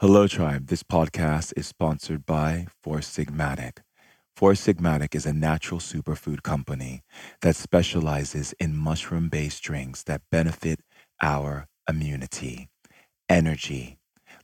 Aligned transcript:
Hello, 0.00 0.28
Tribe. 0.28 0.68
This 0.68 0.84
podcast 0.84 1.52
is 1.56 1.66
sponsored 1.66 2.24
by 2.24 2.68
Four 2.84 2.98
Sigmatic. 2.98 3.78
Four 4.36 4.52
Sigmatic 4.52 5.12
is 5.12 5.26
a 5.26 5.32
natural 5.32 5.80
superfood 5.80 6.44
company 6.44 7.02
that 7.40 7.56
specializes 7.56 8.54
in 8.60 8.76
mushroom 8.76 9.28
based 9.28 9.60
drinks 9.60 10.04
that 10.04 10.22
benefit 10.30 10.78
our 11.20 11.66
immunity, 11.88 12.68
energy, 13.28 13.98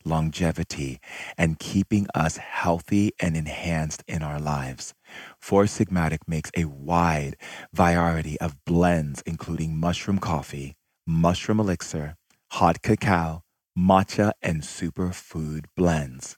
longevity, 0.05 0.99
and 1.39 1.61
keeping 1.61 2.09
us 2.17 2.37
healthy 2.39 3.13
and 3.21 3.37
enhanced 3.37 4.03
in 4.09 4.25
our 4.25 4.41
lives. 4.41 4.93
Four 5.41 5.67
Sigmatic 5.67 6.27
makes 6.27 6.51
a 6.57 6.65
wide 6.65 7.37
variety 7.73 8.41
of 8.41 8.57
blends, 8.67 9.23
including 9.25 9.77
mushroom 9.79 10.19
coffee, 10.19 10.75
mushroom 11.07 11.61
elixir, 11.61 12.17
hot 12.51 12.83
cacao, 12.83 13.43
matcha, 13.79 14.33
and 14.43 14.63
superfood 14.63 15.67
blends. 15.77 16.37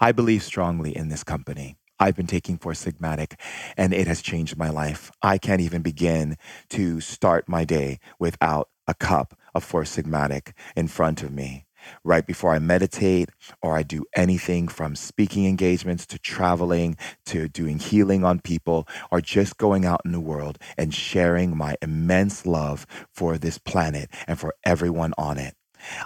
I 0.00 0.12
believe 0.12 0.42
strongly 0.42 0.96
in 0.96 1.08
this 1.08 1.24
company. 1.24 1.76
I've 1.98 2.16
been 2.16 2.26
taking 2.26 2.58
Four 2.58 2.72
Sigmatic 2.72 3.38
and 3.76 3.94
it 3.94 4.06
has 4.06 4.20
changed 4.20 4.58
my 4.58 4.68
life. 4.68 5.10
I 5.22 5.38
can't 5.38 5.62
even 5.62 5.82
begin 5.82 6.36
to 6.70 7.00
start 7.00 7.48
my 7.48 7.64
day 7.64 7.98
without 8.18 8.68
a 8.86 8.94
cup 8.94 9.38
of 9.54 9.64
Four 9.64 9.84
Sigmatic 9.84 10.52
in 10.76 10.88
front 10.88 11.22
of 11.22 11.32
me. 11.32 11.64
Right 12.02 12.26
before 12.26 12.52
I 12.52 12.58
meditate, 12.58 13.30
or 13.62 13.76
I 13.76 13.84
do 13.84 14.04
anything 14.16 14.66
from 14.66 14.96
speaking 14.96 15.46
engagements 15.46 16.04
to 16.06 16.18
traveling 16.18 16.96
to 17.26 17.48
doing 17.48 17.78
healing 17.78 18.24
on 18.24 18.40
people, 18.40 18.88
or 19.12 19.20
just 19.20 19.56
going 19.56 19.84
out 19.84 20.00
in 20.04 20.10
the 20.10 20.20
world 20.20 20.58
and 20.76 20.92
sharing 20.92 21.56
my 21.56 21.76
immense 21.80 22.44
love 22.44 22.86
for 23.12 23.38
this 23.38 23.58
planet 23.58 24.10
and 24.26 24.38
for 24.38 24.54
everyone 24.64 25.14
on 25.16 25.38
it. 25.38 25.54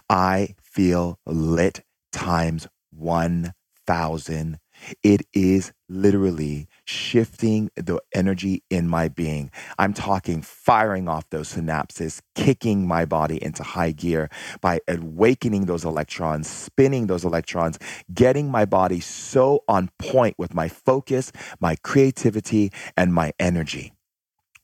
I 0.09 0.55
feel 0.62 1.19
lit 1.27 1.83
times 2.12 2.69
1000. 2.93 4.59
It 5.03 5.23
is 5.34 5.73
literally 5.89 6.69
shifting 6.86 7.70
the 7.77 8.01
energy 8.14 8.64
in 8.70 8.89
my 8.89 9.08
being. 9.08 9.51
I'm 9.78 9.92
talking 9.95 10.42
firing 10.42 11.08
off 11.08 11.28
those 11.31 11.55
synapses, 11.55 12.20
kicking 12.34 12.86
my 12.86 13.05
body 13.05 13.42
into 13.42 13.62
high 13.62 13.92
gear 13.92 14.31
by 14.61 14.81
awakening 14.89 15.67
those 15.67 15.84
electrons, 15.84 16.48
spinning 16.48 17.08
those 17.08 17.25
electrons, 17.25 17.78
getting 18.14 18.51
my 18.51 18.64
body 18.64 19.01
so 19.01 19.64
on 19.69 19.91
point 19.98 20.36
with 20.39 20.55
my 20.55 20.69
focus, 20.69 21.33
my 21.61 21.77
creativity, 21.83 22.73
and 22.97 23.14
my 23.14 23.33
energy. 23.39 23.92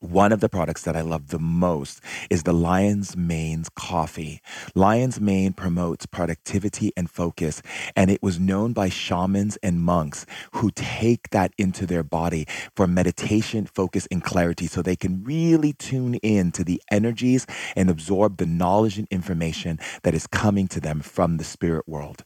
One 0.07 0.31
of 0.31 0.39
the 0.39 0.49
products 0.49 0.83
that 0.85 0.95
I 0.95 1.01
love 1.01 1.29
the 1.29 1.39
most 1.41 2.01
is 2.31 2.45
the 2.45 2.53
Lion's 2.53 3.17
Mane's 3.17 3.69
coffee. 3.69 4.41
Lion's 4.77 5.21
Mane 5.21 5.53
promotes 5.53 6.07
productivity 6.07 6.93
and 6.97 7.11
focus, 7.11 7.61
and 7.97 8.09
it 8.09 8.23
was 8.23 8.39
known 8.39 8.73
by 8.73 8.89
shamans 8.89 9.57
and 9.65 9.83
monks 9.83 10.25
who 10.53 10.71
take 10.71 11.31
that 11.31 11.53
into 11.59 11.87
their 11.87 12.05
body 12.05 12.47
for 12.77 12.87
meditation, 12.87 13.67
focus, 13.67 14.07
and 14.09 14.23
clarity 14.23 14.69
so 14.69 14.81
they 14.81 14.95
can 14.95 15.25
really 15.25 15.73
tune 15.73 16.15
in 16.23 16.53
to 16.53 16.63
the 16.63 16.81
energies 16.89 17.45
and 17.75 17.91
absorb 17.91 18.37
the 18.37 18.47
knowledge 18.47 18.99
and 18.99 19.09
information 19.11 19.77
that 20.05 20.15
is 20.15 20.29
coming 20.29 20.69
to 20.69 20.79
them 20.79 21.01
from 21.01 21.37
the 21.37 21.45
spirit 21.45 21.89
world. 21.89 22.23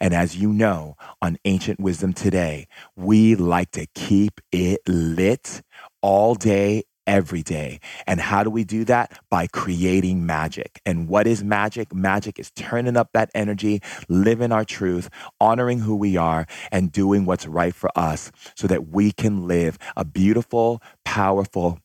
And 0.00 0.12
as 0.12 0.36
you 0.36 0.52
know, 0.52 0.96
on 1.22 1.38
Ancient 1.46 1.80
Wisdom 1.80 2.12
today, 2.12 2.66
we 2.94 3.34
like 3.34 3.70
to 3.72 3.86
keep 3.94 4.40
it 4.52 4.80
lit 4.86 5.62
all 6.02 6.34
day, 6.34 6.82
every 7.06 7.42
day. 7.42 7.80
And 8.06 8.20
how 8.20 8.44
do 8.44 8.50
we 8.50 8.64
do 8.64 8.84
that? 8.84 9.20
By 9.30 9.46
creating 9.46 10.26
magic. 10.26 10.80
And 10.86 11.08
what 11.08 11.26
is 11.26 11.42
magic? 11.44 11.94
Magic 11.94 12.38
is 12.38 12.50
turning 12.52 12.96
up 12.96 13.10
that 13.14 13.30
energy, 13.34 13.80
living 14.08 14.52
our 14.52 14.64
truth, 14.64 15.08
honoring 15.40 15.80
who 15.80 15.96
we 15.96 16.16
are, 16.16 16.46
and 16.70 16.92
doing 16.92 17.24
what's 17.24 17.46
right 17.46 17.74
for 17.74 17.90
us 17.96 18.30
so 18.56 18.66
that 18.66 18.88
we 18.88 19.12
can 19.12 19.46
live 19.46 19.78
a 19.96 20.04
beautiful, 20.04 20.82
powerful, 21.04 21.78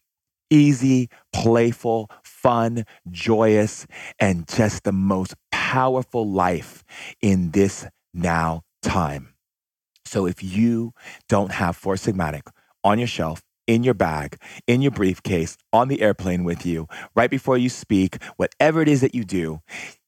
easy, 0.49 1.09
playful, 1.33 2.09
fun, 2.23 2.85
joyous, 3.09 3.87
and 4.19 4.47
just 4.47 4.83
the 4.83 4.91
most 4.91 5.35
powerful 5.51 6.29
life 6.29 6.83
in 7.21 7.51
this 7.51 7.85
now 8.13 8.63
time. 8.81 9.33
So 10.05 10.25
if 10.25 10.41
you 10.41 10.93
don't 11.27 11.51
have 11.51 11.75
Four 11.75 11.95
Sigmatic 11.95 12.43
on 12.83 12.97
your 12.97 13.07
shelf, 13.07 13.41
in 13.67 13.83
your 13.83 13.93
bag, 13.93 14.37
in 14.65 14.81
your 14.81 14.91
briefcase, 14.91 15.57
on 15.71 15.87
the 15.87 16.01
airplane 16.01 16.43
with 16.43 16.65
you, 16.65 16.87
right 17.15 17.29
before 17.29 17.57
you 17.57 17.69
speak, 17.69 18.21
whatever 18.37 18.81
it 18.81 18.87
is 18.87 19.01
that 19.01 19.13
you 19.13 19.23
do, 19.23 19.61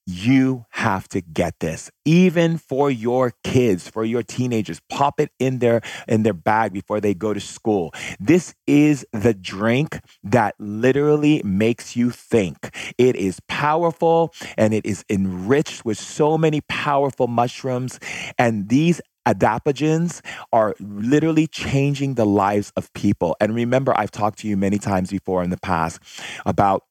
you 0.09 0.65
have 0.71 1.07
to 1.09 1.21
get 1.21 1.59
this. 1.59 1.91
Even 2.03 2.57
for 2.57 2.89
your 2.89 3.33
kids 3.43 3.87
for 3.87 4.03
your 4.03 4.23
teenagers 4.23 4.81
pop 4.89 5.19
it 5.19 5.29
in 5.37 5.59
their 5.59 5.81
in 6.07 6.23
their 6.23 6.33
bag 6.33 6.73
before 6.73 6.99
they 6.99 7.13
go 7.13 7.31
to 7.31 7.39
school. 7.39 7.93
This 8.19 8.55
is 8.65 9.05
the 9.13 9.35
drink 9.35 9.99
that 10.23 10.55
literally 10.57 11.43
makes 11.45 11.95
you 11.95 12.09
think. 12.09 12.75
It 12.97 13.15
is 13.15 13.39
powerful 13.47 14.33
and 14.57 14.73
it 14.73 14.83
is 14.83 15.05
enriched 15.11 15.85
with 15.85 15.99
so 15.99 16.39
many 16.39 16.61
powerful 16.61 17.27
mushrooms 17.27 17.99
and 18.39 18.67
these 18.69 19.01
adaptogens 19.33 20.21
are 20.51 20.75
literally 20.79 21.47
changing 21.47 22.15
the 22.15 22.25
lives 22.25 22.71
of 22.75 22.91
people. 22.93 23.35
And 23.39 23.53
remember, 23.53 23.93
I've 23.97 24.11
talked 24.11 24.39
to 24.39 24.47
you 24.47 24.57
many 24.57 24.77
times 24.77 25.11
before 25.11 25.43
in 25.43 25.49
the 25.49 25.57
past 25.57 25.99
about 26.45 26.83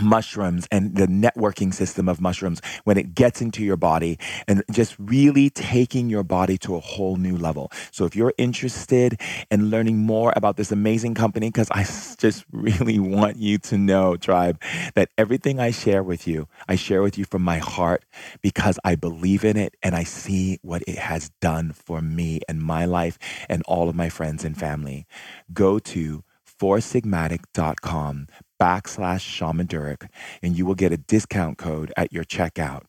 mushrooms 0.00 0.66
and 0.70 0.96
the 0.96 1.06
networking 1.06 1.72
system 1.72 2.08
of 2.08 2.20
mushrooms 2.20 2.60
when 2.84 2.98
it 2.98 3.14
gets 3.14 3.40
into 3.40 3.62
your 3.62 3.76
body 3.76 4.18
and 4.46 4.62
just 4.70 4.94
really 4.98 5.50
taking 5.50 6.10
your 6.10 6.22
body 6.22 6.58
to 6.58 6.76
a 6.76 6.80
whole 6.80 7.16
new 7.16 7.36
level. 7.36 7.70
So 7.90 8.04
if 8.04 8.14
you're 8.14 8.34
interested 8.38 9.20
in 9.50 9.70
learning 9.70 9.98
more 9.98 10.32
about 10.36 10.56
this 10.56 10.70
amazing 10.70 11.14
company, 11.14 11.48
because 11.48 11.70
I 11.70 11.84
just 12.18 12.44
really 12.52 12.98
want 12.98 13.36
you 13.36 13.58
to 13.58 13.78
know, 13.78 14.16
tribe, 14.16 14.60
that 14.94 15.10
everything 15.16 15.58
I 15.58 15.70
share 15.70 16.02
with 16.02 16.26
you, 16.26 16.48
I 16.68 16.76
share 16.76 17.02
with 17.02 17.16
you 17.16 17.24
from 17.24 17.42
my 17.42 17.58
heart 17.58 18.04
because 18.42 18.78
I 18.84 18.94
believe 18.94 19.44
in 19.44 19.56
it 19.56 19.76
and 19.82 19.94
I 19.94 20.04
see 20.04 20.58
what 20.62 20.82
it 20.86 20.98
has 20.98 21.30
done 21.40 21.72
for 21.72 22.00
me 22.00 22.40
and 22.48 22.60
my 22.60 22.84
life 22.84 23.18
and 23.48 23.62
all 23.66 23.88
of 23.88 23.94
my 23.94 24.08
friends 24.08 24.44
and 24.44 24.56
family. 24.58 25.06
Go 25.52 25.78
to 25.78 26.22
foursigmatic.com 26.60 28.26
backslash 28.60 29.20
shaman 29.20 29.66
durek 29.66 30.08
and 30.42 30.56
you 30.56 30.66
will 30.66 30.74
get 30.74 30.92
a 30.92 30.96
discount 30.98 31.58
code 31.58 31.92
at 31.96 32.12
your 32.12 32.24
checkout. 32.24 32.82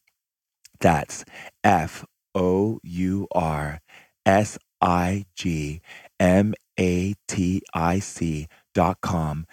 That's 0.79 1.25
F 1.63 2.05
O 2.35 2.79
U 2.83 3.27
R 3.33 3.79
S 4.25 4.57
I 4.81 5.25
G 5.35 5.81
M 6.19 6.53
A 6.79 7.15
T 7.27 7.61
I 7.73 7.99
C 7.99 8.47
dot 8.73 8.99
com 9.01 9.45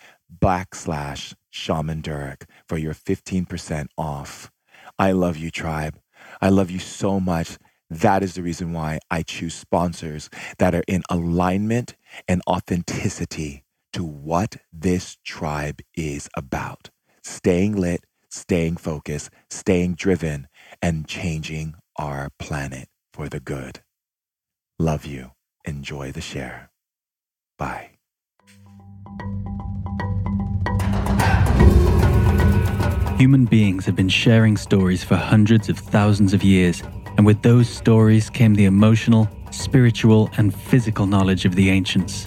backslash 0.43 1.35
shaman 1.51 2.03
durek 2.03 2.45
for 2.69 2.79
your 2.79 2.95
15% 2.95 3.89
off. 3.99 4.51
I 4.99 5.13
love 5.13 5.37
you, 5.39 5.51
tribe. 5.51 5.99
I 6.43 6.51
love 6.51 6.71
you 6.71 6.81
so 6.81 7.21
much. 7.21 7.59
That 7.91 8.23
is 8.25 8.35
the 8.35 8.43
reason 8.43 8.73
why 8.73 9.01
I 9.11 9.23
choose 9.23 9.55
sponsors 9.55 10.31
that 10.59 10.75
are 10.75 10.85
in 10.89 11.03
alignment 11.11 11.97
and 12.29 12.43
authenticity 12.49 13.64
to 13.95 14.03
what 14.03 14.57
this 14.73 15.17
tribe 15.25 15.81
is 15.97 16.29
about 16.37 16.91
staying 17.23 17.77
lit, 17.77 18.05
staying 18.29 18.77
focused, 18.77 19.31
staying 19.49 19.95
driven, 19.95 20.49
and 20.83 21.07
changing 21.07 21.75
our 21.97 22.29
planet 22.39 22.89
for 23.13 23.29
the 23.29 23.41
good. 23.41 23.81
Love 24.79 25.07
you. 25.07 25.31
Enjoy 25.65 26.11
the 26.11 26.21
share. 26.21 26.71
Bye. 27.57 27.91
Human 33.17 33.45
beings 33.45 33.87
have 33.87 33.95
been 33.95 34.09
sharing 34.09 34.57
stories 34.57 35.05
for 35.05 35.15
hundreds 35.15 35.69
of 35.69 35.79
thousands 35.79 36.35
of 36.35 36.43
years, 36.43 36.83
and 37.17 37.25
with 37.25 37.41
those 37.43 37.69
stories 37.69 38.29
came 38.29 38.57
the 38.57 38.65
emotional, 38.65 39.29
spiritual, 39.53 40.31
and 40.37 40.53
physical 40.53 41.07
knowledge 41.07 41.45
of 41.45 41.55
the 41.55 41.71
ancients. 41.71 42.27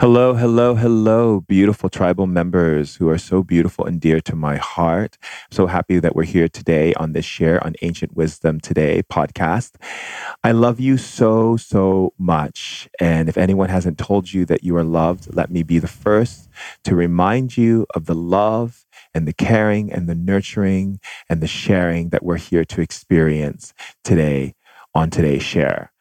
Hello, 0.00 0.34
hello, 0.34 0.74
hello, 0.74 1.42
beautiful 1.42 1.88
tribal 1.88 2.26
members 2.26 2.96
who 2.96 3.08
are 3.08 3.16
so 3.16 3.44
beautiful 3.44 3.84
and 3.84 4.00
dear 4.00 4.20
to 4.22 4.34
my 4.34 4.56
heart. 4.56 5.16
I'm 5.22 5.52
so 5.52 5.66
happy 5.68 6.00
that 6.00 6.16
we're 6.16 6.24
here 6.24 6.48
today 6.48 6.92
on 6.94 7.12
this 7.12 7.24
Share 7.24 7.64
on 7.64 7.74
Ancient 7.80 8.16
Wisdom 8.16 8.58
Today 8.58 9.04
podcast. 9.08 9.76
I 10.42 10.50
love 10.50 10.80
you 10.80 10.96
so, 10.96 11.56
so 11.56 12.12
much. 12.18 12.88
And 12.98 13.28
if 13.28 13.38
anyone 13.38 13.68
hasn't 13.68 13.96
told 13.96 14.32
you 14.32 14.44
that 14.46 14.64
you 14.64 14.76
are 14.76 14.82
loved, 14.82 15.32
let 15.32 15.48
me 15.48 15.62
be 15.62 15.78
the 15.78 15.86
first 15.86 16.48
to 16.82 16.96
remind 16.96 17.56
you 17.56 17.86
of 17.94 18.06
the 18.06 18.16
love 18.16 18.84
and 19.14 19.28
the 19.28 19.32
caring 19.32 19.92
and 19.92 20.08
the 20.08 20.16
nurturing 20.16 20.98
and 21.28 21.40
the 21.40 21.46
sharing 21.46 22.08
that 22.08 22.24
we're 22.24 22.36
here 22.36 22.64
to 22.64 22.80
experience 22.80 23.72
today 24.02 24.56
on 24.92 25.10
today's 25.10 25.44
share. 25.44 25.92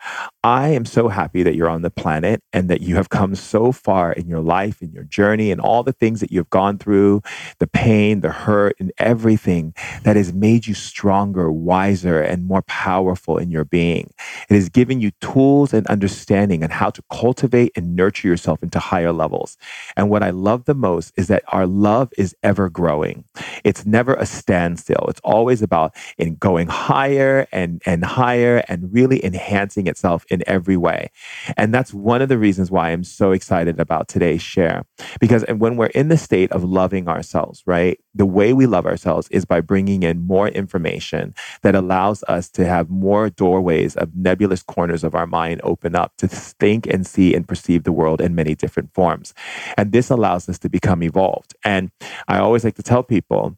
I 0.43 0.69
am 0.69 0.85
so 0.85 1.07
happy 1.07 1.43
that 1.43 1.55
you're 1.55 1.69
on 1.69 1.81
the 1.83 1.89
planet 1.89 2.41
and 2.51 2.69
that 2.69 2.81
you 2.81 2.95
have 2.95 3.09
come 3.09 3.35
so 3.35 3.71
far 3.71 4.11
in 4.11 4.27
your 4.27 4.41
life, 4.41 4.81
in 4.81 4.91
your 4.91 5.03
journey, 5.03 5.51
and 5.51 5.61
all 5.61 5.83
the 5.83 5.93
things 5.93 6.19
that 6.19 6.31
you've 6.31 6.49
gone 6.49 6.77
through 6.77 7.21
the 7.59 7.67
pain, 7.67 8.19
the 8.19 8.31
hurt, 8.31 8.75
and 8.79 8.91
everything 8.97 9.73
that 10.03 10.15
has 10.15 10.33
made 10.33 10.67
you 10.67 10.73
stronger, 10.73 11.51
wiser, 11.51 12.21
and 12.21 12.45
more 12.45 12.61
powerful 12.63 13.37
in 13.37 13.51
your 13.51 13.63
being. 13.63 14.11
It 14.49 14.55
has 14.55 14.69
given 14.69 14.99
you 14.99 15.11
tools 15.21 15.73
and 15.73 15.87
understanding 15.87 16.63
on 16.63 16.69
how 16.69 16.89
to 16.89 17.01
cultivate 17.11 17.71
and 17.75 17.95
nurture 17.95 18.27
yourself 18.27 18.61
into 18.61 18.79
higher 18.79 19.13
levels. 19.13 19.57
And 19.95 20.09
what 20.09 20.23
I 20.23 20.31
love 20.31 20.65
the 20.65 20.75
most 20.75 21.13
is 21.15 21.27
that 21.27 21.43
our 21.47 21.65
love 21.65 22.11
is 22.17 22.35
ever 22.43 22.69
growing. 22.69 23.23
It's 23.63 23.85
never 23.85 24.13
a 24.15 24.25
standstill. 24.25 25.05
It's 25.07 25.21
always 25.23 25.61
about 25.61 25.95
in 26.17 26.35
going 26.35 26.67
higher 26.67 27.47
and, 27.51 27.81
and 27.85 28.03
higher 28.03 28.63
and 28.67 28.93
really 28.93 29.23
enhancing 29.23 29.87
itself 29.93 30.25
in 30.29 30.41
every 30.47 30.77
way. 30.77 31.11
And 31.55 31.73
that's 31.73 31.93
one 31.93 32.21
of 32.23 32.29
the 32.29 32.39
reasons 32.39 32.71
why 32.71 32.89
I'm 32.89 33.03
so 33.03 33.31
excited 33.31 33.79
about 33.79 34.07
today's 34.07 34.41
share. 34.41 34.83
Because 35.19 35.45
when 35.47 35.77
we're 35.77 35.93
in 36.01 36.07
the 36.07 36.17
state 36.17 36.51
of 36.51 36.63
loving 36.63 37.07
ourselves, 37.07 37.61
right, 37.67 37.99
the 38.15 38.25
way 38.25 38.53
we 38.53 38.65
love 38.65 38.85
ourselves 38.85 39.27
is 39.29 39.45
by 39.45 39.61
bringing 39.61 40.01
in 40.01 40.25
more 40.25 40.47
information 40.47 41.33
that 41.61 41.75
allows 41.75 42.23
us 42.27 42.49
to 42.49 42.65
have 42.65 42.89
more 42.89 43.29
doorways 43.29 43.95
of 43.95 44.15
nebulous 44.15 44.63
corners 44.63 45.03
of 45.03 45.13
our 45.13 45.27
mind 45.27 45.61
open 45.63 45.95
up 45.95 46.13
to 46.17 46.27
think 46.27 46.87
and 46.87 47.05
see 47.05 47.35
and 47.35 47.47
perceive 47.47 47.83
the 47.83 47.91
world 47.91 48.19
in 48.19 48.35
many 48.35 48.55
different 48.55 48.93
forms. 48.93 49.33
And 49.77 49.91
this 49.91 50.09
allows 50.09 50.49
us 50.49 50.57
to 50.59 50.69
become 50.69 51.03
evolved. 51.03 51.53
And 51.63 51.91
I 52.27 52.39
always 52.39 52.63
like 52.63 52.75
to 52.75 52.83
tell 52.83 53.03
people, 53.03 53.55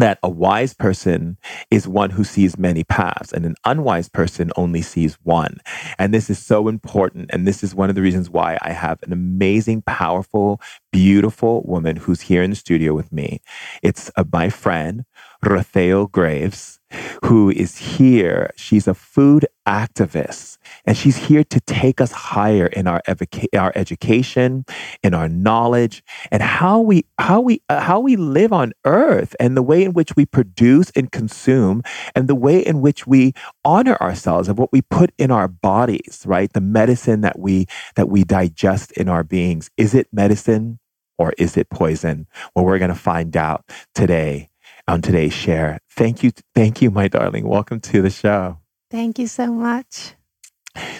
that 0.00 0.18
a 0.22 0.30
wise 0.30 0.74
person 0.74 1.38
is 1.70 1.88
one 1.88 2.10
who 2.10 2.24
sees 2.24 2.58
many 2.58 2.84
paths 2.84 3.32
and 3.32 3.46
an 3.46 3.56
unwise 3.64 4.08
person 4.08 4.52
only 4.56 4.82
sees 4.82 5.16
one. 5.22 5.58
And 5.98 6.14
this 6.14 6.30
is 6.30 6.38
so 6.38 6.68
important. 6.68 7.30
And 7.32 7.46
this 7.46 7.64
is 7.64 7.74
one 7.74 7.90
of 7.90 7.96
the 7.96 8.02
reasons 8.02 8.30
why 8.30 8.58
I 8.62 8.72
have 8.72 9.02
an 9.04 9.12
amazing, 9.12 9.82
powerful, 9.82 10.60
beautiful 10.92 11.62
woman 11.64 11.96
who's 11.96 12.22
here 12.22 12.42
in 12.42 12.50
the 12.50 12.56
studio 12.56 12.94
with 12.94 13.12
me. 13.12 13.40
It's 13.82 14.10
uh, 14.16 14.24
my 14.32 14.50
friend, 14.50 15.04
Rafael 15.44 16.08
Graves 16.08 16.79
who 17.24 17.50
is 17.50 17.76
here. 17.76 18.50
She's 18.56 18.88
a 18.88 18.94
food 18.94 19.46
activist 19.66 20.58
and 20.84 20.96
she's 20.96 21.16
here 21.16 21.44
to 21.44 21.60
take 21.60 22.00
us 22.00 22.12
higher 22.12 22.66
in 22.66 22.86
our, 22.86 23.02
evoca- 23.06 23.58
our 23.58 23.72
education, 23.74 24.64
in 25.02 25.14
our 25.14 25.28
knowledge, 25.28 26.02
and 26.30 26.42
how 26.42 26.80
we, 26.80 27.04
how, 27.18 27.40
we, 27.40 27.62
uh, 27.68 27.80
how 27.80 28.00
we 28.00 28.16
live 28.16 28.52
on 28.52 28.72
earth 28.84 29.36
and 29.38 29.56
the 29.56 29.62
way 29.62 29.84
in 29.84 29.92
which 29.92 30.16
we 30.16 30.26
produce 30.26 30.90
and 30.96 31.12
consume 31.12 31.82
and 32.14 32.28
the 32.28 32.34
way 32.34 32.60
in 32.60 32.80
which 32.80 33.06
we 33.06 33.32
honor 33.64 33.96
ourselves 34.00 34.48
and 34.48 34.58
what 34.58 34.72
we 34.72 34.82
put 34.82 35.12
in 35.18 35.30
our 35.30 35.48
bodies, 35.48 36.24
right? 36.26 36.52
The 36.52 36.60
medicine 36.60 37.20
that 37.22 37.38
we, 37.38 37.66
that 37.96 38.08
we 38.08 38.24
digest 38.24 38.92
in 38.92 39.08
our 39.08 39.24
beings. 39.24 39.70
Is 39.76 39.94
it 39.94 40.08
medicine? 40.12 40.78
Or 41.18 41.34
is 41.36 41.58
it 41.58 41.68
poison? 41.68 42.26
Well, 42.54 42.64
we're 42.64 42.78
going 42.78 42.88
to 42.88 42.94
find 42.94 43.36
out 43.36 43.70
today 43.94 44.49
on 44.90 45.00
today's 45.00 45.32
share. 45.32 45.78
Thank 45.92 46.22
you. 46.22 46.32
Thank 46.54 46.82
you, 46.82 46.90
my 46.90 47.06
darling. 47.06 47.46
Welcome 47.46 47.80
to 47.80 48.02
the 48.02 48.10
show. 48.10 48.58
Thank 48.90 49.18
you 49.20 49.28
so 49.28 49.46
much. 49.46 50.14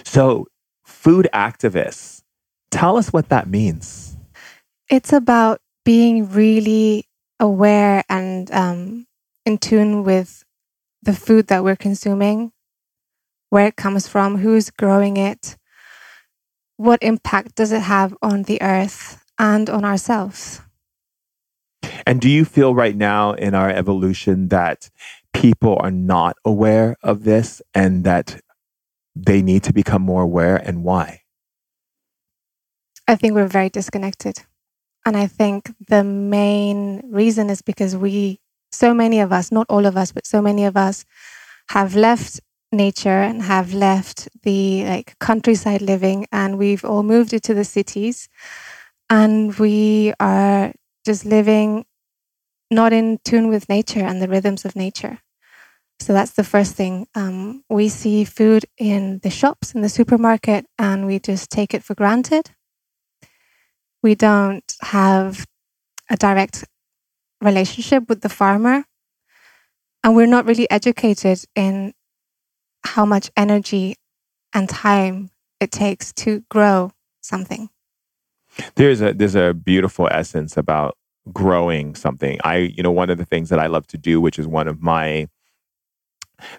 So, 0.04 0.46
food 0.84 1.28
activists, 1.34 2.22
tell 2.70 2.96
us 2.96 3.12
what 3.12 3.28
that 3.30 3.48
means. 3.48 4.16
It's 4.88 5.12
about 5.12 5.60
being 5.84 6.30
really 6.30 7.06
aware 7.40 8.04
and 8.08 8.50
um, 8.52 9.06
in 9.44 9.58
tune 9.58 10.04
with 10.04 10.44
the 11.02 11.12
food 11.12 11.48
that 11.48 11.64
we're 11.64 11.76
consuming, 11.76 12.52
where 13.48 13.66
it 13.66 13.76
comes 13.76 14.06
from, 14.06 14.38
who's 14.38 14.70
growing 14.70 15.16
it, 15.16 15.56
what 16.76 17.02
impact 17.02 17.56
does 17.56 17.72
it 17.72 17.82
have 17.82 18.16
on 18.22 18.44
the 18.44 18.62
earth 18.62 19.24
and 19.38 19.68
on 19.68 19.84
ourselves. 19.84 20.60
And 22.06 22.20
do 22.20 22.28
you 22.28 22.44
feel 22.44 22.74
right 22.74 22.96
now 22.96 23.32
in 23.32 23.54
our 23.54 23.70
evolution 23.70 24.48
that 24.48 24.90
people 25.32 25.76
are 25.80 25.90
not 25.90 26.36
aware 26.44 26.96
of 27.02 27.24
this 27.24 27.62
and 27.74 28.04
that 28.04 28.40
they 29.14 29.42
need 29.42 29.62
to 29.64 29.72
become 29.72 30.02
more 30.02 30.22
aware 30.22 30.56
and 30.56 30.82
why? 30.82 31.22
I 33.06 33.16
think 33.16 33.34
we're 33.34 33.46
very 33.46 33.68
disconnected. 33.68 34.44
And 35.06 35.16
I 35.16 35.26
think 35.26 35.70
the 35.88 36.04
main 36.04 37.02
reason 37.10 37.50
is 37.50 37.62
because 37.62 37.96
we, 37.96 38.38
so 38.70 38.92
many 38.94 39.20
of 39.20 39.32
us, 39.32 39.50
not 39.50 39.66
all 39.68 39.86
of 39.86 39.96
us, 39.96 40.12
but 40.12 40.26
so 40.26 40.42
many 40.42 40.64
of 40.64 40.76
us 40.76 41.04
have 41.70 41.96
left 41.96 42.40
nature 42.72 43.22
and 43.22 43.42
have 43.42 43.74
left 43.74 44.28
the 44.42 44.84
like 44.84 45.18
countryside 45.18 45.82
living 45.82 46.26
and 46.30 46.56
we've 46.56 46.84
all 46.84 47.02
moved 47.02 47.32
into 47.32 47.52
the 47.52 47.64
cities 47.64 48.28
and 49.08 49.58
we 49.58 50.12
are 50.20 50.72
just 51.10 51.24
living 51.24 51.84
not 52.70 52.92
in 52.92 53.18
tune 53.24 53.48
with 53.48 53.68
nature 53.68 53.98
and 53.98 54.22
the 54.22 54.28
rhythms 54.28 54.64
of 54.64 54.76
nature. 54.76 55.18
So 55.98 56.12
that's 56.12 56.34
the 56.34 56.44
first 56.44 56.76
thing. 56.76 57.08
Um, 57.16 57.64
we 57.68 57.88
see 57.88 58.22
food 58.24 58.64
in 58.78 59.18
the 59.24 59.28
shops, 59.28 59.74
in 59.74 59.80
the 59.80 59.88
supermarket, 59.88 60.66
and 60.78 61.06
we 61.06 61.18
just 61.18 61.50
take 61.50 61.74
it 61.74 61.82
for 61.82 61.96
granted. 61.96 62.52
We 64.04 64.14
don't 64.14 64.72
have 64.82 65.46
a 66.08 66.16
direct 66.16 66.64
relationship 67.40 68.08
with 68.08 68.20
the 68.20 68.28
farmer. 68.28 68.84
And 70.04 70.14
we're 70.14 70.34
not 70.36 70.46
really 70.46 70.70
educated 70.70 71.44
in 71.56 71.92
how 72.84 73.04
much 73.04 73.32
energy 73.36 73.96
and 74.54 74.68
time 74.68 75.30
it 75.58 75.72
takes 75.72 76.12
to 76.22 76.44
grow 76.48 76.92
something. 77.20 77.68
There's 78.76 79.00
a 79.00 79.12
there's 79.12 79.34
a 79.34 79.54
beautiful 79.54 80.08
essence 80.10 80.56
about 80.56 80.96
growing 81.32 81.94
something. 81.94 82.38
I, 82.44 82.56
you 82.56 82.82
know, 82.82 82.90
one 82.90 83.10
of 83.10 83.18
the 83.18 83.24
things 83.24 83.48
that 83.48 83.58
I 83.58 83.66
love 83.66 83.86
to 83.88 83.98
do, 83.98 84.20
which 84.20 84.38
is 84.38 84.46
one 84.46 84.68
of 84.68 84.82
my 84.82 85.28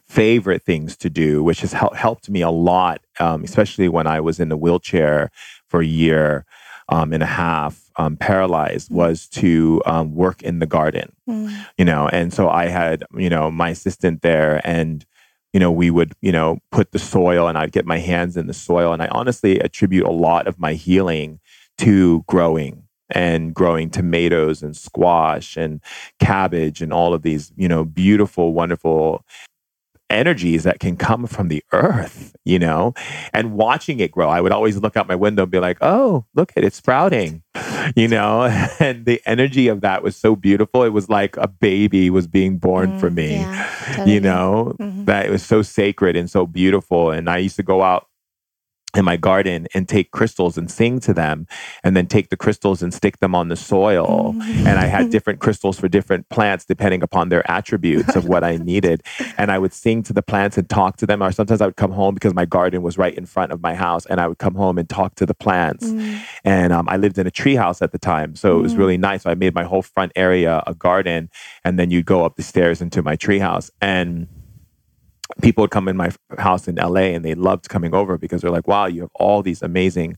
favorite 0.08 0.64
things 0.64 0.96
to 0.98 1.10
do, 1.10 1.44
which 1.44 1.62
has 1.62 1.74
hel- 1.74 1.94
helped 1.94 2.30
me 2.30 2.42
a 2.42 2.50
lot, 2.50 3.02
um, 3.20 3.44
especially 3.44 3.90
when 3.90 4.08
I 4.08 4.20
was 4.20 4.40
in 4.40 4.50
the 4.50 4.58
wheelchair 4.58 5.32
for 5.68 5.82
a 5.82 5.86
year 5.86 6.46
um, 6.90 7.14
and 7.14 7.24
a 7.24 7.28
half, 7.28 7.90
um, 7.96 8.18
paralyzed, 8.18 8.90
mm. 8.90 8.96
was 8.96 9.28
to 9.30 9.82
um, 9.86 10.14
work 10.14 10.42
in 10.44 10.60
the 10.60 10.66
garden. 10.66 11.14
Mm. 11.28 11.66
You 11.78 11.86
know, 11.86 12.08
and 12.10 12.34
so 12.34 12.50
I 12.50 12.68
had, 12.68 13.04
you 13.16 13.30
know, 13.30 13.50
my 13.50 13.70
assistant 13.70 14.22
there, 14.22 14.62
and 14.64 15.06
you 15.54 15.60
know, 15.60 15.72
we 15.72 15.92
would, 15.92 16.14
you 16.22 16.32
know, 16.32 16.60
put 16.72 16.92
the 16.92 17.00
soil, 17.00 17.48
and 17.48 17.58
I'd 17.58 17.72
get 17.72 17.86
my 17.86 18.00
hands 18.00 18.38
in 18.38 18.48
the 18.48 18.54
soil, 18.54 18.94
and 18.94 19.02
I 19.02 19.08
honestly 19.08 19.60
attribute 19.60 20.06
a 20.06 20.12
lot 20.12 20.48
of 20.48 20.60
my 20.60 20.74
healing 20.74 21.40
to 21.80 22.24
growing 22.28 22.84
and 23.12 23.54
growing 23.54 23.90
tomatoes 23.90 24.62
and 24.64 24.76
squash 24.76 25.58
and 25.58 25.82
cabbage 26.20 26.82
and 26.82 26.92
all 26.94 27.14
of 27.14 27.22
these, 27.22 27.52
you 27.56 27.68
know, 27.68 27.84
beautiful, 27.86 28.54
wonderful 28.54 29.26
energies 30.12 30.64
that 30.64 30.80
can 30.80 30.98
come 30.98 31.26
from 31.26 31.48
the 31.48 31.64
earth, 31.72 32.36
you 32.46 32.60
know, 32.60 32.94
and 33.34 33.54
watching 33.54 34.00
it 34.00 34.12
grow. 34.12 34.30
I 34.30 34.42
would 34.42 34.52
always 34.52 34.78
look 34.78 34.98
out 34.98 35.08
my 35.08 35.16
window 35.16 35.44
and 35.44 35.52
be 35.52 35.60
like, 35.60 35.78
oh, 35.82 36.26
look 36.36 36.52
at 36.56 36.64
it 36.64 36.74
sprouting, 36.74 37.42
you 37.96 38.08
know, 38.08 38.44
and 38.80 39.06
the 39.06 39.22
energy 39.26 39.68
of 39.68 39.82
that 39.82 40.04
was 40.04 40.16
so 40.16 40.36
beautiful. 40.36 40.84
It 40.84 40.90
was 40.90 41.10
like 41.10 41.38
a 41.38 41.48
baby 41.48 42.10
was 42.10 42.28
being 42.28 42.58
born 42.58 42.92
mm, 42.92 43.00
for 43.00 43.10
me, 43.10 43.36
yeah, 43.36 43.70
totally. 43.88 44.14
you 44.14 44.20
know, 44.20 44.76
mm-hmm. 44.80 45.06
that 45.06 45.26
it 45.26 45.32
was 45.32 45.44
so 45.44 45.62
sacred 45.62 46.16
and 46.16 46.30
so 46.30 46.46
beautiful. 46.46 47.12
And 47.12 47.30
I 47.30 47.38
used 47.38 47.56
to 47.56 47.64
go 47.64 47.82
out 47.82 48.08
in 48.96 49.06
my 49.06 49.18
garden 49.18 49.68
and 49.74 49.88
take 49.88 50.12
crystals 50.12 50.58
and 50.58 50.70
sing 50.70 51.00
to 51.00 51.14
them 51.14 51.48
and 51.84 51.96
then 51.96 52.08
take 52.08 52.30
the 52.30 52.38
crystals 52.38 52.82
and 52.82 52.94
stick 52.94 53.20
them 53.20 53.34
on 53.34 53.48
the 53.48 53.56
soil 53.56 54.34
mm-hmm. 54.34 54.68
and 54.68 54.80
i 54.80 54.86
had 54.86 55.10
different 55.16 55.40
crystals 55.40 55.80
for 55.80 55.88
different 55.88 56.28
plants 56.30 56.66
depending 56.66 57.02
upon 57.02 57.30
their 57.30 57.50
attributes 57.50 58.16
of 58.16 58.28
what 58.28 58.44
i 58.44 58.58
needed 58.58 59.02
and 59.38 59.52
i 59.52 59.58
would 59.58 59.74
sing 59.74 60.04
to 60.04 60.14
the 60.14 60.22
plants 60.22 60.58
and 60.58 60.70
talk 60.70 60.98
to 60.98 61.06
them 61.06 61.22
or 61.24 61.32
sometimes 61.32 61.62
i 61.62 61.66
would 61.66 61.78
come 61.78 61.92
home 61.92 62.14
because 62.14 62.34
my 62.34 62.46
garden 62.46 62.82
was 62.82 62.98
right 62.98 63.16
in 63.16 63.26
front 63.26 63.52
of 63.52 63.62
my 63.62 63.74
house 63.74 64.06
and 64.08 64.20
i 64.20 64.28
would 64.28 64.38
come 64.38 64.56
home 64.56 64.78
and 64.78 64.90
talk 64.90 65.16
to 65.16 65.26
the 65.26 65.34
plants 65.34 65.88
mm. 65.88 66.20
and 66.44 66.74
um, 66.74 66.88
i 66.90 66.98
lived 66.98 67.18
in 67.18 67.26
a 67.28 67.32
tree 67.32 67.56
house 67.56 67.82
at 67.82 67.92
the 67.92 68.00
time 68.00 68.36
so 68.36 68.56
mm. 68.56 68.60
it 68.60 68.62
was 68.62 68.76
really 68.76 68.98
mm. 68.98 69.02
nice 69.02 69.24
so 69.24 69.30
i 69.30 69.36
made 69.36 69.54
my 69.54 69.64
whole 69.64 69.82
front 69.82 70.12
area 70.16 70.62
a 70.68 70.74
garden 70.74 71.30
and 71.64 71.80
then 71.80 71.90
you'd 71.90 72.06
go 72.06 72.26
up 72.26 72.36
the 72.36 72.44
stairs 72.44 72.82
into 72.82 73.02
my 73.02 73.16
tree 73.16 73.40
house 73.40 73.72
and 73.82 74.28
people 75.42 75.64
would 75.64 75.72
come 75.72 75.88
in 75.88 75.98
my 75.98 76.12
house 76.38 76.68
in 76.68 76.76
LA 76.76 77.12
and 77.14 77.24
they 77.24 77.36
loved 77.36 77.70
coming 77.70 77.94
over 77.94 78.18
because 78.18 78.42
they're 78.42 78.52
like, 78.52 78.68
wow, 78.68 78.86
you 78.86 79.02
have 79.02 79.12
all 79.16 79.42
these 79.42 79.62
amazing 79.62 80.18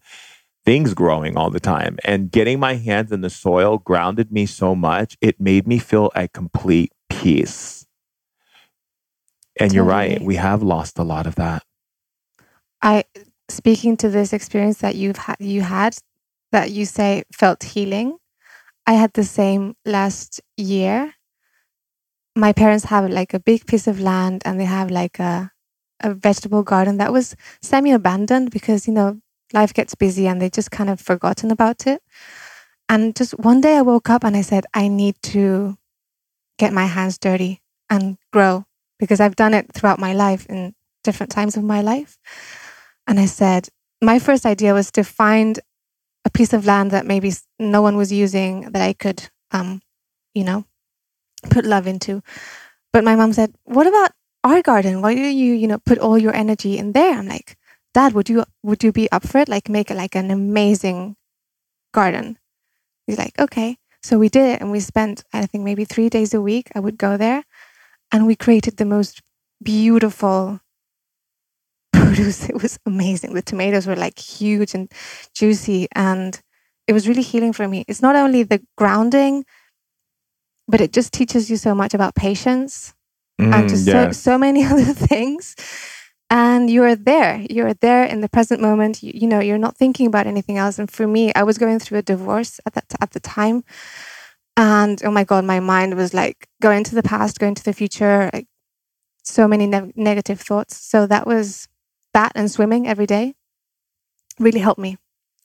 things 0.65 0.93
growing 0.93 1.37
all 1.37 1.49
the 1.49 1.59
time. 1.59 1.97
And 2.03 2.31
getting 2.31 2.59
my 2.59 2.75
hands 2.75 3.11
in 3.11 3.21
the 3.21 3.29
soil 3.29 3.77
grounded 3.77 4.31
me 4.31 4.45
so 4.45 4.75
much, 4.75 5.17
it 5.21 5.39
made 5.39 5.67
me 5.67 5.77
feel 5.77 6.11
at 6.15 6.33
complete 6.33 6.91
peace. 7.09 7.85
And 9.59 9.73
you're 9.73 9.83
right, 9.83 10.21
we 10.21 10.35
have 10.35 10.63
lost 10.63 10.97
a 10.97 11.03
lot 11.03 11.27
of 11.27 11.35
that. 11.35 11.63
I 12.81 13.03
speaking 13.49 13.97
to 13.97 14.09
this 14.09 14.33
experience 14.33 14.79
that 14.79 14.95
you've 14.95 15.17
had 15.17 15.35
you 15.39 15.61
had 15.61 15.95
that 16.51 16.71
you 16.71 16.85
say 16.85 17.23
felt 17.31 17.63
healing. 17.63 18.17
I 18.85 18.93
had 18.93 19.13
the 19.13 19.23
same 19.23 19.75
last 19.85 20.41
year. 20.57 21.13
My 22.35 22.51
parents 22.53 22.85
have 22.85 23.09
like 23.09 23.33
a 23.33 23.39
big 23.39 23.65
piece 23.67 23.87
of 23.87 23.99
land 23.99 24.41
and 24.45 24.59
they 24.59 24.65
have 24.65 24.89
like 24.91 25.19
a 25.19 25.51
a 25.99 26.13
vegetable 26.13 26.63
garden 26.63 26.97
that 26.97 27.13
was 27.13 27.35
semi 27.61 27.91
abandoned 27.91 28.51
because 28.51 28.87
you 28.87 28.93
know 28.93 29.21
life 29.53 29.73
gets 29.73 29.95
busy 29.95 30.27
and 30.27 30.41
they 30.41 30.49
just 30.49 30.71
kind 30.71 30.89
of 30.89 30.99
forgotten 30.99 31.51
about 31.51 31.87
it. 31.87 32.01
And 32.89 33.15
just 33.15 33.37
one 33.39 33.61
day 33.61 33.77
I 33.77 33.81
woke 33.81 34.09
up 34.09 34.23
and 34.23 34.35
I 34.35 34.41
said 34.41 34.65
I 34.73 34.87
need 34.87 35.15
to 35.33 35.77
get 36.57 36.73
my 36.73 36.85
hands 36.85 37.17
dirty 37.17 37.61
and 37.89 38.17
grow 38.31 38.65
because 38.99 39.19
I've 39.19 39.35
done 39.35 39.53
it 39.53 39.71
throughout 39.73 39.99
my 39.99 40.13
life 40.13 40.45
in 40.47 40.75
different 41.03 41.31
times 41.31 41.57
of 41.57 41.63
my 41.63 41.81
life. 41.81 42.17
And 43.07 43.19
I 43.19 43.25
said, 43.25 43.69
my 44.01 44.19
first 44.19 44.45
idea 44.45 44.73
was 44.73 44.91
to 44.91 45.03
find 45.03 45.59
a 46.25 46.29
piece 46.29 46.53
of 46.53 46.65
land 46.65 46.91
that 46.91 47.05
maybe 47.05 47.33
no 47.59 47.81
one 47.81 47.97
was 47.97 48.11
using 48.11 48.71
that 48.71 48.81
I 48.81 48.93
could, 48.93 49.29
um, 49.51 49.81
you 50.33 50.43
know, 50.43 50.65
put 51.49 51.65
love 51.65 51.87
into. 51.87 52.21
But 52.91 53.03
my 53.03 53.15
mom 53.15 53.33
said, 53.33 53.55
what 53.63 53.87
about 53.87 54.11
our 54.43 54.61
garden? 54.61 55.01
Why 55.01 55.15
do 55.15 55.21
you, 55.21 55.53
you 55.53 55.67
know, 55.67 55.79
put 55.79 55.97
all 55.97 56.17
your 56.17 56.35
energy 56.35 56.77
in 56.77 56.91
there? 56.93 57.17
I'm 57.17 57.27
like, 57.27 57.57
Dad, 57.93 58.13
would 58.13 58.29
you 58.29 58.43
would 58.63 58.83
you 58.83 58.91
be 58.91 59.11
up 59.11 59.27
for 59.27 59.39
it? 59.39 59.49
Like 59.49 59.69
make 59.69 59.91
it 59.91 59.97
like 59.97 60.15
an 60.15 60.31
amazing 60.31 61.15
garden. 61.93 62.37
He's 63.07 63.17
like, 63.17 63.37
okay. 63.39 63.77
So 64.01 64.17
we 64.19 64.29
did 64.29 64.55
it 64.55 64.61
and 64.61 64.71
we 64.71 64.79
spent, 64.79 65.23
I 65.31 65.45
think 65.45 65.63
maybe 65.63 65.85
three 65.85 66.09
days 66.09 66.33
a 66.33 66.41
week. 66.41 66.71
I 66.75 66.79
would 66.79 66.97
go 66.97 67.17
there 67.17 67.43
and 68.11 68.27
we 68.27 68.35
created 68.35 68.77
the 68.77 68.85
most 68.85 69.21
beautiful 69.61 70.59
produce. 71.91 72.49
It 72.49 72.61
was 72.61 72.79
amazing. 72.85 73.33
The 73.33 73.41
tomatoes 73.41 73.87
were 73.87 73.95
like 73.95 74.19
huge 74.19 74.73
and 74.73 74.91
juicy, 75.33 75.87
and 75.93 76.39
it 76.87 76.93
was 76.93 77.07
really 77.07 77.21
healing 77.21 77.53
for 77.53 77.67
me. 77.67 77.85
It's 77.87 78.01
not 78.01 78.15
only 78.15 78.43
the 78.43 78.61
grounding, 78.77 79.45
but 80.67 80.81
it 80.81 80.93
just 80.93 81.13
teaches 81.13 81.49
you 81.49 81.57
so 81.57 81.75
much 81.75 81.93
about 81.93 82.15
patience 82.15 82.93
and 83.39 83.67
Mm, 83.67 83.69
just 83.69 83.85
so, 83.85 84.11
so 84.11 84.37
many 84.37 84.63
other 84.71 84.93
things. 84.93 85.55
And 86.29 86.69
you're 86.69 86.95
there. 86.95 87.45
You're 87.49 87.75
there 87.75 88.05
in 88.05 88.21
the 88.21 88.29
present 88.29 88.59
moment. 88.61 89.03
You, 89.03 89.11
you 89.13 89.27
know, 89.27 89.39
you're 89.39 89.59
not 89.59 89.77
thinking 89.77 90.07
about 90.07 90.25
anything 90.25 90.57
else. 90.57 90.79
And 90.79 90.89
for 90.89 91.05
me, 91.05 91.31
I 91.35 91.43
was 91.43 91.57
going 91.57 91.77
through 91.79 91.99
a 91.99 92.01
divorce 92.01 92.59
at 92.65 92.73
that 92.73 92.85
at 93.01 93.11
the 93.11 93.19
time, 93.19 93.63
and 94.57 95.01
oh 95.03 95.11
my 95.11 95.23
god, 95.23 95.45
my 95.45 95.59
mind 95.59 95.95
was 95.95 96.13
like 96.13 96.47
going 96.61 96.83
to 96.85 96.95
the 96.95 97.03
past, 97.03 97.39
going 97.39 97.55
to 97.55 97.63
the 97.63 97.73
future, 97.73 98.29
like 98.33 98.47
so 99.23 99.47
many 99.47 99.67
ne- 99.67 99.93
negative 99.95 100.39
thoughts. 100.39 100.77
So 100.77 101.05
that 101.07 101.27
was 101.27 101.67
that 102.13 102.31
and 102.35 102.49
swimming 102.49 102.87
every 102.87 103.05
day 103.05 103.33
really 104.39 104.59
helped 104.59 104.79
me 104.79 104.97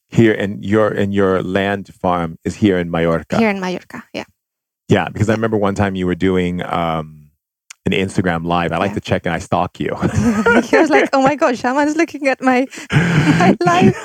here 0.09 0.33
in 0.33 0.63
your 0.63 0.89
in 0.93 1.13
your 1.13 1.43
land 1.43 1.93
farm 1.95 2.39
is 2.45 2.57
here 2.57 2.79
in 2.79 2.91
Mallorca. 2.91 3.37
here 3.39 3.51
in 3.51 3.61
Mallorca. 3.61 4.05
Yeah. 4.13 4.25
Yeah, 4.89 5.09
because 5.09 5.29
I 5.29 5.35
remember 5.35 5.57
one 5.57 5.75
time 5.75 5.95
you 5.95 6.07
were 6.07 6.15
doing 6.15 6.63
um, 6.65 7.18
an 7.87 7.93
Instagram 7.93 8.45
live. 8.45 8.73
I 8.73 8.77
like 8.79 8.91
Yeah. 8.91 8.95
to 8.97 9.01
check 9.01 9.25
and 9.27 9.35
I 9.35 9.39
stalk 9.39 9.81
you. 9.81 9.91
I 9.97 10.63
was 10.73 10.91
like, 10.91 11.09
oh 11.13 11.23
my 11.23 11.35
god, 11.37 11.57
Shaman's 11.57 11.97
looking 11.97 12.27
at 12.29 12.41
my 12.43 12.67
my 12.93 13.57
life. 13.65 13.97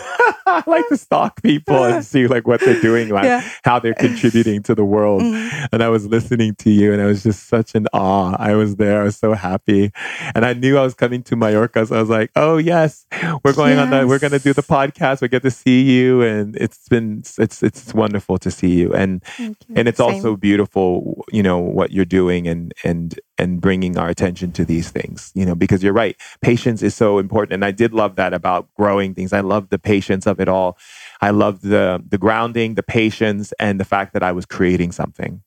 I 0.45 0.63
like 0.67 0.87
to 0.89 0.95
stalk 0.97 1.41
people 1.43 1.83
and 1.83 2.03
see 2.13 2.27
like 2.27 2.47
what 2.47 2.61
they're 2.61 2.79
doing, 2.81 3.09
like 3.09 3.25
Yeah. 3.25 3.43
how 3.65 3.79
they're 3.79 3.93
contributing 3.93 4.63
to 4.63 4.75
the 4.75 4.85
world. 4.85 5.21
Mhm. 5.21 5.67
And 5.73 5.83
I 5.83 5.89
was 5.89 6.05
listening 6.07 6.55
to 6.59 6.69
you, 6.69 6.93
and 6.93 7.01
I 7.01 7.05
was 7.05 7.23
just 7.23 7.47
such 7.49 7.75
an 7.75 7.87
awe. 7.93 8.35
I 8.39 8.53
was 8.55 8.75
there. 8.77 9.01
I 9.01 9.03
was 9.03 9.17
so 9.17 9.33
happy, 9.33 9.91
and 10.35 10.45
I 10.45 10.53
knew 10.53 10.77
I 10.77 10.83
was 10.83 10.93
coming 10.93 11.23
to 11.23 11.35
Mallorca. 11.35 11.85
So 11.85 11.95
I 11.97 11.99
was 11.99 12.09
like, 12.09 12.31
"Oh 12.35 12.57
yes, 12.57 13.05
we're 13.43 13.53
going 13.53 13.77
on 13.79 13.89
the. 13.89 14.07
We're 14.07 14.19
going 14.19 14.31
to 14.31 14.39
do 14.39 14.53
the 14.53 14.63
podcast. 14.63 15.21
We 15.21 15.27
get 15.27 15.43
to 15.43 15.51
see 15.51 15.81
you, 15.81 16.21
and 16.21 16.55
it's 16.55 16.87
been 16.87 17.23
it's 17.37 17.61
it's 17.63 17.93
wonderful 17.93 18.37
to 18.39 18.51
see 18.51 18.71
you. 18.79 18.93
And 18.93 19.21
you. 19.37 19.55
and 19.75 19.87
it's 19.89 19.97
Same. 19.97 20.13
also 20.13 20.35
beautiful 20.37 21.25
you 21.31 21.43
know 21.43 21.57
what 21.59 21.91
you're 21.91 22.05
doing 22.05 22.47
and 22.47 22.73
and 22.83 23.19
and 23.37 23.59
bringing 23.61 23.97
our 23.97 24.09
attention 24.09 24.51
to 24.51 24.63
these 24.65 24.89
things 24.91 25.31
you 25.33 25.45
know 25.45 25.55
because 25.55 25.81
you're 25.83 25.93
right 25.93 26.15
patience 26.41 26.83
is 26.83 26.93
so 26.95 27.17
important 27.17 27.53
and 27.53 27.65
i 27.65 27.71
did 27.71 27.93
love 27.93 28.15
that 28.15 28.33
about 28.33 28.67
growing 28.75 29.13
things 29.15 29.33
i 29.33 29.39
love 29.39 29.69
the 29.69 29.79
patience 29.79 30.27
of 30.27 30.39
it 30.39 30.47
all 30.47 30.77
i 31.21 31.29
love 31.31 31.61
the 31.61 32.03
the 32.07 32.17
grounding 32.17 32.75
the 32.75 32.83
patience 32.83 33.51
and 33.59 33.79
the 33.79 33.85
fact 33.85 34.13
that 34.13 34.23
i 34.23 34.31
was 34.31 34.45
creating 34.45 34.91
something 34.91 35.41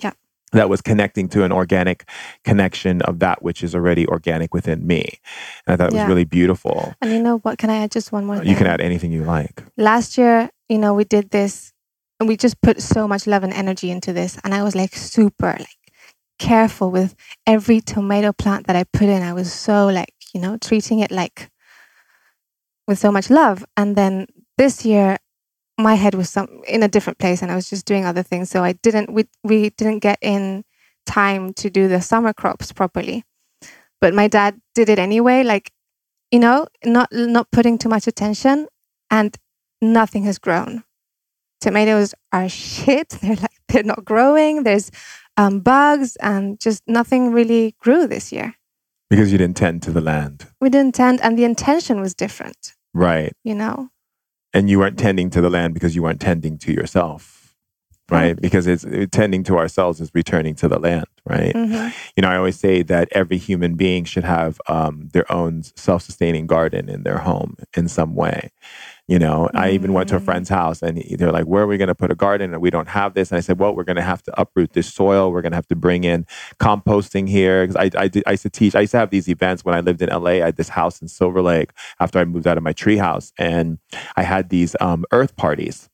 Yeah. 0.00 0.12
that 0.52 0.68
was 0.70 0.80
connecting 0.80 1.28
to 1.30 1.44
an 1.44 1.52
organic 1.52 2.08
connection 2.44 3.02
of 3.02 3.18
that 3.18 3.42
which 3.42 3.62
is 3.62 3.74
already 3.74 4.06
organic 4.06 4.54
within 4.54 4.86
me 4.86 5.02
and 5.66 5.74
i 5.74 5.76
thought 5.76 5.92
it 5.92 5.96
was 5.96 6.08
really 6.08 6.24
beautiful 6.24 6.94
And 7.02 7.12
you 7.12 7.20
know 7.22 7.38
what? 7.38 7.58
Can 7.58 7.68
I 7.70 7.76
add 7.84 7.90
just 7.90 8.12
one 8.12 8.24
more 8.24 8.38
thing? 8.38 8.48
you 8.48 8.56
can 8.56 8.66
add 8.66 8.80
anything 8.80 9.12
you 9.12 9.24
like 9.24 9.62
last 9.76 10.16
year, 10.16 10.50
you 10.68 10.78
know, 10.78 10.94
we 10.94 11.04
did 11.04 11.30
this 11.30 11.72
and 12.18 12.28
we 12.28 12.36
just 12.36 12.56
put 12.62 12.80
so 12.80 13.06
much 13.06 13.26
love 13.26 13.44
and 13.44 13.52
energy 13.52 13.90
into 13.90 14.12
this. 14.14 14.38
And 14.42 14.54
I 14.54 14.62
was 14.62 14.74
like 14.74 14.94
super 14.96 15.54
like 15.58 15.85
careful 16.38 16.90
with 16.90 17.14
every 17.46 17.80
tomato 17.80 18.32
plant 18.32 18.66
that 18.66 18.76
I 18.76 18.84
put 18.84 19.08
in. 19.08 19.22
I 19.22 19.32
was 19.32 19.52
so 19.52 19.86
like, 19.86 20.14
you 20.34 20.40
know, 20.40 20.56
treating 20.58 21.00
it 21.00 21.10
like 21.10 21.50
with 22.86 22.98
so 22.98 23.10
much 23.10 23.30
love. 23.30 23.64
And 23.76 23.96
then 23.96 24.26
this 24.58 24.84
year 24.84 25.18
my 25.78 25.94
head 25.94 26.14
was 26.14 26.30
some 26.30 26.62
in 26.66 26.82
a 26.82 26.88
different 26.88 27.18
place 27.18 27.42
and 27.42 27.50
I 27.52 27.54
was 27.54 27.68
just 27.68 27.86
doing 27.86 28.04
other 28.04 28.22
things. 28.22 28.50
So 28.50 28.64
I 28.64 28.72
didn't 28.72 29.12
we 29.12 29.26
we 29.44 29.70
didn't 29.70 29.98
get 30.00 30.18
in 30.22 30.64
time 31.06 31.52
to 31.54 31.70
do 31.70 31.88
the 31.88 32.00
summer 32.00 32.32
crops 32.32 32.72
properly. 32.72 33.24
But 34.00 34.14
my 34.14 34.28
dad 34.28 34.60
did 34.74 34.88
it 34.88 34.98
anyway, 34.98 35.42
like 35.42 35.72
you 36.30 36.38
know, 36.38 36.66
not 36.84 37.08
not 37.12 37.50
putting 37.50 37.78
too 37.78 37.88
much 37.88 38.06
attention 38.06 38.68
and 39.10 39.36
nothing 39.82 40.24
has 40.24 40.38
grown. 40.38 40.84
Tomatoes 41.60 42.14
are 42.32 42.48
shit. 42.48 43.08
They're 43.22 43.36
like 43.36 43.50
they're 43.68 43.82
not 43.82 44.04
growing. 44.04 44.62
There's 44.62 44.90
um, 45.36 45.60
bugs 45.60 46.16
and 46.16 46.58
just 46.60 46.82
nothing 46.86 47.32
really 47.32 47.74
grew 47.80 48.06
this 48.06 48.32
year. 48.32 48.54
because 49.10 49.30
you 49.32 49.38
didn't 49.38 49.56
tend 49.56 49.82
to 49.82 49.90
the 49.92 50.00
land 50.00 50.46
We 50.60 50.68
didn't 50.70 50.94
tend, 50.94 51.20
and 51.22 51.38
the 51.38 51.44
intention 51.44 52.00
was 52.00 52.14
different. 52.14 52.74
right 52.94 53.32
You 53.44 53.54
know, 53.54 53.90
and 54.54 54.68
you 54.70 54.78
weren't 54.78 54.98
tending 54.98 55.30
to 55.30 55.40
the 55.40 55.50
land 55.50 55.74
because 55.74 55.94
you 55.94 56.02
weren't 56.02 56.20
tending 56.20 56.58
to 56.58 56.72
yourself 56.72 57.35
right. 58.10 58.40
Because 58.40 58.66
it's 58.66 58.84
tending 59.10 59.42
to 59.44 59.56
ourselves 59.58 60.00
is 60.00 60.10
returning 60.14 60.54
to 60.56 60.68
the 60.68 60.78
land. 60.78 61.06
Right. 61.28 61.54
Mhm. 61.54 61.92
you 62.16 62.20
know 62.22 62.28
i 62.28 62.36
always 62.36 62.56
say 62.56 62.82
that 62.82 63.08
every 63.10 63.36
human 63.36 63.74
being 63.74 64.04
should 64.04 64.22
have 64.22 64.60
um, 64.68 65.08
their 65.12 65.30
own 65.32 65.64
self-sustaining 65.74 66.46
garden 66.46 66.88
in 66.88 67.02
their 67.02 67.18
home 67.18 67.56
in 67.76 67.88
some 67.88 68.14
way. 68.14 68.50
You 69.08 69.18
know 69.18 69.50
i 69.54 69.70
even 69.70 69.92
went 69.92 70.08
to 70.10 70.16
a 70.16 70.20
Mm. 70.20 70.24
friend's 70.24 70.48
house 70.48 70.82
and 70.82 71.02
they're 71.18 71.32
like 71.32 71.46
where 71.46 71.64
are 71.64 71.66
we 71.66 71.78
going 71.78 71.88
to 71.88 71.96
put 71.96 72.12
a 72.12 72.14
garden? 72.14 72.52
And 72.52 72.62
we 72.62 72.70
don't 72.70 72.88
have 72.88 73.14
this. 73.14 73.30
And 73.32 73.38
i 73.38 73.40
said 73.40 73.58
well 73.58 73.74
we're 73.74 73.82
going 73.90 73.96
to 74.04 74.10
have 74.12 74.22
to 74.24 74.40
uproot 74.40 74.72
this 74.72 74.92
soil. 74.92 75.32
We're 75.32 75.42
going 75.42 75.52
to 75.52 75.56
have 75.62 75.66
to 75.74 75.76
bring 75.76 76.04
in 76.04 76.26
composting 76.60 77.28
here. 77.28 77.66
'Cause 77.66 77.76
I, 77.76 77.90
I, 78.04 78.08
did, 78.08 78.22
I 78.26 78.32
used 78.32 78.42
to 78.44 78.50
teach 78.50 78.74
i 78.76 78.80
used 78.82 78.92
to 78.92 78.98
have 78.98 79.10
these 79.10 79.28
events 79.28 79.64
when 79.64 79.74
i 79.74 79.80
lived 79.80 80.00
in 80.02 80.10
la 80.10 80.30
i 80.30 80.34
had 80.50 80.56
this 80.56 80.68
house 80.80 81.02
in 81.02 81.08
silver 81.08 81.42
lake 81.42 81.70
after 82.00 82.18
i 82.20 82.24
moved 82.24 82.46
out 82.46 82.56
of 82.56 82.62
my 82.62 82.72
tree 82.72 82.98
house 82.98 83.32
and 83.38 83.78
i 84.16 84.22
had 84.22 84.48
these 84.50 84.76
um, 84.80 85.04
earth 85.12 85.34
parties 85.36 85.88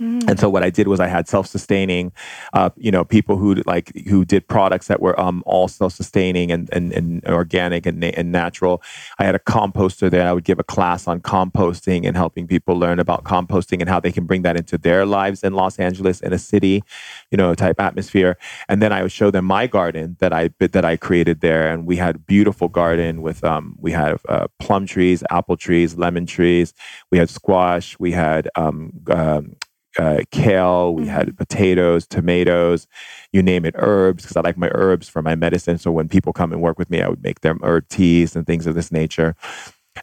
Mhm. 0.00 0.30
and 0.30 0.38
so 0.38 0.48
what 0.48 0.62
I 0.62 0.70
did 0.70 0.86
was 0.86 1.00
I 1.00 1.08
had 1.08 1.26
self-sustaining, 1.26 2.12
uh, 2.52 2.70
you 2.76 2.92
know, 2.92 3.04
people 3.04 3.36
who 3.36 3.54
like 3.66 3.90
who 4.06 4.24
did 4.24 4.46
products 4.46 4.86
that 4.86 5.00
were 5.00 5.18
um, 5.18 5.42
all 5.44 5.66
self-sustaining 5.66 6.52
and, 6.52 6.68
and, 6.72 6.92
and 6.92 7.24
organic 7.26 7.84
and, 7.84 8.04
and 8.04 8.30
natural. 8.30 8.80
I 9.18 9.24
had 9.24 9.34
a 9.34 9.40
composter 9.40 10.08
there. 10.08 10.28
I 10.28 10.32
would 10.32 10.44
give 10.44 10.60
a 10.60 10.62
class 10.64 11.08
on 11.08 11.20
composting 11.20 12.06
and 12.06 12.16
helping 12.16 12.46
people 12.46 12.76
learn 12.78 13.00
about 13.00 13.24
composting 13.24 13.80
and 13.80 13.88
how 13.88 13.98
they 13.98 14.12
can 14.12 14.24
bring 14.24 14.42
that 14.42 14.56
into 14.56 14.78
their 14.78 15.04
lives 15.04 15.42
in 15.42 15.54
Los 15.54 15.80
Angeles 15.80 16.20
in 16.20 16.32
a 16.32 16.38
city, 16.38 16.84
you 17.32 17.36
know, 17.36 17.52
type 17.56 17.80
atmosphere. 17.80 18.36
And 18.68 18.80
then 18.80 18.92
I 18.92 19.02
would 19.02 19.10
show 19.12 19.32
them 19.32 19.46
my 19.46 19.66
garden 19.66 20.16
that 20.20 20.32
I 20.32 20.50
that 20.60 20.84
I 20.84 20.96
created 20.96 21.40
there, 21.40 21.72
and 21.72 21.86
we 21.86 21.96
had 21.96 22.14
a 22.16 22.18
beautiful 22.20 22.68
garden 22.68 23.20
with 23.20 23.42
um, 23.42 23.74
we 23.80 23.90
had 23.90 24.16
uh, 24.28 24.46
plum 24.60 24.86
trees, 24.86 25.24
apple 25.30 25.56
trees, 25.56 25.96
lemon 25.96 26.24
trees. 26.26 26.72
We 27.10 27.18
had 27.18 27.28
squash. 27.30 27.98
We 27.98 28.12
had 28.12 28.48
um, 28.54 28.92
um, 29.10 29.56
uh, 29.98 30.20
kale, 30.30 30.94
we 30.94 31.06
had 31.06 31.36
potatoes, 31.36 32.06
tomatoes, 32.06 32.86
you 33.32 33.42
name 33.42 33.64
it, 33.64 33.74
herbs, 33.76 34.22
because 34.22 34.36
I 34.36 34.40
like 34.40 34.56
my 34.56 34.70
herbs 34.72 35.08
for 35.08 35.22
my 35.22 35.34
medicine. 35.34 35.78
So 35.78 35.90
when 35.90 36.08
people 36.08 36.32
come 36.32 36.52
and 36.52 36.62
work 36.62 36.78
with 36.78 36.88
me, 36.88 37.02
I 37.02 37.08
would 37.08 37.22
make 37.22 37.40
them 37.40 37.58
herb 37.62 37.88
teas 37.88 38.36
and 38.36 38.46
things 38.46 38.66
of 38.66 38.74
this 38.74 38.92
nature. 38.92 39.34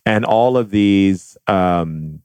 And 0.05 0.25
all 0.25 0.57
of 0.57 0.71
these 0.71 1.37
um, 1.47 2.21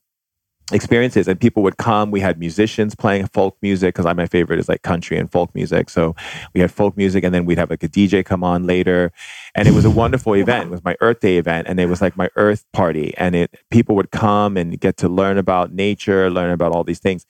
experiences 0.73 1.29
and 1.29 1.41
people 1.41 1.63
would 1.63 1.77
come. 1.77 2.11
We 2.11 2.21
had 2.21 2.39
musicians 2.39 2.95
playing 2.95 3.27
folk 3.27 3.57
music 3.63 3.95
because 3.95 4.07
I'm 4.07 4.17
my 4.21 4.27
favorite 4.27 4.59
is 4.59 4.69
like 4.69 4.83
country 4.83 5.17
and 5.17 5.33
folk 5.33 5.55
music. 5.55 5.89
So 5.89 6.15
we 6.55 6.61
had 6.61 6.71
folk 6.71 6.97
music 6.97 7.25
and 7.25 7.35
then 7.35 7.47
we'd 7.47 7.59
have 7.59 7.71
like 7.71 7.83
a 7.83 7.89
dj 7.89 8.25
come 8.25 8.45
on 8.45 8.67
later. 8.67 9.13
And 9.55 9.67
it 9.67 9.73
was 9.73 9.85
a 9.85 9.91
wonderful 9.91 10.35
event. 10.35 10.67
It 10.67 10.71
was 10.71 10.85
my 10.85 10.97
earth 11.01 11.21
day 11.21 11.39
event 11.39 11.69
and 11.69 11.81
it 11.81 11.87
was 11.87 12.03
like 12.03 12.17
my 12.17 12.29
earth 12.37 12.65
party. 12.73 13.15
And 13.17 13.35
it 13.35 13.55
people 13.71 13.97
would 13.97 14.11
come 14.11 14.57
and 14.57 14.79
get 14.79 14.97
to 14.99 15.09
learn 15.09 15.39
about 15.39 15.73
nature 15.73 16.31
learn 16.31 16.51
about 16.53 16.73
all 16.73 16.85
these 16.85 17.01
things. 17.01 17.25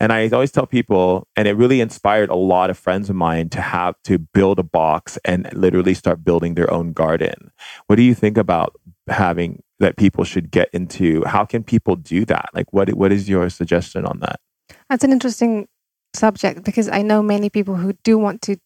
And 0.00 0.12
i 0.12 0.28
always 0.28 0.50
tell 0.50 0.66
people 0.66 1.28
and 1.36 1.46
it 1.46 1.52
really 1.52 1.80
inspired 1.80 2.30
a 2.30 2.34
lot 2.34 2.70
of 2.70 2.78
friends 2.78 3.10
of 3.10 3.16
mine 3.16 3.50
to 3.50 3.60
have 3.60 3.94
to 4.04 4.18
build 4.18 4.58
a 4.58 4.62
box 4.62 5.18
and 5.24 5.52
literally 5.52 5.94
start 5.94 6.24
building 6.24 6.54
their 6.54 6.72
own 6.72 6.92
garden. 6.92 7.50
What 7.86 7.96
do 7.96 8.02
you 8.02 8.14
think 8.14 8.38
about 8.38 8.74
having 9.08 9.62
that 9.80 9.96
people 9.96 10.24
should 10.24 10.50
get 10.50 10.70
into 10.72 11.24
how 11.26 11.44
can 11.44 11.62
people 11.64 11.96
do 11.96 12.24
that 12.26 12.50
like 12.54 12.72
what 12.72 12.90
what 12.94 13.12
is 13.12 13.28
your 13.28 13.50
suggestion 13.50 14.06
on 14.06 14.20
that 14.20 14.40
That's 14.88 15.04
an 15.04 15.12
interesting 15.12 15.68
subject 16.14 16.64
because 16.64 16.88
I 16.88 17.02
know 17.02 17.22
many 17.22 17.50
people 17.50 17.76
who 17.76 17.94
do 18.04 18.18
want 18.18 18.42
to 18.42 18.56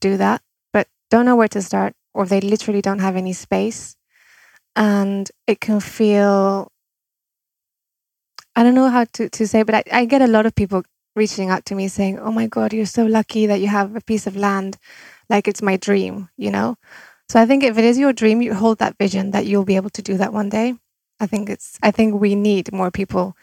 do 0.00 0.16
that, 0.16 0.42
but 0.72 0.88
don't 1.10 1.26
know 1.26 1.36
where 1.36 1.48
to 1.48 1.62
start, 1.62 1.94
or 2.14 2.26
they 2.26 2.40
literally 2.40 2.82
don't 2.82 3.00
have 3.00 3.16
any 3.16 3.32
space. 3.32 3.96
And 4.76 5.30
it 5.46 5.60
can 5.60 5.80
feel, 5.80 6.68
I 8.56 8.62
don't 8.62 8.74
know 8.74 8.88
how 8.88 9.04
to, 9.14 9.28
to 9.30 9.46
say, 9.48 9.62
but 9.62 9.74
I, 9.74 9.84
I 9.92 10.04
get 10.04 10.22
a 10.22 10.26
lot 10.26 10.46
of 10.46 10.54
people 10.54 10.82
reaching 11.16 11.50
out 11.50 11.64
to 11.66 11.74
me 11.74 11.88
saying, 11.88 12.18
Oh 12.18 12.32
my 12.32 12.46
God, 12.46 12.72
you're 12.72 12.86
so 12.86 13.06
lucky 13.06 13.46
that 13.46 13.60
you 13.60 13.68
have 13.68 13.96
a 13.96 14.00
piece 14.00 14.26
of 14.26 14.36
land. 14.36 14.78
Like 15.28 15.48
it's 15.48 15.62
my 15.62 15.76
dream, 15.76 16.28
you 16.36 16.50
know? 16.50 16.76
So 17.30 17.38
I 17.38 17.46
think 17.46 17.62
if 17.62 17.78
it 17.78 17.84
is 17.84 17.96
your 17.96 18.12
dream, 18.12 18.42
you 18.42 18.54
hold 18.54 18.78
that 18.78 18.98
vision 18.98 19.30
that 19.30 19.46
you'll 19.46 19.64
be 19.64 19.76
able 19.76 19.90
to 19.90 20.02
do 20.02 20.16
that 20.16 20.32
one 20.32 20.48
day. 20.48 20.74
I 21.20 21.28
think 21.28 21.48
it's, 21.48 21.78
I 21.80 21.92
think 21.92 22.20
we 22.20 22.34
need 22.34 22.72
more 22.72 22.90
people 22.90 23.36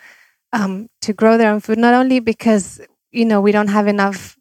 um, 0.51 0.89
to 1.03 1.13
grow 1.13 1.38
their 1.38 1.53
own 1.53 1.62
food, 1.62 1.77
not 1.77 1.94
only 1.94 2.20
because 2.20 2.82
you 3.12 3.24
know 3.24 3.39
we 3.39 3.53
don't 3.53 3.70
have 3.70 3.88
enough, 3.88 4.38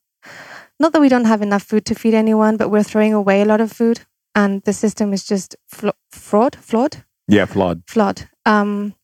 not 0.81 0.93
that 0.93 1.01
we 1.01 1.09
don't 1.09 1.27
have 1.27 1.43
enough 1.43 1.63
food 1.63 1.85
to 1.85 1.95
feed 1.95 2.13
anyone, 2.13 2.57
but 2.57 2.71
we're 2.71 2.83
throwing 2.83 3.15
away 3.15 3.41
a 3.41 3.45
lot 3.45 3.61
of 3.61 3.71
food, 3.71 4.01
and 4.35 4.63
the 4.63 4.73
system 4.73 5.13
is 5.13 5.25
just 5.25 5.55
fla- 5.69 5.95
fraud, 6.11 6.57
flawed, 6.57 7.05
yeah 7.29 7.45
flawed 7.45 7.85
flawed. 7.87 8.29
Um, 8.47 8.97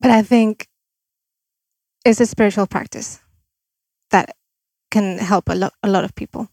but 0.00 0.10
I 0.10 0.22
think 0.22 0.66
it's 2.04 2.20
a 2.20 2.26
spiritual 2.26 2.66
practice 2.66 3.20
that 4.10 4.34
can 4.90 5.18
help 5.18 5.48
a 5.48 5.54
lot, 5.54 5.74
a 5.84 5.88
lot 5.88 6.02
of 6.02 6.16
people. 6.16 6.48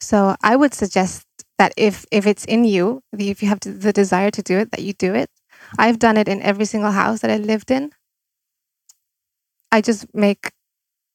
So 0.00 0.36
I 0.42 0.56
would 0.56 0.74
suggest 0.74 1.26
that 1.60 1.74
if 1.76 2.06
if 2.10 2.26
it's 2.26 2.46
in 2.46 2.64
you, 2.64 3.02
if 3.12 3.42
you 3.42 3.48
have 3.48 3.60
the 3.60 3.92
desire 3.92 4.30
to 4.30 4.42
do 4.42 4.58
it, 4.58 4.70
that 4.70 4.80
you 4.80 4.94
do 4.94 5.14
it. 5.14 5.28
I've 5.78 5.98
done 5.98 6.16
it 6.16 6.26
in 6.26 6.40
every 6.40 6.64
single 6.64 6.90
house 6.90 7.20
that 7.20 7.30
I 7.30 7.36
lived 7.36 7.70
in. 7.70 7.92
I 9.70 9.82
just 9.82 10.06
make 10.14 10.52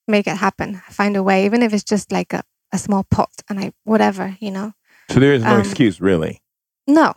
make 0.07 0.27
it 0.27 0.37
happen. 0.37 0.81
Find 0.89 1.17
a 1.17 1.23
way, 1.23 1.45
even 1.45 1.63
if 1.63 1.73
it's 1.73 1.83
just 1.83 2.11
like 2.11 2.31
a, 2.31 2.43
a 2.71 2.77
small 2.77 3.03
pot 3.09 3.31
and 3.49 3.59
I 3.59 3.73
whatever, 3.85 4.37
you 4.39 4.51
know. 4.51 4.73
so 5.09 5.19
there 5.19 5.33
is 5.33 5.43
no 5.43 5.55
Um, 5.55 5.59
excuse 5.61 5.99
really 5.99 6.41
No. 6.87 7.13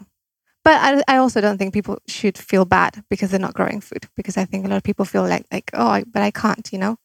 But 0.64 0.76
I, 0.88 1.14
I 1.14 1.16
also 1.18 1.40
don't 1.40 1.58
think 1.58 1.74
people 1.74 1.98
should 2.06 2.38
feel 2.38 2.64
bad 2.64 3.04
because 3.10 3.30
they're 3.30 3.46
not 3.46 3.54
growing 3.54 3.80
food 3.82 4.08
because 4.16 4.36
I 4.40 4.46
think 4.46 4.64
a 4.64 4.68
lot 4.68 4.76
of 4.76 4.82
people 4.82 5.04
feel 5.04 5.26
like 5.28 5.44
like 5.52 5.70
oh 5.74 5.90
I, 5.96 6.04
but 6.04 6.22
I 6.22 6.30
can't 6.30 6.66
you 6.72 6.78
know 6.78 6.96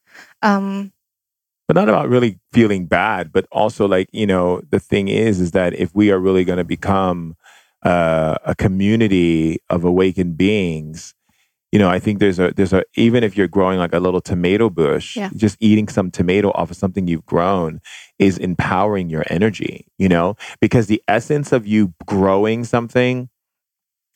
um 0.42 0.94
but 1.68 1.76
not 1.76 1.90
about 1.90 2.10
really 2.10 2.40
feeling 2.52 2.86
bad 2.86 3.32
but 3.32 3.46
also 3.52 3.88
like 3.88 4.08
you 4.12 4.26
know 4.28 4.62
the 4.70 4.80
thing 4.80 5.08
is 5.08 5.40
is 5.40 5.52
that 5.52 5.74
if 5.74 5.94
we 5.96 6.12
are 6.12 6.20
really 6.20 6.44
going 6.44 6.58
to 6.58 6.64
become 6.64 7.36
uh, 7.84 8.38
a 8.46 8.56
community 8.56 9.60
of 9.70 9.84
awakened 9.84 10.38
beings 10.38 11.14
you 11.72 11.80
know 11.80 11.90
i 11.90 12.00
think 12.00 12.20
there's 12.20 12.40
a 12.40 12.54
there's 12.56 12.72
a 12.74 12.84
even 12.96 13.24
if 13.24 13.36
you're 13.36 13.48
growing 13.48 13.80
like 13.80 13.94
a 13.94 14.00
little 14.00 14.22
tomato 14.22 14.70
bush 14.70 15.18
Yeah. 15.18 15.30
just 15.36 15.58
eating 15.60 15.88
some 15.88 16.12
tomato 16.12 16.52
off 16.52 16.72
of 16.72 16.78
something 16.78 17.08
you've 17.08 17.26
grown 17.26 17.82
is 18.20 18.38
empowering 18.38 19.10
your 19.10 19.26
energy 19.30 19.88
you 19.98 20.08
know 20.08 20.36
because 20.62 20.88
the 20.88 21.02
essence 21.08 21.52
of 21.52 21.66
you 21.68 21.94
growing 22.06 22.64
something 22.64 23.30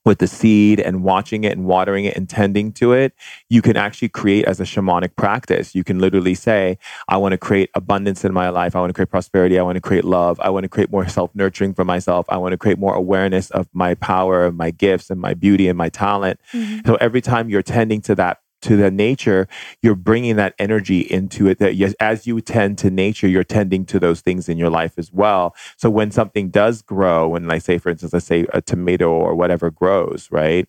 with 0.08 0.20
the 0.20 0.28
seed 0.28 0.80
and 0.80 1.04
watching 1.04 1.44
it 1.44 1.52
and 1.52 1.66
watering 1.66 2.06
it 2.06 2.16
and 2.16 2.30
tending 2.30 2.72
to 2.72 2.94
it, 2.94 3.14
you 3.50 3.62
can 3.62 3.76
actually 3.76 4.08
create 4.08 4.46
as 4.46 4.60
a 4.60 4.64
shamanic 4.64 5.16
practice. 5.18 5.76
You 5.76 5.84
can 5.84 6.00
literally 6.00 6.34
say, 6.34 6.80
I 7.10 7.18
want 7.18 7.34
to 7.34 7.38
create 7.38 7.70
abundance 7.76 8.24
in 8.24 8.34
my 8.34 8.48
life. 8.50 8.76
I 8.76 8.80
want 8.80 8.90
to 8.90 8.94
create 8.94 9.10
prosperity. 9.10 9.60
I 9.60 9.64
want 9.64 9.76
to 9.76 9.82
create 9.82 10.06
love. 10.06 10.40
I 10.40 10.50
want 10.50 10.64
to 10.64 10.70
create 10.70 10.90
more 10.90 11.08
self 11.08 11.36
nurturing 11.36 11.74
for 11.74 11.84
myself. 11.84 12.26
I 12.30 12.38
want 12.38 12.54
to 12.54 12.58
create 12.58 12.80
more 12.80 12.96
awareness 12.96 13.52
of 13.52 13.68
my 13.74 13.96
power, 13.96 14.50
my 14.52 14.72
gifts, 14.72 15.10
and 15.10 15.20
my 15.20 15.34
beauty 15.34 15.68
and 15.68 15.78
my 15.78 15.90
talent. 15.90 16.40
Mm-hmm. 16.54 16.88
So 16.88 16.96
every 16.96 17.22
time 17.22 17.50
you're 17.50 17.62
tending 17.62 18.02
to 18.04 18.16
that, 18.16 18.40
to 18.68 18.78
the 18.78 18.92
nature, 18.92 19.48
you're 19.82 19.96
bringing 19.96 20.36
that 20.36 20.54
energy 20.60 21.02
into 21.02 21.48
it. 21.48 21.60
That 21.60 21.76
yes, 21.76 21.96
as 22.00 22.28
you 22.28 22.40
tend 22.42 22.78
to 22.80 22.90
nature, 22.92 23.28
you're 23.28 23.44
tending 23.44 23.86
to 23.88 24.00
those 24.00 24.22
things 24.22 24.50
in 24.50 24.58
your 24.58 24.70
life 24.70 24.94
as 24.98 25.12
well. 25.12 25.56
So 25.78 25.90
when 25.90 26.12
something 26.12 26.50
does 26.50 26.82
grow, 26.82 27.30
when 27.30 27.50
I 27.50 27.58
say, 27.60 27.78
for 27.78 27.90
instance, 27.90 28.14
let's 28.14 28.26
say 28.26 28.46
a 28.54 28.62
tomato 28.62 29.10
or 29.10 29.36
whatever 29.36 29.72
grows, 29.72 30.28
right, 30.32 30.68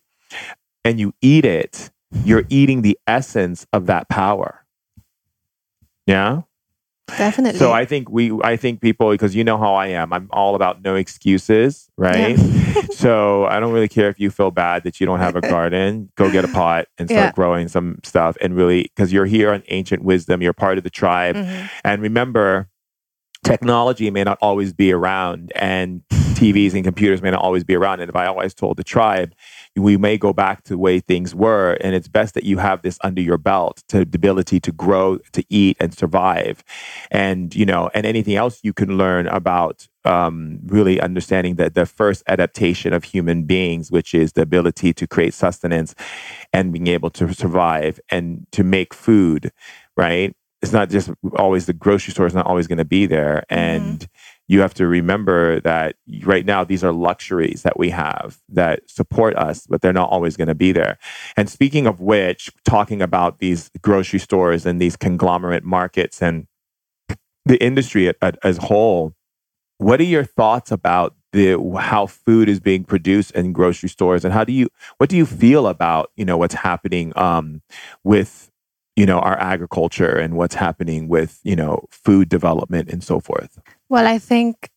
and 0.83 0.99
you 0.99 1.13
eat 1.21 1.45
it, 1.45 1.91
you're 2.23 2.45
eating 2.49 2.81
the 2.81 2.97
essence 3.05 3.67
of 3.73 3.85
that 3.87 4.09
power. 4.09 4.65
Yeah. 6.07 6.41
Definitely 7.17 7.59
So 7.59 7.71
I 7.71 7.85
think 7.85 8.09
we, 8.09 8.31
I 8.43 8.55
think 8.57 8.81
people, 8.81 9.09
because 9.11 9.35
you 9.35 9.43
know 9.43 9.57
how 9.57 9.73
I 9.75 9.87
am, 9.87 10.11
I'm 10.13 10.27
all 10.31 10.55
about 10.55 10.81
no 10.83 10.95
excuses, 10.95 11.89
right? 11.97 12.37
so 12.91 13.45
I 13.45 13.59
don't 13.59 13.71
really 13.73 13.87
care 13.87 14.09
if 14.09 14.19
you 14.19 14.29
feel 14.29 14.51
bad 14.51 14.83
that 14.83 14.99
you 14.99 15.05
don't 15.05 15.19
have 15.19 15.35
a 15.35 15.41
garden. 15.55 16.09
Go 16.15 16.29
get 16.31 16.45
a 16.45 16.47
pot 16.49 16.87
and 16.97 17.09
start 17.09 17.27
Yeah. 17.27 17.31
growing 17.31 17.67
some 17.67 17.99
stuff, 18.03 18.37
and 18.41 18.55
really, 18.55 18.83
because 18.83 19.11
you're 19.13 19.25
here 19.25 19.51
on 19.51 19.63
ancient 19.69 20.03
wisdom, 20.03 20.41
you're 20.41 20.53
part 20.53 20.77
of 20.77 20.83
the 20.83 20.89
tribe, 20.89 21.35
Mhm. 21.35 21.69
and 21.83 22.01
remember, 22.01 22.69
technology 23.43 24.09
may 24.11 24.23
not 24.23 24.37
always 24.41 24.73
be 24.73 24.91
around, 24.91 25.51
and 25.55 26.01
TVs 26.35 26.73
and 26.73 26.83
computers 26.83 27.21
may 27.21 27.31
not 27.31 27.41
always 27.41 27.63
be 27.63 27.75
around. 27.75 27.99
And 28.01 28.09
if 28.09 28.15
I 28.15 28.25
always 28.27 28.53
told 28.53 28.77
the 28.77 28.83
tribe, 28.83 29.33
we 29.75 29.97
may 29.97 30.17
go 30.17 30.33
back 30.33 30.63
to 30.63 30.69
the 30.73 30.77
way 30.77 30.99
things 30.99 31.33
were, 31.33 31.73
and 31.81 31.95
it's 31.95 32.07
best 32.07 32.33
that 32.33 32.43
you 32.43 32.57
have 32.57 32.81
this 32.81 32.97
under 33.03 33.21
your 33.21 33.37
belt 33.37 33.83
to 33.89 34.05
the 34.05 34.15
ability 34.15 34.59
to 34.61 34.71
grow, 34.71 35.17
to 35.33 35.43
eat, 35.49 35.77
and 35.79 35.93
survive, 35.93 36.63
and 37.11 37.55
you 37.55 37.65
know, 37.65 37.89
and 37.93 38.05
anything 38.05 38.35
else 38.35 38.59
you 38.63 38.73
can 38.73 38.97
learn 38.97 39.27
about 39.27 39.87
um, 40.05 40.59
really 40.65 40.99
understanding 40.99 41.55
that 41.55 41.75
the 41.75 41.85
first 41.85 42.23
adaptation 42.27 42.93
of 42.93 43.03
human 43.03 43.43
beings, 43.43 43.91
which 43.91 44.13
is 44.13 44.33
the 44.33 44.41
ability 44.41 44.93
to 44.93 45.07
create 45.07 45.33
sustenance 45.33 45.93
and 46.53 46.73
being 46.73 46.87
able 46.87 47.09
to 47.11 47.33
survive 47.33 47.99
and 48.09 48.47
to 48.51 48.63
make 48.63 48.93
food, 48.93 49.51
right? 49.97 50.35
It's 50.61 50.73
not 50.73 50.89
just 50.89 51.09
always 51.37 51.67
the 51.67 51.73
grocery 51.73 52.11
store 52.11 52.25
is 52.25 52.33
not 52.33 52.47
always 52.47 52.67
going 52.67 52.79
to 52.79 52.85
be 52.85 53.05
there. 53.05 53.43
And 53.49 54.05
you 54.49 54.61
have 54.61 54.73
to 54.73 54.87
remember 54.87 55.59
that 55.61 55.95
right 56.23 56.43
now, 56.43 56.63
these 56.63 56.83
are 56.83 56.91
luxuries 56.91 57.61
that 57.61 57.77
we 57.77 57.91
have 57.91 58.39
that 58.49 58.81
support 58.89 59.35
us, 59.35 59.67
but 59.67 59.81
they're 59.81 59.93
not 59.93 60.09
always 60.09 60.35
going 60.35 60.47
to 60.47 60.55
be 60.55 60.71
there. 60.71 60.97
And 61.37 61.47
speaking 61.47 61.85
of 61.85 62.01
which, 62.01 62.49
talking 62.65 62.99
about 62.99 63.37
these 63.37 63.69
grocery 63.83 64.17
stores 64.17 64.65
and 64.65 64.81
these 64.81 64.97
conglomerate 64.97 65.63
markets 65.63 66.19
and 66.19 66.47
the 67.45 67.63
industry 67.63 68.11
as 68.21 68.57
a 68.57 68.61
whole, 68.61 69.13
what 69.77 69.99
are 69.99 70.05
your 70.05 70.25
thoughts 70.25 70.71
about 70.71 71.15
the 71.31 71.55
how 71.79 72.07
food 72.07 72.49
is 72.49 72.59
being 72.59 72.83
produced 72.83 73.29
in 73.31 73.53
grocery 73.53 73.87
stores, 73.87 74.25
and 74.25 74.33
how 74.33 74.43
do 74.43 74.51
you 74.51 74.67
what 74.97 75.11
do 75.11 75.15
you 75.15 75.27
feel 75.27 75.67
about 75.67 76.11
you 76.17 76.25
know 76.25 76.37
what's 76.37 76.55
happening 76.55 77.13
um, 77.15 77.61
with 78.03 78.49
you 78.95 79.05
know 79.05 79.19
our 79.19 79.37
agriculture 79.39 80.17
and 80.17 80.35
what's 80.35 80.55
happening 80.55 81.07
with 81.07 81.39
you 81.43 81.55
know 81.55 81.85
food 81.91 82.29
development 82.29 82.89
and 82.89 83.03
so 83.03 83.19
forth? 83.19 83.59
Well, 83.89 84.05
I 84.07 84.19
think 84.19 84.69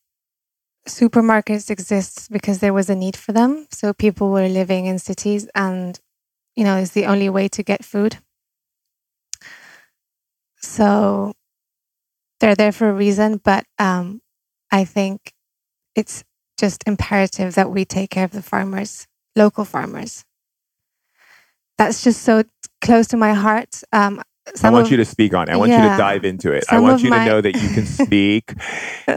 supermarkets 0.87 1.69
exist 1.69 2.31
because 2.31 2.59
there 2.59 2.73
was 2.73 2.89
a 2.89 2.95
need 2.95 3.15
for 3.17 3.31
them. 3.33 3.67
So 3.71 3.93
people 3.93 4.31
were 4.31 4.47
living 4.47 4.85
in 4.85 4.99
cities 4.99 5.47
and, 5.55 5.99
you 6.55 6.63
know, 6.63 6.77
it's 6.77 6.91
the 6.91 7.05
only 7.07 7.29
way 7.29 7.47
to 7.49 7.63
get 7.63 7.85
food. 7.85 8.19
So 10.61 11.33
they're 12.39 12.55
there 12.55 12.71
for 12.71 12.89
a 12.89 12.93
reason, 12.93 13.37
but 13.43 13.65
um, 13.79 14.21
I 14.71 14.85
think 14.85 15.33
it's 15.95 16.23
just 16.59 16.83
imperative 16.87 17.55
that 17.55 17.71
we 17.71 17.85
take 17.85 18.11
care 18.11 18.25
of 18.25 18.31
the 18.31 18.43
farmers, 18.43 19.07
local 19.35 19.65
farmers. 19.65 20.25
That's 21.77 22.03
just 22.03 22.21
so 22.21 22.43
close 22.81 23.07
to 23.07 23.17
my 23.17 23.33
heart. 23.33 23.81
Um, 23.91 24.21
I 24.61 24.69
want 24.69 24.85
of- 24.87 24.91
you 24.91 24.97
to 24.97 25.05
speak 25.05 25.33
on 25.33 25.47
it. 25.47 25.53
I 25.53 25.55
want 25.55 25.71
you 25.71 25.77
to 25.77 25.95
dive 25.97 26.25
into 26.25 26.51
it. 26.51 26.65
I 26.69 26.79
want 26.79 27.01
you 27.01 27.09
to 27.09 27.25
know 27.25 27.39
that 27.41 27.55
you 27.55 27.69
can 27.69 27.85
speak 28.03 28.53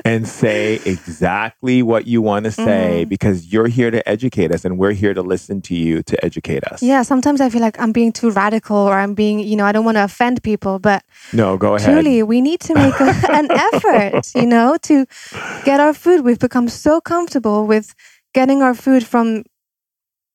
and 0.05 0.27
say 0.27 0.81
exactly 0.85 1.83
what 1.83 2.07
you 2.07 2.23
want 2.23 2.45
to 2.45 2.53
say 2.53 3.05
Mhm. 3.05 3.09
because 3.09 3.53
you're 3.53 3.67
here 3.67 3.91
to 3.91 4.07
educate 4.09 4.53
us 4.53 4.65
and 4.65 4.79
we're 4.79 4.93
here 4.93 5.15
to 5.15 5.23
listen 5.23 5.61
to 5.63 5.75
you 5.75 6.03
to 6.05 6.25
educate 6.25 6.63
us. 6.65 6.83
Yeah, 6.83 7.03
sometimes 7.03 7.41
I 7.41 7.49
feel 7.51 7.61
like 7.61 7.79
I'm 7.81 7.93
being 7.93 8.13
too 8.13 8.31
radical 8.31 8.77
or 8.77 8.95
I'm 8.95 9.15
being, 9.15 9.41
you 9.41 9.57
know, 9.57 9.65
I 9.67 9.73
don't 9.73 9.85
want 9.85 9.97
to 9.97 10.05
offend 10.05 10.43
people, 10.43 10.79
but 10.79 11.03
No, 11.33 11.57
go 11.57 11.75
ahead. 11.75 11.89
truly 11.89 12.23
we 12.23 12.41
need 12.41 12.61
to 12.61 12.75
make 12.75 12.95
a, 13.01 13.13
an 13.33 13.51
effort, 13.51 14.31
you 14.35 14.47
know, 14.47 14.77
to 14.83 15.07
get 15.65 15.81
our 15.81 15.93
food. 15.93 16.23
We've 16.25 16.39
become 16.39 16.69
so 16.69 17.01
comfortable 17.01 17.67
with 17.67 17.95
getting 18.33 18.63
our 18.63 18.75
food 18.75 19.05
from 19.05 19.43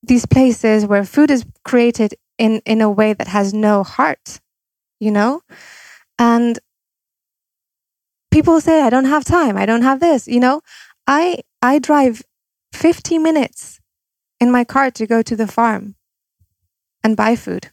these 0.03 0.25
places 0.25 0.85
where 0.85 1.03
food 1.05 1.31
is 1.31 1.45
created 1.63 2.15
in 2.37 2.61
in 2.65 2.81
a 2.81 2.89
way 2.89 3.13
that 3.13 3.27
has 3.27 3.53
no 3.53 3.83
heart, 3.83 4.39
you 5.01 5.11
know? 5.11 5.41
And 6.19 6.59
people 8.31 8.61
say 8.61 8.81
I 8.81 8.89
don't 8.89 9.05
have 9.05 9.25
time, 9.25 9.57
I 9.57 9.65
don't 9.65 9.81
have 9.83 9.99
this, 9.99 10.27
you 10.27 10.39
know? 10.39 10.61
I 11.07 11.41
I 11.61 11.79
drive 11.79 12.21
50 12.73 13.17
minutes 13.17 13.79
in 14.39 14.51
my 14.51 14.63
car 14.63 14.91
to 14.91 15.07
go 15.07 15.21
to 15.21 15.35
the 15.35 15.47
farm 15.47 15.95
and 17.03 17.17
buy 17.17 17.35
food. 17.35 17.71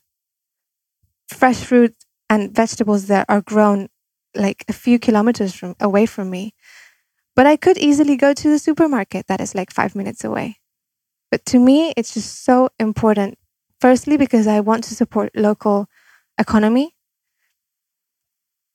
Fresh 1.28 1.58
fruit 1.64 1.94
and 2.30 2.54
vegetables 2.54 3.06
that 3.06 3.26
are 3.28 3.40
grown 3.42 3.88
like 4.34 4.64
a 4.68 4.72
few 4.72 4.98
kilometers 4.98 5.54
from 5.54 5.74
away 5.80 6.06
from 6.06 6.30
me. 6.30 6.54
But 7.36 7.46
I 7.46 7.56
could 7.56 7.78
easily 7.78 8.16
go 8.16 8.34
to 8.34 8.48
the 8.50 8.58
supermarket 8.58 9.26
that 9.28 9.40
is 9.40 9.54
like 9.54 9.72
5 9.72 9.94
minutes 9.94 10.24
away. 10.24 10.58
But 11.30 11.44
to 11.46 11.58
me 11.58 11.94
it's 11.96 12.14
just 12.14 12.44
so 12.44 12.70
important 12.78 13.38
firstly 13.80 14.16
because 14.16 14.46
I 14.46 14.60
want 14.60 14.84
to 14.84 14.94
support 14.94 15.30
local 15.36 15.88
economy. 16.38 16.94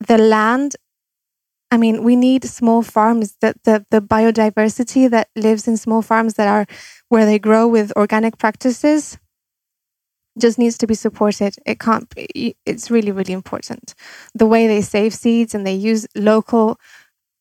The 0.07 0.17
land 0.17 0.75
I 1.71 1.77
mean, 1.77 2.03
we 2.03 2.15
need 2.15 2.43
small 2.43 2.83
farms, 2.83 3.35
the, 3.41 3.55
the, 3.63 3.83
the 3.89 3.99
biodiversity 3.99 5.09
that 5.09 5.29
lives 5.35 5.67
in 5.67 5.75
small 5.75 6.03
farms 6.03 6.35
that 6.35 6.47
are 6.47 6.67
where 7.09 7.25
they 7.25 7.39
grow 7.39 7.67
with 7.67 7.91
organic 7.95 8.37
practices 8.37 9.17
just 10.39 10.59
needs 10.59 10.77
to 10.77 10.85
be 10.85 10.93
supported. 10.93 11.55
It 11.65 11.79
can't 11.79 12.07
be, 12.13 12.55
it's 12.67 12.91
really, 12.91 13.11
really 13.11 13.33
important. 13.33 13.95
The 14.35 14.45
way 14.45 14.67
they 14.67 14.81
save 14.81 15.15
seeds 15.15 15.55
and 15.55 15.65
they 15.65 15.73
use 15.73 16.05
local 16.15 16.79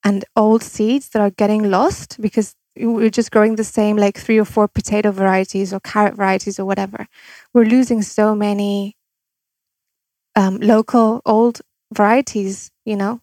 and 0.03 0.25
old 0.35 0.63
seeds 0.63 1.11
that 1.11 1.21
are 1.21 1.31
getting 1.31 1.71
lost 1.71 2.19
because 2.19 2.55
we're 2.75 3.11
just 3.11 3.33
growing 3.33 3.57
the 3.57 3.65
same 3.65 3.99
like 3.99 4.17
three 4.17 4.39
or 4.39 4.47
four 4.47 4.67
potato 4.67 5.11
varieties 5.11 5.75
or 5.75 5.81
carrot 5.81 6.15
varieties 6.15 6.59
or 6.59 6.65
whatever. 6.65 7.07
We're 7.53 7.67
losing 7.67 8.01
so 8.01 8.35
many 8.35 8.97
um, 10.35 10.57
local 10.59 11.21
old 11.27 11.61
varieties, 11.93 12.71
you 12.85 12.97
know, 12.97 13.21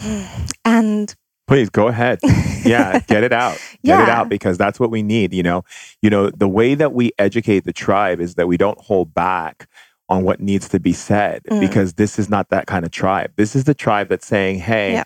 and 0.64 1.14
please 1.46 1.68
go 1.68 1.88
ahead 1.88 2.18
yeah 2.64 3.00
get 3.08 3.24
it 3.24 3.32
out 3.32 3.58
yeah. 3.82 3.96
get 3.98 4.08
it 4.08 4.08
out 4.08 4.28
because 4.28 4.56
that's 4.56 4.78
what 4.78 4.88
we 4.90 5.02
need 5.02 5.34
you 5.34 5.42
know 5.42 5.64
you 6.00 6.08
know 6.08 6.30
the 6.30 6.46
way 6.48 6.74
that 6.76 6.92
we 6.92 7.10
educate 7.18 7.64
the 7.64 7.72
tribe 7.72 8.20
is 8.20 8.36
that 8.36 8.46
we 8.46 8.56
don't 8.56 8.78
hold 8.80 9.12
back 9.12 9.68
on 10.08 10.22
what 10.22 10.40
needs 10.40 10.68
to 10.68 10.78
be 10.78 10.92
said 10.92 11.42
Mm. 11.50 11.60
because 11.60 11.94
this 11.94 12.18
is 12.20 12.30
not 12.30 12.50
that 12.50 12.66
kind 12.68 12.84
of 12.84 12.92
tribe 12.92 13.32
this 13.36 13.56
is 13.56 13.64
the 13.64 13.74
tribe 13.74 14.08
that's 14.08 14.26
saying 14.26 14.60
hey. 14.60 15.02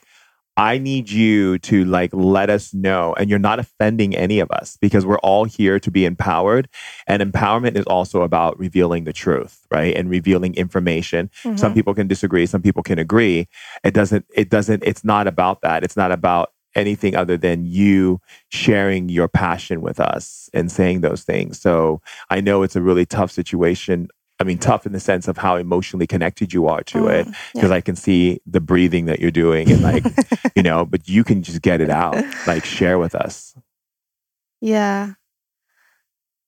I 0.56 0.78
need 0.78 1.10
you 1.10 1.58
to 1.60 1.84
like 1.84 2.10
let 2.12 2.48
us 2.48 2.72
know, 2.72 3.12
and 3.14 3.28
you're 3.28 3.38
not 3.40 3.58
offending 3.58 4.14
any 4.14 4.38
of 4.38 4.50
us 4.52 4.78
because 4.80 5.04
we're 5.04 5.18
all 5.18 5.44
here 5.44 5.80
to 5.80 5.90
be 5.90 6.04
empowered. 6.04 6.68
And 7.08 7.22
empowerment 7.22 7.76
is 7.76 7.84
also 7.86 8.22
about 8.22 8.58
revealing 8.58 9.04
the 9.04 9.12
truth, 9.12 9.66
right? 9.72 9.96
And 9.96 10.08
revealing 10.08 10.54
information. 10.54 11.30
Some 11.56 11.72
Mhm. 11.72 11.74
people 11.74 11.94
can 11.94 12.06
disagree, 12.06 12.46
some 12.46 12.62
people 12.62 12.82
can 12.84 12.98
agree. 13.00 13.48
It 13.82 13.94
doesn't, 13.94 14.26
it 14.34 14.48
doesn't, 14.48 14.84
it's 14.84 15.04
not 15.04 15.26
about 15.26 15.60
that. 15.62 15.82
It's 15.82 15.96
not 15.96 16.12
about 16.12 16.50
anything 16.76 17.14
other 17.14 17.36
than 17.36 17.64
you 17.64 18.20
sharing 18.48 19.08
your 19.08 19.28
passion 19.28 19.80
with 19.80 20.00
us 20.00 20.50
and 20.52 20.70
saying 20.70 21.00
those 21.00 21.22
things. 21.22 21.60
So 21.60 22.00
I 22.30 22.40
know 22.40 22.62
it's 22.62 22.76
a 22.76 22.82
really 22.82 23.06
tough 23.06 23.30
situation. 23.30 24.08
I 24.44 24.46
mean, 24.46 24.58
tough 24.58 24.84
in 24.84 24.92
the 24.92 25.00
sense 25.00 25.26
of 25.26 25.38
how 25.38 25.56
emotionally 25.56 26.06
connected 26.06 26.52
you 26.52 26.66
are 26.66 26.82
to 26.82 27.08
it 27.08 27.26
Mm, 27.26 27.34
because 27.54 27.70
I 27.70 27.80
can 27.80 27.96
see 27.96 28.42
the 28.44 28.60
breathing 28.60 29.06
that 29.06 29.20
you're 29.20 29.30
doing 29.30 29.72
and 29.72 29.80
like, 29.80 30.04
you 30.54 30.62
know, 30.62 30.84
but 30.84 31.08
you 31.08 31.24
can 31.24 31.42
just 31.42 31.62
get 31.62 31.80
it 31.80 31.88
out, 31.88 32.22
like 32.46 32.62
share 32.66 32.98
with 32.98 33.14
us. 33.14 33.54
Yeah. 34.60 35.14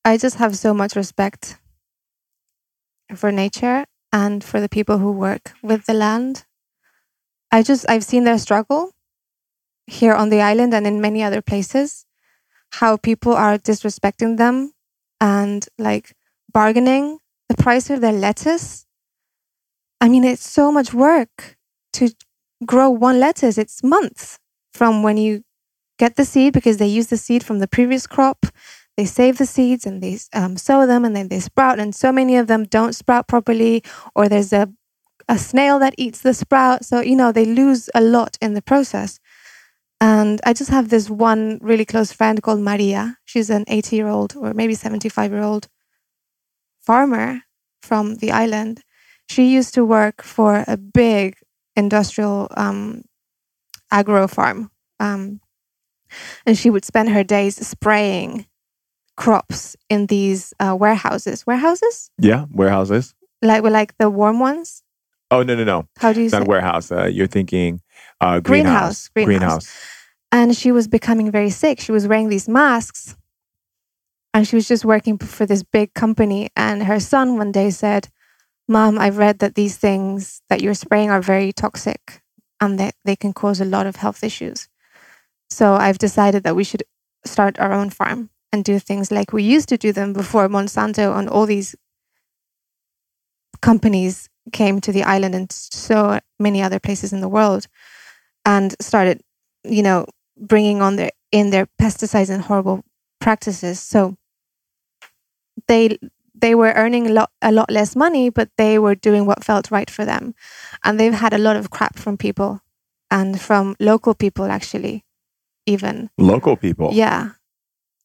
I 0.05 0.19
just 0.19 0.37
have 0.37 0.59
so 0.59 0.75
much 0.75 0.95
respect 0.95 1.57
for 3.15 3.33
nature 3.33 3.87
and 4.13 4.45
for 4.45 4.61
the 4.61 4.69
people 4.69 4.99
who 4.99 5.11
work 5.11 5.53
with 5.63 5.87
the 5.87 5.95
land. 5.95 6.45
I 7.51 7.63
just, 7.63 7.89
I've 7.89 8.05
seen 8.05 8.25
their 8.25 8.39
struggle 8.39 8.93
here 9.87 10.13
on 10.13 10.29
the 10.29 10.43
island 10.43 10.75
and 10.75 10.87
in 10.87 11.01
many 11.01 11.23
other 11.23 11.41
places, 11.41 12.05
how 12.73 12.99
people 12.99 13.33
are 13.33 13.57
disrespecting 13.57 14.37
them 14.37 14.75
and 15.19 15.67
like 15.79 16.15
bargaining 16.53 17.21
the 17.49 17.57
price 17.57 17.91
of 17.91 18.01
their 18.01 18.13
lettuce. 18.13 18.87
I 20.01 20.09
mean, 20.09 20.25
it's 20.25 20.49
so 20.49 20.71
much 20.71 20.93
work 20.93 21.57
to 21.95 22.11
grow 22.65 22.91
one 22.91 23.21
lettuce. 23.21 23.59
It's 23.59 23.83
months 23.83 24.39
from 24.73 25.03
when 25.03 25.17
you 25.17 25.43
get 25.99 26.17
the 26.17 26.25
seed 26.25 26.53
because 26.53 26.77
they 26.77 26.87
use 26.87 27.09
the 27.09 27.17
seed 27.17 27.43
from 27.45 27.59
the 27.59 27.69
previous 27.69 28.07
crop. 28.07 28.47
They 28.97 29.05
save 29.05 29.39
the 29.39 29.47
seeds 29.47 29.87
and 29.87 30.03
they 30.03 30.19
um, 30.33 30.57
sow 30.57 30.87
them 30.87 31.05
and 31.05 31.15
then 31.15 31.29
they 31.29 31.41
sprout. 31.41 31.79
And 31.79 31.95
so 31.95 32.13
many 32.13 32.37
of 32.37 32.47
them 32.47 32.65
don't 32.65 32.95
sprout 32.95 33.29
properly, 33.29 33.83
or 34.15 34.29
there's 34.29 34.53
a, 34.53 34.69
a 35.29 35.39
snail 35.39 35.79
that 35.81 35.95
eats 35.99 36.21
the 36.21 36.35
sprout. 36.35 36.85
So, 36.85 37.01
you 37.01 37.17
know, 37.17 37.33
they 37.33 37.45
lose 37.45 37.91
a 37.95 38.01
lot 38.01 38.39
in 38.41 38.55
the 38.55 38.63
process. 38.63 39.19
And 40.01 40.41
I 40.45 40.53
just 40.53 40.71
have 40.71 40.89
this 40.89 41.09
one 41.09 41.59
really 41.63 41.85
close 41.85 42.13
friend 42.13 42.43
called 42.43 42.61
Maria. 42.61 43.19
She's 43.25 43.49
an 43.51 43.65
80 43.67 43.97
year 43.97 44.09
old 44.09 44.37
or 44.37 44.53
maybe 44.53 44.75
75 44.75 45.33
year 45.33 45.43
old 45.43 45.69
farmer 46.87 47.43
from 47.83 48.17
the 48.17 48.31
island. 48.31 48.83
She 49.29 49.53
used 49.53 49.75
to 49.75 49.85
work 49.85 50.23
for 50.23 50.65
a 50.67 50.77
big 50.77 51.37
industrial 51.75 52.49
um, 52.57 53.03
agro 53.91 54.29
farm. 54.29 54.71
Um, 55.01 55.41
and 56.47 56.57
she 56.57 56.71
would 56.71 56.85
spend 56.85 57.11
her 57.11 57.25
days 57.25 57.57
spraying 57.67 58.47
crops 59.17 59.77
in 59.91 60.07
these 60.07 60.55
uh, 60.61 60.77
warehouses. 60.79 61.47
Warehouses? 61.47 62.11
Yeah. 62.19 62.47
Warehouses. 62.53 63.15
Like, 63.43 63.63
like 63.65 63.97
the 63.99 64.09
warm 64.09 64.39
ones? 64.41 64.83
Oh, 65.31 65.43
no, 65.43 65.57
no, 65.57 65.65
no. 65.65 65.89
How 65.99 66.13
do 66.13 66.21
you 66.21 66.27
It's 66.27 66.33
say? 66.33 66.39
not 66.39 66.49
warehouse. 66.49 66.93
Uh, 66.93 67.07
you're 67.07 67.27
thinking 67.27 67.81
uh, 68.21 68.39
Greenhouse, 68.41 69.09
greenhouse. 69.09 69.39
greenhouse. 69.41 69.77
and 70.31 70.57
she 70.57 70.71
was 70.71 70.87
becoming 70.87 71.31
very 71.33 71.51
sick. 71.51 71.81
She 71.81 71.93
was 71.93 72.07
wearing 72.07 72.29
these 72.29 72.49
masks 72.49 73.17
and 74.37 74.47
she 74.47 74.55
was 74.55 74.69
just 74.69 74.85
working 74.85 75.17
for 75.17 75.47
this 75.47 75.63
big 75.63 75.95
company. 75.95 76.51
And 76.55 76.83
her 76.83 77.01
son 77.01 77.39
one 77.39 77.53
day 77.53 77.71
said, 77.71 78.11
Mom, 78.69 78.99
I've 78.99 79.17
read 79.17 79.39
that 79.39 79.55
these 79.55 79.79
things 79.79 80.43
that 80.51 80.61
you're 80.61 80.75
spraying 80.75 81.09
are 81.09 81.23
very 81.23 81.55
toxic 81.55 82.21
and 82.61 82.79
that 82.79 82.95
they 83.07 83.17
can 83.17 83.33
cause 83.33 83.63
a 83.63 83.65
lot 83.65 83.87
of 83.87 83.97
health 83.97 84.23
issues. 84.23 84.69
So 85.49 85.73
I've 85.73 85.97
decided 85.97 86.43
that 86.43 86.55
we 86.55 86.65
should 86.65 86.83
start 87.25 87.59
our 87.59 87.73
own 87.73 87.89
farm 87.89 88.29
and 88.53 88.63
do 88.63 88.79
things 88.79 89.11
like 89.11 89.33
we 89.33 89.43
used 89.43 89.71
to 89.71 89.79
do 89.79 89.91
them 89.91 90.13
before 90.13 90.49
Monsanto 90.51 91.19
and 91.19 91.31
all 91.31 91.47
these 91.47 91.75
companies 93.63 94.29
came 94.53 94.83
to 94.83 94.93
the 94.93 95.05
island 95.05 95.35
and 95.35 95.51
so 95.51 96.21
many 96.39 96.61
other 96.61 96.79
places 96.79 97.11
in 97.11 97.23
the 97.23 97.29
world 97.31 97.69
and 98.45 98.77
started, 98.83 99.23
you 99.65 99.83
know, 99.83 100.05
bringing 100.37 100.83
on 100.83 100.97
their 100.97 101.11
in 101.33 101.49
their 101.49 101.67
pesticides 101.81 102.29
and 102.29 102.43
horrible 102.43 102.85
practices. 103.19 103.81
So 103.81 104.19
they 105.69 105.99
they 106.39 106.55
were 106.55 106.73
earning 106.77 107.07
a 107.07 107.13
lot 107.13 107.31
a 107.41 107.51
lot 107.53 107.71
less 107.71 107.97
money, 107.97 108.31
but 108.31 108.51
they 108.57 108.79
were 108.79 108.95
doing 108.95 109.27
what 109.27 109.45
felt 109.45 109.71
right 109.71 109.91
for 109.91 110.05
them, 110.05 110.35
and 110.85 111.01
they've 111.01 111.15
had 111.15 111.33
a 111.33 111.39
lot 111.39 111.57
of 111.57 111.71
crap 111.71 111.99
from 111.99 112.17
people 112.17 112.61
and 113.11 113.41
from 113.41 113.75
local 113.81 114.15
people 114.15 114.47
actually, 114.47 115.05
even 115.67 116.11
Local 116.19 116.57
people. 116.57 116.91
yeah, 116.93 117.31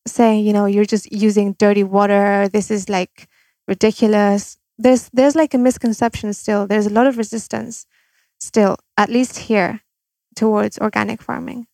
saying 0.07 0.45
you 0.45 0.53
know 0.53 0.65
you're 0.65 0.85
just 0.85 1.11
using 1.11 1.53
dirty 1.53 1.83
water. 1.83 2.47
This 2.47 2.71
is 2.71 2.89
like 2.89 3.27
ridiculous. 3.67 4.57
There's 4.77 5.09
there's 5.13 5.35
like 5.35 5.53
a 5.53 5.57
misconception 5.57 6.33
still. 6.33 6.67
There's 6.67 6.87
a 6.87 6.93
lot 6.93 7.07
of 7.07 7.17
resistance 7.17 7.85
still, 8.39 8.77
at 8.97 9.09
least 9.09 9.37
here, 9.49 9.81
towards 10.35 10.79
organic 10.79 11.21
farming. 11.21 11.67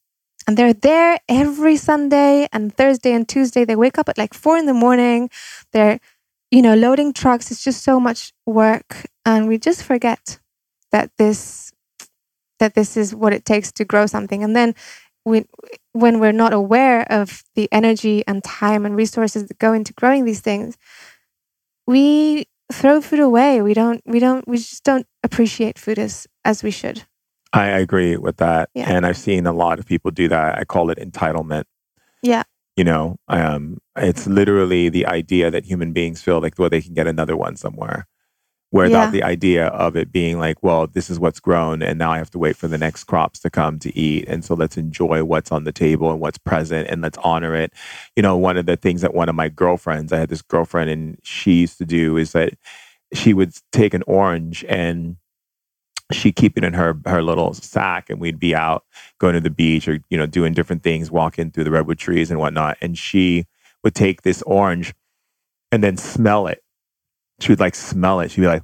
And 0.48 0.58
they're 0.58 0.74
there 0.74 1.20
every 1.28 1.76
Sunday 1.76 2.48
and 2.54 2.74
Thursday 2.74 3.12
and 3.14 3.28
Tuesday. 3.28 3.66
They 3.66 3.76
wake 3.76 3.98
up 3.98 4.10
at 4.10 4.18
like 4.18 4.34
four 4.34 4.58
in 4.58 4.66
the 4.66 4.74
morning. 4.74 5.30
They're, 5.74 6.00
you 6.52 6.62
know, 6.62 6.74
loading 6.76 7.14
trucks. 7.14 7.52
It's 7.52 7.64
just 7.64 7.84
so 7.84 8.00
much 8.00 8.32
work. 8.46 9.06
And 9.26 9.48
we 9.48 9.58
just 9.58 9.84
forget 9.84 10.40
that 10.92 11.12
this 11.18 11.74
that 12.60 12.74
this 12.76 12.98
is 12.98 13.14
what 13.14 13.34
it 13.34 13.46
takes 13.46 13.72
to 13.74 13.86
grow 13.86 14.08
something. 14.08 14.44
And 14.44 14.56
then 14.56 14.74
we, 15.26 15.46
when 15.94 16.20
we're 16.20 16.32
not 16.32 16.54
aware 16.54 17.04
of 17.12 17.44
the 17.56 17.70
energy 17.72 18.24
and 18.28 18.44
time 18.44 18.86
and 18.86 18.96
resources 18.96 19.48
that 19.48 19.60
go 19.60 19.74
into 19.74 19.94
growing 19.94 20.26
these 20.26 20.42
things, 20.42 20.78
we 21.86 22.46
throw 22.72 23.02
food 23.02 23.20
away. 23.20 23.62
We 23.62 23.74
don't 23.74 24.02
we 24.06 24.20
don't 24.20 24.48
we 24.48 24.58
just 24.58 24.84
don't 24.84 25.08
appreciate 25.24 25.80
food 25.80 26.00
as 26.00 26.28
as 26.46 26.64
we 26.64 26.72
should. 26.72 27.04
I 27.54 27.68
agree 27.68 28.18
with 28.18 28.38
that. 28.38 28.70
Yeah. 28.76 28.90
And 28.92 29.06
I've 29.06 29.18
seen 29.18 29.46
a 29.48 29.54
lot 29.54 29.80
of 29.80 29.86
people 29.86 30.12
do 30.12 30.28
that. 30.28 30.58
I 30.60 30.66
call 30.66 30.90
it 30.90 30.98
entitlement. 30.98 31.64
Yeah. 32.22 32.44
You 32.76 32.84
know, 32.84 33.18
um, 33.28 33.80
it's 33.96 34.28
literally 34.28 34.90
the 34.90 35.06
idea 35.08 35.50
that 35.50 35.66
human 35.66 35.94
beings 35.94 36.22
feel 36.22 36.40
like, 36.42 36.60
well, 36.60 36.70
they 36.70 36.82
can 36.82 36.94
get 36.94 37.08
another 37.08 37.36
one 37.38 37.56
somewhere. 37.56 38.06
without 38.74 39.06
Yeah. 39.06 39.12
the 39.12 39.24
idea 39.24 39.68
of 39.68 39.96
it 39.96 40.12
being 40.12 40.40
like, 40.40 40.62
well, 40.62 40.88
this 40.88 41.10
is 41.10 41.20
what's 41.20 41.40
grown, 41.40 41.82
and 41.82 41.98
now 41.98 42.12
I 42.12 42.18
have 42.18 42.30
to 42.32 42.38
wait 42.38 42.58
for 42.58 42.68
the 42.68 42.78
next 42.78 43.06
crops 43.06 43.40
to 43.40 43.50
come 43.50 43.80
to 43.80 43.98
eat. 43.98 44.26
And 44.28 44.44
so 44.44 44.56
let's 44.56 44.76
enjoy 44.78 45.24
what's 45.24 45.54
on 45.54 45.64
the 45.64 45.72
table 45.72 46.12
and 46.12 46.20
what's 46.20 46.38
present, 46.38 46.90
and 46.90 47.02
let's 47.02 47.18
honor 47.24 47.56
it. 47.56 47.72
You 48.18 48.24
know, 48.24 48.36
one 48.36 48.58
of 48.58 48.66
the 48.66 48.76
things 48.76 49.02
that 49.02 49.14
one 49.14 49.30
of 49.30 49.36
my 49.36 49.48
girlfriends, 49.48 50.12
I 50.12 50.20
had 50.20 50.28
this 50.30 50.42
girlfriend, 50.42 50.90
and 50.90 51.18
she 51.24 51.62
used 51.62 51.78
to 51.78 51.86
do 51.86 52.18
is 52.18 52.34
that 52.34 52.56
she 53.14 53.34
would 53.34 53.54
take 53.72 53.94
an 53.94 54.04
orange 54.06 54.66
and 54.68 55.16
she'd 56.12 56.36
keep 56.36 56.58
it 56.58 56.64
in 56.64 56.74
her 56.74 57.00
her 57.06 57.22
little 57.22 57.54
sack, 57.54 58.10
and 58.10 58.20
we'd 58.20 58.40
be 58.40 58.56
out 58.56 58.86
going 59.20 59.34
to 59.34 59.42
the 59.42 59.50
beach 59.50 59.88
or 59.88 60.00
you 60.10 60.18
know 60.18 60.26
doing 60.26 60.54
different 60.54 60.84
things, 60.84 61.12
walking 61.12 61.52
through 61.52 61.64
the 61.64 61.72
redwood 61.72 61.98
trees 61.98 62.32
and 62.32 62.40
whatnot. 62.40 62.78
And 62.82 62.98
she 62.98 63.46
would 63.84 63.96
take 63.96 64.22
this 64.22 64.42
orange 64.44 64.94
and 65.72 65.84
then 65.84 65.98
smell 65.98 66.48
it. 66.48 66.64
She 67.40 67.52
would 67.52 67.60
like 67.60 67.76
smell 67.76 68.20
it. 68.20 68.32
She'd 68.32 68.42
be 68.42 68.48
like, 68.48 68.64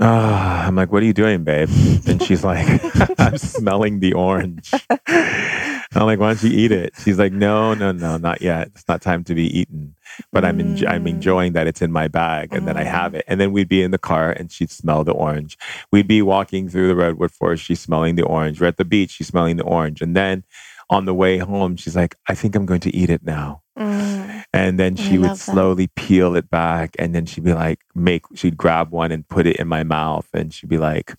Ah, 0.00 0.66
I'm 0.66 0.76
like, 0.76 0.92
what 0.92 1.02
are 1.02 1.06
you 1.06 1.12
doing, 1.12 1.42
babe? 1.42 1.68
And 2.06 2.22
she's 2.22 2.44
like, 2.44 2.66
I'm 3.18 3.36
smelling 3.36 3.98
the 3.98 4.12
orange. 4.12 4.70
I'm 5.94 6.06
like, 6.06 6.18
why 6.18 6.34
don't 6.34 6.42
you 6.42 6.50
eat 6.58 6.70
it? 6.72 6.92
She's 7.02 7.18
like, 7.18 7.32
no, 7.32 7.72
no, 7.74 7.92
no, 7.92 8.16
not 8.18 8.42
yet. 8.42 8.68
It's 8.74 8.86
not 8.88 9.00
time 9.00 9.24
to 9.24 9.34
be 9.34 9.46
eaten. 9.58 9.94
But 10.32 10.44
I'm 10.44 10.58
enj- 10.58 10.86
I'm 10.86 11.04
Mm. 11.04 11.10
enjoying 11.10 11.52
that 11.54 11.66
it's 11.66 11.80
in 11.80 11.92
my 11.92 12.08
bag, 12.08 12.52
and 12.52 12.66
then 12.68 12.76
I 12.76 12.84
Mm. 12.84 12.90
have 12.90 13.14
it. 13.14 13.24
And 13.26 13.40
then 13.40 13.52
we'd 13.52 13.68
be 13.68 13.82
in 13.82 13.90
the 13.90 13.98
car, 13.98 14.30
and 14.30 14.50
she'd 14.52 14.70
smell 14.70 15.02
the 15.04 15.12
orange. 15.12 15.56
We'd 15.90 16.08
be 16.08 16.20
walking 16.22 16.68
through 16.68 16.88
the 16.88 16.96
redwood 16.96 17.30
forest. 17.32 17.64
She's 17.64 17.80
smelling 17.80 18.16
the 18.16 18.24
orange. 18.24 18.60
We're 18.60 18.66
at 18.68 18.76
the 18.76 18.84
beach. 18.84 19.12
She's 19.12 19.28
smelling 19.28 19.56
the 19.56 19.64
orange. 19.64 20.02
And 20.02 20.14
then 20.14 20.44
on 20.90 21.04
the 21.06 21.14
way 21.14 21.38
home, 21.38 21.76
she's 21.76 21.96
like, 21.96 22.16
I 22.28 22.34
think 22.34 22.54
I'm 22.54 22.66
going 22.66 22.80
to 22.80 22.94
eat 22.94 23.10
it 23.10 23.22
now. 23.24 23.62
Mm. 23.78 24.44
And 24.52 24.78
then 24.78 24.96
she 24.96 25.18
would 25.18 25.30
that. 25.30 25.38
slowly 25.38 25.88
peel 25.96 26.34
it 26.36 26.50
back. 26.50 26.96
And 26.98 27.14
then 27.14 27.26
she'd 27.26 27.44
be 27.44 27.52
like, 27.54 27.80
make, 27.94 28.22
she'd 28.34 28.56
grab 28.56 28.90
one 28.90 29.12
and 29.12 29.26
put 29.28 29.46
it 29.46 29.56
in 29.56 29.68
my 29.68 29.84
mouth. 29.84 30.26
And 30.34 30.52
she'd 30.52 30.68
be 30.70 30.78
like, 30.78 31.14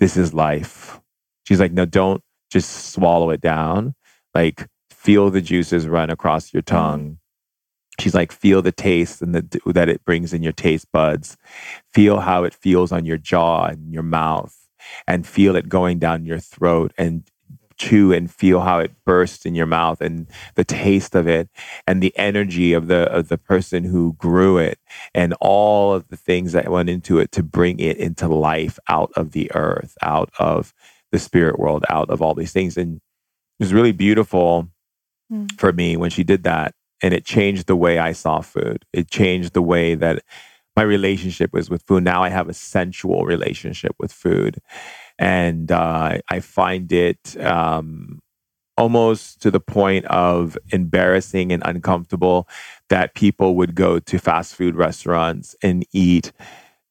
this 0.00 0.16
is 0.16 0.32
life. 0.34 1.00
She's 1.44 1.60
like, 1.60 1.72
no, 1.72 1.84
don't 1.86 2.22
just 2.50 2.92
swallow 2.92 3.30
it 3.30 3.40
down. 3.40 3.94
Like, 4.34 4.68
feel 4.90 5.30
the 5.30 5.40
juices 5.40 5.86
run 5.86 6.10
across 6.10 6.52
your 6.52 6.62
mm-hmm. 6.62 6.76
tongue. 6.76 7.18
She's 8.00 8.14
like, 8.14 8.32
feel 8.32 8.60
the 8.60 8.72
taste 8.72 9.22
and 9.22 9.34
the 9.34 9.60
that 9.72 9.88
it 9.88 10.04
brings 10.04 10.32
in 10.32 10.42
your 10.42 10.52
taste 10.52 10.90
buds. 10.92 11.36
Feel 11.92 12.20
how 12.20 12.42
it 12.42 12.52
feels 12.52 12.90
on 12.90 13.04
your 13.04 13.18
jaw 13.18 13.66
and 13.66 13.92
your 13.92 14.02
mouth, 14.02 14.56
and 15.06 15.26
feel 15.26 15.54
it 15.54 15.68
going 15.68 16.00
down 16.00 16.26
your 16.26 16.40
throat 16.40 16.92
and 16.98 17.22
chew 17.76 18.12
and 18.12 18.30
feel 18.30 18.60
how 18.60 18.78
it 18.78 18.92
bursts 19.04 19.44
in 19.44 19.54
your 19.54 19.66
mouth 19.66 20.00
and 20.00 20.26
the 20.54 20.64
taste 20.64 21.14
of 21.14 21.26
it 21.26 21.48
and 21.86 22.02
the 22.02 22.16
energy 22.16 22.72
of 22.72 22.86
the 22.86 23.10
of 23.12 23.28
the 23.28 23.38
person 23.38 23.84
who 23.84 24.14
grew 24.14 24.58
it 24.58 24.78
and 25.14 25.34
all 25.40 25.92
of 25.92 26.06
the 26.08 26.16
things 26.16 26.52
that 26.52 26.70
went 26.70 26.88
into 26.88 27.18
it 27.18 27.32
to 27.32 27.42
bring 27.42 27.78
it 27.80 27.96
into 27.96 28.28
life 28.28 28.78
out 28.88 29.10
of 29.16 29.32
the 29.32 29.50
earth 29.54 29.96
out 30.02 30.30
of 30.38 30.72
the 31.10 31.18
spirit 31.18 31.58
world 31.58 31.84
out 31.88 32.08
of 32.10 32.22
all 32.22 32.34
these 32.34 32.52
things 32.52 32.76
and 32.76 33.00
was 33.60 33.72
really 33.74 33.92
beautiful 33.92 34.68
Mm. 35.32 35.58
for 35.58 35.72
me 35.72 35.96
when 35.96 36.10
she 36.10 36.22
did 36.22 36.42
that 36.44 36.74
and 37.02 37.14
it 37.14 37.24
changed 37.24 37.66
the 37.66 37.76
way 37.76 37.98
i 37.98 38.12
saw 38.12 38.42
food 38.42 38.84
it 38.92 39.10
changed 39.10 39.54
the 39.54 39.62
way 39.62 39.94
that 39.94 40.22
my 40.76 40.82
relationship 40.82 41.50
was 41.54 41.70
with 41.70 41.82
food 41.84 42.04
now 42.04 42.22
i 42.22 42.28
have 42.28 42.46
a 42.50 42.52
sensual 42.54 43.24
relationship 43.24 43.92
with 43.98 44.12
food 44.12 44.58
and 45.18 45.72
uh, 45.72 46.18
i 46.28 46.40
find 46.40 46.92
it 46.92 47.36
um, 47.40 48.20
almost 48.76 49.40
to 49.40 49.50
the 49.50 49.60
point 49.60 50.04
of 50.06 50.58
embarrassing 50.72 51.52
and 51.52 51.62
uncomfortable 51.64 52.46
that 52.90 53.14
people 53.14 53.54
would 53.56 53.74
go 53.74 53.98
to 53.98 54.18
fast 54.18 54.54
food 54.54 54.76
restaurants 54.76 55.56
and 55.62 55.86
eat 55.92 56.32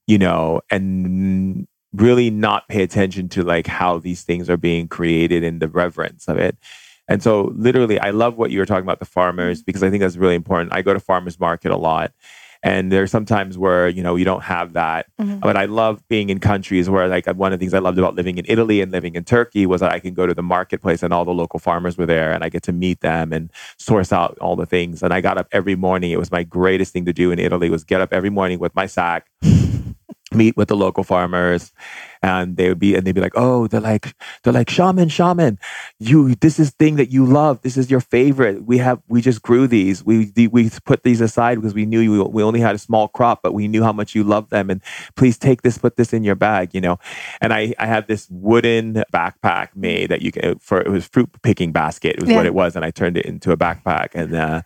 you 0.07 0.17
know 0.17 0.59
and 0.71 1.67
really 1.93 2.29
not 2.29 2.67
pay 2.67 2.83
attention 2.83 3.29
to 3.29 3.43
like 3.43 3.67
how 3.67 3.99
these 3.99 4.23
things 4.23 4.49
are 4.49 4.57
being 4.57 4.87
created 4.87 5.43
and 5.43 5.61
the 5.61 5.67
reverence 5.67 6.27
of 6.27 6.37
it. 6.37 6.57
And 7.07 7.21
so 7.21 7.51
literally 7.55 7.99
i 7.99 8.11
love 8.11 8.37
what 8.37 8.49
you 8.49 8.59
were 8.59 8.65
talking 8.65 8.83
about 8.83 8.99
the 8.99 9.05
farmers 9.05 9.61
because 9.61 9.83
i 9.83 9.89
think 9.89 10.01
that's 10.01 10.15
really 10.17 10.35
important. 10.35 10.73
I 10.73 10.81
go 10.81 10.93
to 10.93 10.99
farmers 10.99 11.39
market 11.39 11.71
a 11.71 11.77
lot 11.77 12.11
and 12.63 12.91
there 12.91 12.99
there's 13.03 13.11
sometimes 13.11 13.57
where 13.57 13.89
you 13.89 14.01
know 14.01 14.15
you 14.15 14.23
don't 14.23 14.43
have 14.43 14.73
that. 14.73 15.07
Mhm. 15.21 15.41
but 15.41 15.57
i 15.57 15.65
love 15.65 16.01
being 16.07 16.29
in 16.29 16.39
countries 16.39 16.89
where 16.89 17.07
like 17.09 17.27
one 17.27 17.51
of 17.51 17.59
the 17.59 17.63
things 17.63 17.73
i 17.73 17.79
loved 17.79 17.99
about 17.99 18.15
living 18.15 18.37
in 18.37 18.45
italy 18.47 18.79
and 18.81 18.91
living 18.91 19.15
in 19.15 19.25
turkey 19.25 19.65
was 19.65 19.81
that 19.81 19.91
i 19.91 19.99
can 19.99 20.13
go 20.13 20.25
to 20.25 20.33
the 20.33 20.41
marketplace 20.41 21.03
and 21.03 21.13
all 21.13 21.25
the 21.25 21.33
local 21.33 21.59
farmers 21.59 21.97
were 21.97 22.05
there 22.05 22.31
and 22.31 22.43
i 22.43 22.49
get 22.49 22.63
to 22.63 22.71
meet 22.71 23.01
them 23.01 23.33
and 23.33 23.51
source 23.77 24.13
out 24.13 24.37
all 24.39 24.55
the 24.55 24.65
things. 24.65 25.03
And 25.03 25.13
i 25.13 25.19
got 25.21 25.37
up 25.37 25.47
every 25.51 25.75
morning. 25.75 26.11
It 26.11 26.19
was 26.19 26.31
my 26.31 26.43
greatest 26.43 26.93
thing 26.93 27.05
to 27.05 27.13
do 27.13 27.31
in 27.31 27.39
italy 27.39 27.69
was 27.69 27.83
get 27.83 27.99
up 28.01 28.13
every 28.13 28.29
morning 28.29 28.59
with 28.59 28.73
my 28.73 28.85
sack 28.85 29.27
meet 30.35 30.57
with 30.57 30.67
the 30.67 30.75
local 30.75 31.03
farmers 31.03 31.71
and 32.21 32.57
they 32.57 32.69
would 32.69 32.79
be 32.79 32.95
and 32.95 33.05
they'd 33.05 33.15
be 33.15 33.21
like 33.21 33.33
oh 33.35 33.67
they're 33.67 33.81
like 33.81 34.15
they're 34.43 34.53
like 34.53 34.69
shaman 34.69 35.09
shaman 35.09 35.57
you 35.99 36.35
this 36.35 36.59
is 36.59 36.71
thing 36.71 36.95
that 36.97 37.11
you 37.11 37.25
love. 37.25 37.61
This 37.61 37.77
is 37.77 37.89
your 37.89 37.99
favorite. 37.99 38.65
We 38.65 38.77
have 38.79 39.01
we 39.07 39.21
just 39.21 39.41
grew 39.41 39.67
these. 39.67 40.03
We 40.03 40.31
we 40.51 40.69
put 40.85 41.03
these 41.03 41.21
aside 41.21 41.55
because 41.55 41.73
we 41.73 41.85
knew 41.85 41.99
you 41.99 42.23
we 42.25 42.43
only 42.43 42.59
had 42.59 42.75
a 42.75 42.79
small 42.79 43.07
crop 43.07 43.41
but 43.43 43.53
we 43.53 43.67
knew 43.67 43.83
how 43.83 43.93
much 43.93 44.15
you 44.15 44.23
love 44.23 44.49
them 44.49 44.69
and 44.69 44.81
please 45.15 45.37
take 45.37 45.61
this 45.61 45.77
put 45.77 45.97
this 45.97 46.13
in 46.13 46.23
your 46.23 46.35
bag 46.35 46.73
you 46.73 46.81
know? 46.81 46.97
And 47.41 47.53
i 47.53 47.73
i 47.79 47.85
had 47.85 48.07
this 48.07 48.27
wooden 48.29 49.03
backpack 49.13 49.69
made 49.75 50.09
that 50.09 50.21
you 50.21 50.31
can 50.31 50.59
for 50.59 50.81
it 50.81 50.89
was 50.89 51.05
fruit 51.07 51.29
picking 51.41 51.71
basket 51.71 52.15
it 52.17 52.21
was 52.21 52.29
what 52.29 52.45
it 52.45 52.53
was 52.53 52.75
and 52.75 52.83
i 52.85 52.91
turned 52.91 53.17
it 53.17 53.25
into 53.25 53.51
a 53.51 53.57
backpack 53.57 54.09
and 54.13 54.35
uh 54.35 54.61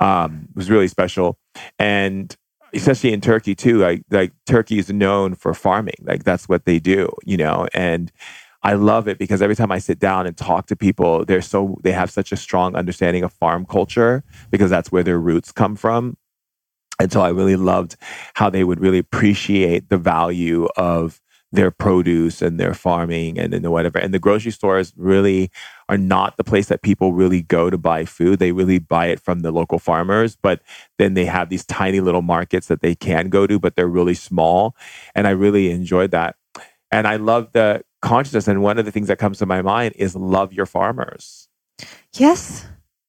um 0.00 0.48
it 0.50 0.56
was 0.56 0.70
really 0.70 0.88
special. 0.88 1.38
And 1.78 2.34
especially 2.74 3.12
in 3.12 3.20
Turkey 3.20 3.54
too. 3.54 3.78
Like 3.78 4.02
like 4.10 4.32
Turkey 4.46 4.78
is 4.78 4.90
known 4.90 5.34
for 5.34 5.54
farming. 5.54 5.94
Like 6.02 6.24
that's 6.24 6.48
what 6.48 6.64
they 6.64 6.78
do, 6.78 7.10
you 7.24 7.36
know. 7.36 7.68
And 7.74 8.12
I 8.62 8.74
love 8.74 9.06
it 9.06 9.18
because 9.18 9.40
every 9.40 9.54
time 9.54 9.70
I 9.70 9.78
sit 9.78 9.98
down 9.98 10.26
and 10.26 10.36
talk 10.36 10.66
to 10.66 10.76
people, 10.76 11.24
they're 11.24 11.42
so 11.42 11.76
they 11.82 11.92
have 11.92 12.10
such 12.10 12.32
a 12.32 12.36
strong 12.36 12.74
understanding 12.74 13.22
of 13.22 13.32
farm 13.32 13.64
culture 13.64 14.24
because 14.50 14.70
that's 14.70 14.90
where 14.90 15.02
their 15.02 15.18
roots 15.18 15.52
come 15.52 15.76
from. 15.76 16.16
And 17.00 17.12
so 17.12 17.20
I 17.20 17.28
really 17.28 17.56
loved 17.56 17.96
how 18.34 18.50
they 18.50 18.64
would 18.64 18.80
really 18.80 18.98
appreciate 18.98 19.88
the 19.88 19.98
value 19.98 20.66
of 20.76 21.20
their 21.50 21.70
produce 21.70 22.42
and 22.42 22.60
their 22.60 22.74
farming 22.74 23.38
and, 23.38 23.54
and 23.54 23.70
whatever. 23.70 23.98
And 23.98 24.12
the 24.12 24.18
grocery 24.18 24.52
stores 24.52 24.92
really 24.96 25.50
are 25.88 25.96
not 25.96 26.36
the 26.36 26.44
place 26.44 26.66
that 26.68 26.82
people 26.82 27.14
really 27.14 27.42
go 27.42 27.70
to 27.70 27.78
buy 27.78 28.04
food. 28.04 28.38
They 28.38 28.52
really 28.52 28.78
buy 28.78 29.06
it 29.06 29.20
from 29.20 29.40
the 29.40 29.50
local 29.50 29.78
farmers, 29.78 30.36
but 30.36 30.60
then 30.98 31.14
they 31.14 31.24
have 31.24 31.48
these 31.48 31.64
tiny 31.64 32.00
little 32.00 32.22
markets 32.22 32.66
that 32.66 32.82
they 32.82 32.94
can 32.94 33.30
go 33.30 33.46
to, 33.46 33.58
but 33.58 33.76
they're 33.76 33.88
really 33.88 34.14
small. 34.14 34.76
And 35.14 35.26
I 35.26 35.30
really 35.30 35.70
enjoyed 35.70 36.10
that. 36.10 36.36
And 36.90 37.06
I 37.06 37.16
love 37.16 37.52
the 37.52 37.82
consciousness. 38.02 38.48
And 38.48 38.62
one 38.62 38.78
of 38.78 38.84
the 38.84 38.92
things 38.92 39.08
that 39.08 39.18
comes 39.18 39.38
to 39.38 39.46
my 39.46 39.62
mind 39.62 39.94
is 39.96 40.14
love 40.14 40.52
your 40.52 40.66
farmers. 40.66 41.48
Yes. 42.14 42.66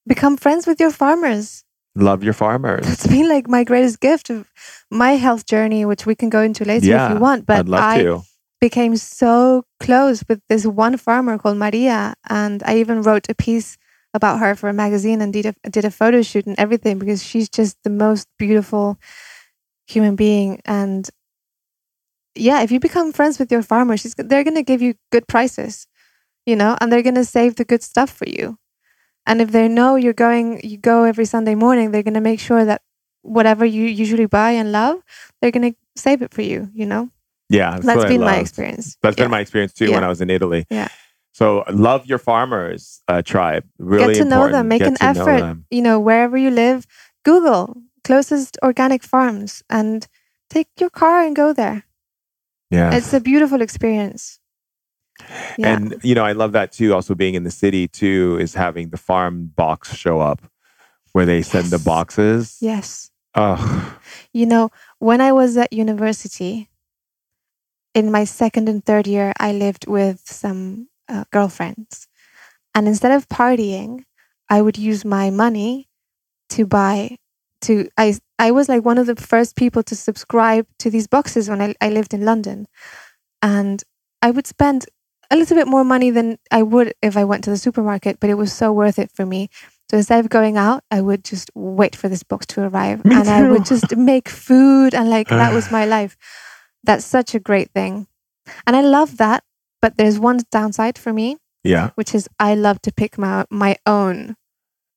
Become 0.07 0.37
friends 0.37 0.65
with 0.65 0.79
your 0.79 0.91
farmers. 0.91 1.63
Love 1.99 2.23
your 2.23 2.33
farmers. 2.33 2.87
It's 2.87 3.07
been 3.07 3.27
like 3.27 3.47
my 3.47 3.63
greatest 3.63 3.99
gift 3.99 4.29
of 4.29 4.49
my 4.89 5.11
health 5.13 5.45
journey, 5.45 5.85
which 5.85 6.05
we 6.05 6.15
can 6.15 6.29
go 6.29 6.41
into 6.41 6.63
later 6.65 6.95
if 6.95 7.11
you 7.11 7.19
want. 7.19 7.45
But 7.45 7.69
I 7.69 8.03
to. 8.03 8.21
became 8.61 8.95
so 8.95 9.65
close 9.79 10.23
with 10.27 10.41
this 10.49 10.65
one 10.65 10.97
farmer 10.97 11.37
called 11.37 11.57
Maria, 11.57 12.15
and 12.29 12.63
I 12.63 12.77
even 12.77 13.01
wrote 13.01 13.27
a 13.29 13.35
piece 13.35 13.77
about 14.13 14.39
her 14.39 14.55
for 14.55 14.69
a 14.69 14.73
magazine 14.73 15.21
and 15.21 15.31
did 15.33 15.45
a, 15.45 15.69
did 15.69 15.85
a 15.85 15.91
photo 15.91 16.21
shoot 16.21 16.45
and 16.45 16.57
everything 16.57 16.97
because 16.97 17.23
she's 17.23 17.49
just 17.49 17.77
the 17.83 17.89
most 17.89 18.27
beautiful 18.37 18.97
human 19.87 20.15
being. 20.15 20.61
And 20.65 21.07
yeah, 22.35 22.61
if 22.61 22.71
you 22.71 22.79
become 22.79 23.11
friends 23.11 23.39
with 23.39 23.51
your 23.51 23.61
farmer, 23.61 23.97
she's 23.97 24.15
they're 24.15 24.43
gonna 24.43 24.63
give 24.63 24.81
you 24.81 24.95
good 25.11 25.27
prices, 25.27 25.85
you 26.45 26.55
know, 26.55 26.77
and 26.79 26.91
they're 26.91 27.03
gonna 27.03 27.25
save 27.25 27.55
the 27.55 27.65
good 27.65 27.83
stuff 27.83 28.09
for 28.09 28.27
you. 28.27 28.57
And 29.29 29.41
if 29.41 29.51
they 29.51 29.67
know 29.67 29.95
you're 29.95 30.13
going, 30.13 30.59
you 30.63 30.77
go 30.77 31.03
every 31.03 31.25
Sunday 31.25 31.55
morning, 31.55 31.91
they're 31.91 32.03
gonna 32.03 32.21
make 32.21 32.39
sure 32.39 32.65
that 32.65 32.81
whatever 33.21 33.63
you 33.65 33.85
usually 33.85 34.25
buy 34.25 34.51
and 34.51 34.71
love, 34.71 35.01
they're 35.41 35.51
gonna 35.51 35.75
save 35.95 36.21
it 36.23 36.33
for 36.33 36.41
you. 36.41 36.69
You 36.73 36.87
know, 36.87 37.09
Yeah, 37.49 37.71
that's, 37.71 37.85
that's 37.85 38.05
been 38.05 38.21
my 38.21 38.37
experience. 38.37 38.97
That's 39.03 39.15
Yeah. 39.17 39.25
been 39.25 39.31
my 39.31 39.39
experience 39.39 39.73
too 39.73 39.91
when 39.91 40.03
I 40.03 40.09
was 40.09 40.19
in 40.21 40.29
Italy. 40.29 40.65
Yeah. 40.69 40.87
So 41.31 41.63
love 41.69 42.07
your 42.07 42.17
farmers 42.17 43.01
uh, 43.07 43.21
tribe. 43.21 43.63
Really 43.77 44.15
get 44.15 44.23
to 44.23 44.29
know 44.29 44.47
them 44.51 44.67
make 44.67 44.79
Get 44.79 44.89
an 44.93 44.97
effort 45.01 45.57
you 45.69 45.81
know 45.81 45.99
wherever 45.99 46.37
you 46.37 46.49
live 46.49 46.85
google 47.23 47.83
closest 48.03 48.57
organic 48.63 49.03
farms 49.03 49.63
and 49.69 50.07
take 50.49 50.67
your 50.79 50.89
car 50.89 51.21
and 51.21 51.35
go 51.35 51.53
there 51.53 51.83
Yeah. 52.71 52.95
it's 52.95 53.13
a 53.13 53.19
beautiful 53.19 53.61
experience 53.61 54.38
yeah 55.57 55.75
And 55.75 55.95
you 56.03 56.15
know, 56.15 56.23
I 56.23 56.33
love 56.33 56.51
that 56.53 56.71
too. 56.71 56.93
Also, 56.93 57.15
being 57.15 57.35
in 57.35 57.43
the 57.43 57.51
city 57.51 57.87
too 57.87 58.37
is 58.39 58.53
having 58.53 58.89
the 58.89 58.97
farm 58.97 59.51
box 59.55 59.95
show 59.95 60.19
up, 60.19 60.41
where 61.13 61.25
they 61.25 61.41
send 61.41 61.67
the 61.67 61.79
boxes. 61.79 62.57
yes 62.61 63.11
Oh, 63.35 63.95
you 64.33 64.47
know 64.47 64.71
when 64.97 65.21
i 65.21 65.31
was 65.31 65.55
at 65.55 65.71
university 65.71 66.67
in 67.93 68.11
my 68.11 68.23
second 68.23 68.67
and 68.67 68.83
third 68.83 69.05
year 69.05 69.33
i 69.39 69.51
lived 69.51 69.87
with 69.87 70.21
some 70.25 70.89
uh, 71.07 71.25
girlfriends 71.31 72.07
and 72.73 72.87
instead 72.87 73.11
of 73.11 73.29
partying 73.29 74.03
i 74.49 74.61
would 74.63 74.79
use 74.79 75.05
my 75.05 75.29
money 75.29 75.87
to 76.49 76.65
buy 76.65 77.17
to 77.61 77.87
I 77.97 78.17
I 78.37 78.51
was 78.51 78.69
like 78.69 78.85
one 78.85 78.97
of 78.97 79.07
the 79.07 79.15
first 79.15 79.55
people 79.55 79.83
to 79.83 79.95
subscribe 79.95 80.65
to 80.79 80.89
these 80.89 81.07
boxes 81.07 81.49
when 81.49 81.61
I, 81.61 81.75
I 81.81 81.89
lived 81.89 82.13
in 82.13 82.23
London. 82.25 82.67
And 83.41 83.83
I 84.21 84.31
would 84.31 84.47
spend 84.47 84.85
a 85.31 85.35
little 85.35 85.55
bit 85.55 85.67
more 85.67 85.83
money 85.83 86.09
than 86.09 86.37
I 86.51 86.63
would 86.63 86.93
if 87.01 87.15
I 87.17 87.23
went 87.23 87.43
to 87.45 87.49
the 87.49 87.57
supermarket, 87.57 88.19
but 88.19 88.29
it 88.29 88.35
was 88.35 88.51
so 88.53 88.71
worth 88.73 88.97
it 88.99 89.11
for 89.11 89.25
me. 89.25 89.49
So 89.89 89.97
instead 89.97 90.19
of 90.23 90.29
going 90.29 90.57
out, 90.57 90.83
I 90.91 91.01
would 91.01 91.23
just 91.23 91.49
wait 91.55 91.95
for 91.95 92.09
this 92.09 92.21
box 92.23 92.45
to 92.47 92.61
arrive 92.61 93.03
Me 93.05 93.15
and 93.15 93.27
I 93.29 93.49
would 93.49 93.65
just 93.65 93.95
make 93.95 94.29
food 94.29 94.93
and 94.93 95.09
like 95.09 95.29
that 95.29 95.53
was 95.53 95.71
my 95.77 95.85
life. 95.85 96.15
That's 96.83 97.05
such 97.05 97.33
a 97.35 97.39
great 97.39 97.71
thing. 97.71 98.07
And 98.67 98.75
I 98.75 98.81
love 98.81 99.17
that, 99.17 99.43
but 99.81 99.97
there's 99.97 100.19
one 100.19 100.39
downside 100.51 100.97
for 100.97 101.11
me, 101.13 101.37
Yeah. 101.63 101.89
which 101.95 102.13
is 102.15 102.27
I 102.39 102.55
love 102.55 102.81
to 102.83 102.91
pick 102.91 103.17
my 103.17 103.45
my 103.49 103.77
own. 103.85 104.35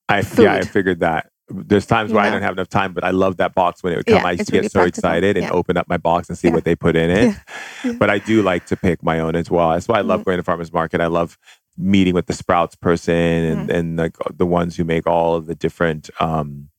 I 0.09 0.21
Food. 0.21 0.43
yeah, 0.43 0.53
I 0.55 0.61
figured 0.61 0.99
that. 0.99 1.29
There's 1.49 1.85
times 1.85 2.11
where 2.13 2.23
I 2.23 2.29
don't 2.29 2.41
have 2.41 2.53
enough 2.53 2.69
time, 2.69 2.93
but 2.93 3.03
I 3.03 3.11
love 3.11 3.37
that 3.37 3.53
box 3.53 3.83
when 3.83 3.93
it 3.93 3.97
would 3.97 4.05
come. 4.05 4.21
Yeah, 4.21 4.27
I 4.27 4.31
used 4.31 4.45
to 4.45 4.51
get 4.51 4.59
really 4.59 4.69
so 4.69 4.79
practical. 4.79 4.99
excited 5.09 5.37
and 5.37 5.43
Yeah. 5.45 5.51
open 5.51 5.75
up 5.77 5.89
my 5.89 5.97
box 5.97 6.29
and 6.29 6.37
see 6.37 6.47
Yeah. 6.47 6.53
what 6.53 6.63
they 6.63 6.75
put 6.75 6.95
in 6.95 7.09
it. 7.11 7.35
But 7.99 8.09
I 8.09 8.19
do 8.19 8.41
like 8.41 8.65
to 8.67 8.77
pick 8.77 9.03
my 9.03 9.19
own 9.19 9.35
as 9.35 9.51
well. 9.51 9.71
That's 9.71 9.87
why 9.89 9.97
I 9.97 10.01
love 10.01 10.21
Mhm. 10.21 10.25
going 10.25 10.37
to 10.37 10.43
farmers 10.43 10.71
market. 10.71 11.01
I 11.01 11.07
love 11.07 11.37
meeting 11.77 12.13
with 12.13 12.27
the 12.27 12.33
sprouts 12.33 12.75
person 12.75 13.13
and 13.15 13.67
Mm-hmm. 13.67 13.75
and 13.77 13.97
like 13.97 14.15
the 14.37 14.45
ones 14.45 14.77
who 14.77 14.83
make 14.85 15.05
all 15.05 15.35
of 15.35 15.47
the 15.47 15.55
different 15.55 16.09
um 16.19 16.69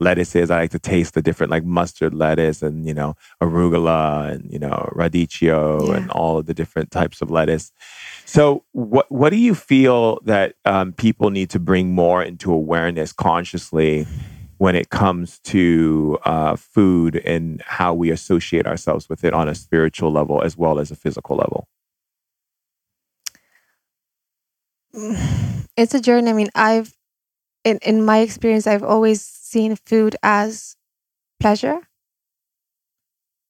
lettuces. 0.00 0.50
I 0.50 0.60
like 0.62 0.70
to 0.72 0.78
taste 0.78 1.14
the 1.14 1.22
different 1.22 1.50
like 1.50 1.64
mustard 1.64 2.14
lettuce 2.14 2.62
and 2.62 2.86
you 2.86 2.94
know 2.94 3.14
arugula 3.42 4.30
and 4.32 4.50
you 4.52 4.58
know 4.58 4.90
radicchio 4.94 5.88
Yeah. 5.88 5.96
and 5.96 6.10
all 6.10 6.38
of 6.38 6.46
the 6.46 6.54
different 6.54 6.90
types 6.90 7.22
of 7.22 7.30
lettuce. 7.30 7.72
So 8.24 8.64
what 8.72 9.10
what 9.10 9.30
do 9.30 9.36
you 9.36 9.54
feel 9.54 10.20
that 10.24 10.54
um, 10.64 10.92
people 10.92 11.30
need 11.30 11.50
to 11.50 11.58
bring 11.58 11.92
more 11.94 12.22
into 12.22 12.52
awareness 12.52 13.12
consciously 13.12 14.06
when 14.58 14.74
it 14.76 14.88
comes 14.88 15.40
to 15.40 16.18
uh, 16.24 16.56
food 16.56 17.16
and 17.16 17.60
how 17.62 17.92
we 17.92 18.10
associate 18.10 18.66
ourselves 18.66 19.08
with 19.08 19.24
it 19.24 19.34
on 19.34 19.48
a 19.48 19.54
spiritual 19.54 20.12
level 20.12 20.42
as 20.42 20.56
well 20.56 20.78
as 20.78 20.90
a 20.90 20.96
physical 20.96 21.36
level? 21.36 21.66
It's 25.76 25.92
a 25.94 26.00
journey. 26.00 26.30
I 26.30 26.34
mean, 26.34 26.50
I've 26.54 26.94
in 27.64 27.78
in 27.82 28.04
my 28.04 28.18
experience, 28.18 28.66
I've 28.66 28.82
always 28.82 29.22
seen 29.24 29.76
food 29.76 30.16
as 30.22 30.76
pleasure. 31.40 31.80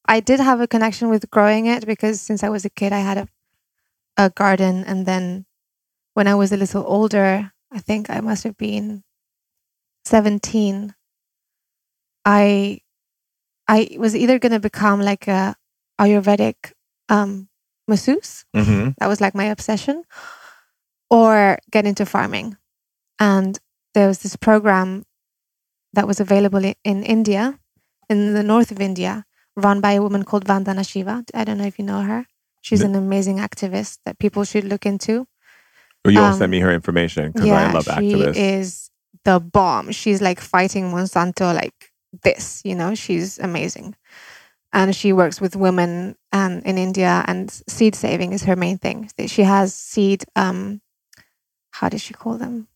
I 0.07 0.19
did 0.19 0.39
have 0.39 0.61
a 0.61 0.67
connection 0.67 1.09
with 1.09 1.29
growing 1.31 1.65
it 1.65 1.85
because 1.85 2.21
since 2.21 2.43
I 2.43 2.49
was 2.49 2.65
a 2.65 2.69
kid, 2.69 2.93
I 2.93 2.99
had 2.99 3.17
a 3.17 3.27
a 4.17 4.29
garden, 4.29 4.83
and 4.85 5.05
then 5.05 5.45
when 6.13 6.27
I 6.27 6.35
was 6.35 6.51
a 6.51 6.57
little 6.57 6.83
older, 6.87 7.51
I 7.71 7.79
think 7.79 8.09
I 8.09 8.21
must 8.21 8.43
have 8.43 8.57
been 8.57 9.03
seventeen. 10.05 10.95
I 12.23 12.79
I 13.67 13.97
was 13.99 14.15
either 14.15 14.39
going 14.39 14.51
to 14.53 14.59
become 14.59 15.01
like 15.01 15.27
a 15.27 15.55
Ayurvedic 15.99 16.73
um, 17.09 17.49
masseuse, 17.87 18.45
Mm-hmm. 18.55 18.91
that 18.99 19.07
was 19.07 19.21
like 19.21 19.33
my 19.35 19.45
obsession 19.45 20.03
or 21.09 21.57
get 21.71 21.85
into 21.85 22.05
farming 22.05 22.57
and 23.19 23.59
there 23.95 24.07
was 24.11 24.19
this 24.19 24.35
program 24.47 25.03
that 25.93 26.07
was 26.11 26.19
available 26.19 26.63
in 26.93 27.03
india 27.17 27.43
in 28.09 28.33
the 28.37 28.43
north 28.43 28.71
of 28.75 28.79
india 28.89 29.13
run 29.67 29.81
by 29.81 29.93
a 29.97 30.01
woman 30.05 30.23
called 30.29 30.45
vandana 30.51 30.85
shiva 30.91 31.15
i 31.33 31.43
don't 31.43 31.57
know 31.61 31.69
if 31.73 31.79
you 31.79 31.85
know 31.91 32.01
her 32.11 32.25
she's 32.61 32.81
an 32.89 32.95
amazing 32.95 33.37
activist 33.47 33.97
that 34.05 34.19
people 34.19 34.43
should 34.43 34.63
look 34.73 34.85
into 34.85 35.15
Or 36.05 36.11
you'll 36.11 36.25
Um, 36.33 36.39
send 36.41 36.51
me 36.51 36.59
her 36.67 36.71
information 36.79 37.31
because 37.31 37.47
yeah 37.49 37.69
I 37.69 37.73
love 37.77 37.85
she 37.85 37.99
activists. 37.99 38.37
is 38.37 38.67
the 39.23 39.39
bomb 39.57 39.91
she's 40.01 40.21
like 40.21 40.39
fighting 40.55 40.85
monsanto 40.95 41.47
like 41.63 41.77
this 42.27 42.61
you 42.69 42.75
know 42.81 42.91
she's 43.03 43.39
amazing 43.49 43.95
and 44.73 44.93
she 44.99 45.13
works 45.13 45.39
with 45.39 45.55
women 45.55 46.17
um, 46.33 46.53
in 46.65 46.77
India, 46.77 47.23
and 47.29 47.49
seed 47.75 47.95
saving 47.95 48.33
is 48.33 48.43
her 48.43 48.57
main 48.57 48.77
thing. 48.77 49.09
She 49.25 49.43
has 49.43 49.73
seed. 49.73 50.25
Um, 50.35 50.81
how 51.77 51.87
does 51.87 52.01
she 52.01 52.13
call 52.13 52.35
them? 52.37 52.67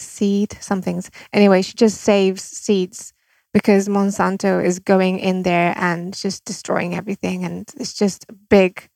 Seed 0.00 0.56
somethings. 0.60 1.10
Anyway, 1.32 1.62
she 1.62 1.74
just 1.74 2.00
saves 2.00 2.42
seeds 2.42 3.12
because 3.52 3.88
Monsanto 3.88 4.62
is 4.64 4.78
going 4.78 5.18
in 5.18 5.42
there 5.42 5.74
and 5.76 6.14
just 6.14 6.44
destroying 6.44 6.94
everything, 6.94 7.44
and 7.44 7.68
it's 7.76 7.94
just 7.94 8.24
a 8.28 8.32
big 8.32 8.88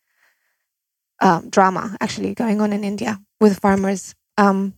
um, 1.21 1.49
drama 1.51 1.97
actually 2.01 2.35
going 2.35 2.61
on 2.61 2.73
in 2.73 2.85
India 2.85 3.21
with 3.41 3.59
farmers. 3.59 4.15
Um, 4.38 4.75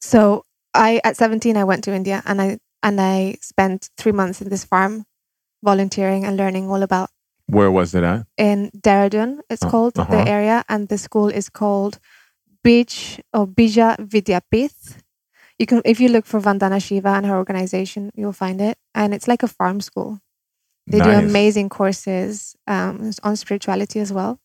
so 0.00 0.44
I, 0.74 1.00
at 1.04 1.16
seventeen, 1.16 1.56
I 1.56 1.64
went 1.64 1.84
to 1.84 1.92
India, 1.94 2.22
and 2.26 2.40
I 2.40 2.58
and 2.82 3.00
I 3.00 3.36
spent 3.40 3.90
three 3.96 4.12
months 4.12 4.40
in 4.40 4.48
this 4.48 4.64
farm 4.64 5.04
volunteering 5.62 6.24
and 6.24 6.36
learning 6.36 6.70
all 6.70 6.82
about 6.82 7.10
Where 7.46 7.70
was 7.70 7.94
it 7.94 8.04
at? 8.04 8.26
in 8.36 8.70
Dehradun, 8.76 9.40
it's 9.50 9.64
Oh, 9.64 9.70
called 9.70 9.98
uh-huh. 9.98 10.10
the 10.24 10.28
area, 10.30 10.64
and 10.68 10.88
the 10.88 10.98
school 10.98 11.28
is 11.28 11.48
called 11.48 11.98
Bij 12.66 13.22
or 13.32 13.46
Bija 13.46 13.96
Vidyapith. 14.08 14.96
You 15.58 15.66
can, 15.66 15.80
if 15.84 16.00
you 16.00 16.08
look 16.08 16.26
for 16.26 16.40
Vandana 16.40 16.80
Shiva 16.80 17.08
and 17.08 17.26
her 17.26 17.36
organization, 17.36 18.10
you'll 18.14 18.32
find 18.32 18.60
it, 18.60 18.76
and 18.94 19.14
it's 19.14 19.26
like 19.28 19.42
a 19.44 19.48
farm 19.48 19.80
school. 19.80 20.18
They 20.88 21.00
do 21.00 21.10
amazing 21.10 21.68
courses 21.68 22.54
um, 22.66 23.10
on 23.22 23.36
spirituality 23.36 24.00
as 24.00 24.12
well, 24.12 24.38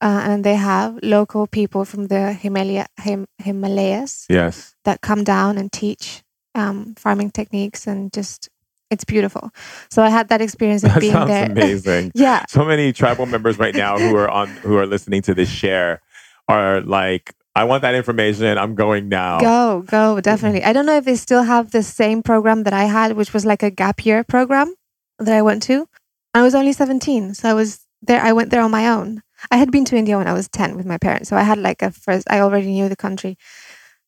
uh, 0.00 0.20
and 0.24 0.44
they 0.44 0.54
have 0.56 0.98
local 1.02 1.46
people 1.46 1.84
from 1.84 2.06
the 2.08 2.32
Himalaya, 2.32 2.86
Him, 2.96 3.26
Himalayas 3.38 4.26
Yes. 4.28 4.74
that 4.84 5.00
come 5.00 5.24
down 5.24 5.58
and 5.58 5.72
teach 5.72 6.22
um, 6.54 6.94
farming 6.96 7.30
techniques, 7.30 7.86
and 7.86 8.12
just 8.12 8.48
it's 8.90 9.04
beautiful. 9.04 9.50
So 9.90 10.02
I 10.02 10.10
had 10.10 10.28
that 10.28 10.40
experience 10.40 10.84
of 10.84 10.90
That 10.92 11.00
being 11.00 11.12
sounds 11.12 11.30
there. 11.30 11.46
amazing. 11.50 12.12
yeah, 12.14 12.44
so 12.48 12.64
many 12.64 12.92
tribal 12.92 13.26
members 13.26 13.58
right 13.58 13.74
now 13.74 13.98
who 13.98 14.14
are 14.16 14.28
on 14.30 14.48
who 14.62 14.76
are 14.76 14.86
listening 14.86 15.22
to 15.22 15.34
this 15.34 15.48
share 15.48 16.00
are 16.48 16.80
like, 16.82 17.34
I 17.54 17.64
want 17.64 17.82
that 17.82 17.94
information. 17.94 18.58
I'm 18.58 18.74
going 18.74 19.08
now. 19.08 19.38
Go, 19.38 19.84
go, 19.86 20.20
definitely. 20.20 20.64
I 20.64 20.72
don't 20.72 20.86
know 20.86 20.96
if 20.96 21.04
they 21.04 21.14
still 21.14 21.44
have 21.44 21.70
the 21.70 21.82
same 21.82 22.22
program 22.22 22.64
that 22.64 22.72
I 22.72 22.84
had, 22.84 23.12
which 23.12 23.32
was 23.32 23.46
like 23.46 23.62
a 23.62 23.70
gap 23.70 24.04
year 24.04 24.24
program 24.24 24.74
that 25.18 25.34
I 25.34 25.42
went 25.42 25.62
to. 25.64 25.86
I 26.34 26.42
was 26.42 26.54
only 26.54 26.72
17, 26.72 27.34
so 27.34 27.48
I 27.48 27.54
was 27.54 27.86
there. 28.02 28.20
I 28.20 28.32
went 28.32 28.50
there 28.50 28.62
on 28.62 28.72
my 28.72 28.88
own. 28.88 29.22
I 29.50 29.58
had 29.58 29.70
been 29.70 29.84
to 29.86 29.96
India 29.96 30.18
when 30.18 30.26
I 30.26 30.32
was 30.32 30.48
10 30.48 30.76
with 30.76 30.86
my 30.86 30.98
parents, 30.98 31.28
so 31.28 31.36
I 31.36 31.42
had 31.42 31.58
like 31.58 31.80
a 31.82 31.92
first, 31.92 32.26
I 32.28 32.40
already 32.40 32.66
knew 32.66 32.88
the 32.88 32.96
country. 32.96 33.36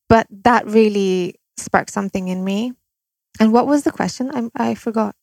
But 0.09 0.27
that 0.31 0.67
really 0.67 1.37
sparked 1.57 1.91
something 1.91 2.27
in 2.27 2.43
me. 2.43 2.73
And 3.39 3.53
what 3.53 3.67
was 3.67 3.85
the 3.85 3.93
question? 3.93 4.31
I, 4.35 4.71
I 4.71 4.75
forgot. 4.75 5.15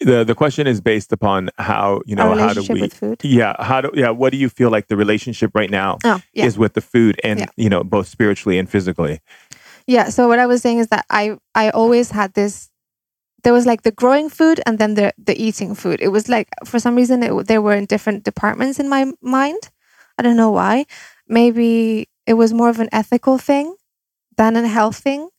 The 0.00 0.24
the 0.24 0.34
question 0.34 0.66
is 0.66 0.80
based 0.82 1.10
upon 1.12 1.48
how 1.56 2.02
you 2.04 2.14
know 2.16 2.34
how 2.36 2.52
do 2.52 2.62
we 2.68 2.82
with 2.82 2.92
food. 2.94 3.18
yeah 3.24 3.54
how 3.58 3.80
do 3.80 3.90
yeah 3.94 4.10
what 4.10 4.30
do 4.30 4.36
you 4.36 4.50
feel 4.50 4.68
like 4.70 4.88
the 4.88 4.96
relationship 4.96 5.52
right 5.54 5.70
now 5.70 5.96
Oh, 6.04 6.20
yeah. 6.34 6.44
is 6.44 6.58
with 6.58 6.74
the 6.74 6.82
food 6.82 7.18
and 7.24 7.40
Yeah. 7.40 7.46
you 7.56 7.70
know 7.70 7.82
both 7.82 8.06
spiritually 8.06 8.58
and 8.58 8.68
physically. 8.68 9.20
Yeah. 9.86 10.10
So 10.10 10.28
what 10.28 10.38
I 10.38 10.46
was 10.46 10.60
saying 10.60 10.80
is 10.80 10.88
that 10.88 11.06
I 11.08 11.38
I 11.54 11.70
always 11.70 12.10
had 12.10 12.34
this. 12.34 12.68
There 13.42 13.54
was 13.54 13.64
like 13.64 13.82
the 13.82 13.92
growing 13.92 14.28
food 14.28 14.60
and 14.66 14.78
then 14.78 14.94
the 14.94 15.14
the 15.16 15.32
eating 15.40 15.74
food. 15.74 16.00
It 16.02 16.08
was 16.12 16.28
like 16.28 16.48
for 16.66 16.78
some 16.78 16.94
reason 16.94 17.22
it, 17.22 17.46
they 17.46 17.58
were 17.58 17.74
in 17.74 17.86
different 17.86 18.24
departments 18.24 18.78
in 18.78 18.88
my 18.90 19.12
mind. 19.22 19.70
I 20.18 20.22
don't 20.22 20.36
know 20.36 20.50
why. 20.50 20.84
Maybe 21.26 22.08
it 22.26 22.34
was 22.34 22.52
more 22.52 22.68
of 22.68 22.80
an 22.80 22.88
ethical 22.92 23.38
thing 23.38 23.76
than 24.36 24.56
a 24.56 24.68
health 24.68 24.98
thing 24.98 25.30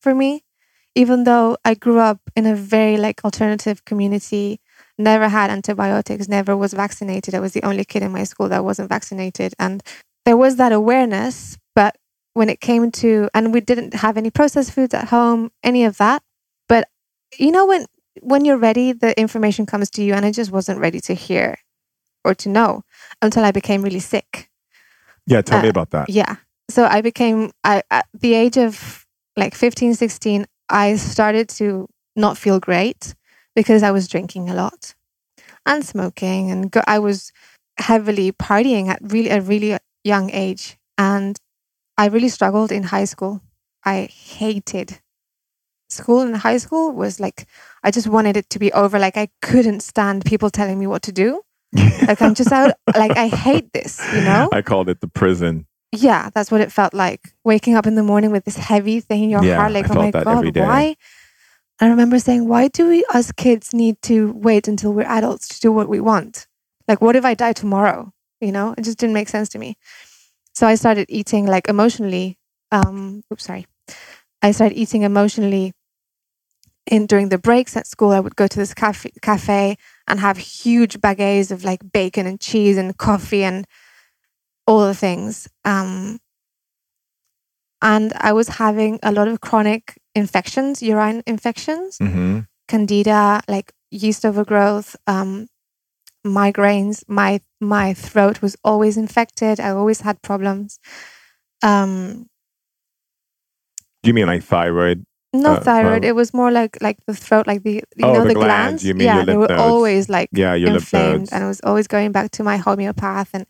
for 0.00 0.14
me. 0.14 0.43
Even 0.94 1.24
though 1.24 1.56
I 1.64 1.74
grew 1.74 1.98
up 1.98 2.20
in 2.36 2.46
a 2.46 2.54
very 2.54 2.96
like 2.96 3.24
alternative 3.24 3.84
community, 3.84 4.60
never 4.96 5.28
had 5.28 5.50
antibiotics, 5.50 6.28
never 6.28 6.56
was 6.56 6.72
vaccinated. 6.72 7.34
I 7.34 7.40
was 7.40 7.52
the 7.52 7.64
only 7.64 7.84
kid 7.84 8.02
in 8.02 8.12
my 8.12 8.24
school 8.24 8.48
that 8.48 8.64
wasn't 8.64 8.88
vaccinated, 8.88 9.54
and 9.58 9.82
there 10.24 10.36
was 10.36 10.56
that 10.56 10.72
awareness, 10.72 11.58
but 11.74 11.96
when 12.34 12.48
it 12.48 12.60
came 12.60 12.90
to 12.90 13.28
and 13.34 13.54
we 13.54 13.60
didn't 13.60 13.94
have 13.94 14.16
any 14.16 14.30
processed 14.30 14.72
foods 14.72 14.92
at 14.92 15.08
home 15.08 15.50
any 15.62 15.84
of 15.84 15.98
that 15.98 16.20
but 16.68 16.88
you 17.38 17.52
know 17.52 17.64
when 17.64 17.86
when 18.22 18.44
you're 18.44 18.58
ready 18.58 18.90
the 18.92 19.16
information 19.18 19.64
comes 19.64 19.88
to 19.88 20.02
you 20.02 20.12
and 20.14 20.26
i 20.26 20.32
just 20.32 20.50
wasn't 20.50 20.78
ready 20.80 21.00
to 21.00 21.14
hear 21.14 21.56
or 22.24 22.34
to 22.34 22.48
know 22.48 22.82
until 23.22 23.44
i 23.44 23.52
became 23.52 23.82
really 23.82 24.00
sick 24.00 24.50
Yeah, 25.28 25.42
tell 25.42 25.62
me 25.62 25.68
Uh, 25.68 25.70
about 25.70 25.90
that. 25.90 26.10
yeah 26.10 26.36
so 26.68 26.84
i 26.86 27.00
became 27.00 27.52
i 27.62 27.82
at 27.88 28.06
the 28.12 28.34
age 28.34 28.56
of 28.58 29.06
like 29.36 29.54
15 29.54 29.94
16 29.94 30.46
i 30.74 30.96
started 30.96 31.48
to 31.48 31.88
not 32.16 32.36
feel 32.36 32.60
great 32.60 33.14
because 33.54 33.82
i 33.82 33.90
was 33.90 34.08
drinking 34.08 34.50
a 34.50 34.54
lot 34.54 34.94
and 35.66 35.84
smoking 35.84 36.50
and 36.50 36.70
go, 36.70 36.82
i 36.86 36.98
was 36.98 37.32
heavily 37.78 38.32
partying 38.32 38.88
at 38.88 38.98
really 39.02 39.30
a 39.30 39.40
really 39.40 39.76
young 40.04 40.30
age 40.30 40.76
and 40.98 41.38
i 41.98 42.06
really 42.06 42.28
struggled 42.28 42.70
in 42.70 42.84
high 42.84 43.04
school. 43.04 43.40
I 43.86 44.08
hated 44.10 45.00
school 45.90 46.22
in 46.22 46.34
high 46.34 46.56
school 46.56 46.92
was 46.92 47.20
like 47.20 47.46
i 47.82 47.90
just 47.90 48.06
wanted 48.08 48.36
it 48.36 48.48
to 48.50 48.58
be 48.58 48.72
over. 48.72 48.98
Like 48.98 49.16
i 49.16 49.28
couldn't 49.42 49.80
stand 49.80 50.24
people 50.24 50.50
telling 50.50 50.78
me 50.78 50.86
what 50.86 51.02
to 51.02 51.12
do. 51.12 51.42
Like 52.08 52.22
i'm 52.22 52.34
just 52.34 52.52
out 52.58 52.74
like 52.96 53.16
i 53.16 53.28
hate 53.28 53.72
this 53.72 54.00
you 54.14 54.22
know? 54.22 54.48
I 54.52 54.62
called 54.62 54.88
it 54.88 55.00
the 55.00 55.08
prison. 55.08 55.66
Yeah, 55.96 56.30
that's 56.34 56.50
what 56.50 56.60
it 56.60 56.72
felt 56.72 56.94
like. 56.94 57.34
Waking 57.44 57.74
up 57.74 57.86
in 57.86 57.94
the 57.94 58.02
morning 58.02 58.30
with 58.30 58.44
this 58.44 58.56
heavy 58.56 59.00
thing 59.00 59.24
in 59.24 59.30
your 59.30 59.42
Yeah, 59.42 59.56
heart, 59.56 59.72
like, 59.72 59.90
oh 59.90 59.94
my 59.94 60.10
felt 60.10 60.24
that 60.24 60.38
every 60.38 60.50
God, 60.50 60.66
why? 60.66 60.96
I 61.80 61.88
remember 61.88 62.18
saying, 62.18 62.46
why 62.48 62.68
do 62.68 62.88
we, 62.88 63.04
us 63.12 63.32
kids, 63.32 63.74
need 63.74 64.00
to 64.02 64.32
wait 64.32 64.68
until 64.68 64.92
we're 64.92 65.06
adults 65.06 65.48
to 65.48 65.60
do 65.60 65.72
what 65.72 65.88
we 65.88 66.00
want? 66.00 66.46
Like, 66.86 67.00
what 67.00 67.16
if 67.16 67.24
I 67.24 67.34
die 67.34 67.52
tomorrow? 67.52 68.12
You 68.40 68.52
know, 68.52 68.74
it 68.76 68.82
just 68.82 68.98
didn't 68.98 69.14
make 69.14 69.28
sense 69.28 69.48
to 69.50 69.58
me. 69.58 69.76
So 70.54 70.66
I 70.66 70.76
started 70.76 71.06
eating 71.08 71.46
like 71.46 71.68
emotionally. 71.68 72.38
Um, 72.70 73.22
oops, 73.32 73.44
sorry. 73.44 73.66
I 74.42 74.52
started 74.52 74.76
eating 74.76 75.02
emotionally 75.02 75.72
in 76.86 77.06
during 77.06 77.30
the 77.30 77.38
breaks 77.38 77.76
at 77.76 77.86
school. 77.86 78.10
I 78.10 78.20
would 78.20 78.36
go 78.36 78.46
to 78.46 78.58
this 78.58 78.74
cafe, 78.74 79.10
cafe 79.22 79.76
and 80.06 80.20
have 80.20 80.36
huge 80.36 81.00
baguettes 81.00 81.50
of 81.50 81.64
like 81.64 81.80
bacon 81.92 82.26
and 82.26 82.40
cheese 82.40 82.76
and 82.76 82.96
coffee 82.96 83.42
and 83.42 83.66
all 84.66 84.86
the 84.86 84.94
things. 84.94 85.48
Um, 85.64 86.20
and 87.82 88.12
I 88.16 88.32
was 88.32 88.48
having 88.48 88.98
a 89.02 89.12
lot 89.12 89.28
of 89.28 89.40
chronic 89.40 89.94
infections, 90.14 90.82
urine 90.82 91.22
infections, 91.26 91.98
hmm 91.98 92.40
candida, 92.68 93.40
like 93.46 93.72
yeast 93.90 94.24
overgrowth, 94.24 94.96
um, 95.06 95.46
migraines. 96.26 97.04
My 97.08 97.40
my 97.60 97.94
throat 97.94 98.40
was 98.42 98.56
always 98.64 98.96
infected. 98.96 99.60
I 99.60 99.70
always 99.70 100.00
had 100.00 100.22
problems. 100.22 100.78
Um, 101.62 102.26
Do 104.02 104.08
you 104.10 104.14
mean 104.14 104.26
like 104.26 104.42
thyroid? 104.42 105.04
not 105.32 105.58
Uh, 105.58 105.64
thyroid. 105.64 106.02
well- 106.02 106.10
it 106.10 106.14
was 106.14 106.32
more 106.32 106.50
like 106.50 106.78
like 106.80 106.98
the 107.06 107.14
throat, 107.14 107.46
like 107.46 107.62
the 107.64 107.82
you 107.96 108.06
Oh, 108.06 108.12
know 108.12 108.22
the 108.22 108.28
the, 108.28 108.34
glands. 108.34 108.84
glands. 108.84 108.84
You 108.84 108.94
mean 108.94 109.06
yeah, 109.06 109.24
they 109.24 109.36
were 109.36 109.48
nodes. 109.48 109.60
always 109.60 110.08
like 110.08 110.30
Yeah, 110.32 110.54
your 110.54 110.70
inflamed, 110.70 111.28
and 111.32 111.44
I 111.44 111.48
was 111.48 111.60
always 111.64 111.86
going 111.88 112.12
back 112.12 112.30
to 112.32 112.42
my 112.44 112.56
homeopath 112.56 113.30
and 113.34 113.46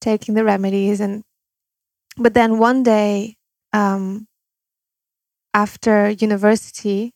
taking 0.00 0.34
the 0.34 0.44
remedies. 0.44 1.00
And 1.00 1.22
but 2.16 2.34
then 2.34 2.58
one 2.58 2.82
day, 2.82 3.36
um, 3.72 4.26
after 5.54 6.10
university, 6.10 7.12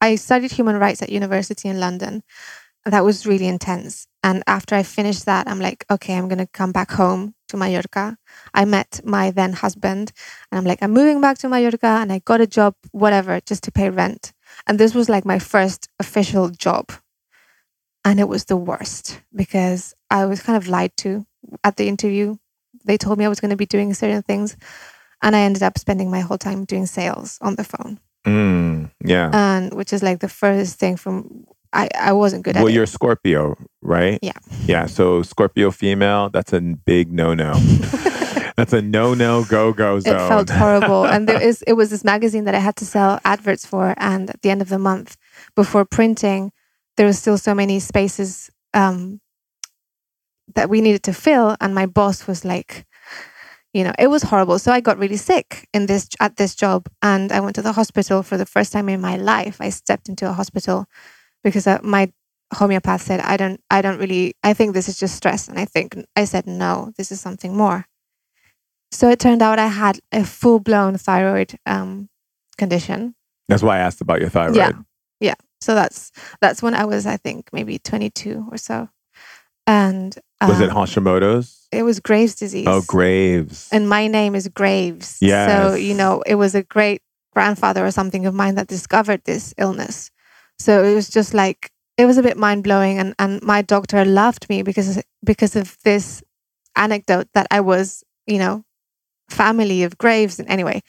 I 0.00 0.16
studied 0.16 0.52
human 0.52 0.78
rights 0.78 1.02
at 1.02 1.10
university 1.10 1.68
in 1.68 1.80
London. 1.80 2.22
That 2.86 3.04
was 3.04 3.26
really 3.26 3.46
intense. 3.46 4.06
And 4.22 4.42
after 4.46 4.74
I 4.74 4.82
finished 4.82 5.26
that, 5.26 5.48
I'm 5.48 5.60
like, 5.60 5.84
okay, 5.90 6.16
I'm 6.16 6.28
gonna 6.28 6.46
come 6.48 6.72
back 6.72 6.92
home 6.92 7.34
to 7.48 7.56
Mallorca. 7.56 8.16
I 8.54 8.64
met 8.64 9.00
my 9.04 9.30
then 9.30 9.52
husband, 9.54 10.12
and 10.50 10.58
I'm 10.58 10.64
like, 10.64 10.82
I'm 10.82 10.92
moving 10.92 11.20
back 11.20 11.38
to 11.38 11.48
Mallorca, 11.48 11.86
and 12.02 12.12
I 12.12 12.20
got 12.20 12.40
a 12.40 12.46
job, 12.46 12.74
whatever, 12.92 13.40
just 13.46 13.64
to 13.64 13.72
pay 13.72 13.90
rent. 13.90 14.32
And 14.66 14.78
this 14.78 14.94
was 14.94 15.08
like 15.08 15.24
my 15.24 15.38
first 15.38 15.88
official 15.98 16.48
job. 16.50 16.92
And 18.04 18.18
it 18.18 18.28
was 18.28 18.46
the 18.46 18.56
worst 18.56 19.20
because 19.34 19.94
I 20.10 20.24
was 20.26 20.42
kind 20.42 20.56
of 20.56 20.68
lied 20.68 20.92
to 20.98 21.26
at 21.64 21.76
the 21.76 21.88
interview. 21.88 22.36
They 22.84 22.96
told 22.96 23.18
me 23.18 23.24
I 23.24 23.28
was 23.28 23.40
going 23.40 23.50
to 23.50 23.56
be 23.56 23.66
doing 23.66 23.94
certain 23.94 24.22
things. 24.22 24.56
And 25.22 25.36
I 25.36 25.40
ended 25.40 25.62
up 25.62 25.78
spending 25.78 26.10
my 26.10 26.20
whole 26.20 26.38
time 26.38 26.64
doing 26.64 26.86
sales 26.86 27.38
on 27.42 27.56
the 27.56 27.64
phone. 27.64 28.00
Mm, 28.26 28.90
yeah. 29.04 29.30
And 29.32 29.74
which 29.74 29.92
is 29.92 30.02
like 30.02 30.20
the 30.20 30.28
furthest 30.28 30.78
thing 30.78 30.96
from, 30.96 31.44
I, 31.72 31.88
I 31.94 32.12
wasn't 32.12 32.44
good 32.44 32.56
at 32.56 32.62
well, 32.62 32.72
you're 32.72 32.86
Scorpio, 32.86 33.56
right? 33.82 34.18
Yeah. 34.22 34.38
Yeah. 34.66 34.86
So 34.86 35.22
Scorpio 35.22 35.70
female, 35.70 36.30
that's 36.30 36.52
a 36.52 36.60
big 36.60 37.12
no 37.12 37.34
no. 37.34 37.54
that's 38.56 38.72
a 38.74 38.82
no 38.82 39.14
no 39.14 39.44
go 39.44 39.72
go 39.72 40.00
zone. 40.00 40.16
it 40.16 40.28
felt 40.28 40.50
horrible 40.50 41.06
and 41.06 41.26
there 41.26 41.40
is 41.48 41.62
it 41.62 41.72
was 41.72 41.88
this 41.88 42.04
magazine 42.04 42.44
that 42.44 42.54
i 42.54 42.58
had 42.58 42.76
to 42.76 42.84
sell 42.84 43.18
adverts 43.24 43.64
for 43.64 43.94
and 43.96 44.28
at 44.28 44.42
the 44.42 44.50
end 44.50 44.60
of 44.60 44.68
the 44.68 44.78
month 44.78 45.16
before 45.56 45.86
printing 45.86 46.52
there 46.98 47.06
was 47.06 47.18
still 47.18 47.38
so 47.38 47.54
many 47.54 47.80
spaces 47.80 48.50
um, 48.74 49.20
that 50.54 50.70
we 50.70 50.80
needed 50.80 51.02
to 51.02 51.12
fill 51.12 51.56
and 51.60 51.74
my 51.74 51.86
boss 51.86 52.26
was 52.26 52.44
like 52.44 52.86
you 53.72 53.84
know 53.84 53.92
it 53.98 54.08
was 54.08 54.24
horrible 54.24 54.58
so 54.58 54.72
i 54.72 54.80
got 54.80 54.98
really 54.98 55.16
sick 55.16 55.68
in 55.72 55.86
this 55.86 56.08
at 56.20 56.36
this 56.36 56.54
job 56.54 56.88
and 57.02 57.32
i 57.32 57.40
went 57.40 57.54
to 57.54 57.62
the 57.62 57.72
hospital 57.72 58.22
for 58.22 58.36
the 58.36 58.46
first 58.46 58.72
time 58.72 58.88
in 58.88 59.00
my 59.00 59.16
life 59.16 59.60
i 59.60 59.68
stepped 59.68 60.08
into 60.08 60.28
a 60.28 60.32
hospital 60.32 60.86
because 61.44 61.66
uh, 61.66 61.78
my 61.82 62.12
homeopath 62.54 63.02
said 63.02 63.20
i 63.20 63.36
don't 63.36 63.60
i 63.70 63.80
don't 63.80 63.98
really 63.98 64.34
i 64.42 64.52
think 64.52 64.74
this 64.74 64.88
is 64.88 64.98
just 64.98 65.14
stress 65.14 65.48
and 65.48 65.58
i 65.58 65.64
think 65.64 65.94
i 66.16 66.24
said 66.24 66.46
no 66.46 66.92
this 66.96 67.12
is 67.12 67.20
something 67.20 67.56
more 67.56 67.86
so 68.92 69.08
it 69.08 69.20
turned 69.20 69.42
out 69.42 69.58
I 69.58 69.68
had 69.68 70.00
a 70.12 70.24
full 70.24 70.60
blown 70.60 70.96
thyroid 70.96 71.56
um, 71.66 72.08
condition. 72.58 73.14
That's 73.48 73.62
why 73.62 73.76
I 73.76 73.80
asked 73.80 74.00
about 74.00 74.20
your 74.20 74.30
thyroid. 74.30 74.56
Yeah. 74.56 74.72
Yeah. 75.20 75.34
So 75.60 75.74
that's 75.74 76.10
that's 76.40 76.62
when 76.62 76.74
I 76.74 76.84
was, 76.84 77.06
I 77.06 77.16
think, 77.16 77.50
maybe 77.52 77.78
22 77.78 78.48
or 78.50 78.56
so. 78.56 78.88
And 79.66 80.16
Was 80.48 80.60
it 80.60 80.70
um, 80.70 80.76
Hashimoto's? 80.76 81.68
It 81.70 81.82
was 81.82 82.00
Graves' 82.00 82.34
disease. 82.34 82.66
Oh, 82.66 82.82
Graves. 82.86 83.68
And 83.70 83.88
my 83.88 84.06
name 84.06 84.34
is 84.34 84.48
Graves. 84.48 85.18
Yeah. 85.20 85.46
So, 85.46 85.74
you 85.74 85.94
know, 85.94 86.22
it 86.26 86.36
was 86.36 86.54
a 86.54 86.62
great 86.62 87.02
grandfather 87.32 87.84
or 87.84 87.90
something 87.90 88.26
of 88.26 88.34
mine 88.34 88.54
that 88.56 88.66
discovered 88.66 89.22
this 89.24 89.54
illness. 89.58 90.10
So 90.58 90.82
it 90.82 90.94
was 90.94 91.08
just 91.08 91.34
like, 91.34 91.70
it 91.96 92.06
was 92.06 92.18
a 92.18 92.22
bit 92.22 92.36
mind 92.36 92.64
blowing. 92.64 92.98
And, 92.98 93.14
and 93.18 93.42
my 93.42 93.62
doctor 93.62 94.04
loved 94.04 94.48
me 94.48 94.62
because, 94.62 95.02
because 95.24 95.56
of 95.56 95.76
this 95.84 96.22
anecdote 96.74 97.28
that 97.34 97.46
I 97.50 97.60
was, 97.60 98.02
you 98.26 98.38
know, 98.38 98.64
family 99.28 99.82
of 99.84 99.98
Graves. 99.98 100.38
And 100.38 100.48
anyway, 100.48 100.82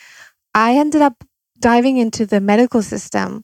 I 0.56 0.78
ended 0.78 1.02
up 1.02 1.24
diving 1.60 1.97
into 1.97 2.26
the 2.26 2.41
medical 2.41 2.82
system 2.82 3.43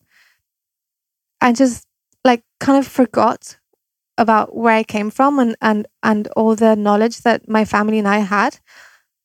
and 1.39 1.55
just 1.55 1.86
like 2.26 2.43
kind 2.60 2.80
of 2.80 2.88
forgot 2.88 3.58
about 4.18 4.55
where 4.55 4.74
I 4.74 4.84
came 4.84 5.09
from 5.09 5.39
and, 5.39 5.55
and, 5.61 5.88
and 6.03 6.28
all 6.36 6.55
the 6.55 6.76
knowledge 6.76 7.20
that 7.22 7.47
my 7.47 7.65
family 7.65 7.99
and 7.99 8.07
I 8.07 8.20
had 8.20 8.59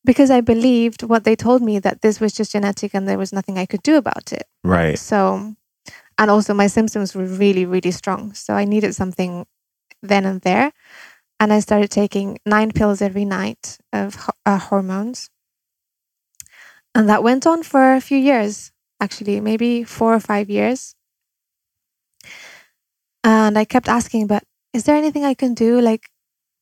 because 0.05 0.31
I 0.31 0.41
believed 0.41 1.03
what 1.03 1.25
they 1.25 1.37
told 1.37 1.63
me 1.63 1.79
that 1.79 2.03
this 2.03 2.21
was 2.21 2.33
just 2.33 2.53
genetic 2.53 2.95
and 2.95 3.09
there 3.09 3.19
was 3.19 3.33
nothing 3.33 3.59
I 3.59 3.67
could 3.67 3.83
do 3.83 3.97
about 3.97 4.33
it. 4.33 4.47
right. 4.65 4.99
So, 4.99 5.55
and 6.19 6.31
also 6.31 6.55
my 6.55 6.67
symptoms 6.67 7.15
were 7.15 7.25
really, 7.25 7.65
really 7.65 7.91
strong. 7.91 8.35
So 8.35 8.55
I 8.55 8.65
needed 8.65 8.95
something 8.95 9.47
then 10.03 10.27
and 10.27 10.41
there. 10.43 10.73
And 11.41 11.53
I 11.53 11.61
started 11.61 11.91
taking 11.91 12.39
nine 12.47 12.71
pills 12.71 13.03
every 13.03 13.25
night 13.25 13.79
of 13.93 14.31
uh, 14.47 14.59
hormones. 14.59 15.31
And 16.95 17.09
that 17.09 17.23
went 17.23 17.47
on 17.47 17.63
for 17.63 17.95
a 17.95 18.01
few 18.01 18.19
years, 18.19 18.71
actually, 19.01 19.41
maybe 19.41 19.83
four 19.83 20.15
or 20.15 20.21
five 20.21 20.51
years. 20.51 20.95
And 23.25 23.59
I 23.59 23.65
kept 23.65 23.89
asking, 23.89 24.27
but 24.27 24.45
is 24.73 24.85
there 24.85 24.97
anything 24.97 25.25
I 25.25 25.35
can 25.35 25.55
do? 25.55 25.81
Like, 25.81 26.09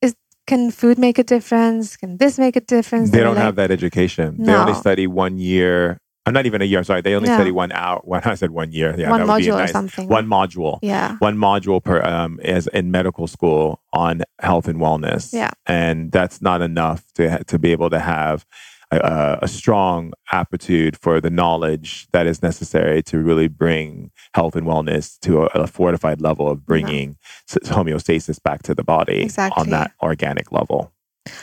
is 0.03 0.15
can 0.47 0.71
food 0.71 0.99
make 0.99 1.19
a 1.19 1.25
difference? 1.25 1.97
Can 1.97 2.17
this 2.19 2.39
make 2.39 2.57
a 2.57 2.61
difference? 2.61 3.11
They 3.11 3.21
don't 3.21 3.37
like, 3.37 3.45
have 3.45 3.57
that 3.57 3.71
education. 3.71 4.43
They 4.43 4.55
only 4.55 4.75
study 4.75 5.07
one 5.07 5.39
year. 5.39 5.99
I'm 6.27 6.35
not 6.35 6.45
even 6.47 6.61
a 6.61 6.65
year. 6.67 6.85
Sorry, 6.85 7.01
they 7.01 7.15
only 7.15 7.29
No. 7.29 7.37
study 7.37 7.51
one 7.51 7.73
hour. 7.73 8.01
When 8.05 8.21
I 8.25 8.35
said 8.35 8.51
one 8.51 8.73
year, 8.73 8.95
yeah, 8.97 9.11
one 9.11 9.21
that 9.21 9.27
would 9.27 9.39
be 9.39 9.47
module 9.49 9.65
or 9.65 9.67
something. 9.67 10.07
One 10.09 10.27
module. 10.27 10.79
Yeah. 10.83 11.17
One 11.19 11.37
module 11.37 11.83
per 11.83 12.03
um 12.03 12.39
is 12.45 12.67
in 12.69 12.91
medical 12.91 13.27
school 13.27 13.83
on 13.93 14.23
health 14.41 14.69
and 14.69 14.79
wellness. 14.79 15.33
Yeah. 15.33 15.51
and 15.67 16.13
that's 16.13 16.43
not 16.43 16.61
enough 16.63 17.05
to 17.15 17.43
to 17.45 17.59
be 17.59 17.73
able 17.73 17.91
to 17.91 17.99
have 17.99 18.45
a, 18.91 19.39
a 19.43 19.49
strong 19.49 20.13
aptitude 20.33 20.97
for 20.97 21.21
the 21.21 21.31
knowledge 21.31 22.09
that 22.13 22.27
is 22.27 22.43
necessary 22.43 23.03
to 23.05 23.19
really 23.19 23.49
bring 23.49 24.11
health 24.35 24.57
and 24.57 24.67
wellness 24.67 25.19
to 25.21 25.43
a, 25.43 25.47
a 25.63 25.67
fortified 25.67 26.21
level 26.21 26.49
of 26.49 26.67
bringing 26.67 27.17
s- 27.49 27.59
homeostasis 27.71 28.43
back 28.43 28.63
to 28.65 28.75
the 28.75 28.85
body 28.85 29.23
Exactly. 29.23 29.61
on 29.61 29.71
that 29.71 29.93
organic 30.03 30.51
level. 30.53 30.93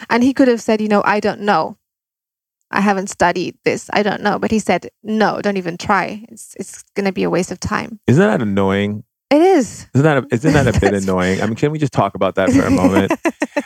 And 0.10 0.24
he 0.24 0.34
could 0.34 0.48
have 0.48 0.62
said, 0.62 0.82
you 0.82 0.88
know, 0.88 1.02
I 1.06 1.20
don't 1.20 1.42
know. 1.42 1.78
I 2.70 2.82
haven't 2.82 3.08
studied 3.10 3.58
this. 3.64 3.90
I 3.94 4.04
don't 4.04 4.22
know. 4.22 4.38
But 4.40 4.52
he 4.52 4.60
said, 4.60 4.90
no, 5.02 5.42
don't 5.42 5.56
even 5.58 5.78
try. 5.78 6.26
It's 6.30 6.54
it's 6.60 6.84
gonna 6.96 7.14
be 7.14 7.24
a 7.24 7.30
waste 7.30 7.52
of 7.52 7.60
time. 7.62 8.00
Isn't 8.08 8.22
that 8.22 8.42
annoying? 8.42 9.04
It 9.30 9.42
is. 9.42 9.88
Isn't 9.94 10.04
that 10.04 10.18
a, 10.24 10.28
isn't 10.32 10.54
that 10.54 10.74
a 10.74 10.80
bit 10.80 10.94
annoying? 10.94 11.42
I 11.42 11.46
mean, 11.48 11.56
can 11.56 11.72
we 11.72 11.80
just 11.80 11.92
talk 11.92 12.16
about 12.16 12.36
that 12.36 12.50
for 12.50 12.62
a 12.62 12.72
moment? 12.84 13.12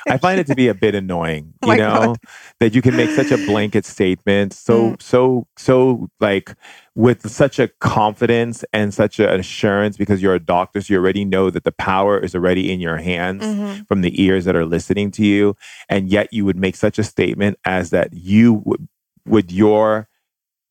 I 0.09 0.17
find 0.17 0.39
it 0.39 0.47
to 0.47 0.55
be 0.55 0.67
a 0.69 0.73
bit 0.73 0.95
annoying, 0.95 1.53
Oh 1.61 1.71
you 1.71 1.77
know, 1.77 1.93
God. 2.15 2.17
that 2.59 2.73
you 2.73 2.81
can 2.81 2.95
make 2.95 3.11
such 3.11 3.29
a 3.29 3.37
blanket 3.45 3.85
statement, 3.85 4.53
so 4.53 4.71
Mm. 4.93 5.01
so 5.01 5.47
so 5.57 6.07
like 6.19 6.55
with 6.95 7.29
such 7.29 7.59
a 7.59 7.67
confidence 7.79 8.65
and 8.73 8.91
such 8.91 9.19
an 9.19 9.29
assurance 9.39 9.97
because 9.97 10.19
you're 10.19 10.33
a 10.33 10.39
doctor, 10.39 10.81
so 10.81 10.93
you 10.95 10.99
already 10.99 11.25
know 11.25 11.51
that 11.51 11.63
the 11.63 11.71
power 11.73 12.17
is 12.17 12.33
already 12.33 12.71
in 12.71 12.79
your 12.79 12.97
hands 12.97 13.43
Mhm. 13.43 13.87
from 13.87 14.01
the 14.01 14.19
ears 14.19 14.45
that 14.45 14.55
are 14.55 14.65
listening 14.65 15.11
to 15.11 15.23
you, 15.25 15.55
and 15.89 16.09
yet 16.09 16.33
you 16.33 16.43
would 16.43 16.57
make 16.57 16.75
such 16.75 16.97
a 16.97 17.03
statement 17.03 17.59
as 17.65 17.91
that 17.91 18.09
you 18.13 18.63
would, 18.65 18.87
with 19.27 19.51
your 19.51 20.07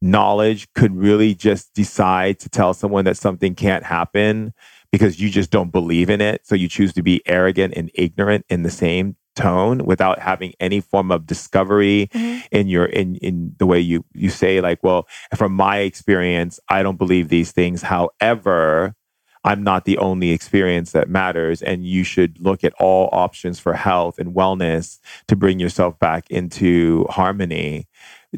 knowledge, 0.02 0.66
could 0.74 0.96
really 0.96 1.34
just 1.34 1.72
decide 1.74 2.38
to 2.40 2.48
tell 2.48 2.72
someone 2.74 3.04
that 3.04 3.16
something 3.18 3.54
can't 3.54 3.84
happen 3.84 4.52
because 4.92 5.20
you 5.20 5.30
just 5.30 5.50
don't 5.50 5.70
believe 5.72 6.10
in 6.10 6.20
it. 6.20 6.46
So 6.46 6.54
you 6.54 6.68
choose 6.68 6.92
to 6.94 7.02
be 7.02 7.22
arrogant 7.26 7.74
and 7.76 7.90
ignorant 7.94 8.44
in 8.48 8.62
the 8.62 8.70
same 8.70 9.16
tone 9.36 9.84
without 9.84 10.18
having 10.18 10.52
any 10.58 10.80
form 10.80 11.10
of 11.12 11.24
discovery 11.26 12.10
Mhm. 12.12 12.42
in 12.50 12.68
your 12.68 12.86
in 12.86 13.14
in 13.16 13.54
the 13.58 13.66
way 13.66 13.78
you 13.78 14.04
you 14.12 14.28
say 14.28 14.60
like 14.60 14.82
well 14.82 15.06
from 15.36 15.52
my 15.52 15.78
experience 15.78 16.58
i 16.68 16.82
don't 16.82 16.98
believe 16.98 17.28
these 17.28 17.52
things 17.52 17.82
however 17.82 18.94
I'm 19.42 19.62
not 19.64 19.86
the 19.86 19.96
only 19.96 20.32
experience 20.32 20.92
that 20.92 21.08
matters. 21.08 21.62
And 21.62 21.86
you 21.86 22.04
should 22.04 22.38
look 22.40 22.62
at 22.62 22.74
all 22.74 23.08
options 23.10 23.58
for 23.58 23.72
health 23.72 24.18
and 24.18 24.34
wellness 24.34 24.98
to 25.28 25.36
bring 25.36 25.58
yourself 25.58 25.98
back 25.98 26.30
into 26.30 27.06
harmony. 27.08 27.86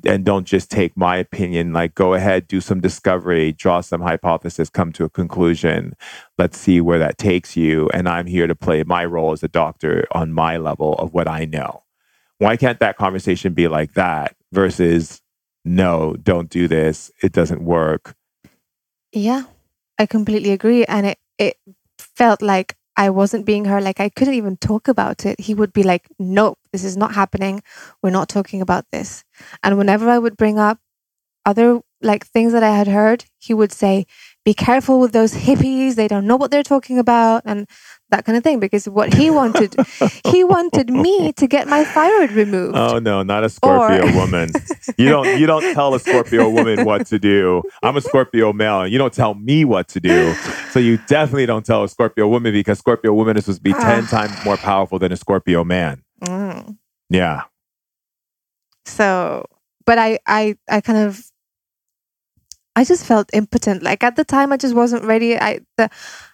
And 0.07 0.25
don't 0.25 0.47
just 0.47 0.71
take 0.71 0.97
my 0.97 1.17
opinion, 1.17 1.75
like 1.75 1.95
go 1.95 2.15
ahead, 2.15 2.49
do 2.49 2.63
some 2.63 2.81
discovery, 2.81 3.53
draw 3.53 3.83
some 3.83 4.01
hypothesis, 4.01 4.71
come 4.71 4.91
to 4.93 5.05
a 5.05 5.11
conclusion. 5.11 5.95
Let's 6.39 6.57
see 6.57 6.81
where 6.81 6.99
that 6.99 7.19
takes 7.19 7.57
you. 7.57 7.91
And 7.93 8.09
I'm 8.09 8.27
here 8.27 8.47
to 8.47 8.55
play 8.55 8.83
my 8.85 9.05
role 9.05 9.33
as 9.33 9.43
a 9.43 9.49
doctor 9.49 10.07
on 10.13 10.33
my 10.33 10.57
level 10.57 10.95
of 10.95 11.13
what 11.13 11.29
I 11.29 11.45
know. 11.45 11.83
Why 12.39 12.57
can't 12.57 12.81
that 12.81 12.97
conversation 12.97 13.53
be 13.53 13.69
like 13.69 13.93
that 13.95 14.35
versus 14.51 15.21
no, 15.65 16.17
don't 16.23 16.51
do 16.51 16.69
this. 16.69 17.11
It 17.23 17.33
doesn't 17.33 17.63
work. 17.63 18.17
Yeah, 19.13 19.45
I 19.99 20.07
completely 20.07 20.51
agree. 20.51 20.85
And 20.87 21.07
it, 21.07 21.19
it 21.39 21.59
felt 21.99 22.43
like 22.43 22.77
I 22.97 23.11
wasn't 23.11 23.47
being 23.47 23.67
heard. 23.67 23.85
Like 23.85 24.01
I 24.01 24.09
couldn't 24.09 24.35
even 24.35 24.57
talk 24.57 24.89
about 24.89 25.25
it. 25.25 25.41
He 25.41 25.55
would 25.55 25.73
be 25.73 25.83
like, 25.83 26.09
nope, 26.19 26.59
this 26.73 26.85
is 26.85 26.97
not 26.97 27.15
happening. 27.15 27.63
We're 28.03 28.11
not 28.11 28.29
talking 28.29 28.61
about 28.61 28.87
this. 28.93 29.25
And 29.63 29.79
whenever 29.79 30.09
I 30.09 30.19
would 30.19 30.37
bring 30.37 30.59
up 30.59 30.79
other 31.45 31.81
like 32.01 32.27
things 32.27 32.53
that 32.53 32.63
I 32.63 32.71
had 32.71 32.89
heard, 32.89 33.25
he 33.39 33.55
would 33.55 33.73
say, 33.73 34.07
be 34.45 34.55
careful 34.55 34.99
with 34.99 35.13
those 35.13 35.35
hippies. 35.35 35.95
They 35.95 36.09
don't 36.09 36.27
know 36.27 36.37
what 36.37 36.51
they're 36.51 36.63
talking 36.63 36.99
about. 36.99 37.43
And 37.45 37.69
that 38.13 38.25
kind 38.27 38.37
of 38.37 38.45
thing 38.45 38.61
because 38.61 38.89
what 38.89 39.13
he 39.13 39.31
wanted 39.31 39.75
he 40.27 40.45
wanted 40.45 40.91
me 40.91 41.33
to 41.33 41.47
get 41.49 41.67
my 41.67 41.83
thyroid 41.83 42.31
removed 42.33 42.77
oh 42.77 42.99
no 42.99 43.23
not 43.23 43.43
a 43.43 43.49
scorpio 43.49 44.07
or... 44.07 44.15
woman 44.15 44.51
you 44.99 45.09
don't 45.09 45.41
you 45.41 45.47
don't 45.47 45.75
tell 45.75 45.95
a 45.95 45.99
scorpio 45.99 46.49
woman 46.49 46.85
what 46.85 47.07
to 47.07 47.19
do 47.19 47.63
i'm 47.83 47.97
a 47.97 48.01
scorpio 48.01 48.53
male 48.53 48.83
and 48.83 48.93
you 48.93 48.99
don't 48.99 49.15
tell 49.15 49.35
me 49.35 49.65
what 49.65 49.89
to 49.89 49.99
do 49.99 50.35
so 50.71 50.79
you 50.79 50.99
definitely 51.09 51.47
don't 51.47 51.65
tell 51.65 51.83
a 51.83 51.89
scorpio 51.89 52.29
woman 52.29 52.53
because 52.53 52.79
scorpio 52.79 53.13
woman 53.13 53.37
is 53.37 53.47
supposed 53.47 53.61
to 53.61 53.63
be 53.65 53.75
ah. 53.75 53.81
10 53.81 54.07
times 54.07 54.45
more 54.45 54.59
powerful 54.59 54.99
than 54.99 55.11
a 55.11 55.17
scorpio 55.17 55.65
man 55.65 56.03
mm. 56.23 56.77
yeah 57.11 57.43
so 58.85 59.45
but 59.85 59.99
i 59.99 60.19
i 60.27 60.57
i 60.69 60.81
kind 60.81 60.99
of 60.99 61.33
I 62.75 62.85
just 62.85 63.05
felt 63.05 63.29
impotent. 63.33 63.83
Like 63.83 64.03
at 64.03 64.17
the 64.17 64.25
time, 64.25 64.53
I 64.53 64.57
just 64.57 64.75
wasn't 64.75 65.05
ready. 65.05 65.39
I 65.39 65.61
the 65.77 65.91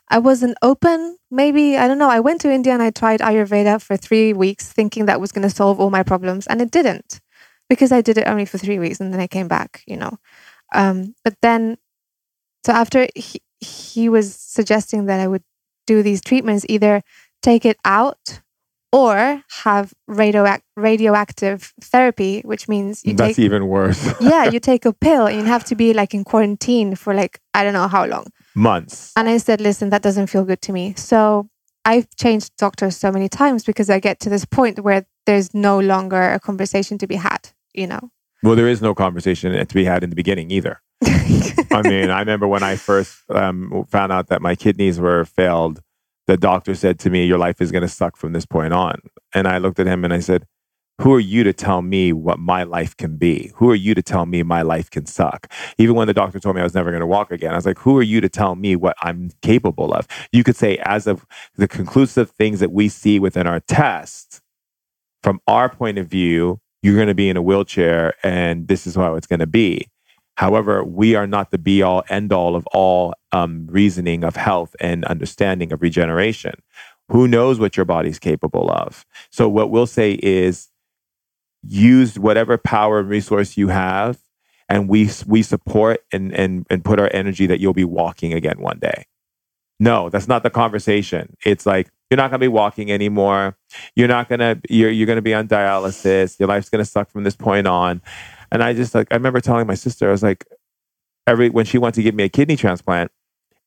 I 0.09 0.19
wasn't 0.19 0.57
open. 0.63 1.19
Maybe, 1.31 1.77
I 1.77 1.87
don't 1.89 1.99
know. 1.99 2.09
I 2.09 2.21
went 2.21 2.41
to 2.43 2.51
India 2.51 2.73
and 2.73 2.83
I 2.83 2.91
tried 2.91 3.21
Ayurveda 3.21 3.83
for 3.83 3.97
three 3.97 4.33
weeks 4.33 4.73
thinking 4.73 5.07
that 5.07 5.21
was 5.21 5.33
going 5.33 5.47
to 5.47 5.55
solve 5.55 5.81
all 5.81 5.91
my 5.91 6.03
problems. 6.03 6.47
And 6.47 6.63
it 6.63 6.71
didn't 6.71 7.21
because 7.69 7.93
I 7.93 8.01
did 8.01 8.17
it 8.17 8.27
only 8.27 8.47
for 8.47 8.57
three 8.57 8.79
weeks 8.79 9.01
and 9.01 9.13
then 9.13 9.21
I 9.21 9.27
came 9.27 9.49
back, 9.49 9.83
you 9.87 9.97
know. 9.97 10.19
Um, 10.75 11.15
but 11.25 11.35
then, 11.43 11.77
so 12.65 12.73
after 12.73 13.09
he, 13.15 13.43
he 13.61 14.09
was 14.09 14.35
suggesting 14.35 15.07
that 15.07 15.21
I 15.21 15.29
would 15.29 15.43
do 15.87 16.03
these 16.03 16.23
treatments, 16.23 16.65
either 16.69 17.03
take 17.43 17.67
it 17.67 17.79
out 17.85 18.41
or 18.93 19.43
have 19.65 19.93
radioac- 20.09 20.63
radioactive 20.77 21.75
therapy, 21.83 22.41
which 22.45 22.69
means 22.69 23.05
you 23.05 23.15
That's 23.15 23.37
take, 23.37 23.45
even 23.45 23.69
worse. 23.69 24.15
yeah, 24.21 24.45
you 24.45 24.61
take 24.61 24.85
a 24.85 24.93
pill 24.93 25.27
and 25.27 25.39
you 25.39 25.45
have 25.45 25.65
to 25.65 25.75
be 25.75 25.93
like 25.93 26.15
in 26.15 26.25
quarantine 26.25 26.95
for 26.95 27.15
like, 27.15 27.41
I 27.55 27.65
don't 27.65 27.75
know 27.75 27.89
how 27.89 28.07
long 28.07 28.27
months. 28.55 29.13
And 29.17 29.29
I 29.29 29.39
said, 29.39 29.61
listen, 29.61 29.91
that 29.91 30.03
doesn't 30.03 30.29
feel 30.29 30.45
good 30.45 30.63
to 30.63 30.73
me. 30.73 30.95
So 30.97 31.49
I've 31.85 32.09
changed 32.17 32.57
doctors 32.57 32.97
so 32.97 33.11
many 33.11 33.29
times 33.29 33.65
because 33.65 33.89
I 33.89 34.01
get 34.01 34.21
to 34.21 34.31
this 34.31 34.45
point 34.45 34.81
where 34.81 35.07
there's 35.27 35.55
no 35.55 35.79
longer 35.79 36.33
a 36.33 36.41
conversation 36.41 36.99
to 36.99 37.07
be 37.07 37.17
had, 37.17 37.51
you 37.75 37.87
know? 37.87 38.11
Well, 38.43 38.57
there 38.57 38.69
is 38.69 38.81
no 38.81 38.95
conversation 38.95 39.53
to 39.67 39.75
be 39.75 39.85
had 39.85 40.05
in 40.05 40.11
the 40.11 40.17
beginning 40.17 40.51
either. 40.51 40.81
I 41.05 41.83
mean, 41.83 42.11
I 42.11 42.21
remember 42.21 42.47
when 42.47 42.63
I 42.63 42.77
first 42.77 43.19
um, 43.31 43.85
found 43.89 44.13
out 44.13 44.29
that 44.29 44.43
my 44.43 44.55
kidneys 44.55 44.99
were 44.99 45.25
failed, 45.25 45.81
the 46.29 46.37
doctor 46.37 46.77
said 46.77 47.01
to 47.01 47.11
me, 47.11 47.27
Your 47.27 47.39
life 47.39 47.61
is 47.61 47.73
going 47.73 47.83
to 47.83 47.89
suck 47.89 48.17
from 48.17 48.33
this 48.33 48.47
point 48.47 48.73
on. 48.73 49.01
And 49.35 49.49
I 49.49 49.59
looked 49.59 49.81
at 49.81 49.89
him 49.89 50.05
and 50.05 50.15
I 50.15 50.21
said, 50.21 50.47
who 51.01 51.15
are 51.15 51.21
you 51.21 51.45
to 51.45 51.53
tell 51.53 51.81
me 51.81 52.13
what 52.13 52.41
my 52.41 52.65
life 52.65 52.97
can 52.97 53.17
be? 53.17 53.53
Who 53.57 53.71
are 53.71 53.75
you 53.77 53.95
to 53.95 54.03
tell 54.03 54.27
me 54.27 54.43
my 54.43 54.63
life 54.63 54.91
can 54.91 55.07
suck? 55.07 55.51
Even 55.79 55.95
when 55.95 56.09
the 56.09 56.15
doctor 56.15 56.41
told 56.41 56.57
me 56.57 56.61
I 56.61 56.65
was 56.65 56.75
never 56.75 56.91
going 56.91 57.01
to 57.01 57.07
walk 57.07 57.31
again, 57.31 57.53
I 57.53 57.57
was 57.57 57.67
like, 57.67 57.79
who 57.79 57.97
are 57.99 58.03
you 58.03 58.21
to 58.21 58.29
tell 58.29 58.57
me 58.57 58.75
what 58.75 58.97
I'm 59.01 59.31
capable 59.41 59.95
of? 59.95 60.09
You 60.33 60.43
could 60.43 60.57
say, 60.57 60.77
as 60.79 61.07
of 61.07 61.25
the 61.55 61.69
conclusive 61.69 62.31
things 62.33 62.59
that 62.59 62.73
we 62.73 62.89
see 62.89 63.21
within 63.21 63.47
our 63.47 63.61
test, 63.61 64.41
from 65.23 65.41
our 65.47 65.69
point 65.69 65.99
of 65.99 66.09
view, 66.09 66.61
you're 66.83 66.97
going 66.97 67.09
to 67.09 67.15
be 67.15 67.29
in 67.29 67.37
a 67.37 67.43
wheelchair 67.43 68.15
and 68.25 68.67
this 68.67 68.87
is 68.87 68.97
how 68.97 69.15
it's 69.15 69.27
going 69.27 69.41
to 69.41 69.47
be. 69.47 69.87
However, 70.37 70.83
we 70.85 71.15
are 71.15 71.27
not 71.27 71.53
the 71.53 71.59
be 71.59 71.83
all 71.83 72.03
end 72.09 72.33
all 72.33 72.57
of 72.57 72.67
all 72.73 73.15
um, 73.33 73.67
reasoning 73.71 74.25
of 74.25 74.37
health 74.37 74.75
and 74.81 75.05
understanding 75.05 75.73
of 75.73 75.83
regeneration. 75.83 76.55
Who 77.09 77.27
knows 77.27 77.59
what 77.59 77.77
your 77.77 77.87
body's 77.87 78.19
capable 78.19 78.71
of? 78.71 79.07
So, 79.31 79.49
what 79.49 79.71
we'll 79.71 79.87
say 79.87 80.19
is, 80.23 80.69
use 81.63 82.19
whatever 82.19 82.57
power 82.57 83.01
and 83.01 83.09
resource 83.09 83.57
you 83.57 83.69
have 83.69 84.19
and 84.69 84.89
we 84.89 85.11
we 85.27 85.43
support 85.43 86.05
and 86.13 86.33
and 86.35 86.67
and 86.71 86.85
put 86.85 87.01
our 87.01 87.11
energy 87.13 87.47
that 87.47 87.61
you'll 87.61 87.73
be 87.73 87.85
walking 87.85 88.33
again 88.33 88.61
one 88.61 88.79
day. 88.79 89.07
No 89.81 90.09
that's 90.11 90.29
not 90.29 90.43
the 90.43 90.51
conversation. 90.51 91.37
It's 91.45 91.67
like 91.67 91.89
you're 92.11 92.17
not 92.17 92.31
going 92.31 92.41
to 92.41 92.45
be 92.45 92.49
walking 92.49 92.91
anymore. 92.91 93.57
You're 93.95 94.09
not 94.09 94.29
going 94.29 94.41
to 94.41 94.61
you're, 94.69 94.91
you're 94.91 95.07
going 95.07 95.17
to 95.17 95.23
be 95.23 95.35
on 95.35 95.49
dialysis. 95.49 96.39
Your 96.39 96.49
life's 96.49 96.71
going 96.71 96.85
to 96.85 96.91
suck 96.91 97.11
from 97.11 97.25
this 97.25 97.37
point 97.37 97.67
on. 97.67 98.03
And 98.51 98.63
i 98.63 98.73
just 98.73 98.95
like 98.95 99.09
i 99.11 99.15
remember 99.15 99.41
telling 99.41 99.67
my 99.67 99.75
sister 99.75 100.09
i 100.09 100.11
was 100.11 100.23
like 100.23 100.47
every 101.27 101.51
when 101.51 101.67
she 101.67 101.77
went 101.77 101.95
to 101.97 102.03
give 102.03 102.15
me 102.15 102.25
a 102.25 102.29
kidney 102.31 102.57
transplant 102.57 103.11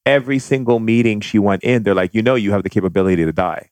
every 0.06 0.40
single 0.40 0.80
meeting 0.80 1.22
she 1.22 1.40
went 1.40 1.64
in 1.64 1.84
they're 1.84 1.96
like 1.96 2.14
you 2.14 2.22
know 2.22 2.36
you 2.36 2.52
have 2.52 2.64
the 2.64 2.70
capability 2.70 3.24
to 3.24 3.32
die 3.32 3.70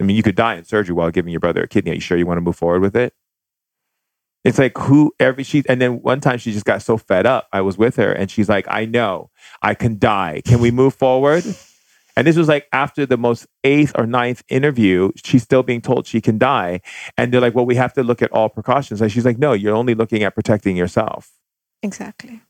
i 0.00 0.04
mean 0.04 0.16
you 0.16 0.22
could 0.22 0.36
die 0.36 0.54
in 0.54 0.64
surgery 0.64 0.94
while 0.94 1.10
giving 1.10 1.30
your 1.30 1.40
brother 1.40 1.62
a 1.62 1.68
kidney 1.68 1.90
are 1.90 1.94
you 1.94 2.00
sure 2.00 2.16
you 2.16 2.26
want 2.26 2.36
to 2.36 2.42
move 2.42 2.56
forward 2.56 2.80
with 2.80 2.96
it 2.96 3.14
it's 4.44 4.58
like 4.58 4.76
who 4.76 5.12
every 5.20 5.44
she 5.44 5.62
and 5.68 5.80
then 5.80 6.02
one 6.02 6.20
time 6.20 6.38
she 6.38 6.52
just 6.52 6.64
got 6.64 6.82
so 6.82 6.96
fed 6.98 7.26
up. 7.26 7.48
I 7.52 7.60
was 7.60 7.78
with 7.78 7.96
her 7.96 8.12
and 8.12 8.30
she's 8.30 8.48
like, 8.48 8.66
I 8.68 8.84
know 8.84 9.30
I 9.62 9.74
can 9.74 9.98
die. 9.98 10.42
Can 10.44 10.60
we 10.60 10.70
move 10.70 10.94
forward? 10.94 11.44
And 12.16 12.26
this 12.26 12.36
was 12.36 12.48
like 12.48 12.66
after 12.72 13.06
the 13.06 13.16
most 13.16 13.46
eighth 13.64 13.92
or 13.94 14.06
ninth 14.06 14.42
interview, 14.48 15.12
she's 15.24 15.42
still 15.42 15.62
being 15.62 15.80
told 15.80 16.06
she 16.06 16.20
can 16.20 16.38
die. 16.38 16.80
And 17.16 17.32
they're 17.32 17.40
like, 17.40 17.54
well, 17.54 17.64
we 17.64 17.76
have 17.76 17.94
to 17.94 18.02
look 18.02 18.20
at 18.20 18.30
all 18.32 18.48
precautions. 18.48 19.00
And 19.00 19.10
she's 19.10 19.24
like, 19.24 19.38
no, 19.38 19.52
you're 19.52 19.74
only 19.74 19.94
looking 19.94 20.22
at 20.22 20.34
protecting 20.34 20.76
yourself. 20.76 21.30
Exactly 21.82 22.42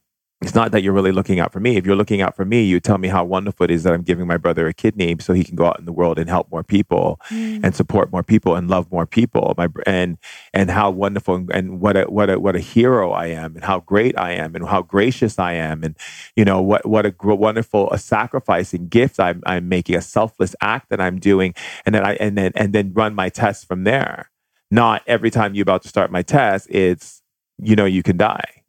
it's 0.43 0.57
not 0.57 0.72
that 0.72 0.82
you're 0.82 0.93
really 0.93 1.12
looking 1.12 1.38
out 1.38 1.53
for 1.53 1.61
me. 1.61 1.76
If 1.76 1.86
you're 1.86 1.97
looking 1.97 2.20
out 2.20 2.34
for 2.34 2.45
me, 2.45 2.64
you 2.64 2.80
tell 2.80 2.99
me 2.99 3.07
how 3.07 3.24
wonderful 3.24 3.62
it 3.64 3.70
is 3.70 3.84
that 3.84 3.93
I'm 3.95 4.03
giving 4.03 4.26
my 4.26 4.36
brother 4.36 4.66
a 4.66 4.74
kidney 4.74 5.16
so 5.20 5.32
he 5.32 5.45
can 5.45 5.55
go 5.55 5.66
out 5.66 5.78
in 5.78 5.84
the 5.84 5.93
world 5.93 6.18
and 6.18 6.28
help 6.28 6.51
more 6.51 6.64
people 6.64 7.20
mm. 7.28 7.61
and 7.62 7.76
support 7.76 8.11
more 8.11 8.24
people 8.24 8.57
and 8.57 8.68
love 8.68 8.90
more 8.90 9.07
people. 9.07 9.55
My 9.57 9.68
and 9.86 10.18
and 10.53 10.68
how 10.70 10.90
wonderful 10.90 11.47
and 11.53 11.80
what 11.80 11.97
a 11.97 12.05
what 12.05 12.28
a 12.28 12.40
what 12.40 12.57
a 12.57 12.59
hero 12.59 13.12
I 13.12 13.26
am 13.26 13.55
and 13.55 13.62
how 13.62 13.80
great 13.80 14.18
I 14.18 14.32
am 14.32 14.57
and 14.57 14.66
how 14.66 14.82
gracious 14.82 15.38
I 15.38 15.53
am 15.53 15.84
and 15.84 15.97
you 16.34 16.45
know 16.45 16.61
what 16.61 16.84
what 16.86 17.07
a 17.07 17.14
wonderful 17.22 17.90
a 17.93 17.99
sacrificing 17.99 18.88
gift 18.88 19.20
I'm 19.20 19.43
I'm 19.47 19.68
making 19.68 19.95
a 19.95 20.03
selfless 20.03 20.57
act 20.61 20.90
that 20.90 21.01
I'm 21.01 21.20
doing 21.20 21.55
and 21.86 21.95
then 21.95 22.05
I 22.05 22.14
and 22.14 22.36
then 22.36 22.51
and 22.57 22.72
then 22.72 22.93
run 22.93 23.14
my 23.14 23.28
test 23.28 23.68
from 23.68 23.84
there. 23.84 24.30
Not 24.72 25.03
every 25.07 25.30
time 25.30 25.55
you're 25.55 25.62
about 25.62 25.82
to 25.82 25.88
start 25.88 26.11
my 26.11 26.22
test, 26.22 26.66
it's 26.68 27.22
you 27.59 27.76
know 27.76 27.84
you 27.84 28.03
can 28.03 28.16
die 28.16 28.62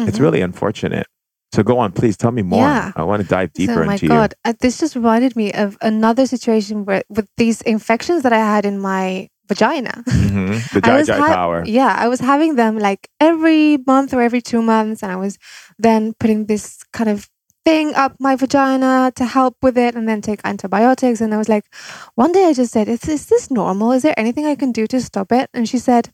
Mm-hmm. 0.00 0.08
It's 0.08 0.20
really 0.20 0.40
unfortunate. 0.40 1.06
So 1.52 1.62
go 1.64 1.78
on, 1.78 1.92
please 1.92 2.16
tell 2.16 2.30
me 2.30 2.42
more. 2.42 2.60
Yeah. 2.60 2.92
I 2.94 3.02
want 3.02 3.22
to 3.22 3.28
dive 3.28 3.52
deeper 3.52 3.74
so, 3.74 3.84
my 3.84 3.94
into 3.94 4.08
God, 4.08 4.34
you. 4.44 4.50
Uh, 4.50 4.54
this 4.60 4.78
just 4.78 4.94
reminded 4.94 5.34
me 5.34 5.52
of 5.52 5.76
another 5.82 6.26
situation 6.26 6.84
where 6.84 7.02
with 7.08 7.26
these 7.36 7.60
infections 7.62 8.22
that 8.22 8.32
I 8.32 8.38
had 8.38 8.64
in 8.64 8.78
my 8.78 9.28
vagina. 9.48 10.04
Mm-hmm. 10.06 10.58
The 10.74 10.80
Jai 10.80 11.02
Jai 11.02 11.18
ha- 11.18 11.34
power. 11.34 11.64
Yeah, 11.66 11.94
I 11.98 12.06
was 12.06 12.20
having 12.20 12.54
them 12.54 12.78
like 12.78 13.08
every 13.18 13.78
month 13.86 14.14
or 14.14 14.22
every 14.22 14.40
two 14.40 14.62
months, 14.62 15.02
and 15.02 15.10
I 15.10 15.16
was 15.16 15.38
then 15.76 16.14
putting 16.20 16.46
this 16.46 16.84
kind 16.92 17.10
of 17.10 17.28
thing 17.64 17.94
up 17.94 18.14
my 18.20 18.36
vagina 18.36 19.12
to 19.16 19.24
help 19.24 19.56
with 19.60 19.76
it, 19.76 19.96
and 19.96 20.08
then 20.08 20.22
take 20.22 20.40
antibiotics. 20.44 21.20
And 21.20 21.34
I 21.34 21.38
was 21.38 21.48
like, 21.48 21.66
one 22.14 22.32
day 22.32 22.46
I 22.46 22.52
just 22.52 22.72
said, 22.72 22.86
"Is, 22.88 23.08
is 23.08 23.26
this 23.26 23.50
normal? 23.50 23.90
Is 23.90 24.02
there 24.02 24.14
anything 24.16 24.46
I 24.46 24.54
can 24.54 24.70
do 24.70 24.86
to 24.86 25.00
stop 25.00 25.32
it?" 25.32 25.50
And 25.52 25.68
she 25.68 25.78
said, 25.78 26.10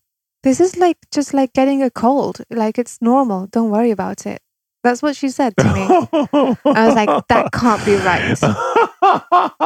this 0.46 0.60
is 0.60 0.76
like 0.76 0.96
just 1.12 1.34
like 1.34 1.52
getting 1.54 1.82
a 1.82 1.90
cold. 1.90 2.40
Like 2.50 2.78
it's 2.78 3.02
normal. 3.02 3.48
Don't 3.48 3.70
worry 3.70 3.90
about 3.90 4.26
it. 4.26 4.40
That's 4.84 5.02
what 5.02 5.16
she 5.16 5.28
said 5.30 5.56
to 5.56 5.64
me. 5.64 5.82
I 6.64 6.86
was 6.86 6.94
like, 6.94 7.26
that 7.26 7.50
can't 7.50 7.84
be 7.84 7.96
right. 7.96 8.40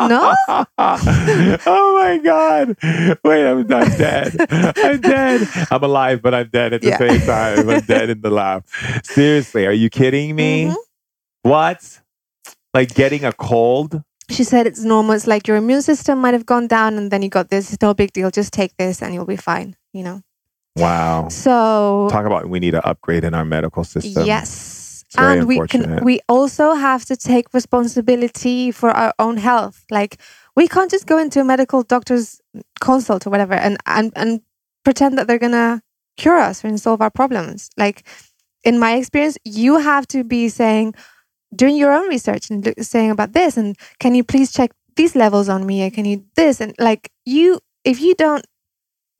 no? 0.08 0.34
oh 1.66 1.98
my 2.00 2.18
God. 2.24 2.76
Wait, 3.22 3.46
I'm 3.46 3.66
not 3.66 3.88
dead. 3.98 4.34
I'm 4.50 5.00
dead. 5.02 5.46
I'm 5.70 5.84
alive, 5.84 6.22
but 6.22 6.32
I'm 6.32 6.48
dead 6.48 6.72
at 6.72 6.80
the 6.80 6.88
yeah. 6.88 6.98
same 6.98 7.20
time. 7.20 7.68
I'm 7.68 7.80
dead 7.82 8.08
in 8.08 8.22
the 8.22 8.30
lab. 8.30 8.64
Seriously, 9.04 9.66
are 9.66 9.72
you 9.72 9.90
kidding 9.90 10.34
me? 10.34 10.64
Mm-hmm. 10.64 11.50
What? 11.50 12.00
Like 12.72 12.94
getting 12.94 13.26
a 13.26 13.34
cold? 13.34 14.02
She 14.30 14.44
said 14.44 14.66
it's 14.66 14.82
normal. 14.82 15.12
It's 15.12 15.26
like 15.26 15.46
your 15.46 15.58
immune 15.58 15.82
system 15.82 16.20
might 16.22 16.32
have 16.32 16.46
gone 16.46 16.68
down 16.68 16.96
and 16.96 17.10
then 17.10 17.20
you 17.20 17.28
got 17.28 17.50
this. 17.50 17.70
It's 17.74 17.82
no 17.82 17.92
big 17.92 18.14
deal. 18.14 18.30
Just 18.30 18.54
take 18.54 18.74
this 18.78 19.02
and 19.02 19.12
you'll 19.12 19.26
be 19.26 19.36
fine, 19.36 19.76
you 19.92 20.02
know? 20.02 20.22
Wow. 20.76 21.28
So 21.28 22.08
talk 22.10 22.26
about 22.26 22.48
we 22.48 22.60
need 22.60 22.74
an 22.74 22.82
upgrade 22.84 23.24
in 23.24 23.34
our 23.34 23.44
medical 23.44 23.84
system. 23.84 24.24
Yes. 24.24 25.04
And 25.16 25.48
we 25.48 25.58
can 25.66 26.04
we 26.04 26.20
also 26.28 26.74
have 26.74 27.04
to 27.06 27.16
take 27.16 27.52
responsibility 27.52 28.70
for 28.70 28.90
our 28.90 29.12
own 29.18 29.38
health 29.38 29.84
like 29.90 30.20
we 30.54 30.68
can't 30.68 30.90
just 30.90 31.06
go 31.06 31.18
into 31.18 31.40
a 31.40 31.44
medical 31.44 31.82
doctor's 31.82 32.40
consult 32.80 33.26
or 33.26 33.30
whatever 33.30 33.54
and 33.54 33.76
and, 33.86 34.12
and 34.14 34.40
pretend 34.84 35.18
that 35.18 35.26
they're 35.26 35.38
gonna 35.38 35.82
cure 36.16 36.38
us 36.38 36.62
and 36.62 36.78
solve 36.80 37.00
our 37.00 37.10
problems 37.10 37.70
like 37.76 38.04
in 38.62 38.78
my 38.78 38.94
experience 38.94 39.36
you 39.44 39.78
have 39.78 40.06
to 40.06 40.22
be 40.22 40.48
saying 40.48 40.94
doing 41.56 41.76
your 41.76 41.92
own 41.92 42.08
research 42.08 42.48
and 42.48 42.72
saying 42.78 43.10
about 43.10 43.32
this 43.32 43.56
and 43.56 43.76
can 43.98 44.14
you 44.14 44.22
please 44.22 44.52
check 44.52 44.70
these 44.94 45.16
levels 45.16 45.48
on 45.48 45.66
me 45.66 45.82
and 45.82 45.92
can 45.92 46.04
you 46.04 46.24
this 46.36 46.60
and 46.60 46.74
like 46.78 47.10
you 47.24 47.58
if 47.84 48.00
you 48.00 48.14
don't 48.14 48.44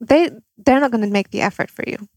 they 0.01 0.31
they're 0.57 0.81
not 0.81 0.91
going 0.91 1.05
to 1.05 1.11
make 1.11 1.31
the 1.31 1.41
effort 1.41 1.71
for 1.71 1.85
you. 1.87 2.09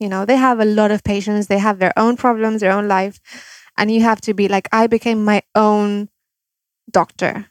You 0.00 0.08
know 0.08 0.24
they 0.24 0.36
have 0.36 0.60
a 0.60 0.64
lot 0.64 0.90
of 0.92 1.04
patients 1.04 1.48
they 1.48 1.58
have 1.58 1.78
their 1.80 1.98
own 1.98 2.16
problems 2.16 2.62
their 2.62 2.72
own 2.72 2.88
life. 2.88 3.20
And 3.78 3.90
you 3.90 4.02
have 4.02 4.22
to 4.22 4.34
be 4.34 4.48
like 4.48 4.68
i 4.72 4.86
became 4.86 5.24
my 5.24 5.42
own 5.54 6.08
doctor 6.90 7.46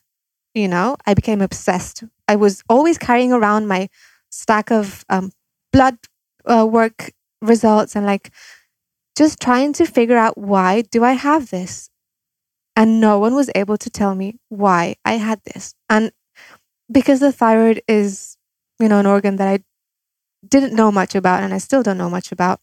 you 0.56 0.68
know? 0.68 0.98
I 1.06 1.14
became 1.14 1.42
obsessed. 1.42 2.04
I 2.28 2.38
was 2.38 2.64
always 2.70 2.98
carrying 2.98 3.32
around 3.32 3.68
my 3.68 3.90
stack 4.32 4.72
of 4.72 5.06
um, 5.10 5.32
blood 5.72 5.98
uh, 6.46 6.66
work 6.66 7.12
results 7.42 7.96
and 7.96 8.06
like 8.06 8.32
just 9.18 9.40
trying 9.40 9.74
to 9.74 9.86
figure 9.86 10.18
out 10.18 10.38
why 10.38 10.82
do 10.82 11.04
i 11.04 11.14
have 11.14 11.52
this? 11.52 11.90
And 12.76 13.00
no 13.00 13.20
one 13.20 13.36
was 13.36 13.50
able 13.56 13.78
to 13.78 13.90
tell 13.90 14.16
me 14.16 14.40
why 14.50 14.96
i 15.06 15.14
had 15.14 15.42
this. 15.46 15.76
And 15.90 16.12
because 16.92 17.20
the 17.20 17.32
thyroid 17.32 17.82
is 17.88 18.38
you 18.80 18.90
know 18.90 19.00
an 19.00 19.06
organ 19.06 19.36
that 19.38 19.48
i 19.48 19.60
didn't 20.48 20.76
know 20.76 20.92
much 20.92 21.16
about 21.16 21.44
and 21.44 21.54
i 21.54 21.60
still 21.60 21.84
don't 21.84 21.98
know 21.98 22.10
much 22.10 22.32
about. 22.32 22.60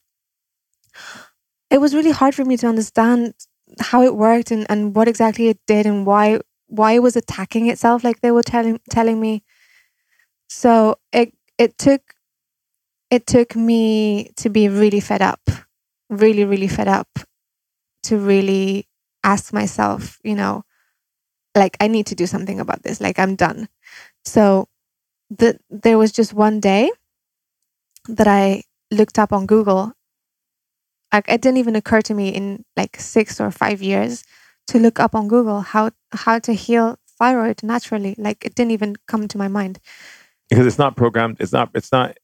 It 1.71 1.81
was 1.81 1.95
really 1.95 2.11
hard 2.11 2.35
for 2.35 2.45
me 2.45 2.57
to 2.59 2.67
understand 2.67 3.35
how 3.81 4.03
it 4.03 4.15
worked 4.15 4.51
and, 4.51 4.67
and 4.69 4.95
what 4.95 5.09
exactly 5.09 5.49
it 5.49 5.59
did 5.67 5.87
and 5.87 6.05
why 6.07 6.41
why 6.69 6.93
it 6.93 7.03
was 7.03 7.17
attacking 7.17 7.67
itself 7.69 8.05
like 8.05 8.21
they 8.21 8.31
were 8.31 8.43
telling 8.43 8.81
telling 8.91 9.21
me. 9.21 9.43
So 10.49 10.97
it 11.13 11.33
it 11.59 11.79
took 11.79 12.15
it 13.11 13.27
took 13.27 13.57
me 13.57 14.31
to 14.37 14.49
be 14.51 14.69
really 14.69 15.01
fed 15.01 15.23
up 15.23 15.41
really 16.11 16.45
really 16.45 16.69
fed 16.69 16.89
up 16.89 17.09
to 18.05 18.19
really 18.19 18.87
ask 19.25 19.53
myself 19.53 20.19
you 20.25 20.35
know 20.35 20.65
like 21.57 21.77
i 21.81 21.89
need 21.89 22.07
to 22.07 22.15
do 22.15 22.27
something 22.27 22.61
about 22.61 22.83
this 22.83 23.01
like 23.01 23.19
i'm 23.19 23.37
done. 23.37 23.69
So 24.25 24.69
the, 25.39 25.59
there 25.71 25.99
was 25.99 26.13
just 26.13 26.33
one 26.33 26.61
day 26.61 26.91
that 28.09 28.27
i 28.27 28.63
looked 28.91 29.19
up 29.19 29.33
on 29.33 29.47
google. 29.47 29.93
Like 31.13 31.29
it 31.29 31.43
didn't 31.43 31.59
even 31.59 31.77
occur 31.77 32.01
to 32.03 32.15
me 32.15 32.29
in 32.29 32.65
like 32.77 32.99
six 32.99 33.41
or 33.41 33.51
five 33.51 33.83
years 33.83 34.25
to 34.69 34.79
look 34.79 35.01
up 35.01 35.15
on 35.15 35.29
google 35.29 35.61
how 35.61 35.91
how 36.13 36.39
to 36.41 36.53
heal 36.53 36.99
thyroid 37.19 37.63
naturally. 37.63 38.15
Like 38.19 38.45
it 38.45 38.55
didn't 38.55 38.73
even 38.73 38.97
come 39.09 39.29
to 39.29 39.39
my 39.39 39.49
mind. 39.49 39.79
Because 40.51 40.67
it's 40.67 40.79
not 40.79 40.97
programmed 40.97 41.39
it's 41.41 41.53
not 41.53 41.71
it's 41.75 41.91
not 41.91 42.19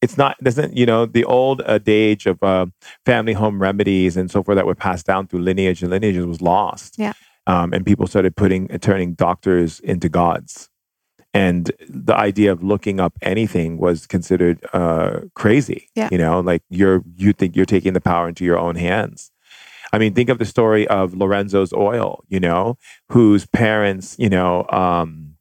it's 0.00 0.16
not 0.16 0.36
doesn't 0.42 0.76
you 0.76 0.86
know 0.86 1.04
the 1.04 1.24
old 1.24 1.60
adage 1.62 2.24
of 2.26 2.42
uh, 2.42 2.66
family 3.04 3.34
home 3.34 3.60
remedies 3.60 4.16
and 4.16 4.30
so 4.30 4.42
forth 4.42 4.56
that 4.56 4.66
were 4.66 4.74
passed 4.74 5.04
down 5.04 5.26
through 5.26 5.40
lineage 5.40 5.82
and 5.82 5.90
lineages 5.90 6.24
was 6.24 6.40
lost. 6.40 6.98
Yeah. 6.98 7.12
um, 7.46 7.74
and 7.74 7.84
people 7.84 8.06
started 8.06 8.34
putting 8.36 8.68
turning 8.78 9.12
doctors 9.14 9.80
into 9.80 10.08
gods 10.08 10.70
and 11.34 11.72
the 11.88 12.16
idea 12.16 12.50
of 12.52 12.62
looking 12.62 13.00
up 13.00 13.12
anything 13.20 13.76
was 13.76 14.06
considered 14.06 14.64
uh, 14.72 15.20
crazy 15.34 15.88
Yeah. 15.94 16.08
you 16.10 16.18
know 16.18 16.40
like 16.40 16.62
you're 16.70 17.02
you 17.16 17.32
think 17.34 17.56
you're 17.56 17.66
taking 17.66 17.92
the 17.92 18.00
power 18.00 18.28
into 18.28 18.44
your 18.44 18.58
own 18.58 18.76
hands 18.76 19.30
I 19.92 19.98
mean, 19.98 20.12
think 20.12 20.28
of 20.28 20.40
the 20.40 20.44
story 20.44 20.88
of 20.88 21.14
Lorenzo's 21.14 21.72
oil, 21.72 22.24
you 22.28 22.40
know, 22.40 22.78
whose 23.10 23.46
parents, 23.46 24.16
you 24.18 24.28
know, 24.28 24.66
um, 24.70 25.36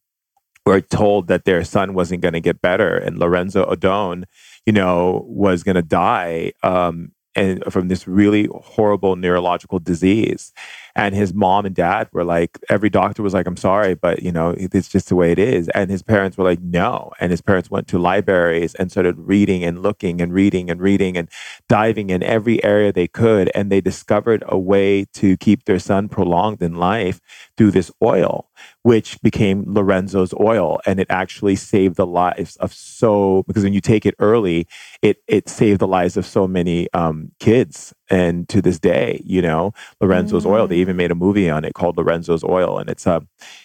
were 0.63 0.79
told 0.79 1.27
that 1.27 1.45
their 1.45 1.63
son 1.63 1.95
wasn't 1.95 2.21
going 2.21 2.35
to 2.35 2.39
get 2.39 2.61
better, 2.61 2.95
and 2.95 3.17
Lorenzo 3.17 3.65
Odone, 3.65 4.25
you 4.67 4.71
know, 4.73 5.25
was 5.27 5.63
going 5.63 5.73
to 5.75 5.81
die 5.81 6.51
um, 6.61 7.12
and 7.35 7.63
from 7.71 7.87
this 7.87 8.07
really 8.07 8.47
horrible 8.53 9.15
neurological 9.15 9.79
disease. 9.79 10.53
And 10.95 11.15
his 11.15 11.33
mom 11.33 11.65
and 11.65 11.75
dad 11.75 12.07
were 12.13 12.23
like, 12.23 12.59
every 12.69 12.89
doctor 12.89 13.23
was 13.23 13.33
like, 13.33 13.47
"I'm 13.47 13.57
sorry, 13.57 13.95
but 13.95 14.21
you 14.21 14.31
know, 14.31 14.55
it's 14.57 14.89
just 14.89 15.09
the 15.09 15.15
way 15.15 15.31
it 15.31 15.39
is." 15.39 15.69
And 15.69 15.89
his 15.89 16.03
parents 16.03 16.37
were 16.37 16.43
like, 16.43 16.61
"No." 16.61 17.11
And 17.19 17.31
his 17.31 17.41
parents 17.41 17.71
went 17.71 17.87
to 17.89 17.97
libraries 17.99 18.75
and 18.75 18.91
started 18.91 19.15
reading 19.17 19.63
and 19.63 19.81
looking 19.81 20.21
and 20.21 20.33
reading 20.33 20.69
and 20.69 20.79
reading 20.81 21.17
and 21.17 21.29
diving 21.67 22.09
in 22.11 22.21
every 22.23 22.63
area 22.63 22.91
they 22.93 23.07
could, 23.07 23.49
and 23.55 23.71
they 23.71 23.81
discovered 23.81 24.43
a 24.47 24.57
way 24.57 25.05
to 25.15 25.35
keep 25.37 25.65
their 25.65 25.79
son 25.79 26.09
prolonged 26.09 26.61
in 26.61 26.75
life 26.75 27.19
through 27.57 27.71
this 27.71 27.91
oil 28.03 28.47
which 28.83 29.19
became 29.21 29.63
Lorenzo's 29.67 30.33
oil, 30.39 30.79
and 30.85 30.99
it 30.99 31.07
actually 31.09 31.55
saved 31.55 31.95
the 31.95 32.05
lives 32.05 32.55
of 32.57 32.73
so 32.73 33.43
because 33.47 33.63
when 33.63 33.73
you 33.73 33.81
take 33.81 34.05
it 34.05 34.15
early, 34.19 34.67
it 35.01 35.17
it 35.27 35.49
saved 35.49 35.79
the 35.79 35.87
lives 35.87 36.15
of 36.17 36.25
so 36.25 36.47
many 36.47 36.87
um, 36.93 37.31
kids, 37.39 37.93
and 38.09 38.47
to 38.49 38.61
this 38.61 38.79
day, 38.79 39.21
you 39.25 39.41
know, 39.41 39.73
Lorenzo's 40.01 40.45
oil. 40.45 40.67
They 40.67 40.77
even 40.77 40.95
made 40.95 41.11
a 41.11 41.15
movie 41.15 41.49
on 41.49 41.65
it 41.65 41.73
called 41.73 41.97
Lorenzo's 41.97 42.43
Oil, 42.43 42.77
and 42.77 42.89
it's 42.89 43.07
a, 43.07 43.13
uh, 43.15 43.19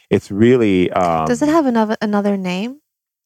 it's 0.09 0.31
really. 0.31 0.91
Um, 0.93 1.27
does 1.27 1.43
it 1.43 1.49
have 1.49 1.67
another 1.67 1.97
another 2.01 2.37
name 2.37 2.81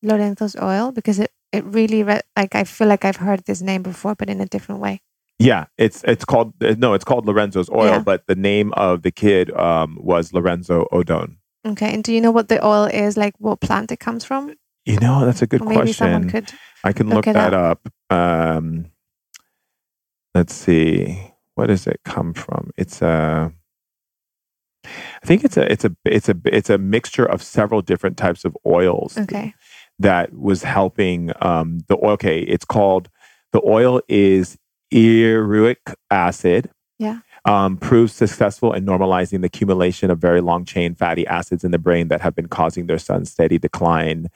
lorenzo's 0.04 0.56
oil 0.56 0.90
because 0.90 1.20
it 1.20 1.30
it 1.52 1.62
really 1.64 2.02
re- 2.02 2.20
like 2.36 2.56
i 2.56 2.64
feel 2.64 2.88
like 2.88 3.04
i've 3.04 3.18
heard 3.22 3.44
this 3.44 3.62
name 3.62 3.84
before 3.84 4.16
but 4.16 4.28
in 4.28 4.40
a 4.40 4.46
different 4.46 4.80
way 4.80 5.00
Yeah, 5.38 5.66
it's 5.78 6.02
it's 6.04 6.24
called 6.24 6.54
no, 6.60 6.94
it's 6.94 7.04
called 7.04 7.26
Lorenzo's 7.26 7.70
oil, 7.70 7.86
Yeah. 7.98 8.02
but 8.10 8.26
the 8.26 8.34
name 8.34 8.72
of 8.74 9.02
the 9.02 9.10
kid 9.10 9.50
um, 9.56 9.98
was 10.00 10.32
Lorenzo 10.32 10.86
Odone. 10.92 11.36
Okay 11.64 11.92
and 11.94 12.02
do 12.02 12.12
you 12.12 12.20
know 12.20 12.30
what 12.30 12.48
the 12.48 12.64
oil 12.64 12.84
is 12.84 13.16
like 13.16 13.34
what 13.38 13.60
plant 13.60 13.92
it 13.92 14.00
comes 14.00 14.24
from 14.24 14.54
You 14.84 14.98
know, 14.98 15.24
that's 15.24 15.42
a 15.42 15.46
good 15.46 15.64
maybe 15.64 15.92
someone 15.92 16.28
question. 16.28 16.48
could 16.48 16.58
I 16.84 16.92
can 16.92 17.08
Look 17.08 17.26
look, 17.26 17.34
that 17.34 17.54
up. 17.54 17.88
Um, 18.10 18.86
let's 20.34 20.54
see. 20.54 21.32
What 21.54 21.66
does 21.66 21.86
it 21.86 22.00
come 22.04 22.34
from? 22.34 22.70
It's 22.76 23.02
a. 23.02 23.52
I 24.84 25.26
think 25.26 25.44
it's 25.44 25.56
a 25.56 25.70
it's 25.70 25.84
a 25.84 25.94
it's 26.04 26.28
a 26.28 26.36
it's 26.46 26.70
a 26.70 26.78
mixture 26.78 27.24
of 27.24 27.40
several 27.42 27.82
different 27.82 28.16
types 28.16 28.44
of 28.44 28.56
oils 28.66 29.16
okay 29.16 29.54
that 30.00 30.32
was 30.34 30.64
helping 30.64 31.30
um, 31.40 31.78
the 31.86 31.96
oil. 31.96 32.12
Okay, 32.12 32.40
it's 32.40 32.64
called 32.64 33.08
the 33.52 33.62
oil 33.64 34.00
is 34.08 34.58
erucic 34.92 35.94
acid. 36.10 36.70
Yeah. 36.98 37.20
Um, 37.44 37.76
proves 37.76 38.12
successful 38.12 38.72
in 38.72 38.86
normalizing 38.86 39.40
the 39.40 39.46
accumulation 39.46 40.12
of 40.12 40.20
very 40.20 40.40
long 40.40 40.64
chain 40.64 40.94
fatty 40.94 41.26
acids 41.26 41.64
in 41.64 41.72
the 41.72 41.78
brain 41.78 42.06
that 42.06 42.20
have 42.20 42.36
been 42.36 42.46
causing 42.46 42.86
their 42.86 43.00
son's 43.00 43.32
steady 43.32 43.58
decline 43.58 44.28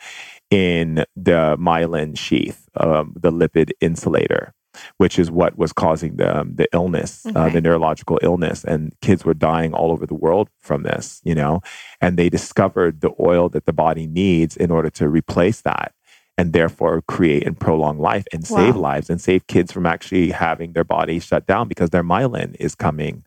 in 0.51 1.05
the 1.15 1.57
myelin 1.57 2.19
sheath, 2.19 2.69
um, 2.79 3.13
the 3.15 3.31
lipid 3.31 3.71
insulator, 3.81 4.53
which 4.97 5.21
is 5.21 5.31
what 5.31 5.57
was 5.57 5.73
causing 5.73 6.17
the 6.17 6.41
um, 6.41 6.55
the 6.57 6.67
illness, 6.73 7.25
uh, 7.35 7.49
the 7.49 7.61
neurological 7.61 8.19
illness, 8.23 8.65
and 8.65 8.93
kids 9.03 9.25
were 9.25 9.35
dying 9.35 9.73
all 9.73 9.93
over 9.93 10.05
the 10.07 10.15
world 10.15 10.49
from 10.61 10.83
this. 10.83 11.21
You 11.25 11.37
know, 11.37 11.61
and 12.01 12.17
they 12.17 12.29
discovered 12.29 13.03
the 13.03 13.13
oil 13.21 13.49
that 13.51 13.67
the 13.67 13.73
body 13.73 14.09
needs 14.09 14.57
in 14.57 14.73
order 14.73 14.91
to 14.91 15.09
replace 15.09 15.61
that 15.63 15.93
and 16.39 16.53
therefore 16.53 17.03
create 17.03 17.47
and 17.47 17.59
prolong 17.59 17.99
life 17.99 18.27
and 18.33 18.47
save 18.47 18.77
Wow. 18.77 18.83
lives 18.83 19.11
and 19.11 19.21
save 19.21 19.47
kids 19.47 19.73
from 19.73 19.87
actually 19.87 20.31
having 20.31 20.73
their 20.73 20.85
body 20.85 21.19
shut 21.21 21.47
down 21.47 21.69
because 21.69 21.91
their 21.91 22.05
myelin 22.05 22.57
is 22.61 22.75
coming 22.75 23.25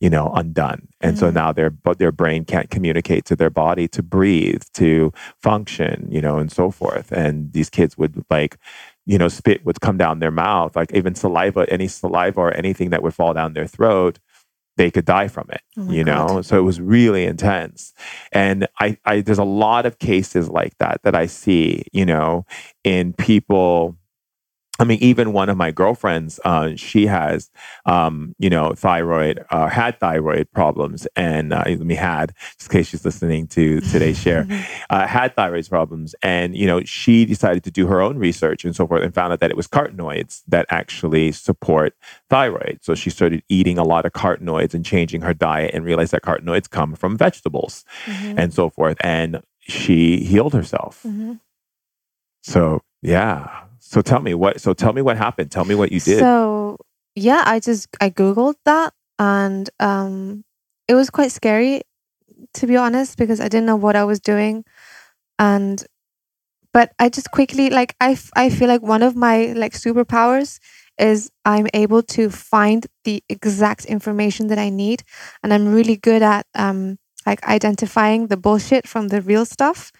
you 0.00 0.10
know 0.10 0.30
undone 0.34 0.88
and 1.00 1.18
so 1.18 1.30
Mhm. 1.30 1.34
now 1.34 1.52
their 1.52 1.70
but 1.70 1.98
their 1.98 2.12
brain 2.12 2.44
can't 2.44 2.70
communicate 2.70 3.24
to 3.26 3.36
their 3.36 3.50
body 3.50 3.88
to 3.88 4.02
breathe 4.02 4.62
to 4.74 5.12
function 5.42 6.06
you 6.10 6.20
know 6.20 6.38
and 6.38 6.52
so 6.52 6.70
forth 6.70 7.12
and 7.12 7.52
these 7.52 7.70
kids 7.70 7.96
would 7.98 8.24
like 8.30 8.56
you 9.06 9.18
know 9.18 9.28
spit 9.28 9.64
would 9.64 9.80
come 9.80 9.96
down 9.98 10.18
their 10.18 10.30
mouth 10.30 10.76
like 10.76 10.92
even 10.94 11.14
saliva 11.14 11.66
any 11.70 11.88
saliva 11.88 12.40
or 12.40 12.52
anything 12.52 12.90
that 12.90 13.02
would 13.02 13.14
fall 13.14 13.34
down 13.34 13.54
their 13.54 13.66
throat 13.66 14.18
they 14.80 14.90
could 14.90 15.04
die 15.04 15.28
from 15.28 15.46
it 15.50 15.60
Oh 15.76 15.90
you 15.90 16.02
know 16.02 16.26
God. 16.26 16.46
so 16.46 16.58
it 16.58 16.62
was 16.62 16.80
really 16.80 17.24
intense 17.26 17.92
and 18.32 18.66
I, 18.80 18.96
I 19.04 19.20
there's 19.20 19.38
a 19.38 19.44
lot 19.44 19.84
of 19.84 19.98
cases 19.98 20.48
like 20.48 20.76
that 20.78 21.02
that 21.04 21.14
i 21.14 21.26
see 21.26 21.84
you 21.92 22.06
know 22.06 22.46
in 22.82 23.12
people 23.12 23.96
I 24.80 24.84
mean, 24.84 24.98
even 25.02 25.34
one 25.34 25.50
of 25.50 25.58
my 25.58 25.70
girlfriends, 25.70 26.40
uh, 26.44 26.74
she 26.74 27.06
has, 27.06 27.50
um, 27.84 28.34
you 28.38 28.48
know, 28.48 28.72
thyroid, 28.72 29.44
uh, 29.50 29.68
had 29.68 30.00
thyroid 30.00 30.50
problems, 30.52 31.06
and 31.14 31.52
uh, 31.52 31.62
I 31.66 31.76
mean, 31.76 31.98
had, 31.98 32.32
just 32.58 32.72
in 32.72 32.78
case 32.78 32.88
she's 32.88 33.04
listening 33.04 33.46
to 33.48 33.80
today's 33.82 34.18
share, 34.18 34.46
uh, 34.90 35.06
had 35.06 35.36
thyroid 35.36 35.68
problems, 35.68 36.14
and 36.22 36.56
you 36.56 36.66
know, 36.66 36.82
she 36.84 37.26
decided 37.26 37.62
to 37.64 37.70
do 37.70 37.86
her 37.88 38.00
own 38.00 38.16
research 38.16 38.64
and 38.64 38.74
so 38.74 38.86
forth, 38.86 39.02
and 39.02 39.14
found 39.14 39.34
out 39.34 39.40
that 39.40 39.50
it 39.50 39.56
was 39.56 39.68
carotenoids 39.68 40.42
that 40.48 40.64
actually 40.70 41.30
support 41.30 41.94
thyroid. 42.30 42.78
So 42.80 42.94
she 42.94 43.10
started 43.10 43.42
eating 43.50 43.76
a 43.76 43.84
lot 43.84 44.06
of 44.06 44.12
carotenoids 44.12 44.72
and 44.72 44.82
changing 44.82 45.20
her 45.20 45.34
diet, 45.34 45.72
and 45.74 45.84
realized 45.84 46.12
that 46.12 46.22
carotenoids 46.22 46.70
come 46.70 46.94
from 46.94 47.18
vegetables 47.18 47.84
Mhm. 48.06 48.38
and 48.38 48.54
so 48.54 48.70
forth, 48.70 48.96
and 49.04 49.42
she 49.60 50.24
healed 50.24 50.54
herself. 50.54 51.02
Mhm. 51.06 51.38
So 52.42 52.80
yeah. 53.02 53.64
So 53.90 54.02
tell 54.02 54.20
me 54.20 54.34
what. 54.34 54.60
So 54.60 54.72
tell 54.72 54.92
me 54.92 55.02
what 55.02 55.16
happened. 55.16 55.50
Tell 55.50 55.64
me 55.64 55.74
what 55.74 55.90
you 55.90 55.98
did. 55.98 56.20
So 56.20 56.76
yeah, 57.16 57.42
I 57.44 57.58
just 57.58 57.88
I 58.00 58.08
googled 58.10 58.54
that 58.64 58.94
and 59.18 59.68
um, 59.80 60.44
it 60.86 60.94
was 60.94 61.10
quite 61.10 61.32
scary, 61.32 61.82
to 62.54 62.68
be 62.68 62.76
honest, 62.76 63.18
because 63.18 63.40
I 63.40 63.48
didn't 63.48 63.66
know 63.66 63.74
what 63.74 63.96
I 63.96 64.04
was 64.04 64.20
doing, 64.20 64.64
and 65.40 65.84
but 66.72 66.92
I 67.00 67.08
just 67.08 67.32
quickly 67.32 67.68
like 67.68 67.96
I, 68.00 68.16
I 68.36 68.48
feel 68.48 68.68
like 68.68 68.80
one 68.80 69.02
of 69.02 69.16
my 69.16 69.54
like 69.56 69.72
superpowers 69.72 70.60
is 70.96 71.28
I'm 71.44 71.66
able 71.74 72.02
to 72.14 72.30
find 72.30 72.86
the 73.02 73.24
exact 73.28 73.86
information 73.86 74.46
that 74.46 74.58
I 74.58 74.68
need, 74.68 75.02
and 75.42 75.52
I'm 75.52 75.74
really 75.74 75.96
good 75.96 76.22
at 76.22 76.46
um, 76.54 76.96
like 77.26 77.42
identifying 77.42 78.28
the 78.28 78.36
bullshit 78.36 78.86
from 78.86 79.08
the 79.08 79.20
real 79.20 79.44
stuff. 79.44 79.90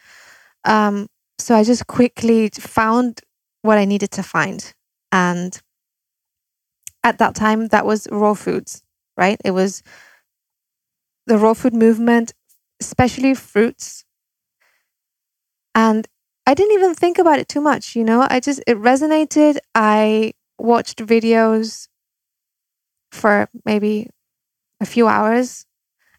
Um, 0.65 1.09
so 1.41 1.57
I 1.57 1.65
just 1.65 1.89
quickly 1.89 2.51
found 2.51 3.23
what 3.63 3.79
I 3.79 3.85
needed 3.85 4.11
to 4.13 4.23
find, 4.23 4.73
and 5.13 5.61
at 7.03 7.19
that 7.19 7.35
time 7.35 7.69
that 7.69 7.87
was 7.87 8.07
raw 8.11 8.35
foods, 8.35 8.83
right? 9.17 9.41
It 9.45 9.53
was 9.53 9.83
the 11.27 11.39
raw 11.39 11.55
food 11.55 11.73
movement, 11.75 12.33
especially 12.81 13.35
fruits, 13.35 14.05
and 15.75 16.07
I 16.47 16.55
didn't 16.55 16.75
even 16.75 16.95
think 16.95 17.19
about 17.19 17.39
it 17.39 17.49
too 17.49 17.61
much, 17.61 17.95
you 17.95 18.05
know. 18.05 18.27
I 18.29 18.41
just 18.41 18.61
it 18.67 18.77
resonated. 18.79 19.59
I 19.75 20.33
watched 20.59 20.99
videos 20.99 21.89
for 23.13 23.49
maybe 23.65 24.09
a 24.81 24.87
few 24.87 25.09
hours. 25.09 25.67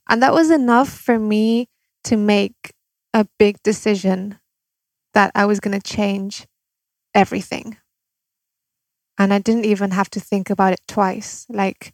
And 0.09 0.23
that 0.23 0.33
was 0.33 0.51
enough 0.51 0.89
for 0.89 1.19
me 1.19 1.69
to 2.05 2.17
make 2.17 2.73
a 3.13 3.27
big 3.39 3.61
decision 3.63 4.39
that 5.13 5.31
I 5.35 5.45
was 5.45 5.59
going 5.59 5.79
to 5.79 5.87
change 5.97 6.47
everything. 7.13 7.77
And 9.17 9.33
I 9.33 9.39
didn't 9.39 9.65
even 9.65 9.91
have 9.91 10.09
to 10.11 10.19
think 10.19 10.49
about 10.49 10.73
it 10.73 10.81
twice. 10.87 11.45
Like 11.49 11.93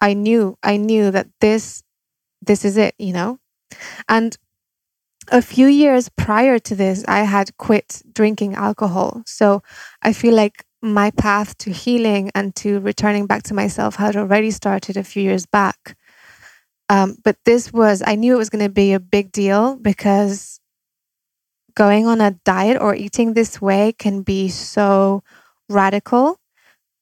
I 0.00 0.14
knew, 0.14 0.56
I 0.62 0.76
knew 0.76 1.10
that 1.10 1.28
this 1.40 1.82
this 2.42 2.64
is 2.64 2.76
it, 2.76 2.94
you 2.98 3.12
know? 3.12 3.38
And 4.08 4.36
a 5.32 5.42
few 5.42 5.66
years 5.66 6.08
prior 6.10 6.58
to 6.58 6.74
this, 6.74 7.04
I 7.08 7.20
had 7.20 7.56
quit 7.56 8.02
drinking 8.12 8.54
alcohol. 8.54 9.22
So 9.26 9.62
I 10.02 10.12
feel 10.12 10.34
like 10.34 10.64
my 10.82 11.10
path 11.12 11.56
to 11.58 11.70
healing 11.70 12.30
and 12.34 12.54
to 12.56 12.80
returning 12.80 13.26
back 13.26 13.42
to 13.44 13.54
myself 13.54 13.96
had 13.96 14.16
already 14.16 14.50
started 14.50 14.96
a 14.96 15.04
few 15.04 15.22
years 15.22 15.46
back. 15.46 15.96
Um, 16.90 17.16
but 17.24 17.36
this 17.46 17.72
was, 17.72 18.02
I 18.06 18.14
knew 18.16 18.34
it 18.34 18.38
was 18.38 18.50
going 18.50 18.64
to 18.64 18.70
be 18.70 18.92
a 18.92 19.00
big 19.00 19.32
deal 19.32 19.76
because 19.76 20.60
going 21.74 22.06
on 22.06 22.20
a 22.20 22.32
diet 22.44 22.80
or 22.80 22.94
eating 22.94 23.34
this 23.34 23.60
way 23.60 23.92
can 23.92 24.22
be 24.22 24.48
so 24.48 25.22
radical 25.68 26.38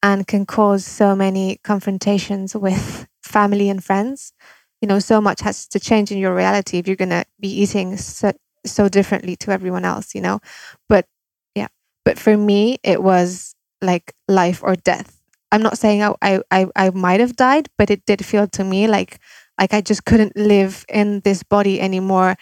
and 0.02 0.26
can 0.26 0.46
cause 0.46 0.84
so 0.84 1.14
many 1.14 1.58
confrontations 1.62 2.54
with 2.56 3.06
family 3.22 3.68
and 3.68 3.82
friends. 3.82 4.32
You 4.80 4.88
know, 4.88 4.98
so 4.98 5.20
much 5.20 5.40
has 5.42 5.68
to 5.68 5.80
change 5.80 6.10
in 6.10 6.18
your 6.18 6.34
reality 6.34 6.78
if 6.78 6.88
you're 6.88 6.96
going 6.96 7.10
to 7.10 7.24
be 7.38 7.48
eating 7.48 7.96
so, 7.96 8.32
so 8.66 8.88
differently 8.88 9.36
to 9.36 9.52
everyone 9.52 9.84
else, 9.84 10.14
you 10.14 10.20
know. 10.20 10.40
But 10.88 11.06
yeah, 11.54 11.68
but 12.04 12.18
for 12.18 12.36
me, 12.36 12.78
it 12.82 13.02
was 13.02 13.54
like 13.80 14.12
life 14.26 14.60
or 14.62 14.74
death. 14.74 15.20
I'm 15.52 15.62
not 15.62 15.78
saying 15.78 16.02
I, 16.02 16.40
I, 16.50 16.66
I 16.74 16.90
might 16.90 17.20
have 17.20 17.36
died, 17.36 17.68
but 17.78 17.90
it 17.90 18.04
did 18.06 18.24
feel 18.24 18.48
to 18.48 18.64
me 18.64 18.88
like 18.88 19.20
like 19.60 19.74
I 19.74 19.80
just 19.80 20.04
couldn't 20.04 20.36
live 20.36 20.84
in 20.88 21.20
this 21.20 21.42
body 21.42 21.80
anymore. 21.80 22.36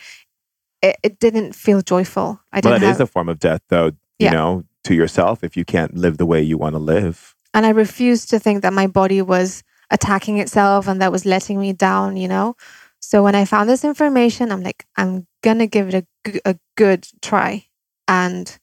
It, 0.82 0.96
it 1.02 1.18
didn't 1.18 1.54
feel 1.54 1.82
joyful. 1.82 2.40
I 2.52 2.56
Well, 2.56 2.72
didn't 2.72 2.80
that 2.80 2.86
have, 2.86 2.96
is 2.96 3.00
a 3.00 3.06
form 3.06 3.28
of 3.28 3.38
death, 3.38 3.62
though. 3.68 3.86
You 4.18 4.26
Yeah. 4.26 4.30
know, 4.32 4.64
to 4.84 4.94
yourself 4.94 5.42
if 5.44 5.56
you 5.56 5.64
can't 5.64 5.94
live 5.96 6.16
the 6.18 6.26
way 6.26 6.42
you 6.42 6.56
want 6.58 6.74
to 6.74 6.78
live. 6.78 7.34
and 7.52 7.66
I 7.66 7.70
refused 7.70 8.30
to 8.30 8.38
think 8.38 8.62
that 8.62 8.72
my 8.72 8.86
body 8.86 9.20
was 9.20 9.62
attacking 9.90 10.38
itself 10.38 10.86
and 10.86 11.02
that 11.02 11.10
was 11.12 11.24
letting 11.26 11.58
me 11.60 11.72
down, 11.72 12.16
you 12.16 12.28
know? 12.28 12.54
So 13.00 13.22
when 13.24 13.34
I 13.34 13.44
found 13.44 13.68
this 13.68 13.84
information, 13.84 14.52
I'm 14.52 14.62
like, 14.62 14.86
I'm 14.96 15.26
gonna 15.42 15.66
give 15.66 15.88
it 15.92 16.06
a, 16.26 16.40
a 16.52 16.56
good 16.76 17.08
try. 17.20 17.66
And 18.06 18.56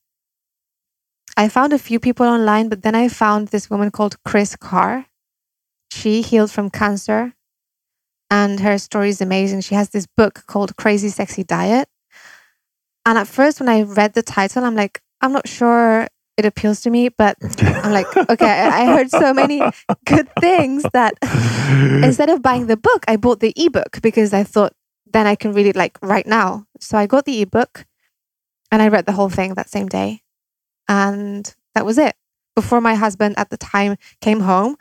I 1.35 1.49
found 1.49 1.73
a 1.73 1.77
few 1.79 1.99
people 1.99 2.25
online, 2.25 2.69
but 2.69 2.81
then 2.81 2.95
I 2.95 3.09
found 3.09 3.49
this 3.49 3.69
woman 3.69 3.91
called 3.91 4.15
Kris 4.23 4.55
Carr. 4.55 5.05
She 5.91 6.21
healed 6.21 6.51
from 6.51 6.69
cancer 6.69 7.33
and 8.31 8.59
her 8.61 8.77
story 8.77 9.09
is 9.09 9.21
amazing. 9.21 9.61
She 9.61 9.75
has 9.75 9.89
this 9.89 10.07
book 10.07 10.43
called 10.47 10.75
Crazy 10.77 11.09
Sexy 11.09 11.43
Diet. 11.43 11.87
And 13.07 13.17
at 13.17 13.25
first, 13.25 13.61
when 13.61 13.69
I 13.69 13.83
read 13.83 14.15
the 14.15 14.21
title, 14.21 14.65
I'm 14.65 14.75
like, 14.75 15.01
I'm 15.21 15.31
not 15.31 15.47
sure 15.47 16.09
it 16.35 16.45
appeals 16.45 16.81
to 16.81 16.89
me, 16.89 17.07
but 17.07 17.37
I'm 17.63 17.93
like, 17.93 18.05
okay, 18.17 18.45
I 18.45 18.85
heard 18.85 19.09
so 19.09 19.33
many 19.33 19.61
good 20.05 20.27
things 20.41 20.83
that 20.91 21.13
instead 22.03 22.29
of 22.29 22.41
buying 22.41 22.67
the 22.67 22.75
book, 22.75 23.05
I 23.07 23.15
bought 23.15 23.39
the 23.39 23.53
ebook 23.55 24.01
because 24.01 24.33
I 24.33 24.43
thought 24.43 24.73
then 25.13 25.25
I 25.25 25.35
can 25.35 25.53
read 25.53 25.67
it 25.67 25.77
like 25.77 25.97
right 26.01 26.27
now. 26.27 26.65
So 26.81 26.97
I 26.97 27.05
got 27.07 27.23
the 27.23 27.41
ebook 27.41 27.85
and 28.73 28.81
I 28.81 28.89
read 28.89 29.05
the 29.05 29.13
whole 29.13 29.29
thing 29.29 29.53
that 29.53 29.69
same 29.69 29.87
day. 29.87 30.21
And 30.89 31.55
that 31.75 31.85
was 31.85 31.97
it. 31.97 32.13
Before 32.55 32.81
my 32.81 32.95
husband 32.95 33.35
at 33.39 33.49
the 33.49 33.57
time 33.57 33.95
came 34.19 34.41
home, 34.41 34.75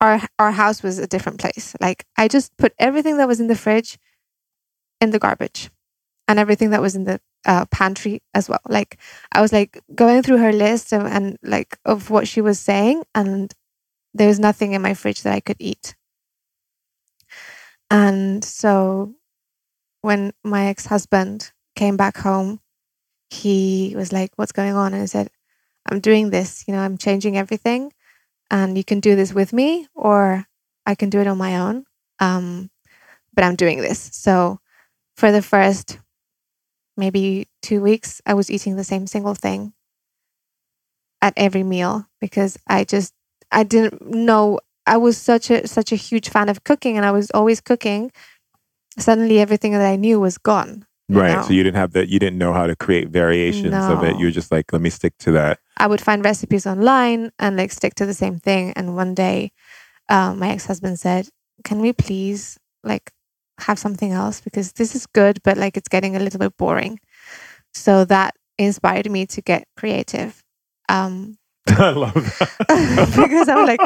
our 0.00 0.22
our 0.38 0.52
house 0.52 0.82
was 0.82 0.98
a 0.98 1.06
different 1.06 1.40
place. 1.40 1.76
Like 1.78 2.06
I 2.16 2.26
just 2.26 2.56
put 2.56 2.72
everything 2.78 3.18
that 3.18 3.28
was 3.28 3.38
in 3.38 3.48
the 3.48 3.54
fridge 3.54 3.98
in 5.02 5.10
the 5.10 5.18
garbage 5.18 5.68
and 6.28 6.38
everything 6.38 6.70
that 6.70 6.82
was 6.82 6.94
in 6.94 7.04
the 7.04 7.20
uh, 7.46 7.66
pantry 7.66 8.22
as 8.34 8.48
well. 8.48 8.60
Like 8.68 8.98
I 9.32 9.40
was 9.40 9.52
like 9.52 9.80
going 9.94 10.22
through 10.22 10.38
her 10.38 10.52
list 10.52 10.92
of, 10.92 11.02
and 11.06 11.38
like 11.42 11.78
of 11.84 12.10
what 12.10 12.28
she 12.28 12.40
was 12.40 12.58
saying, 12.58 13.04
and 13.14 13.52
there 14.14 14.28
was 14.28 14.40
nothing 14.40 14.72
in 14.72 14.82
my 14.82 14.94
fridge 14.94 15.22
that 15.22 15.34
I 15.34 15.40
could 15.40 15.56
eat. 15.58 15.94
And 17.90 18.44
so 18.44 19.14
when 20.02 20.32
my 20.44 20.66
ex 20.66 20.86
husband 20.86 21.52
came 21.76 21.96
back 21.96 22.18
home, 22.18 22.60
he 23.30 23.94
was 23.96 24.12
like, 24.12 24.30
What's 24.36 24.52
going 24.52 24.74
on? 24.74 24.94
And 24.94 25.02
I 25.02 25.06
said, 25.06 25.28
I'm 25.90 26.00
doing 26.00 26.30
this, 26.30 26.64
you 26.66 26.74
know, 26.74 26.80
I'm 26.80 26.98
changing 26.98 27.36
everything, 27.36 27.92
and 28.50 28.76
you 28.76 28.84
can 28.84 29.00
do 29.00 29.16
this 29.16 29.34
with 29.34 29.52
me, 29.52 29.88
or 29.94 30.46
I 30.86 30.94
can 30.94 31.10
do 31.10 31.20
it 31.20 31.26
on 31.26 31.38
my 31.38 31.58
own. 31.58 31.84
Um, 32.20 32.70
but 33.34 33.44
I'm 33.44 33.56
doing 33.56 33.80
this. 33.80 34.10
So 34.12 34.60
for 35.16 35.32
the 35.32 35.42
first 35.42 35.98
maybe 36.96 37.48
two 37.62 37.80
weeks, 37.80 38.20
I 38.26 38.34
was 38.34 38.50
eating 38.50 38.76
the 38.76 38.84
same 38.84 39.06
single 39.06 39.34
thing 39.34 39.72
at 41.22 41.32
every 41.36 41.62
meal 41.62 42.06
because 42.20 42.58
I 42.66 42.84
just 42.84 43.14
I 43.50 43.62
didn't 43.62 44.02
know 44.02 44.60
I 44.86 44.96
was 44.98 45.16
such 45.16 45.50
a 45.50 45.66
such 45.66 45.92
a 45.92 45.96
huge 45.96 46.28
fan 46.28 46.48
of 46.48 46.64
cooking 46.64 46.96
and 46.96 47.06
I 47.06 47.10
was 47.10 47.30
always 47.30 47.60
cooking. 47.60 48.12
Suddenly 48.98 49.40
everything 49.40 49.72
that 49.72 49.84
I 49.84 49.96
knew 49.96 50.20
was 50.20 50.38
gone. 50.38 50.86
right. 51.08 51.36
know? 51.36 51.42
So 51.42 51.52
you 51.52 51.62
didn't 51.62 51.76
have 51.76 51.92
that 51.92 52.08
you 52.08 52.18
didn't 52.18 52.38
know 52.38 52.52
how 52.52 52.66
to 52.66 52.76
create 52.76 53.08
variations 53.08 53.74
of 53.74 54.04
it. 54.04 54.18
You 54.18 54.26
were 54.26 54.30
just 54.30 54.52
like, 54.52 54.72
let 54.72 54.82
me 54.82 54.90
stick 54.90 55.16
to 55.20 55.32
that. 55.32 55.58
I 55.78 55.86
would 55.86 56.00
find 56.00 56.24
recipes 56.24 56.66
online 56.66 57.32
and 57.38 57.56
like 57.56 57.72
stick 57.72 57.94
to 57.96 58.06
the 58.06 58.14
same 58.14 58.38
thing. 58.38 58.72
And 58.76 58.94
one 58.94 59.14
day, 59.14 59.52
um, 60.08 60.38
my 60.38 60.50
ex 60.50 60.66
husband 60.66 61.00
said, 61.00 61.28
"Can 61.64 61.80
we 61.80 61.92
please 61.92 62.58
like 62.84 63.10
have 63.60 63.78
something 63.78 64.12
else 64.12 64.40
because 64.40 64.72
this 64.72 64.94
is 64.94 65.06
good, 65.06 65.40
but 65.44 65.56
like 65.58 65.76
it's 65.76 65.88
getting 65.88 66.16
a 66.16 66.20
little 66.20 66.38
bit 66.40 66.56
boring." 66.56 66.98
So 67.74 68.04
that 68.06 68.34
inspired 68.58 69.10
me 69.10 69.26
to 69.26 69.42
get 69.42 69.66
creative. 69.76 70.42
Um, 70.88 71.36
I 71.78 71.90
love 71.90 72.14
that. 72.14 73.12
because 73.16 73.48
I'm 73.48 73.66
like, 73.66 73.80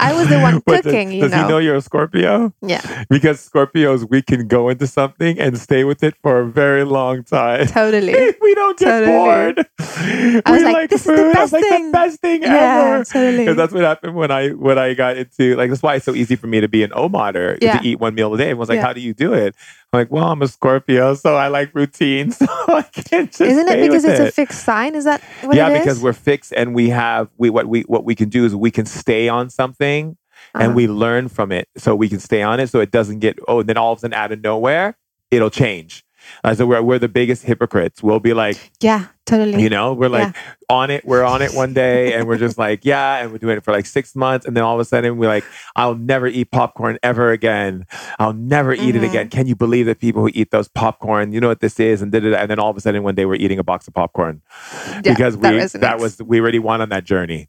I 0.00 0.12
was 0.14 0.28
the 0.28 0.38
one 0.40 0.62
But 0.66 0.84
cooking, 0.84 1.08
does, 1.08 1.14
you 1.14 1.20
does 1.22 1.30
know. 1.32 1.42
he 1.42 1.48
know 1.48 1.58
you're 1.58 1.76
a 1.76 1.80
Scorpio? 1.80 2.52
yeah, 2.62 3.04
Because 3.08 3.48
Scorpios, 3.48 4.08
we 4.08 4.22
can 4.22 4.46
go 4.48 4.68
into 4.68 4.86
something 4.86 5.38
and 5.38 5.58
stay 5.58 5.84
with 5.84 6.02
it 6.02 6.14
for 6.22 6.40
a 6.40 6.46
very 6.46 6.84
long 6.84 7.24
time. 7.24 7.66
totally. 7.66 8.12
we 8.40 8.54
don't 8.54 8.78
get 8.78 8.88
Totally. 8.88 9.12
bored. 9.12 9.66
I 9.80 10.42
we 10.46 10.52
was 10.52 10.62
like, 10.62 10.90
"This 10.90 11.00
is 11.00 11.06
the 11.06 11.16
food. 11.16 11.32
Best 11.32 11.52
like, 11.52 11.62
thing." 11.64 11.86
the 11.86 11.92
best 11.92 12.20
thing 12.20 12.42
Yeah, 12.42 12.48
ever. 12.94 13.04
totally. 13.04 13.38
Because 13.38 13.56
that's 13.56 13.72
what 13.72 13.82
happened 13.82 14.14
when 14.14 14.30
I 14.30 14.50
when 14.50 14.78
I 14.78 14.94
got 14.94 15.16
into 15.16 15.56
like 15.56 15.70
that's 15.70 15.82
why 15.82 15.96
it's 15.96 16.04
so 16.04 16.14
easy 16.14 16.36
for 16.36 16.46
me 16.46 16.60
to 16.60 16.68
be 16.68 16.82
an 16.82 16.92
O-Mater 16.94 17.58
Yeah. 17.60 17.78
to 17.78 17.86
eat 17.86 17.98
one 18.00 18.14
meal 18.14 18.32
a 18.34 18.38
day. 18.38 18.44
Everyone's 18.50 18.68
like, 18.68 18.76
Yeah. 18.76 18.86
"How 18.86 18.92
do 18.92 19.00
you 19.00 19.14
do 19.14 19.32
it?" 19.34 19.54
I'm 19.92 20.00
like, 20.00 20.10
"Well, 20.12 20.24
I'm 20.30 20.42
a 20.42 20.48
Scorpio, 20.48 21.14
so 21.14 21.34
I 21.36 21.48
like 21.48 21.74
routine, 21.74 22.30
so 22.32 22.46
I 22.48 22.82
can't 22.82 23.30
just 23.30 23.40
Isn't 23.40 23.68
it 23.68 23.80
because 23.80 24.04
it's 24.04 24.20
it. 24.20 24.28
a 24.28 24.32
fixed 24.32 24.64
sign? 24.64 24.94
Is 24.94 25.04
that 25.04 25.22
what 25.42 25.56
yeah, 25.56 25.68
it 25.70 25.74
is? 25.76 25.80
because 25.80 26.02
we're 26.02 26.12
fixed 26.12 26.52
and 26.52 26.74
we 26.74 26.90
have 26.90 27.28
we 27.38 27.48
what 27.50 27.66
we 27.66 27.82
what 27.82 28.04
we 28.04 28.14
can 28.14 28.28
do 28.28 28.44
is 28.44 28.54
we 28.54 28.70
can 28.70 28.84
stay 28.86 29.28
on 29.28 29.48
something 29.50 30.16
and 30.54 30.62
Uh-huh. 30.62 30.72
we 30.72 30.86
learn 30.88 31.28
from 31.28 31.52
it, 31.52 31.68
so 31.76 31.94
we 31.96 32.08
can 32.08 32.20
stay 32.20 32.42
on 32.42 32.60
it, 32.60 32.68
so 32.68 32.80
it 32.80 32.90
doesn't 32.90 33.20
get 33.20 33.38
oh, 33.48 33.60
and 33.60 33.68
then 33.68 33.76
all 33.78 33.92
of 33.92 33.98
a 33.98 34.00
sudden 34.00 34.14
out 34.14 34.30
of 34.32 34.42
nowhere 34.42 34.96
it'll 35.30 35.50
change. 35.50 36.04
Uh, 36.44 36.54
so 36.54 36.66
we're 36.66 36.82
we're 36.82 36.98
the 36.98 37.08
biggest 37.08 37.44
hypocrites. 37.44 38.02
We'll 38.02 38.20
be 38.20 38.34
like, 38.34 38.70
yeah, 38.80 39.06
Totally. 39.28 39.62
You 39.62 39.68
know, 39.68 39.92
we're 39.94 40.08
like 40.08 40.34
on 40.70 40.90
it. 40.90 41.04
We're 41.04 41.22
on 41.24 41.42
it 41.42 41.52
one 41.54 41.74
day, 41.74 42.14
and 42.14 42.26
we're 42.26 42.38
just 42.38 42.58
like, 42.58 42.80
yeah, 42.84 43.18
and 43.22 43.30
we're 43.32 43.38
doing 43.38 43.56
it 43.58 43.64
for 43.64 43.72
like 43.72 43.86
six 43.86 44.16
months, 44.16 44.46
and 44.46 44.56
then 44.56 44.64
all 44.64 44.74
of 44.74 44.80
a 44.80 44.84
sudden 44.84 45.18
we're 45.18 45.28
like, 45.28 45.44
I'll 45.76 45.94
never 45.94 46.26
eat 46.26 46.50
popcorn 46.50 46.98
ever 47.02 47.30
again. 47.30 47.86
I'll 48.18 48.32
never 48.32 48.72
eat 48.72 48.96
it 48.96 49.02
Mhm. 49.02 49.08
again. 49.08 49.28
Can 49.28 49.46
you 49.46 49.54
believe 49.54 49.86
that 49.86 49.98
people 50.00 50.22
who 50.22 50.30
eat 50.34 50.50
those 50.50 50.68
popcorn? 50.68 51.32
You 51.32 51.40
know 51.40 51.48
what 51.48 51.60
this 51.60 51.78
is, 51.78 52.00
and 52.02 52.10
did 52.10 52.24
it, 52.24 52.34
and 52.34 52.50
then 52.50 52.58
all 52.58 52.70
of 52.70 52.76
a 52.76 52.80
sudden 52.80 53.02
one 53.02 53.14
day 53.14 53.24
we're 53.26 53.34
eating 53.36 53.58
a 53.58 53.64
box 53.64 53.86
of 53.86 53.94
popcorn 53.94 54.40
Yeah, 54.88 55.00
because 55.02 55.36
we 55.36 55.48
resonates. 55.48 55.80
that 55.80 55.98
was 56.00 56.20
we 56.22 56.40
already 56.40 56.58
won 56.58 56.80
on 56.80 56.88
that 56.88 57.04
journey. 57.04 57.48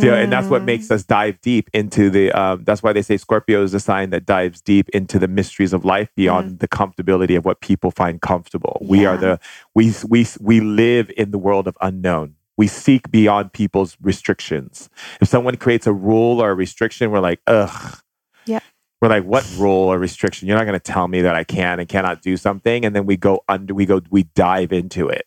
So, 0.00 0.14
and 0.14 0.32
that's 0.32 0.48
what 0.48 0.62
Mm. 0.62 0.66
makes 0.66 0.90
us 0.90 1.02
dive 1.04 1.40
deep 1.40 1.68
into 1.74 2.08
the. 2.10 2.30
Um, 2.32 2.62
that's 2.64 2.82
why 2.82 2.92
they 2.92 3.02
say 3.02 3.16
Scorpio 3.16 3.62
is 3.62 3.74
a 3.74 3.80
sign 3.80 4.10
that 4.10 4.26
dives 4.26 4.60
deep 4.60 4.88
into 4.90 5.18
the 5.18 5.28
mysteries 5.28 5.72
of 5.72 5.84
life 5.84 6.08
beyond 6.16 6.60
the 6.60 6.68
comfortability 6.68 7.36
of 7.36 7.44
what 7.44 7.60
people 7.60 7.90
find 7.90 8.20
comfortable. 8.20 8.78
We 8.80 9.04
are 9.06 9.16
Mm. 9.16 9.20
The 9.20 9.40
we 9.76 9.92
we 10.08 10.26
we 10.40 10.60
live 10.60 11.10
in 11.18 11.32
the 11.32 11.38
world 11.38 11.68
of 11.68 11.76
unknown. 11.82 12.34
We 12.56 12.66
seek 12.66 13.10
beyond 13.10 13.52
people's 13.52 13.98
restrictions. 14.00 14.88
If 15.20 15.28
someone 15.28 15.56
creates 15.56 15.86
a 15.86 15.92
rule 15.92 16.40
or 16.40 16.50
a 16.50 16.54
restriction, 16.54 17.10
we're 17.10 17.20
like, 17.20 17.40
ugh. 17.46 17.98
Yeah. 18.46 18.60
We're 19.02 19.10
like, 19.10 19.24
what 19.24 19.46
rule 19.58 19.92
or 19.92 19.98
restriction? 19.98 20.48
You're 20.48 20.56
not 20.56 20.64
going 20.64 20.80
to 20.80 20.92
tell 20.92 21.06
me 21.08 21.20
that 21.20 21.34
I 21.34 21.44
can 21.44 21.78
and 21.78 21.86
cannot 21.86 22.22
do 22.22 22.38
something, 22.38 22.86
and 22.86 22.96
then 22.96 23.04
we 23.04 23.18
go 23.18 23.44
under. 23.50 23.74
We 23.74 23.84
go. 23.84 24.00
We 24.10 24.22
dive 24.34 24.72
into 24.72 25.10
it. 25.10 25.26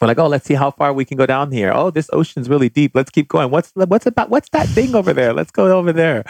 We're 0.00 0.06
like, 0.06 0.18
oh, 0.18 0.28
let's 0.28 0.46
see 0.46 0.54
how 0.54 0.70
far 0.70 0.94
we 0.94 1.04
can 1.04 1.18
go 1.18 1.26
down 1.26 1.52
here. 1.52 1.72
Oh, 1.74 1.90
this 1.90 2.08
ocean's 2.12 2.48
really 2.48 2.70
deep. 2.70 2.92
Let's 2.94 3.10
keep 3.10 3.28
going. 3.28 3.50
What's 3.50 3.70
what's 3.74 4.06
about? 4.06 4.30
What's 4.30 4.48
that 4.50 4.66
thing 4.68 4.94
over 4.94 5.12
there? 5.12 5.34
Let's 5.34 5.50
go 5.50 5.76
over 5.76 5.92
there, 5.92 6.24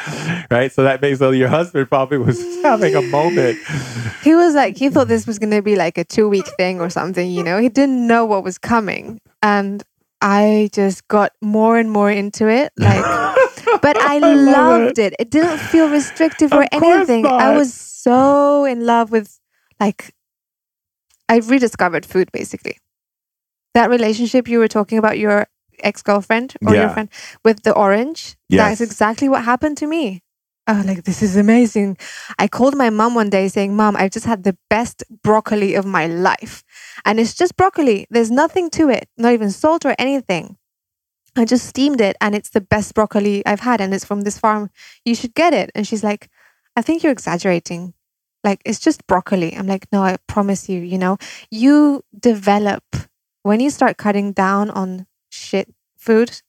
right? 0.50 0.72
So 0.72 0.82
that 0.82 1.00
makes 1.00 1.20
so 1.20 1.30
your 1.30 1.48
husband 1.48 1.88
probably 1.88 2.18
was 2.18 2.40
having 2.62 2.96
a 2.96 3.02
moment. 3.02 3.58
He 4.22 4.34
was 4.34 4.54
like, 4.54 4.76
he 4.76 4.88
thought 4.88 5.06
this 5.06 5.24
was 5.24 5.38
going 5.38 5.52
to 5.52 5.62
be 5.62 5.76
like 5.76 5.98
a 5.98 6.04
two 6.04 6.28
week 6.28 6.46
thing 6.56 6.80
or 6.80 6.90
something, 6.90 7.30
you 7.30 7.44
know? 7.44 7.58
He 7.58 7.68
didn't 7.68 8.06
know 8.06 8.24
what 8.24 8.42
was 8.42 8.58
coming. 8.58 9.20
And 9.40 9.84
I 10.20 10.68
just 10.72 11.06
got 11.06 11.32
more 11.40 11.78
and 11.78 11.92
more 11.92 12.10
into 12.10 12.48
it. 12.48 12.72
Like, 12.76 13.04
but 13.82 13.96
I, 13.96 14.18
love 14.18 14.82
loved 14.82 14.98
it. 14.98 15.14
it. 15.18 15.30
didn't 15.30 15.58
feel 15.58 15.88
restrictive 15.88 16.52
or 16.52 16.66
anything. 16.72 17.24
I 17.24 17.56
was 17.56 17.72
so 17.72 18.64
in 18.64 18.84
love 18.84 19.12
with, 19.12 19.38
like, 19.78 20.12
I 21.28 21.38
rediscovered 21.38 22.04
food 22.04 22.32
basically. 22.32 22.76
That 23.74 23.90
relationship 23.90 24.48
you 24.48 24.58
were 24.58 24.68
talking 24.68 24.98
about, 24.98 25.18
your 25.18 25.46
ex 25.82 26.02
girlfriend 26.02 26.54
or 26.66 26.74
your 26.74 26.88
friend 26.90 27.08
with 27.44 27.62
the 27.62 27.72
orange, 27.72 28.36
Yes. 28.48 28.78
that's 28.78 28.80
exactly 28.90 29.28
what 29.28 29.44
happened 29.44 29.76
to 29.78 29.86
me. 29.86 30.22
I 30.66 30.76
was 30.76 30.86
like, 30.86 31.04
this 31.04 31.22
is 31.22 31.36
amazing. 31.36 31.96
I 32.38 32.46
called 32.46 32.76
my 32.76 32.90
mom 32.90 33.14
one 33.14 33.30
day 33.30 33.48
saying, 33.48 33.74
Mom, 33.74 33.96
i've 33.96 34.10
just 34.12 34.26
had 34.26 34.44
the 34.44 34.56
best 34.68 35.02
broccoli 35.22 35.74
of 35.74 35.84
my 35.84 36.06
life. 36.06 36.62
And 37.04 37.18
it's 37.18 37.34
just 37.34 37.56
broccoli. 37.56 38.06
There's 38.10 38.30
nothing 38.30 38.70
to 38.70 38.88
it, 38.88 39.08
not 39.16 39.32
even 39.32 39.50
salt 39.50 39.84
or 39.84 39.94
anything. 39.98 40.58
I 41.36 41.44
just 41.44 41.66
steamed 41.66 42.00
it 42.00 42.16
and 42.20 42.34
it's 42.34 42.50
the 42.50 42.60
best 42.60 42.94
broccoli 42.94 43.44
I've 43.46 43.60
had 43.60 43.80
and 43.80 43.94
it's 43.94 44.04
from 44.04 44.20
this 44.22 44.38
farm. 44.38 44.70
You 45.04 45.14
should 45.14 45.34
get 45.34 45.54
it. 45.54 45.70
And 45.74 45.86
she's 45.86 46.04
like, 46.04 46.28
I 46.76 46.82
think 46.82 47.02
you're 47.02 47.12
exaggerating. 47.12 47.94
Like, 48.44 48.60
it's 48.64 48.80
just 48.80 49.06
broccoli. 49.06 49.56
I'm 49.56 49.66
like, 49.66 49.86
no, 49.92 50.02
I 50.02 50.16
promise 50.26 50.68
you, 50.68 50.80
you 50.80 50.98
know, 50.98 51.18
you 51.50 52.02
develop 52.18 52.84
when 53.42 53.60
you 53.60 53.70
start 53.70 53.96
cutting 53.96 54.32
down 54.32 54.70
on 54.70 55.06
shit 55.30 55.72
food, 55.98 56.40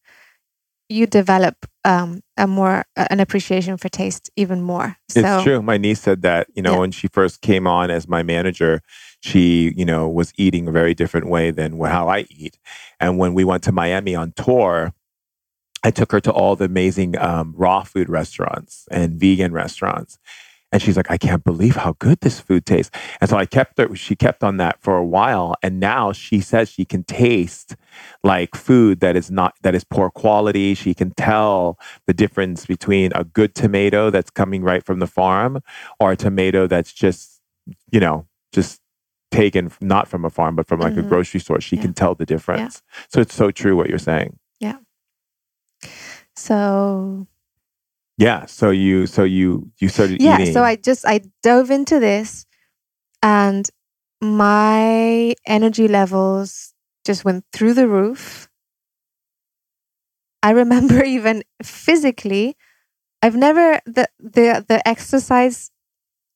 you 0.90 1.06
develop 1.08 1.66
um, 1.86 2.22
a 2.38 2.46
more 2.48 2.84
uh, 2.98 3.08
an 3.10 3.20
appreciation 3.20 3.78
for 3.78 3.90
taste 3.90 4.30
even 4.36 4.62
more. 4.62 4.98
So 5.10 5.20
It's 5.22 5.44
true. 5.44 5.62
My 5.62 5.78
niece 5.78 6.02
said 6.02 6.22
that, 6.22 6.48
you 6.54 6.62
know, 6.62 6.74
Yeah. 6.74 6.80
when 6.80 6.92
she 6.92 7.08
first 7.08 7.42
came 7.42 7.66
on 7.66 7.90
as 7.90 8.08
my 8.08 8.24
manager, 8.24 8.82
she, 9.22 9.74
you 9.76 9.86
know, 9.86 10.08
was 10.10 10.34
eating 10.38 10.68
a 10.68 10.72
very 10.72 10.94
different 10.94 11.28
way 11.28 11.52
than 11.52 11.80
how 11.80 12.08
I 12.10 12.26
eat. 12.30 12.60
And 13.00 13.18
when 13.18 13.34
we 13.34 13.44
went 13.44 13.64
to 13.64 13.72
Miami 13.72 14.16
on 14.16 14.34
tour, 14.34 14.94
I 15.84 15.92
took 15.92 16.12
her 16.12 16.20
to 16.22 16.32
all 16.32 16.56
the 16.56 16.66
amazing 16.66 17.18
um, 17.18 17.54
raw 17.58 17.84
food 17.84 18.10
restaurants 18.10 18.88
and 18.92 19.20
vegan 19.20 19.52
restaurants. 19.52 20.20
And 20.72 20.82
she's 20.82 20.96
like, 20.98 21.12
I 21.12 21.18
can't 21.18 21.44
believe 21.44 21.76
how 21.76 21.96
good 22.00 22.22
this 22.22 22.40
food 22.40 22.66
tastes. 22.66 22.96
And 23.20 23.30
so 23.30 23.38
I 23.38 23.46
kept 23.46 23.78
her, 23.78 23.94
she 23.96 24.16
kept 24.16 24.44
on 24.44 24.58
that 24.58 24.82
for 24.82 24.96
a 24.98 25.06
while. 25.06 25.56
And 25.62 25.80
now 25.80 26.12
she 26.14 26.40
says 26.40 26.70
she 26.70 26.86
can 26.86 27.04
taste 27.04 27.76
like 28.24 28.56
food 28.56 29.02
that 29.02 29.16
is 29.16 29.30
not, 29.30 29.54
that 29.64 29.76
is 29.76 29.84
poor 29.84 30.10
quality. 30.10 30.74
She 30.74 30.94
can 30.94 31.12
tell 31.16 31.78
the 32.08 32.14
difference 32.14 32.66
between 32.66 33.12
a 33.16 33.24
good 33.24 33.54
tomato 33.56 34.10
that's 34.10 34.30
coming 34.32 34.64
right 34.64 34.86
from 34.86 35.00
the 35.00 35.08
farm 35.08 35.62
or 36.00 36.14
a 36.14 36.16
tomato 36.18 36.68
that's 36.68 36.94
just, 36.94 37.42
you 37.92 38.00
know, 38.00 38.26
just 38.54 38.80
taken 39.32 39.72
not 39.82 40.08
from 40.08 40.26
a 40.26 40.30
farm, 40.30 40.56
but 40.56 40.68
from 40.68 40.80
like 40.80 40.98
a 40.98 41.02
Mhm. 41.02 41.10
grocery 41.10 41.40
store. 41.40 41.62
She 41.62 41.76
Yeah. 41.78 41.84
can 41.84 41.94
tell 41.94 42.16
the 42.16 42.26
difference. 42.26 42.82
So 43.10 43.22
it's 43.22 43.34
so 43.36 43.52
true 43.52 43.76
what 43.76 43.90
you're 43.90 43.98
saying. 44.00 44.38
Yeah. 44.60 44.78
So 46.36 47.28
Yeah. 48.22 48.46
So 48.46 48.70
you, 48.70 49.08
so 49.08 49.24
you, 49.24 49.72
you 49.80 49.90
started 49.90 50.22
yeah. 50.22 50.40
eating. 50.40 50.54
So 50.54 50.64
I 50.64 50.76
just 50.76 51.06
I 51.08 51.22
dove 51.42 51.72
into 51.72 52.00
this, 52.00 52.46
and 53.24 53.68
my 54.22 55.34
energy 55.48 55.88
levels 55.88 56.74
just 57.04 57.26
went 57.26 57.46
through 57.52 57.74
the 57.74 57.88
roof. 57.88 58.48
I 60.44 60.52
remember 60.52 61.04
even 61.18 61.44
physically, 61.64 62.56
I've 63.24 63.36
never 63.36 63.80
the 63.86 64.08
the 64.20 64.64
the 64.68 64.88
exercise 64.88 65.72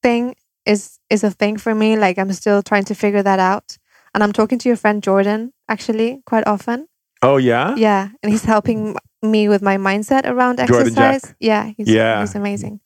thing 0.01 0.35
is 0.65 0.97
is 1.11 1.23
a 1.23 1.29
thing 1.29 1.57
for 1.57 1.75
me. 1.75 1.97
Like 1.97 2.17
I'm 2.17 2.33
still 2.33 2.63
trying 2.63 2.85
to 2.85 2.95
figure 2.95 3.21
that 3.21 3.39
out. 3.39 3.77
And 4.15 4.23
I'm 4.23 4.33
talking 4.33 4.57
to 4.59 4.69
your 4.69 4.77
friend 4.77 5.03
Jordan 5.03 5.53
actually 5.69 6.23
quite 6.25 6.47
often. 6.47 6.87
oh 7.21 7.37
yeah. 7.37 7.75
Yeah, 7.75 8.09
and 8.23 8.31
he's 8.31 8.45
helping 8.45 8.95
me 9.31 9.47
with 9.49 9.61
my 9.61 9.77
mindset 9.77 10.25
around 10.25 10.57
Jordan 10.57 10.87
exercise. 10.87 11.21
Jack? 11.21 11.35
Yeah, 11.39 11.71
he's, 11.77 11.89
Yeah. 11.89 12.21
he's 12.21 12.35
amazing. 12.35 12.79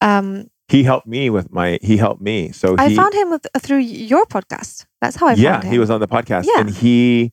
Um, 0.00 0.48
He 0.68 0.82
helped 0.84 1.06
me 1.06 1.28
with 1.30 1.52
my, 1.52 1.78
he 1.82 1.96
helped 1.96 2.22
me. 2.22 2.52
So 2.52 2.76
I 2.78 2.88
he, 2.88 2.96
found 2.96 3.14
him 3.14 3.30
with, 3.30 3.46
through 3.58 3.78
your 3.78 4.24
podcast. 4.26 4.86
That's 5.00 5.16
how 5.16 5.26
I 5.28 5.34
yeah, 5.34 5.52
found 5.52 5.64
him. 5.64 5.72
he 5.72 5.78
was 5.78 5.90
on 5.90 6.00
the 6.00 6.08
podcast 6.08 6.46
Yeah. 6.46 6.60
and 6.60 6.70
he, 6.70 7.32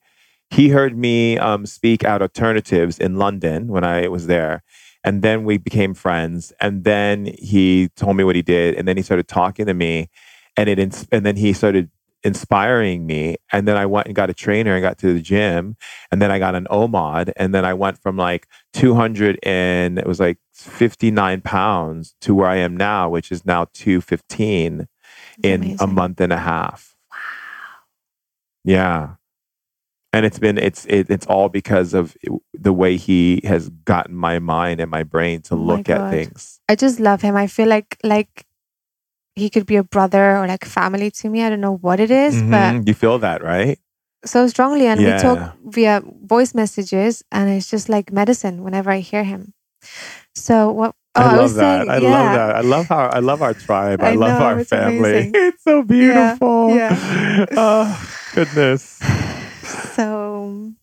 he 0.50 0.70
heard 0.70 0.98
me 0.98 1.38
um, 1.38 1.66
speak 1.66 2.04
at 2.04 2.22
alternatives 2.22 3.00
in 3.00 3.18
London 3.18 3.68
when 3.68 3.84
I 3.84 4.08
was 4.08 4.28
there. 4.28 4.64
And 5.04 5.22
then 5.22 5.46
we 5.46 5.58
became 5.58 5.94
friends. 5.94 6.52
And 6.60 6.84
then 6.84 7.28
he 7.40 7.90
told 7.96 8.18
me 8.18 8.24
what 8.24 8.36
he 8.36 8.42
did. 8.42 8.76
And 8.76 8.88
then 8.88 8.98
he 8.98 9.04
started 9.04 9.28
talking 9.28 9.66
to 9.68 9.74
me 9.74 10.10
and 10.58 10.68
it, 10.68 11.08
and 11.12 11.26
then 11.26 11.38
he 11.38 11.54
started 11.54 11.90
inspiring 12.24 13.06
me. 13.06 13.38
And 13.52 13.68
then 13.68 13.78
I 13.78 13.86
went 13.86 14.08
and 14.08 14.16
got 14.16 14.30
a 14.30 14.34
trainer 14.34 14.74
and 14.76 14.82
got 14.82 14.98
to 15.00 15.14
the 15.14 15.22
gym. 15.22 15.78
And 16.12 16.22
then 16.22 16.32
I 16.32 16.40
got 16.40 16.56
an 16.56 16.68
OMAD. 16.70 17.32
And 17.38 17.54
then 17.54 17.66
I 17.66 17.74
went 17.74 17.98
from 18.02 18.18
like 18.18 18.48
200 18.74 19.40
and 19.44 19.98
it 19.98 20.08
was 20.08 20.20
like 20.20 20.38
59 20.54 21.42
pounds 21.42 22.16
to 22.22 22.36
where 22.36 22.50
I 22.50 22.58
am 22.58 22.76
now, 22.76 23.10
which 23.10 23.32
is 23.32 23.46
now 23.46 23.68
215 23.74 24.82
It's 24.82 24.90
in 25.44 25.78
a 25.80 25.88
month 25.88 26.20
and 26.20 26.34
a 26.34 26.40
half. 26.40 26.96
Wow. 27.12 27.18
Yeah. 28.64 29.10
And 30.12 30.26
it's 30.26 30.40
been 30.40 30.58
it's 30.58 30.86
it, 30.86 31.10
it's 31.10 31.28
all 31.28 31.50
because 31.50 31.94
of 31.94 32.18
the 32.54 32.74
way 32.74 32.98
he 32.98 33.42
has 33.44 33.70
gotten 33.70 34.16
my 34.16 34.40
mind 34.40 34.80
and 34.80 34.90
my 34.90 35.04
brain 35.04 35.42
to 35.44 35.54
Oh 35.54 35.58
look 35.58 35.88
at 35.88 36.10
things. 36.10 36.60
I 36.68 36.76
just 36.76 37.00
love 37.00 37.22
him. 37.22 37.36
I 37.36 37.46
feel 37.46 37.68
like 37.68 37.96
like 38.04 38.48
he 39.40 39.50
could 39.50 39.66
be 39.66 39.78
a 39.78 39.84
brother 39.84 40.38
or 40.38 40.48
like 40.48 40.66
family 40.66 41.12
to 41.24 41.30
me. 41.30 41.44
I 41.44 41.50
don't 41.50 41.62
know 41.62 41.78
what 41.78 42.00
it 42.00 42.12
is, 42.12 42.36
but 42.44 42.76
Mhm. 42.76 42.88
you 42.88 42.94
feel 42.94 43.20
that, 43.20 43.44
right? 43.44 43.80
so 44.26 44.48
strongly. 44.48 44.86
And 44.86 45.00
we 45.00 45.14
talk 45.16 45.40
via 45.66 46.02
voice 46.28 46.54
messages, 46.54 47.24
and 47.32 47.50
it's 47.50 47.70
just 47.72 47.88
like 47.90 48.12
medicine 48.12 48.64
whenever 48.64 48.92
I 48.92 49.00
hear 49.00 49.24
him. 49.24 49.54
So 50.36 50.72
what? 50.72 50.96
Oh, 51.16 51.22
I 51.22 51.26
love 51.26 51.42
was 51.44 51.56
that. 51.56 51.88
saying, 51.88 51.90
I 51.90 51.98
yeah. 52.00 52.12
love 52.12 52.32
that. 52.36 52.52
I 52.56 52.62
love 52.62 52.86
how 52.90 53.08
I 53.08 53.20
love 53.20 53.42
our 53.42 53.54
tribe. 53.56 54.04
I, 54.04 54.12
I 54.12 54.16
love 54.16 54.40
know, 54.40 54.46
our 54.46 54.60
it's 54.60 54.70
family. 54.70 55.32
amazing. 55.32 55.32
It's 55.56 55.64
so 55.64 55.84
beautiful. 55.84 56.76
yeah. 56.76 57.46
oh 57.58 57.88
goodness. 58.36 59.00
So, 60.00 60.74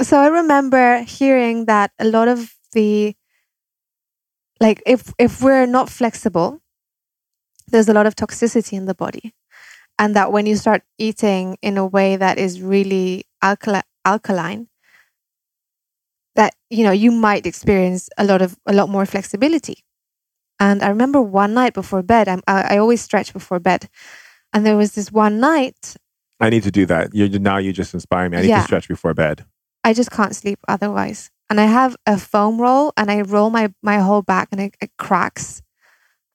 so 0.00 0.18
I 0.18 0.28
remember 0.28 1.02
hearing 1.04 1.66
that 1.66 1.92
a 1.98 2.04
lot 2.04 2.28
of 2.28 2.52
the, 2.72 3.14
like, 4.60 4.82
if 4.86 5.12
if 5.18 5.42
we're 5.42 5.66
not 5.66 5.90
flexible, 5.90 6.60
there's 7.68 7.88
a 7.88 7.92
lot 7.94 8.06
of 8.06 8.14
toxicity 8.14 8.74
in 8.74 8.86
the 8.86 8.94
body, 8.94 9.34
and 9.98 10.14
that 10.16 10.32
when 10.32 10.46
you 10.46 10.56
start 10.56 10.82
eating 10.98 11.56
in 11.62 11.78
a 11.78 11.86
way 11.86 12.16
that 12.16 12.38
is 12.38 12.60
really 12.60 13.24
alkali- 13.42 13.82
alkaline, 14.04 14.68
that 16.36 16.54
you 16.70 16.84
know 16.84 16.92
you 16.92 17.10
might 17.10 17.46
experience 17.46 18.08
a 18.18 18.24
lot 18.24 18.42
of 18.42 18.56
a 18.66 18.72
lot 18.72 18.88
more 18.88 19.06
flexibility. 19.06 19.78
And 20.60 20.82
I 20.82 20.88
remember 20.88 21.20
one 21.20 21.52
night 21.52 21.74
before 21.74 22.02
bed, 22.02 22.28
I'm, 22.28 22.42
I 22.46 22.74
I 22.74 22.78
always 22.78 23.00
stretch 23.02 23.32
before 23.32 23.60
bed, 23.60 23.88
and 24.52 24.64
there 24.64 24.76
was 24.76 24.92
this 24.94 25.10
one 25.12 25.40
night 25.40 25.96
I 26.40 26.50
need 26.50 26.62
to 26.64 26.70
do 26.70 26.86
that. 26.86 27.14
You 27.14 27.28
now 27.38 27.58
you 27.58 27.72
just 27.72 27.94
inspire 27.94 28.28
me. 28.28 28.36
I 28.38 28.40
need 28.42 28.48
Yeah. 28.48 28.58
to 28.60 28.64
stretch 28.64 28.88
before 28.88 29.14
bed. 29.14 29.44
I 29.84 29.92
just 29.92 30.10
can't 30.10 30.34
sleep 30.34 30.58
otherwise. 30.68 31.30
And 31.50 31.60
I 31.60 31.66
have 31.66 31.94
a 32.06 32.18
foam 32.18 32.60
roll 32.60 32.92
and 32.96 33.10
I 33.10 33.20
roll 33.20 33.50
my, 33.50 33.72
my 33.82 33.98
whole 33.98 34.22
back 34.22 34.48
and 34.50 34.60
it, 34.60 34.74
it 34.80 34.90
cracks. 34.98 35.62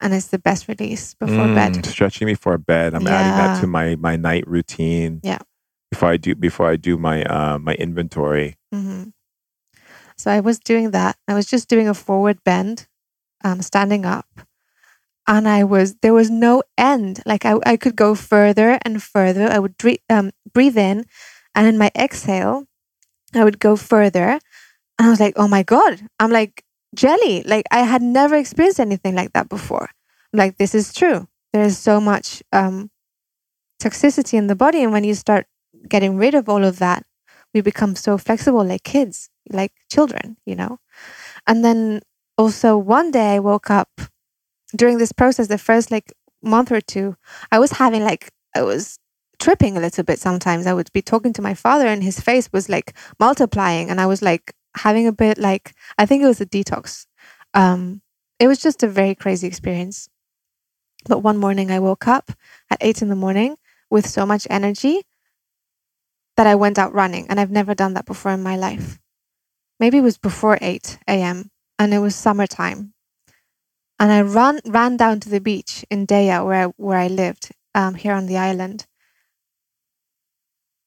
And 0.02 0.14
it's 0.14 0.28
the 0.28 0.40
best 0.40 0.68
release 0.68 1.14
before 1.14 1.48
Mm, 1.48 1.56
bed. 1.56 1.86
Stretching 1.86 2.28
before 2.28 2.58
bed. 2.58 2.94
I'm 2.94 3.06
adding 3.08 3.36
that 3.36 3.60
to 3.62 3.68
my 3.68 3.96
my 3.96 4.16
night 4.16 4.48
routine. 4.48 5.20
Yeah. 5.24 5.40
before 5.92 6.10
I 6.10 6.18
do 6.18 6.36
before 6.36 6.68
I 6.70 6.76
do 6.78 6.98
my 6.98 7.24
uh, 7.24 7.58
my 7.60 7.74
inventory. 7.76 8.56
hmm 8.72 9.10
So 10.18 10.32
I 10.32 10.40
was 10.40 10.60
doing 10.60 10.92
that. 10.92 11.16
I 11.28 11.34
was 11.34 11.46
just 11.48 11.68
doing 11.70 11.88
a 11.88 11.94
forward 11.94 12.44
bend, 12.44 12.88
um, 13.44 13.62
standing 13.62 14.06
up, 14.06 14.28
and 15.28 15.48
I 15.48 15.64
was 15.64 15.96
there 16.02 16.14
was 16.14 16.30
no 16.30 16.64
end. 16.78 17.22
Like 17.26 17.46
I, 17.46 17.56
I 17.66 17.78
could 17.78 17.96
go 17.96 18.16
further 18.16 18.80
and 18.86 19.02
further. 19.02 19.48
I 19.48 19.60
would 19.60 19.78
dre- 19.78 20.04
um, 20.10 20.32
breathe 20.54 20.78
in, 20.78 21.06
and 21.56 21.68
in 21.68 21.78
my 21.78 21.92
exhale, 21.96 22.66
I 23.34 23.44
would 23.44 23.60
go 23.60 23.76
further. 23.76 24.40
And 25.00 25.08
I 25.08 25.10
was 25.10 25.20
like, 25.20 25.34
oh 25.38 25.48
my 25.48 25.64
god, 25.64 26.02
I'm 26.20 26.32
like 26.32 26.64
jelly. 26.96 27.44
Like 27.44 27.66
I 27.72 27.80
had 27.80 28.02
never 28.02 28.36
experienced 28.36 28.80
anything 28.80 29.16
like 29.16 29.34
that 29.34 29.50
before. 29.50 29.90
Like 30.34 30.58
this 30.58 30.76
is 30.76 30.94
true. 30.94 31.28
There 31.54 31.64
is 31.64 31.78
so 31.78 32.00
much 32.00 32.44
um, 32.54 32.92
toxicity 33.82 34.36
in 34.38 34.48
the 34.48 34.56
body, 34.56 34.84
and 34.84 34.92
when 34.92 35.04
you 35.04 35.16
start 35.16 35.48
getting 35.88 36.18
rid 36.18 36.36
of 36.36 36.50
all 36.50 36.64
of 36.64 36.80
that, 36.80 37.06
we 37.54 37.62
become 37.62 37.96
so 37.96 38.18
flexible, 38.18 38.64
like 38.64 38.84
kids, 38.84 39.30
like 39.50 39.72
children, 39.92 40.38
you 40.46 40.56
know. 40.56 40.80
And 41.48 41.66
then 41.66 42.02
also 42.38 42.78
one 42.78 43.12
day 43.12 43.36
I 43.36 43.40
woke 43.40 43.70
up 43.70 43.90
during 44.76 44.98
this 44.98 45.12
process, 45.12 45.48
the 45.48 45.58
first 45.58 45.92
like 45.92 46.14
month 46.44 46.72
or 46.72 46.82
two, 46.82 47.16
I 47.52 47.60
was 47.60 47.72
having 47.74 48.04
like, 48.04 48.32
I 48.56 48.62
was 48.62 49.00
tripping 49.40 49.78
a 49.78 49.80
little 49.80 50.04
bit 50.04 50.20
sometimes. 50.20 50.68
I 50.68 50.74
would 50.74 50.92
be 50.94 51.02
talking 51.02 51.34
to 51.34 51.42
my 51.42 51.54
father 51.54 51.88
and 51.88 52.04
his 52.04 52.20
face 52.20 52.50
was 52.52 52.70
like 52.70 52.96
multiplying. 53.20 53.90
And 53.90 54.00
I 54.02 54.06
was 54.06 54.22
like 54.22 54.54
having 54.78 55.08
a 55.08 55.12
bit 55.12 55.38
like, 55.38 55.74
I 55.98 56.06
think 56.06 56.24
it 56.24 56.28
was 56.28 56.42
a 56.42 56.46
detox. 56.46 57.06
Um, 57.54 58.02
it 58.40 58.48
was 58.48 58.60
just 58.60 58.84
a 58.84 58.88
very 58.88 59.16
crazy 59.16 59.48
experience. 59.48 60.10
But 61.08 61.20
one 61.20 61.38
morning 61.38 61.72
I 61.72 61.80
woke 61.80 62.08
up 62.08 62.32
at 62.70 62.78
eight 62.82 63.02
in 63.02 63.10
the 63.10 63.16
morning 63.16 63.58
with 63.90 64.08
so 64.08 64.26
much 64.26 64.48
energy 64.50 65.04
that 66.38 66.48
I 66.48 66.56
went 66.56 66.80
out 66.80 66.94
running. 66.94 67.28
And 67.30 67.40
I've 67.40 67.52
never 67.52 67.74
done 67.76 67.94
that 67.96 68.06
before 68.06 68.32
in 68.32 68.44
my 68.44 68.56
life. 68.56 69.00
Maybe 69.80 69.98
it 70.00 70.02
was 70.02 70.18
before 70.18 70.58
8 70.62 71.00
a.m. 71.08 71.52
and 71.78 71.94
it 71.94 72.00
was 72.00 72.16
summertime 72.16 72.94
and 74.00 74.12
I 74.12 74.22
ran 74.22 74.60
ran 74.66 74.98
down 74.98 75.20
to 75.22 75.30
the 75.30 75.42
beach 75.42 75.86
in 75.90 76.08
Deya, 76.08 76.46
where 76.46 76.68
I, 76.68 76.72
where 76.78 76.98
I 76.98 77.08
lived 77.08 77.52
um, 77.76 77.96
here 77.96 78.14
on 78.14 78.26
the 78.26 78.38
island. 78.38 78.86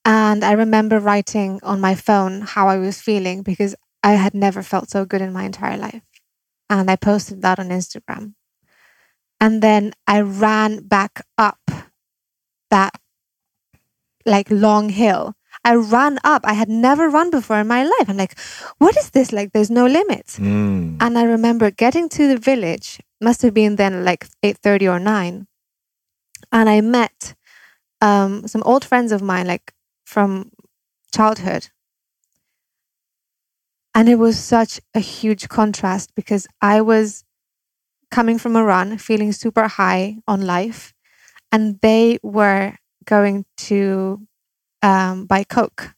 And 0.05 0.43
I 0.43 0.51
remember 0.51 0.99
writing 0.99 1.59
on 1.63 1.79
my 1.79 1.95
phone 1.95 2.41
how 2.41 2.67
I 2.67 2.77
was 2.77 3.01
feeling 3.01 3.41
because 3.41 3.75
I 4.03 4.13
had 4.13 4.33
never 4.33 4.61
felt 4.61 4.89
so 4.89 5.05
good 5.05 5.21
in 5.21 5.31
my 5.31 5.43
entire 5.43 5.77
life. 5.77 6.01
And 6.69 6.89
I 6.89 6.95
posted 6.95 7.41
that 7.41 7.59
on 7.59 7.69
Instagram. 7.69 8.33
And 9.39 9.61
then 9.61 9.93
I 10.07 10.21
ran 10.21 10.87
back 10.87 11.21
up 11.37 11.59
that 12.69 12.97
like 14.25 14.49
long 14.49 14.89
hill. 14.89 15.35
I 15.65 15.75
ran 15.75 16.19
up. 16.23 16.41
I 16.45 16.53
had 16.53 16.69
never 16.69 17.09
run 17.09 17.29
before 17.29 17.59
in 17.59 17.67
my 17.67 17.83
life. 17.83 18.09
I'm 18.09 18.17
like, 18.17 18.37
what 18.79 18.97
is 18.97 19.11
this? 19.11 19.31
Like, 19.31 19.53
there's 19.53 19.69
no 19.69 19.85
limits. 19.85 20.39
Mm. 20.39 20.97
And 20.99 21.17
I 21.17 21.23
remember 21.23 21.71
getting 21.71 22.09
to 22.09 22.27
the 22.27 22.37
village, 22.37 22.99
must 23.21 23.41
have 23.43 23.53
been 23.53 23.77
then 23.77 24.03
like 24.03 24.27
8.30 24.43 24.91
or 24.91 24.99
9. 24.99 25.47
And 26.51 26.69
I 26.69 26.81
met 26.81 27.35
um, 28.01 28.47
some 28.47 28.63
old 28.65 28.83
friends 28.83 29.11
of 29.11 29.21
mine, 29.21 29.47
like 29.47 29.73
from 30.13 30.51
childhood. 31.13 31.69
And 33.95 34.07
it 34.07 34.15
was 34.15 34.37
such 34.39 34.79
a 34.93 34.99
huge 34.99 35.49
contrast 35.49 36.13
because 36.15 36.47
I 36.61 36.81
was 36.81 37.23
coming 38.11 38.37
from 38.37 38.55
a 38.55 38.63
run, 38.63 38.97
feeling 38.97 39.31
super 39.31 39.67
high 39.67 40.17
on 40.27 40.41
life. 40.45 40.93
And 41.51 41.79
they 41.81 42.19
were 42.23 42.75
going 43.05 43.45
to 43.69 44.21
um, 44.81 45.25
buy 45.25 45.43
Coke 45.43 45.93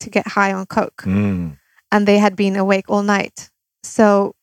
to 0.00 0.10
get 0.10 0.26
high 0.28 0.52
on 0.52 0.66
Coke 0.66 1.02
Mm. 1.06 1.58
and 1.92 2.06
they 2.06 2.18
had 2.18 2.34
been 2.36 2.56
awake 2.56 2.86
all 2.88 3.02
night. 3.02 3.50
So, 3.82 4.34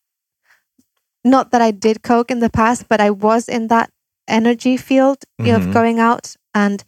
not 1.24 1.50
that 1.50 1.62
I 1.62 1.70
did 1.70 2.02
coke 2.02 2.30
in 2.30 2.40
the 2.40 2.50
past, 2.50 2.88
but 2.88 3.00
I 3.00 3.10
was 3.10 3.48
in 3.48 3.68
that 3.68 3.90
energy 4.26 4.76
field 4.76 5.18
Mhm. 5.40 5.56
of 5.56 5.70
going 5.72 5.98
out 6.00 6.34
and 6.54 6.82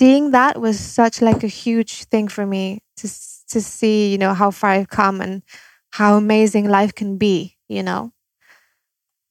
seeing 0.00 0.30
that 0.30 0.58
was 0.58 0.80
such 0.80 1.20
like 1.20 1.44
a 1.44 1.54
huge 1.62 2.04
thing 2.04 2.26
for 2.26 2.46
me 2.46 2.80
to 2.96 3.06
to 3.50 3.60
see, 3.60 4.10
you 4.10 4.16
know, 4.16 4.32
how 4.32 4.50
far 4.50 4.70
I've 4.70 4.88
come 4.88 5.20
and 5.20 5.42
how 5.90 6.16
amazing 6.16 6.70
life 6.70 6.94
can 6.94 7.18
be, 7.18 7.58
you 7.68 7.82
know. 7.82 8.12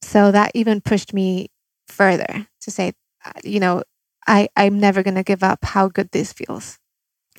So 0.02 0.30
that 0.30 0.52
even 0.54 0.80
pushed 0.80 1.12
me 1.12 1.48
further 1.88 2.46
to 2.60 2.70
say, 2.70 2.92
uh, 3.24 3.32
you 3.42 3.58
know, 3.58 3.82
I 4.28 4.48
I'm 4.56 4.78
never 4.78 5.02
going 5.02 5.16
to 5.16 5.24
give 5.24 5.42
up 5.42 5.64
how 5.64 5.88
good 5.88 6.12
this 6.12 6.32
feels. 6.32 6.78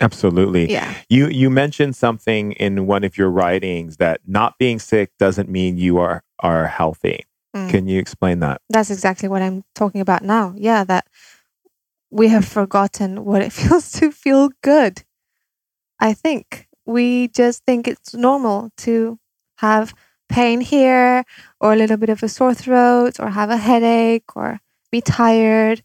Absolutely. 0.01 0.69
Yeah. 0.69 0.93
You 1.07 1.27
you 1.29 1.49
mentioned 1.49 1.95
something 1.95 2.51
in 2.53 2.85
one 2.85 3.05
of 3.05 3.17
your 3.17 3.29
writings 3.29 3.95
that 3.97 4.19
not 4.27 4.57
being 4.57 4.77
sick 4.77 5.11
doesn't 5.17 5.47
mean 5.47 5.77
you 5.77 5.99
are 5.99 6.21
are 6.39 6.67
healthy. 6.67 7.23
Mm. 7.55 7.69
Can 7.69 7.87
you 7.87 7.97
explain 7.97 8.39
that? 8.39 8.59
That's 8.69 8.91
exactly 8.91 9.29
what 9.29 9.41
I'm 9.41 9.63
talking 9.73 10.01
about 10.01 10.21
now. 10.21 10.53
Yeah, 10.57 10.83
that 10.83 11.05
we 12.11 12.27
have 12.27 12.45
forgotten 12.45 13.25
what 13.25 13.41
it 13.41 13.53
feels 13.59 13.91
to 13.93 14.11
feel 14.11 14.49
good. 14.61 15.03
I 15.99 16.13
think 16.13 16.67
we 16.85 17.29
just 17.29 17.63
think 17.65 17.87
it's 17.87 18.13
normal 18.13 18.71
to 18.77 19.19
have 19.57 19.93
pain 20.29 20.61
here 20.61 21.23
or 21.59 21.73
a 21.73 21.75
little 21.75 21.97
bit 21.97 22.09
of 22.09 22.23
a 22.23 22.29
sore 22.29 22.53
throat 22.53 23.19
or 23.19 23.29
have 23.29 23.49
a 23.49 23.57
headache 23.57 24.35
or 24.35 24.59
be 24.91 25.01
tired. 25.01 25.83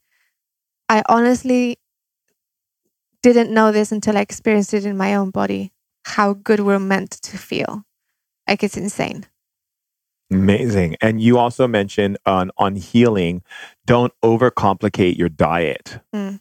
I 0.88 1.02
honestly 1.08 1.78
didn't 3.22 3.52
know 3.52 3.72
this 3.72 3.92
until 3.92 4.16
I 4.16 4.20
experienced 4.20 4.74
it 4.74 4.86
in 4.86 4.96
my 4.96 5.14
own 5.14 5.30
body 5.30 5.72
how 6.04 6.34
good 6.34 6.60
we're 6.60 6.78
meant 6.78 7.10
to 7.10 7.36
feel. 7.36 7.82
Like 8.48 8.62
it's 8.62 8.76
insane. 8.76 9.26
Amazing. 10.30 10.96
And 11.00 11.20
you 11.20 11.38
also 11.38 11.68
mentioned 11.68 12.18
on 12.26 12.50
on 12.56 12.74
healing, 12.74 13.42
don't 13.86 14.12
overcomplicate 14.24 15.16
your 15.16 15.28
diet. 15.28 16.00
Mm. 16.14 16.40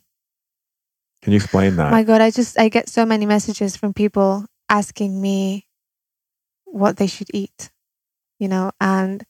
Can 1.26 1.34
you 1.34 1.38
explain 1.38 1.76
that? 1.78 1.90
my 1.92 2.04
god 2.04 2.22
i 2.22 2.30
just 2.30 2.60
i 2.60 2.70
get 2.70 2.88
so 2.88 3.04
many 3.04 3.26
messages 3.26 3.76
from 3.76 3.96
people 3.96 4.46
asking 4.70 5.20
me 5.20 5.66
what 6.66 6.98
they 6.98 7.08
should 7.08 7.30
eat 7.34 7.72
you 8.38 8.48
know 8.48 8.70
and 8.80 9.26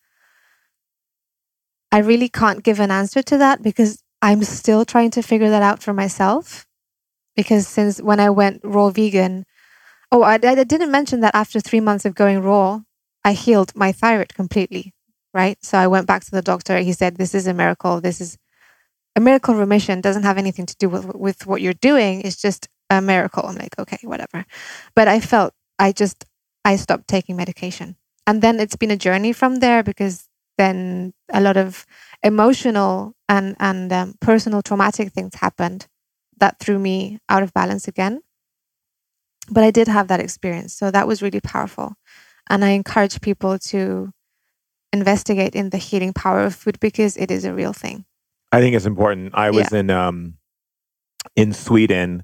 i 1.93 1.99
really 1.99 2.27
can't 2.27 2.63
give 2.63 2.81
an 2.81 2.91
answer 2.91 3.21
to 3.23 3.37
that 3.37 3.63
because 3.63 4.03
i'm 4.21 4.43
still 4.43 4.83
trying 4.83 5.09
to 5.09 5.21
figure 5.21 5.49
that 5.49 5.61
out 5.61 5.81
for 5.81 5.93
myself 5.93 6.67
because 7.33 7.65
since 7.65 8.01
when 8.01 8.19
i 8.19 8.29
went 8.29 8.59
raw 8.61 8.89
vegan 8.89 9.45
oh 10.11 10.21
i, 10.21 10.33
I 10.33 10.63
didn't 10.65 10.91
mention 10.91 11.21
that 11.21 11.33
after 11.33 11.61
three 11.61 11.79
months 11.79 12.03
of 12.03 12.13
going 12.13 12.41
raw 12.41 12.81
i 13.25 13.33
healed 13.33 13.73
my 13.75 13.93
thyroid 13.93 14.35
completely 14.35 14.93
right? 15.35 15.57
So 15.65 15.77
i 15.77 15.87
went 15.87 16.07
back 16.07 16.25
to 16.25 16.31
the 16.31 16.41
doctor. 16.41 16.79
He 16.79 16.93
said 16.93 17.17
this 17.17 17.35
is 17.35 17.47
a 17.47 17.53
miracle. 17.53 18.01
This 18.01 18.21
is 18.21 18.37
a 19.15 19.21
miracle 19.21 19.55
remission. 19.55 20.01
Doesn't 20.01 20.23
have 20.23 20.37
anything 20.37 20.65
to 20.67 20.75
do 20.77 20.89
with 20.89 21.05
with 21.15 21.47
what 21.47 21.61
you're 21.61 21.73
doing. 21.91 22.21
It's 22.21 22.41
just 22.41 22.67
a 22.89 23.01
miracle. 23.01 23.43
I'm 23.45 23.55
like 23.55 23.77
okay 23.79 23.99
whatever. 24.03 24.45
But 24.95 25.07
i 25.07 25.19
felt 25.19 25.53
i 25.79 25.91
just 25.91 26.25
i 26.65 26.75
stopped 26.75 27.07
taking 27.07 27.35
medication. 27.37 27.97
And 28.27 28.41
then 28.41 28.59
it's 28.59 28.75
been 28.75 28.91
a 28.91 28.97
journey 28.97 29.33
from 29.33 29.57
there 29.57 29.83
because 29.83 30.27
then 30.57 31.13
a 31.33 31.41
lot 31.41 31.57
of 31.57 31.85
emotional 32.23 33.13
and 33.29 33.55
and 33.59 33.91
um, 33.93 34.15
personal 34.21 34.61
traumatic 34.61 35.11
things 35.13 35.35
happened 35.35 35.87
that 36.39 36.59
threw 36.59 36.79
me 36.79 37.19
out 37.29 37.43
of 37.43 37.53
balance 37.53 37.87
again. 37.87 38.21
But 39.49 39.63
i 39.63 39.71
did 39.71 39.87
have 39.87 40.07
that 40.07 40.19
experience. 40.19 40.73
So 40.75 40.91
that 40.91 41.07
was 41.07 41.21
really 41.21 41.41
powerful 41.41 41.95
and 42.49 42.63
i 42.65 42.69
encourage 42.69 43.21
people 43.21 43.57
to 43.59 44.11
investigate 44.93 45.55
in 45.55 45.69
the 45.71 45.77
healing 45.77 46.13
power 46.13 46.41
of 46.43 46.55
food 46.55 46.79
because 46.79 47.17
it 47.17 47.29
is 47.31 47.45
a 47.45 47.53
real 47.53 47.73
thing 47.73 48.05
I 48.51 48.61
think 48.61 48.73
it's 48.75 48.85
important. 48.85 49.33
I 49.35 49.49
was 49.51 49.73
in 49.73 49.89
um 49.89 50.35
in 51.35 51.51
Sweden 51.51 52.23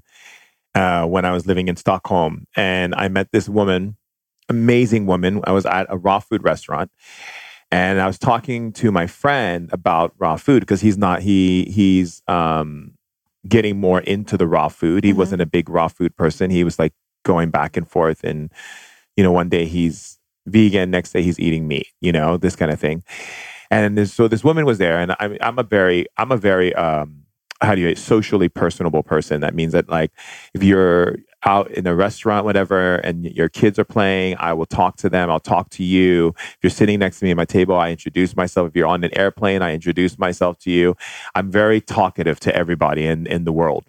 uh 0.74 1.04
when 1.04 1.26
I 1.26 1.32
was 1.32 1.46
living 1.46 1.68
in 1.68 1.76
Stockholm 1.76 2.46
and 2.56 2.94
I 2.94 3.08
met 3.08 3.28
this 3.32 3.48
woman, 3.50 3.96
amazing 4.48 5.04
woman. 5.04 5.42
I 5.44 5.52
was 5.52 5.66
at 5.66 5.86
a 5.90 5.98
raw 5.98 6.20
food 6.20 6.42
restaurant 6.42 6.90
and 7.70 8.00
I 8.00 8.06
was 8.06 8.18
talking 8.18 8.72
to 8.74 8.90
my 8.90 9.06
friend 9.06 9.68
about 9.72 10.14
raw 10.16 10.36
food 10.36 10.60
because 10.60 10.80
he's 10.80 10.96
not 10.96 11.20
he 11.20 11.64
he's 11.66 12.22
um 12.28 12.94
getting 13.46 13.78
more 13.78 14.00
into 14.00 14.38
the 14.38 14.46
raw 14.46 14.68
food. 14.68 15.04
He 15.04 15.12
Mhm. 15.12 15.16
wasn't 15.16 15.42
a 15.42 15.46
big 15.46 15.68
raw 15.68 15.88
food 15.88 16.16
person. 16.16 16.50
He 16.50 16.64
was 16.64 16.78
like 16.78 16.94
going 17.24 17.50
back 17.50 17.76
and 17.76 17.86
forth 17.86 18.24
and 18.24 18.50
you 19.16 19.24
know 19.24 19.32
one 19.32 19.48
day 19.48 19.66
he's 19.66 20.18
vegan, 20.46 20.90
next 20.90 21.12
day 21.12 21.22
he's 21.22 21.38
eating 21.38 21.68
meat, 21.68 21.88
you 22.00 22.12
know, 22.12 22.36
this 22.36 22.56
kind 22.56 22.70
of 22.70 22.80
thing. 22.80 23.02
And 23.70 23.96
this, 23.96 24.12
so 24.12 24.28
this 24.28 24.44
woman 24.44 24.66
was 24.66 24.78
there, 24.78 24.98
and 24.98 25.14
I'm 25.20 25.36
I'm 25.40 25.58
a 25.58 25.62
very 25.62 26.06
I'm 26.18 26.32
a 26.32 26.36
very 26.36 26.74
um 26.74 27.22
how 27.62 27.74
do 27.74 27.80
you 27.80 27.90
say, 27.90 27.94
socially 27.94 28.48
personable 28.48 29.02
person. 29.02 29.40
That 29.40 29.54
means 29.54 29.72
that 29.72 29.88
like 29.88 30.10
if 30.54 30.62
you're 30.62 31.16
out 31.44 31.70
in 31.72 31.86
a 31.86 31.94
restaurant, 31.94 32.44
whatever, 32.44 32.96
and 32.96 33.24
your 33.24 33.48
kids 33.48 33.78
are 33.78 33.84
playing, 33.84 34.36
I 34.38 34.52
will 34.52 34.66
talk 34.66 34.96
to 34.98 35.08
them. 35.08 35.30
I'll 35.30 35.40
talk 35.40 35.70
to 35.70 35.84
you. 35.84 36.34
If 36.36 36.58
you're 36.62 36.70
sitting 36.70 36.98
next 36.98 37.18
to 37.18 37.24
me 37.24 37.32
at 37.32 37.36
my 37.36 37.44
table, 37.44 37.76
I 37.76 37.90
introduce 37.90 38.36
myself. 38.36 38.68
If 38.68 38.76
you're 38.76 38.86
on 38.86 39.02
an 39.04 39.16
airplane, 39.18 39.62
I 39.62 39.74
introduce 39.74 40.18
myself 40.18 40.58
to 40.60 40.70
you. 40.70 40.96
I'm 41.34 41.50
very 41.50 41.80
talkative 41.80 42.38
to 42.40 42.54
everybody 42.54 43.06
in 43.06 43.26
in 43.26 43.44
the 43.44 43.52
world. 43.52 43.84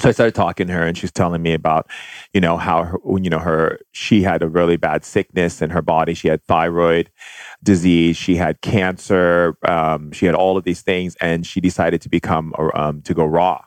So 0.00 0.08
I 0.08 0.12
started 0.12 0.34
talking 0.34 0.68
to 0.68 0.72
her, 0.72 0.86
and 0.86 0.96
she's 0.96 1.10
telling 1.10 1.42
me 1.42 1.54
about, 1.54 1.90
you 2.32 2.40
know, 2.40 2.56
how 2.56 2.84
her, 2.84 2.98
you 3.20 3.30
know 3.30 3.40
her 3.40 3.80
she 3.92 4.22
had 4.22 4.42
a 4.42 4.48
really 4.48 4.76
bad 4.76 5.04
sickness 5.04 5.60
in 5.60 5.70
her 5.70 5.82
body. 5.82 6.14
She 6.14 6.28
had 6.28 6.44
thyroid 6.44 7.10
disease, 7.64 8.16
she 8.16 8.36
had 8.36 8.60
cancer, 8.60 9.56
um, 9.66 10.12
she 10.12 10.26
had 10.26 10.36
all 10.36 10.56
of 10.56 10.64
these 10.64 10.82
things, 10.82 11.16
and 11.20 11.44
she 11.44 11.60
decided 11.60 12.00
to 12.02 12.08
become 12.08 12.54
um, 12.74 13.02
to 13.02 13.14
go 13.14 13.24
raw, 13.24 13.64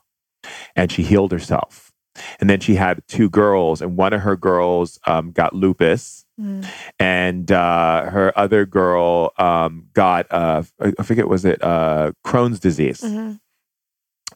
and 0.75 0.91
she 0.91 1.03
healed 1.03 1.32
herself. 1.32 1.91
And 2.39 2.49
then 2.49 2.59
she 2.59 2.75
had 2.75 3.01
two 3.07 3.29
girls, 3.29 3.82
and 3.82 3.97
one 3.97 4.13
of 4.13 4.21
her 4.21 4.36
girls 4.38 4.99
um, 5.07 5.32
got 5.32 5.53
lupus, 5.53 6.25
mm. 6.39 6.65
and 6.97 7.51
uh, 7.51 8.09
her 8.09 8.38
other 8.38 8.65
girl 8.65 9.34
um, 9.38 9.88
got 9.93 10.27
uh, 10.32 10.63
I 10.79 11.03
forget 11.03 11.27
was 11.27 11.43
it 11.43 11.61
uh, 11.61 12.13
Crohn's 12.25 12.59
disease. 12.59 13.01
Mm-hmm 13.01 13.34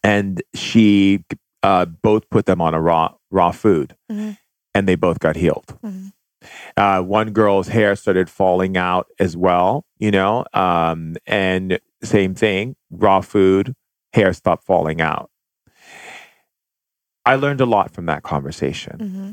and 0.05 0.43
she 0.53 1.23
uh, 1.65 1.85
both 1.85 2.29
put 2.29 2.45
them 2.45 2.61
on 2.61 2.75
a 2.75 2.81
raw 2.81 3.11
raw 3.31 3.49
food, 3.49 3.95
mm-hmm. 4.11 4.31
and 4.75 4.87
they 4.87 4.93
both 4.95 5.19
got 5.19 5.35
healed. 5.35 5.77
Mm-hmm. 5.83 6.07
Uh, 6.77 7.01
one 7.01 7.31
girl's 7.31 7.69
hair 7.69 7.95
started 7.95 8.29
falling 8.29 8.77
out 8.77 9.07
as 9.19 9.35
well, 9.35 9.83
you 9.97 10.11
know, 10.11 10.45
um, 10.53 11.15
and 11.25 11.79
same 12.03 12.35
thing, 12.35 12.75
raw 12.91 13.19
food, 13.19 13.73
hair 14.13 14.31
stopped 14.31 14.63
falling 14.63 15.01
out. 15.01 15.31
I 17.25 17.33
learned 17.33 17.61
a 17.61 17.65
lot 17.65 17.89
from 17.89 18.05
that 18.05 18.21
conversation. 18.21 18.97
Mm-hmm. 18.99 19.31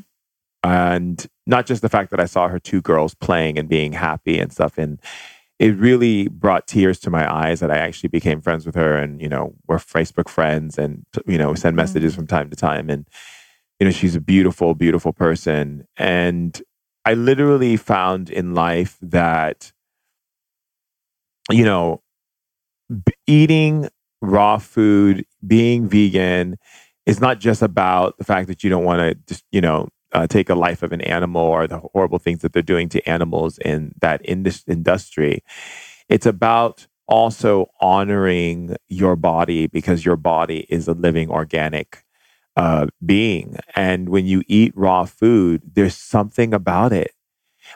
And 0.64 1.26
not 1.46 1.66
just 1.66 1.82
the 1.82 1.90
fact 1.90 2.10
that 2.12 2.20
I 2.20 2.24
saw 2.24 2.48
her 2.48 2.58
two 2.58 2.80
girls 2.80 3.14
playing 3.14 3.58
and 3.58 3.68
being 3.68 3.92
happy 3.92 4.38
and 4.38 4.50
stuff. 4.50 4.78
And 4.78 4.98
it 5.59 5.76
really 5.76 6.28
brought 6.28 6.66
tears 6.66 6.98
to 7.00 7.11
my 7.11 7.32
eyes 7.32 7.61
that 7.61 7.70
I 7.70 7.78
actually 7.78 8.09
became 8.09 8.40
friends 8.40 8.66
with 8.66 8.74
her 8.74 8.96
and, 8.96 9.20
you 9.20 9.28
know, 9.28 9.55
we're 9.66 9.78
Facebook 9.78 10.28
friends 10.28 10.78
and, 10.78 11.05
you 11.26 11.38
know, 11.38 11.55
send 11.55 11.76
messages 11.76 12.12
mm. 12.12 12.16
from 12.16 12.26
time 12.26 12.50
to 12.50 12.57
time. 12.57 12.90
And, 12.90 13.07
you 13.78 13.86
know, 13.86 13.92
she's 13.92 14.16
a 14.16 14.20
beautiful, 14.20 14.74
beautiful 14.74 15.12
person. 15.12 15.86
And 15.96 16.61
I 17.05 17.14
literally 17.14 17.76
found 17.76 18.30
in 18.30 18.55
life 18.55 18.98
that, 19.03 19.72
you 21.50 21.64
know, 21.64 22.03
b- 22.88 23.12
eating 23.26 23.88
raw 24.20 24.59
food, 24.59 25.24
being 25.46 25.88
vegan 25.88 26.57
is 27.07 27.20
not 27.20 27.40
just 27.40 27.62
about 27.62 28.16
the 28.18 28.24
fact 28.24 28.48
that 28.48 28.62
you 28.62 28.70
don't 28.70 28.84
want 28.84 29.00
to 29.00 29.14
just, 29.26 29.44
you 29.50 29.61
know, 29.61 29.88
uh, 30.12 30.26
take 30.26 30.48
a 30.50 30.54
life 30.54 30.82
of 30.82 30.92
an 30.92 31.00
animal 31.00 31.42
or 31.42 31.66
the 31.66 31.78
horrible 31.78 32.18
things 32.18 32.40
that 32.40 32.52
they're 32.52 32.62
doing 32.62 32.88
to 32.90 33.08
animals 33.08 33.58
in 33.58 33.94
that 34.00 34.20
indus- 34.24 34.64
industry. 34.66 35.42
It's 36.08 36.26
about 36.26 36.86
also 37.08 37.70
honoring 37.80 38.76
your 38.88 39.16
body 39.16 39.66
because 39.66 40.04
your 40.04 40.16
body 40.16 40.66
is 40.68 40.88
a 40.88 40.92
living 40.92 41.30
organic 41.30 42.04
uh, 42.56 42.86
being. 43.04 43.56
And 43.74 44.08
when 44.08 44.26
you 44.26 44.42
eat 44.46 44.72
raw 44.76 45.04
food, 45.04 45.62
there's 45.74 45.96
something 45.96 46.54
about 46.54 46.92
it. 46.92 47.12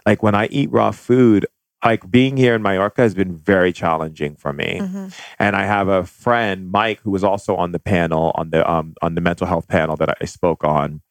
Like 0.05 0.22
when 0.22 0.34
I 0.34 0.47
eat 0.47 0.70
raw 0.70 0.91
food, 0.91 1.47
like 1.84 2.11
being 2.11 2.37
here 2.37 2.55
in 2.55 2.62
Mallorca 2.62 3.03
has 3.03 3.14
been 3.14 3.37
very 3.37 3.72
challenging 3.72 4.34
for 4.37 4.53
me. 4.53 4.78
Mm-hmm. 4.80 5.09
And 5.39 5.57
I 5.57 5.64
have 5.64 5.89
a 5.89 6.05
friend, 6.05 6.70
Mike, 6.70 7.01
who 7.01 7.11
was 7.11 7.22
also 7.24 7.57
on 7.57 7.72
the 7.72 7.78
panel 7.78 8.32
on 8.34 8.51
the 8.51 8.68
um, 8.68 8.95
on 9.03 9.14
the 9.14 9.20
mental 9.20 9.47
health 9.47 9.68
panel 9.68 9.97
that 9.97 10.16
I 10.20 10.24
spoke 10.24 10.64
on 10.64 11.03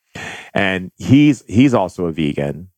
and 0.55 0.91
he's 0.95 1.43
he's 1.47 1.73
also 1.73 2.05
a 2.05 2.11
vegan. 2.11 2.69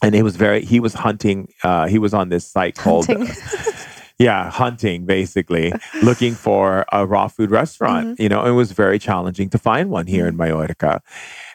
And 0.00 0.14
it 0.14 0.22
was 0.22 0.36
very 0.36 0.64
he 0.64 0.78
was 0.78 0.94
hunting 0.94 1.48
uh 1.64 1.88
he 1.88 1.98
was 1.98 2.14
on 2.14 2.28
this 2.28 2.46
site 2.46 2.76
called 2.76 3.08
yeah 4.18 4.50
hunting 4.50 5.06
basically 5.06 5.72
looking 6.02 6.34
for 6.34 6.84
a 6.92 7.04
raw 7.04 7.26
food 7.26 7.50
restaurant. 7.50 8.06
Mm-hmm. 8.06 8.22
you 8.22 8.28
know 8.28 8.44
it 8.44 8.52
was 8.52 8.70
very 8.72 8.98
challenging 8.98 9.48
to 9.50 9.58
find 9.58 9.90
one 9.90 10.06
here 10.06 10.28
in 10.28 10.36
mm-hmm. 10.36 10.54
mallorca. 10.54 11.02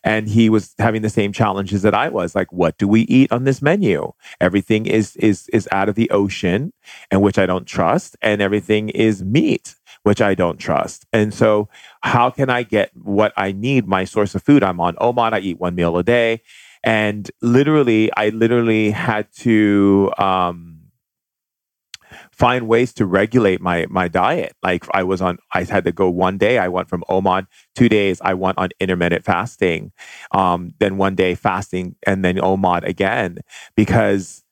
And 0.04 0.28
he 0.28 0.50
was 0.50 0.76
having 0.80 1.04
the 1.04 1.10
same 1.10 1.32
challenges 1.32 1.84
that 1.84 1.94
i 1.94 2.10
was 2.10 2.36
like 2.36 2.52
what 2.52 2.78
do 2.78 2.88
we 2.88 3.02
eat 3.04 3.32
on 3.32 3.46
this 3.46 3.62
menu? 3.62 4.12
Everything 4.42 4.88
is 4.88 5.16
is 5.18 5.48
is 5.54 5.70
out 5.72 5.88
of 5.88 5.96
the 5.96 6.10
ocean 6.10 6.74
and 7.12 7.22
which 7.22 7.38
i 7.38 7.46
don't 7.46 7.68
trust 7.68 8.18
and 8.22 8.42
everything 8.42 8.90
is 8.90 9.24
meat 9.24 9.76
which 10.04 10.22
I 10.22 10.36
don't 10.36 10.58
trust. 10.58 11.06
And 11.12 11.34
so, 11.34 11.70
how 12.02 12.30
can 12.30 12.50
I 12.50 12.64
get 12.64 12.92
what 12.96 13.34
I 13.36 13.52
need, 13.52 13.88
my 13.88 14.06
source 14.06 14.36
of 14.36 14.44
food? 14.44 14.64
I'm 14.64 14.80
on 14.80 14.96
OMAD, 14.96 15.34
I 15.34 15.40
eat 15.40 15.60
one 15.60 15.76
meal 15.76 15.98
a 15.98 16.04
day. 16.04 16.42
And 16.84 17.30
literally, 17.42 18.12
I 18.16 18.30
literally 18.30 18.92
had 18.92 19.32
to 19.38 20.12
um, 20.18 20.74
find 22.32 22.68
ways 22.68 22.94
to 22.94 23.06
regulate 23.06 23.62
my 23.62 23.86
my 23.90 24.08
diet. 24.08 24.54
Like 24.62 24.86
I 24.94 25.04
was 25.04 25.22
on, 25.22 25.38
I 25.54 25.64
had 25.64 25.86
to 25.86 25.92
go 25.92 26.10
one 26.10 26.38
day. 26.38 26.58
I 26.58 26.68
went 26.68 26.90
from 26.90 27.04
OMAD, 27.10 27.48
two 27.76 27.90
days. 27.90 28.20
I 28.22 28.34
went 28.34 28.58
on 28.58 28.70
intermittent 28.80 29.24
fasting, 29.24 29.92
um, 30.32 30.74
then 30.80 30.98
one 30.98 31.16
day 31.16 31.36
fasting, 31.36 31.96
and 32.06 32.24
then 32.26 32.36
OMAD 32.38 32.84
again 32.84 33.38
because 33.76 34.43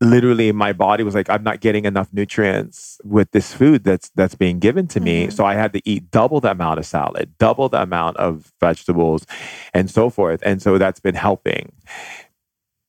literally 0.00 0.50
my 0.50 0.72
body 0.72 1.04
was 1.04 1.14
like 1.14 1.28
i'm 1.28 1.42
not 1.42 1.60
getting 1.60 1.84
enough 1.84 2.08
nutrients 2.12 2.98
with 3.04 3.30
this 3.32 3.52
food 3.52 3.84
that's 3.84 4.08
that's 4.10 4.34
being 4.34 4.58
given 4.58 4.86
to 4.86 4.98
me. 4.98 5.24
Mm-hmm. 5.24 5.30
so 5.30 5.44
i 5.44 5.54
had 5.54 5.72
to 5.72 5.82
eat 5.84 6.10
double 6.10 6.40
the 6.40 6.50
amount 6.50 6.78
of 6.78 6.86
salad 6.86 7.32
double 7.38 7.68
the 7.68 7.82
amount 7.82 8.16
of 8.16 8.52
vegetables 8.60 9.26
and 9.74 9.90
so 9.90 10.10
forth. 10.10 10.40
And 10.44 10.60
so 10.62 10.78
that's 10.78 11.00
been 11.00 11.14
helping. 11.14 11.72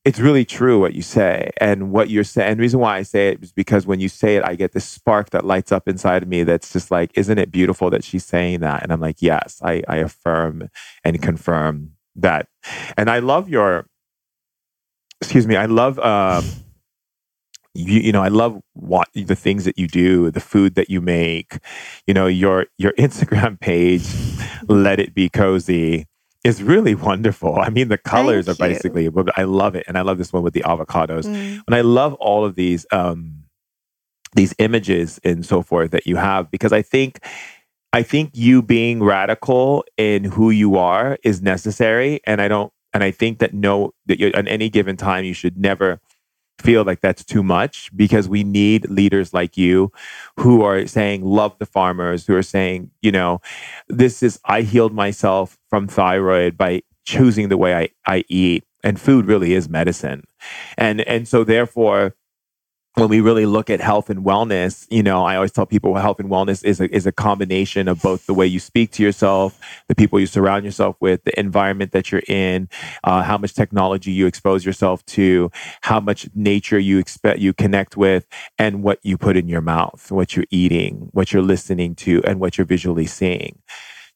It's 0.04 0.18
really 0.18 0.44
true 0.44 0.80
what 0.80 0.94
you 0.94 1.02
say 1.02 1.50
and 1.58 1.92
what 1.92 2.10
you're 2.10 2.24
saying 2.24 2.50
and 2.50 2.58
the 2.58 2.62
reason 2.62 2.80
why 2.80 2.96
i 2.96 3.02
say 3.02 3.28
it 3.28 3.42
is 3.42 3.52
because 3.52 3.86
when 3.86 4.00
you 4.00 4.08
say 4.08 4.34
it 4.34 4.44
i 4.44 4.56
get 4.56 4.72
this 4.72 4.84
spark 4.84 5.30
that 5.30 5.44
lights 5.44 5.70
up 5.70 5.86
inside 5.86 6.24
of 6.24 6.28
me 6.28 6.42
that's 6.42 6.72
just 6.72 6.90
like 6.90 7.12
isn't 7.14 7.38
it 7.38 7.52
beautiful 7.52 7.88
that 7.90 8.02
she's 8.02 8.24
saying 8.24 8.60
that? 8.60 8.82
And 8.82 8.92
i'm 8.92 9.00
like 9.00 9.22
yes 9.22 9.60
i, 9.62 9.82
I 9.86 9.98
affirm 9.98 10.68
and 11.04 11.22
confirm 11.22 11.92
that. 12.16 12.48
And 12.96 13.08
i 13.08 13.20
love 13.20 13.48
your 13.48 13.86
excuse 15.20 15.46
me 15.46 15.54
i 15.54 15.66
love 15.66 16.00
um, 16.00 16.44
you, 17.74 18.00
you 18.00 18.12
know, 18.12 18.22
I 18.22 18.28
love 18.28 18.60
what 18.74 19.08
the 19.14 19.36
things 19.36 19.64
that 19.64 19.78
you 19.78 19.88
do, 19.88 20.30
the 20.30 20.40
food 20.40 20.74
that 20.74 20.90
you 20.90 21.00
make, 21.00 21.58
you 22.06 22.14
know, 22.14 22.26
your 22.26 22.66
your 22.78 22.92
Instagram 22.98 23.58
page, 23.60 24.06
let 24.68 25.00
it 25.00 25.14
be 25.14 25.28
cozy 25.28 26.06
is 26.44 26.62
really 26.62 26.94
wonderful. 26.94 27.56
I 27.56 27.70
mean, 27.70 27.88
the 27.88 27.98
colors 27.98 28.46
Thank 28.46 28.60
are 28.60 28.66
you. 28.66 28.74
basically, 28.74 29.10
I 29.36 29.44
love 29.44 29.76
it. 29.76 29.84
And 29.86 29.96
I 29.96 30.02
love 30.02 30.18
this 30.18 30.32
one 30.32 30.42
with 30.42 30.54
the 30.54 30.62
avocados. 30.62 31.24
Mm. 31.24 31.62
And 31.66 31.74
I 31.74 31.82
love 31.82 32.14
all 32.14 32.44
of 32.44 32.56
these, 32.56 32.84
um, 32.90 33.44
these 34.34 34.54
images 34.58 35.20
and 35.24 35.46
so 35.46 35.62
forth 35.62 35.92
that 35.92 36.06
you 36.06 36.16
have, 36.16 36.50
because 36.50 36.72
I 36.72 36.82
think, 36.82 37.20
I 37.92 38.02
think 38.02 38.30
you 38.34 38.62
being 38.62 39.02
radical 39.02 39.84
in 39.96 40.24
who 40.24 40.50
you 40.50 40.76
are 40.76 41.18
is 41.22 41.42
necessary. 41.42 42.20
And 42.26 42.40
I 42.40 42.48
don't, 42.48 42.72
and 42.92 43.04
I 43.04 43.10
think 43.10 43.38
that 43.38 43.54
no, 43.54 43.92
that 44.06 44.18
you, 44.18 44.28
at 44.34 44.48
any 44.48 44.68
given 44.68 44.96
time, 44.96 45.24
you 45.24 45.34
should 45.34 45.56
never 45.56 46.00
feel 46.62 46.84
like 46.84 47.00
that's 47.00 47.24
too 47.24 47.42
much 47.42 47.90
because 47.96 48.28
we 48.28 48.44
need 48.44 48.88
leaders 48.90 49.34
like 49.34 49.56
you 49.56 49.90
who 50.38 50.62
are 50.62 50.86
saying 50.86 51.24
love 51.24 51.58
the 51.58 51.66
farmers 51.66 52.26
who 52.26 52.34
are 52.36 52.42
saying 52.42 52.90
you 53.02 53.12
know 53.12 53.40
this 53.88 54.22
is 54.22 54.38
i 54.44 54.62
healed 54.62 54.92
myself 54.94 55.58
from 55.68 55.88
thyroid 55.88 56.56
by 56.56 56.82
choosing 57.04 57.48
the 57.48 57.56
way 57.56 57.74
i, 57.74 57.88
I 58.06 58.24
eat. 58.28 58.64
And 58.84 59.00
food 59.00 59.26
really 59.26 59.54
is 59.54 59.68
medicine. 59.68 60.24
And 60.76 61.02
and 61.02 61.28
so 61.28 61.44
therefore 61.44 62.16
when 62.94 63.08
we 63.08 63.20
really 63.20 63.46
look 63.46 63.70
at 63.70 63.80
health 63.80 64.10
and 64.10 64.22
wellness, 64.22 64.86
you 64.90 65.02
know, 65.02 65.24
I 65.24 65.36
always 65.36 65.52
tell 65.52 65.64
people 65.64 65.94
health 65.94 66.20
and 66.20 66.28
wellness 66.28 66.62
is 66.62 66.78
a, 66.78 66.94
is 66.94 67.06
a 67.06 67.12
combination 67.12 67.88
of 67.88 68.02
both 68.02 68.26
the 68.26 68.34
way 68.34 68.46
you 68.46 68.60
speak 68.60 68.90
to 68.92 69.02
yourself, 69.02 69.58
the 69.88 69.94
people 69.94 70.20
you 70.20 70.26
surround 70.26 70.66
yourself 70.66 70.96
with, 71.00 71.24
the 71.24 71.38
environment 71.40 71.92
that 71.92 72.12
you're 72.12 72.22
in, 72.28 72.68
uh, 73.04 73.22
how 73.22 73.38
much 73.38 73.54
technology 73.54 74.12
you 74.12 74.26
expose 74.26 74.66
yourself 74.66 75.04
to, 75.06 75.50
how 75.80 76.00
much 76.00 76.28
nature 76.34 76.78
you 76.78 76.98
expect 76.98 77.38
you 77.38 77.54
connect 77.54 77.96
with, 77.96 78.26
and 78.58 78.82
what 78.82 78.98
you 79.02 79.16
put 79.16 79.38
in 79.38 79.48
your 79.48 79.62
mouth, 79.62 80.12
what 80.12 80.36
you're 80.36 80.46
eating, 80.50 81.08
what 81.12 81.32
you're 81.32 81.42
listening 81.42 81.94
to, 81.94 82.22
and 82.24 82.40
what 82.40 82.58
you're 82.58 82.66
visually 82.66 83.06
seeing. 83.06 83.58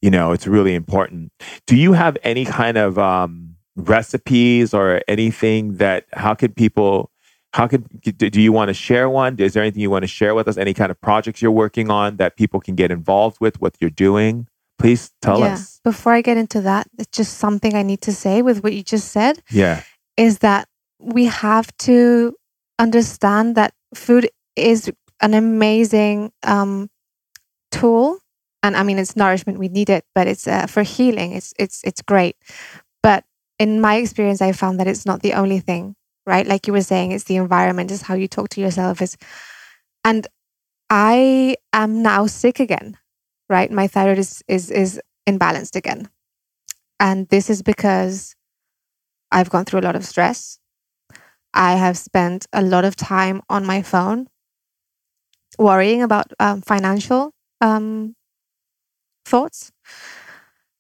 You 0.03 0.11
know, 0.11 0.33
it's 0.33 0.47
really 0.47 0.75
important. 0.75 1.33
Do 1.67 1.77
you 1.77 1.95
have 1.95 2.19
any 2.23 2.45
kind 2.45 2.77
of 2.77 2.99
um, 2.99 3.57
recipes 3.75 4.75
or 4.75 5.01
anything 5.09 5.79
that? 5.79 6.05
How 6.13 6.35
can 6.35 6.53
people 6.53 7.11
how 7.57 7.67
could 7.67 7.89
do 8.03 8.43
you 8.43 8.53
want 8.53 8.69
to 8.69 8.75
share 8.75 9.09
one? 9.09 9.39
Is 9.39 9.55
there 9.55 9.63
anything 9.63 9.81
you 9.81 9.89
want 9.89 10.03
to 10.03 10.07
share 10.09 10.35
with 10.35 10.47
us? 10.47 10.59
Any 10.59 10.75
kind 10.75 10.91
of 10.91 11.01
projects 11.01 11.41
you're 11.41 11.51
working 11.51 11.91
on 11.91 12.19
that 12.19 12.37
people 12.37 12.61
can 12.61 12.75
get 12.75 12.91
involved 12.91 13.39
with? 13.41 13.63
What 13.63 13.77
you're 13.81 13.89
doing? 13.89 14.47
Please 14.79 15.11
tell 15.23 15.41
yeah. 15.41 15.55
us. 15.55 15.81
Before 15.83 16.13
I 16.13 16.21
get 16.21 16.37
into 16.37 16.61
that, 16.61 16.87
it's 16.99 17.17
just 17.17 17.39
something 17.39 17.75
I 17.75 17.83
need 17.83 18.03
to 18.03 18.13
say 18.13 18.43
with 18.43 18.63
what 18.63 18.75
you 18.75 18.83
just 18.83 19.11
said. 19.11 19.43
Yeah, 19.51 19.85
is 20.19 20.41
that 20.41 20.69
we 20.99 21.25
have 21.25 21.75
to 21.89 22.35
understand 22.79 23.55
that 23.55 23.73
food 23.95 24.29
is 24.55 24.93
an 25.23 25.33
amazing 25.33 26.33
um, 26.43 26.91
tool, 27.71 28.19
and 28.63 28.77
I 28.77 28.83
mean 28.83 28.99
it's 28.99 29.17
nourishment. 29.17 29.59
We 29.59 29.69
need 29.69 29.89
it, 29.89 30.05
but 30.15 30.29
it's 30.29 30.47
uh, 30.47 30.67
for 30.67 30.83
healing. 30.83 31.33
It's 31.33 31.55
it's 31.59 31.81
it's 31.85 32.03
great, 32.03 32.37
but 33.03 33.25
in 33.59 33.81
my 33.81 33.95
experience, 33.97 34.43
I 34.43 34.53
found 34.53 34.79
that 34.79 34.87
it's 34.87 35.07
not 35.07 35.23
the 35.23 35.33
only 35.33 35.59
thing 35.59 35.97
right? 36.27 36.47
Like 36.47 36.67
you 36.67 36.73
were 36.73 36.83
saying, 36.83 37.13
it's 37.13 37.25
the 37.25 37.37
environment, 37.37 37.91
it's 37.91 38.03
how 38.03 38.15
you 38.15 38.29
talk 38.29 38.49
to 38.51 38.61
yourself. 38.61 39.03
Is 39.03 39.17
and 40.05 40.27
I 40.91 41.57
am 41.73 42.03
now 42.03 42.27
sick 42.27 42.61
again, 42.61 42.97
right? 43.49 43.71
My 43.71 43.87
thyroid 43.89 44.19
is 44.19 44.43
is 44.49 44.71
is 44.71 45.01
imbalanced 45.29 45.77
again. 45.77 46.09
And 47.01 47.29
this 47.29 47.51
is 47.51 47.63
because 47.63 48.35
I've 49.33 49.51
gone 49.51 49.65
through 49.65 49.81
a 49.81 49.87
lot 49.89 49.97
of 49.97 50.05
stress. 50.05 50.59
I 51.55 51.75
have 51.77 51.99
spent 51.99 52.47
a 52.53 52.63
lot 52.63 52.85
of 52.85 52.97
time 52.97 53.43
on 53.49 53.67
my 53.67 53.83
phone 53.83 54.29
worrying 55.59 56.03
about 56.03 56.33
um, 56.39 56.61
financial 56.63 57.33
um, 57.61 58.15
thoughts. 59.25 59.73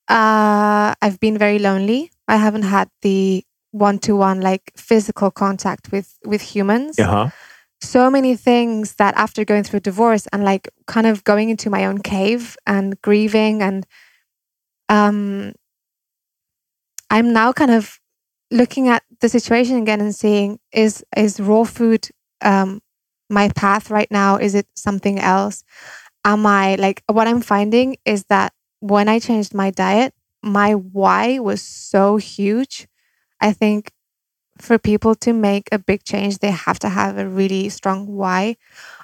Uh, 0.08 0.94
I've 1.02 1.18
been 1.20 1.36
very 1.38 1.58
lonely. 1.58 2.10
I 2.28 2.36
haven't 2.36 2.62
had 2.62 2.88
the 3.02 3.44
one-to-one 3.72 4.40
like 4.40 4.72
physical 4.76 5.30
contact 5.30 5.92
with 5.92 6.18
with 6.24 6.40
humans. 6.40 6.98
Uh-huh. 6.98 7.30
So 7.80 8.10
many 8.10 8.36
things 8.36 8.94
that 8.94 9.14
after 9.16 9.44
going 9.44 9.64
through 9.64 9.80
divorce 9.80 10.26
and 10.32 10.44
like 10.44 10.68
kind 10.86 11.06
of 11.06 11.24
going 11.24 11.50
into 11.50 11.68
my 11.68 11.84
own 11.84 11.98
cave 11.98 12.56
and 12.66 13.00
grieving 13.02 13.62
and 13.62 13.86
um 14.88 15.52
I'm 17.10 17.32
now 17.32 17.52
kind 17.52 17.70
of 17.70 18.00
looking 18.50 18.88
at 18.88 19.02
the 19.20 19.28
situation 19.28 19.76
again 19.76 20.00
and 20.00 20.14
seeing 20.14 20.58
is 20.72 21.04
is 21.16 21.40
raw 21.40 21.64
food 21.64 22.08
um 22.42 22.80
my 23.28 23.48
path 23.50 23.90
right 23.90 24.10
now? 24.10 24.36
Is 24.36 24.54
it 24.54 24.66
something 24.76 25.18
else? 25.18 25.64
Am 26.24 26.46
I 26.46 26.76
like 26.76 27.02
what 27.06 27.28
I'm 27.28 27.40
finding 27.40 27.96
is 28.04 28.24
that 28.24 28.52
when 28.80 29.08
I 29.08 29.18
changed 29.18 29.54
my 29.54 29.70
diet, 29.70 30.14
my 30.42 30.74
why 30.74 31.38
was 31.38 31.62
so 31.62 32.16
huge. 32.16 32.86
I 33.40 33.52
think 33.52 33.92
for 34.60 34.78
people 34.78 35.14
to 35.16 35.32
make 35.32 35.68
a 35.72 35.78
big 35.78 36.04
change, 36.04 36.38
they 36.38 36.50
have 36.50 36.78
to 36.80 36.88
have 36.88 37.18
a 37.18 37.28
really 37.28 37.68
strong 37.68 38.06
why. 38.06 38.56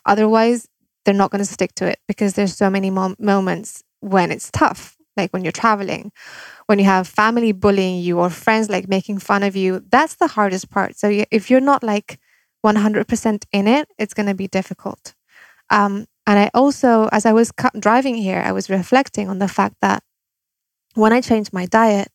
Otherwise, 0.06 0.68
they're 1.04 1.14
not 1.14 1.30
going 1.30 1.44
to 1.44 1.50
stick 1.52 1.74
to 1.76 1.86
it 1.86 2.00
because 2.08 2.34
there's 2.34 2.56
so 2.56 2.70
many 2.70 2.90
mom- 2.90 3.16
moments 3.18 3.82
when 4.00 4.32
it's 4.32 4.50
tough, 4.50 4.96
like 5.16 5.32
when 5.32 5.44
you're 5.44 5.52
traveling, 5.52 6.12
when 6.66 6.78
you 6.78 6.84
have 6.84 7.08
family 7.08 7.52
bullying 7.52 8.00
you 8.00 8.18
or 8.20 8.30
friends 8.30 8.70
like 8.70 8.88
making 8.88 9.18
fun 9.18 9.42
of 9.42 9.56
you. 9.56 9.84
That's 9.90 10.16
the 10.16 10.28
hardest 10.28 10.70
part. 10.70 10.96
So 10.96 11.24
if 11.30 11.50
you're 11.50 11.60
not 11.60 11.82
like 11.82 12.18
100% 12.62 13.46
in 13.52 13.68
it, 13.68 13.88
it's 13.98 14.14
going 14.14 14.26
to 14.28 14.34
be 14.34 14.48
difficult. 14.48 15.14
Um, 15.70 16.06
and 16.26 16.38
I 16.38 16.50
also, 16.54 17.08
as 17.12 17.26
I 17.26 17.32
was 17.32 17.52
cu- 17.52 17.78
driving 17.80 18.16
here, 18.16 18.42
I 18.44 18.52
was 18.52 18.70
reflecting 18.70 19.28
on 19.28 19.38
the 19.40 19.48
fact 19.48 19.76
that 19.82 20.02
when 20.94 21.12
I 21.12 21.20
changed 21.20 21.52
my 21.52 21.66
diet, 21.66 22.08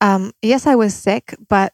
um, 0.00 0.32
yes, 0.42 0.66
I 0.66 0.74
was 0.74 0.94
sick, 0.94 1.34
but 1.48 1.72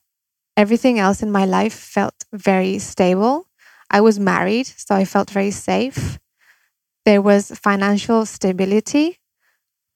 everything 0.57 0.99
else 0.99 1.23
in 1.23 1.33
my 1.33 1.45
life 1.47 1.75
felt 1.75 2.15
very 2.33 2.79
stable. 2.79 3.49
I 3.91 4.01
was 4.01 4.21
married, 4.21 4.67
so 4.67 4.95
I 4.95 5.05
felt 5.05 5.31
very 5.31 5.53
safe. 5.53 6.19
There 7.05 7.23
was 7.23 7.51
financial 7.53 8.27
stability. 8.27 9.19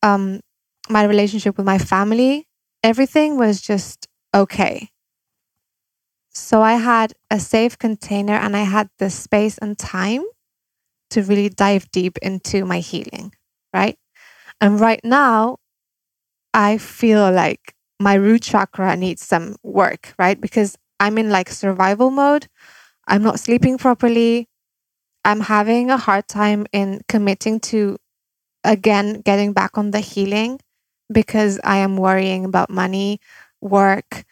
Um, 0.02 0.40
my 0.90 1.04
relationship 1.04 1.56
with 1.56 1.66
my 1.66 1.78
family, 1.78 2.48
everything 2.84 3.38
was 3.38 3.60
just 3.60 4.08
okay. 4.34 4.90
So 6.32 6.62
I 6.62 6.74
had 6.74 7.12
a 7.30 7.40
safe 7.40 7.78
container 7.78 8.34
and 8.34 8.56
I 8.56 8.62
had 8.62 8.88
the 8.98 9.10
space 9.10 9.58
and 9.58 9.78
time 9.78 10.22
to 11.10 11.22
really 11.22 11.48
dive 11.50 11.90
deep 11.92 12.18
into 12.22 12.64
my 12.66 12.80
healing, 12.80 13.34
right? 13.74 13.98
And 14.60 14.80
right 14.80 15.00
now, 15.04 15.58
I 16.54 16.78
feel 16.78 17.30
like 17.32 17.74
my 18.00 18.14
root 18.14 18.42
chakra 18.42 18.96
needs 18.96 19.24
some 19.26 19.56
work, 19.62 20.14
right? 20.18 20.40
Because 20.40 20.76
I'm 21.00 21.18
in 21.18 21.30
like 21.30 21.50
survival 21.50 22.10
mode. 22.10 22.48
I'm 23.08 23.22
not 23.22 23.40
sleeping 23.40 23.78
properly. 23.78 24.48
I'm 25.24 25.40
having 25.40 25.90
a 25.90 25.98
hard 25.98 26.28
time 26.28 26.66
in 26.72 27.02
committing 27.08 27.60
to 27.72 27.98
again 28.64 29.22
getting 29.22 29.52
back 29.52 29.78
on 29.78 29.92
the 29.92 30.00
healing 30.00 30.60
because 31.12 31.60
I 31.64 31.78
am 31.78 31.96
worrying 31.96 32.44
about 32.44 32.70
money, 32.70 33.20
work, 33.60 34.24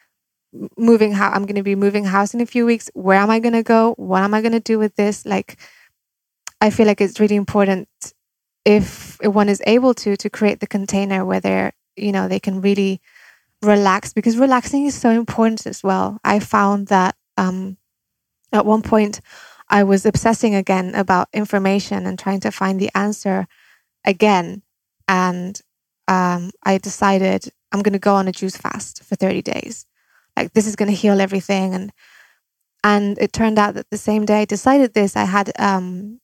moving 0.78 1.12
how 1.12 1.30
I'm 1.30 1.44
going 1.44 1.56
to 1.56 1.62
be 1.62 1.74
moving 1.76 2.04
house 2.06 2.34
in 2.34 2.40
a 2.40 2.46
few 2.46 2.66
weeks. 2.66 2.90
Where 2.94 3.18
am 3.18 3.30
I 3.30 3.40
going 3.40 3.54
to 3.54 3.62
go? 3.62 3.94
What 3.96 4.22
am 4.22 4.34
I 4.34 4.40
going 4.40 4.52
to 4.52 4.60
do 4.60 4.78
with 4.78 4.96
this? 4.96 5.26
Like 5.26 5.58
I 6.60 6.70
feel 6.70 6.86
like 6.86 7.00
it's 7.00 7.20
really 7.20 7.36
important 7.36 7.88
if 8.64 9.18
one 9.22 9.48
is 9.48 9.62
able 9.66 9.94
to 9.94 10.16
to 10.16 10.30
create 10.30 10.60
the 10.60 10.66
container 10.66 11.24
where 11.24 11.40
they're, 11.40 11.72
you 11.96 12.12
know, 12.12 12.28
they 12.28 12.40
can 12.40 12.60
really 12.60 13.00
relax 13.62 14.12
because 14.12 14.36
relaxing 14.38 14.86
is 14.86 14.94
so 14.94 15.10
important 15.10 15.66
as 15.66 15.82
well. 15.82 16.18
I 16.24 16.40
found 16.40 16.88
that 16.88 17.16
um 17.36 17.76
at 18.52 18.66
one 18.66 18.82
point 18.82 19.20
I 19.68 19.84
was 19.84 20.06
obsessing 20.06 20.54
again 20.54 20.94
about 20.94 21.28
information 21.32 22.06
and 22.06 22.18
trying 22.18 22.40
to 22.40 22.50
find 22.50 22.80
the 22.80 22.90
answer 22.96 23.46
again. 24.04 24.62
And 25.06 25.60
um, 26.08 26.50
I 26.64 26.78
decided 26.78 27.50
I'm 27.72 27.82
going 27.82 27.92
to 27.92 27.98
go 27.98 28.14
on 28.14 28.28
a 28.28 28.32
juice 28.32 28.56
fast 28.56 29.04
for 29.04 29.16
30 29.16 29.42
days. 29.42 29.86
Like 30.36 30.52
this 30.52 30.66
is 30.66 30.76
going 30.76 30.90
to 30.90 30.96
heal 30.96 31.20
everything. 31.20 31.74
And 31.74 31.92
and 32.84 33.18
it 33.18 33.32
turned 33.32 33.58
out 33.58 33.74
that 33.74 33.90
the 33.90 33.98
same 33.98 34.24
day 34.24 34.42
I 34.42 34.44
decided 34.44 34.94
this 34.94 35.16
I 35.16 35.24
had 35.24 35.52
um 35.58 36.20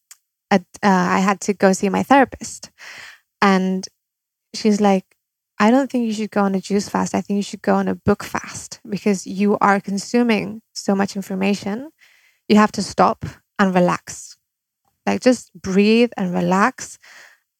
a, 0.51 0.57
uh, 0.57 0.89
I 0.89 1.21
had 1.21 1.41
to 1.43 1.55
go 1.55 1.73
see 1.73 1.89
my 1.89 2.03
therapist. 2.03 2.71
And 3.43 3.87
she's 4.55 4.81
like 4.81 5.05
I 5.65 5.71
don't 5.71 5.91
think 5.91 6.05
you 6.05 6.13
should 6.13 6.31
go 6.31 6.43
on 6.43 6.55
a 6.55 6.61
juice 6.61 6.91
fast 6.91 7.15
I 7.15 7.23
think 7.23 7.39
you 7.39 7.43
should 7.43 7.63
go 7.63 7.77
on 7.77 7.89
a 7.89 7.95
book 7.95 8.23
fast 8.23 8.81
because 8.87 9.27
you 9.27 9.57
are 9.63 9.81
consuming 9.81 10.61
so 10.75 10.95
much 10.95 11.17
information 11.17 11.89
you 12.49 12.57
have 12.57 12.71
to 12.73 12.83
stop 12.83 13.25
and 13.59 13.75
relax 13.75 14.37
like 15.07 15.23
just 15.23 15.51
breathe 15.55 16.11
and 16.19 16.35
relax 16.35 16.99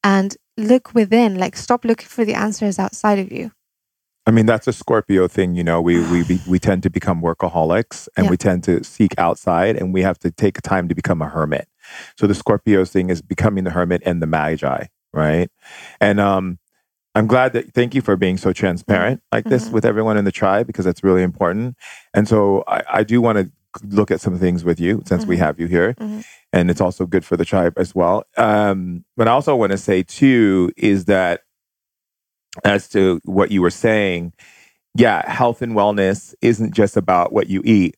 and 0.03 0.37
look 0.59 0.93
within 0.93 1.39
like 1.39 1.57
stop 1.57 1.83
looking 1.83 2.09
for 2.09 2.27
the 2.27 2.35
answers 2.35 2.79
outside 2.79 3.19
of 3.19 3.33
you 3.33 3.53
I 4.27 4.31
mean, 4.31 4.47
that's 4.47 4.67
a 4.67 4.73
Scorpio 4.73 5.29
thing. 5.29 5.55
You 5.55 5.65
know, 5.65 5.83
we 5.83 6.01
we 6.11 6.41
we 6.49 6.59
tend 6.59 6.83
to 6.85 6.89
become 6.89 7.21
workaholics, 7.21 8.09
and 8.17 8.25
Yeah. 8.25 8.31
we 8.31 8.39
tend 8.39 8.65
to 8.65 8.83
seek 8.83 9.13
outside, 9.19 9.77
and 9.77 9.93
we 9.93 10.01
have 10.01 10.19
to 10.21 10.31
take 10.31 10.63
time 10.63 10.89
to 10.89 10.95
become 10.95 11.21
a 11.21 11.29
hermit. 11.29 11.69
So 12.17 12.27
the 12.27 12.35
Scorpio 12.35 12.87
thing 12.87 13.11
is 13.11 13.21
becoming 13.21 13.65
the 13.65 13.71
hermit 13.71 14.01
and 14.07 14.23
the 14.23 14.27
magi, 14.27 14.87
right? 15.13 15.51
And 16.01 16.21
um, 16.21 16.59
I'm 17.15 17.27
glad 17.27 17.53
that. 17.53 17.73
Thank 17.75 17.95
you 17.95 18.01
for 18.03 18.17
being 18.17 18.37
so 18.37 18.53
transparent 18.53 19.21
like 19.33 19.45
this 19.45 19.69
Mhm. 19.69 19.73
with 19.73 19.85
everyone 19.85 20.17
in 20.17 20.25
the 20.25 20.33
tribe 20.33 20.67
because 20.67 20.85
that's 20.85 21.05
really 21.05 21.23
important. 21.23 21.77
And 22.13 22.27
so 22.27 22.65
I, 22.67 22.83
I 22.89 23.03
do 23.05 23.21
want 23.21 23.39
to 23.39 23.51
look 23.89 24.11
at 24.11 24.21
some 24.21 24.39
things 24.39 24.65
with 24.65 24.79
you 24.81 25.03
since 25.07 25.27
we 25.27 25.37
Mhm. 25.37 25.41
have 25.41 25.61
you 25.61 25.67
here, 25.67 25.95
Mhm. 26.01 26.25
and 26.53 26.71
it's 26.71 26.81
also 26.81 27.07
good 27.07 27.25
for 27.25 27.37
the 27.37 27.45
tribe 27.45 27.75
as 27.77 27.95
well. 27.95 28.25
Um, 28.37 29.05
but 29.17 29.27
I 29.29 29.33
also 29.33 29.55
want 29.57 29.73
to 29.73 29.79
say 29.79 30.03
too 30.03 30.71
is 30.77 31.07
that 31.07 31.43
as 32.65 32.89
to 32.91 33.21
what 33.25 33.51
you 33.51 33.61
were 33.63 33.71
saying, 33.71 34.33
yeah, 34.95 35.29
health 35.29 35.61
and 35.63 35.73
wellness 35.75 36.35
isn't 36.41 36.73
just 36.75 36.97
about 36.97 37.33
what 37.33 37.49
you 37.49 37.63
eat. 37.65 37.97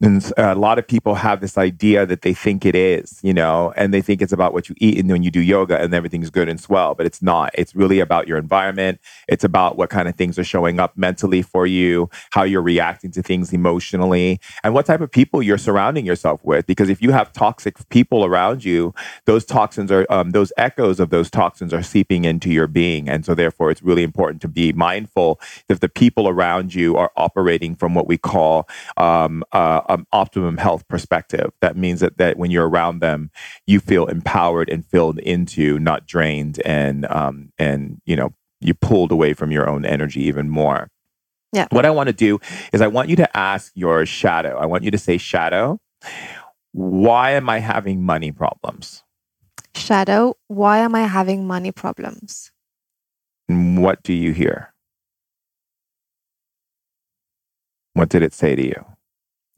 And 0.00 0.32
a 0.36 0.54
lot 0.54 0.78
of 0.78 0.86
people 0.86 1.16
have 1.16 1.40
this 1.40 1.58
idea 1.58 2.06
that 2.06 2.22
they 2.22 2.32
think 2.32 2.64
it 2.64 2.76
is, 2.76 3.18
you 3.22 3.34
know, 3.34 3.72
and 3.76 3.92
they 3.92 4.00
think 4.00 4.22
it's 4.22 4.32
about 4.32 4.52
what 4.52 4.68
you 4.68 4.76
eat. 4.78 4.96
And 4.96 5.10
when 5.10 5.24
you 5.24 5.30
do 5.32 5.40
yoga 5.40 5.80
and 5.80 5.92
everything's 5.92 6.30
good 6.30 6.48
and 6.48 6.60
swell, 6.60 6.94
but 6.94 7.04
it's 7.04 7.20
not. 7.20 7.50
It's 7.54 7.74
really 7.74 7.98
about 7.98 8.28
your 8.28 8.38
environment. 8.38 9.00
It's 9.26 9.42
about 9.42 9.76
what 9.76 9.90
kind 9.90 10.06
of 10.06 10.14
things 10.14 10.38
are 10.38 10.44
showing 10.44 10.78
up 10.78 10.96
mentally 10.96 11.42
for 11.42 11.66
you, 11.66 12.10
how 12.30 12.44
you're 12.44 12.62
reacting 12.62 13.10
to 13.12 13.22
things 13.22 13.52
emotionally, 13.52 14.40
and 14.62 14.72
what 14.72 14.86
type 14.86 15.00
of 15.00 15.10
people 15.10 15.42
you're 15.42 15.58
surrounding 15.58 16.06
yourself 16.06 16.44
with. 16.44 16.64
Because 16.66 16.88
if 16.88 17.02
you 17.02 17.10
have 17.10 17.32
toxic 17.32 17.76
people 17.88 18.24
around 18.24 18.64
you, 18.64 18.94
those 19.24 19.44
toxins 19.44 19.90
are, 19.90 20.06
um, 20.10 20.30
those 20.30 20.52
echoes 20.56 21.00
of 21.00 21.10
those 21.10 21.28
toxins 21.28 21.72
are 21.74 21.82
seeping 21.82 22.24
into 22.24 22.52
your 22.52 22.68
being. 22.68 23.08
And 23.08 23.26
so, 23.26 23.34
therefore, 23.34 23.72
it's 23.72 23.82
really 23.82 24.04
important 24.04 24.42
to 24.42 24.48
be 24.48 24.72
mindful 24.72 25.40
if 25.68 25.80
the 25.80 25.88
people 25.88 26.28
around 26.28 26.72
you 26.72 26.96
are 26.96 27.10
operating 27.16 27.74
from 27.74 27.96
what 27.96 28.06
we 28.06 28.16
call 28.16 28.68
um, 28.96 29.42
uh, 29.50 29.80
um, 29.88 30.06
optimum 30.12 30.56
health 30.58 30.86
perspective. 30.88 31.50
That 31.60 31.76
means 31.76 32.00
that, 32.00 32.18
that 32.18 32.36
when 32.36 32.50
you're 32.50 32.68
around 32.68 33.00
them, 33.00 33.30
you 33.66 33.80
feel 33.80 34.06
empowered 34.06 34.68
and 34.68 34.84
filled 34.84 35.18
into, 35.18 35.78
not 35.78 36.06
drained 36.06 36.60
and 36.64 37.06
um, 37.06 37.52
and 37.58 38.00
you 38.04 38.16
know 38.16 38.34
you 38.60 38.74
pulled 38.74 39.12
away 39.12 39.34
from 39.34 39.50
your 39.50 39.68
own 39.68 39.84
energy 39.84 40.22
even 40.22 40.48
more. 40.48 40.90
Yeah. 41.52 41.66
What 41.70 41.86
I 41.86 41.90
want 41.90 42.08
to 42.08 42.12
do 42.12 42.38
is 42.72 42.80
I 42.80 42.88
want 42.88 43.08
you 43.08 43.16
to 43.16 43.36
ask 43.36 43.72
your 43.74 44.04
shadow. 44.04 44.58
I 44.58 44.66
want 44.66 44.84
you 44.84 44.90
to 44.90 44.98
say, 44.98 45.16
shadow, 45.16 45.80
why 46.72 47.30
am 47.30 47.48
I 47.48 47.58
having 47.60 48.02
money 48.02 48.32
problems? 48.32 49.02
shadow 49.74 50.34
why 50.48 50.78
am 50.78 50.94
I 50.94 51.02
having 51.02 51.46
money 51.46 51.72
problems 51.72 52.50
And 53.48 53.82
what 53.82 54.02
do 54.02 54.12
you 54.12 54.32
hear? 54.32 54.74
What 57.94 58.08
did 58.10 58.22
it 58.22 58.34
say 58.34 58.54
to 58.54 58.62
you? 58.62 58.97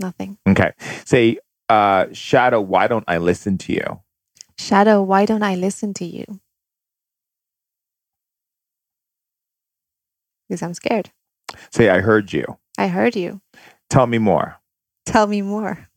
Nothing 0.01 0.39
Okay. 0.48 0.72
Say, 1.05 1.39
uh, 1.68 2.06
Shadow, 2.12 2.60
why 2.60 2.86
don't 2.89 3.05
I 3.06 3.18
listen 3.18 3.59
to 3.59 3.72
you? 3.72 4.01
shadow 4.59 5.01
why 5.02 5.24
don't 5.27 5.43
I 5.43 5.55
listen 5.55 5.94
to 5.94 6.05
you 6.05 6.24
because 10.48 10.62
I'm 10.62 10.74
scared 10.74 11.10
Say, 11.72 11.89
I 11.90 11.98
heard 12.01 12.32
you. 12.32 12.59
I 12.78 12.89
heard 12.89 13.16
you 13.16 13.40
Tell 13.89 14.06
me 14.06 14.18
more. 14.18 14.56
tell 15.06 15.27
me 15.27 15.43
more 15.43 15.89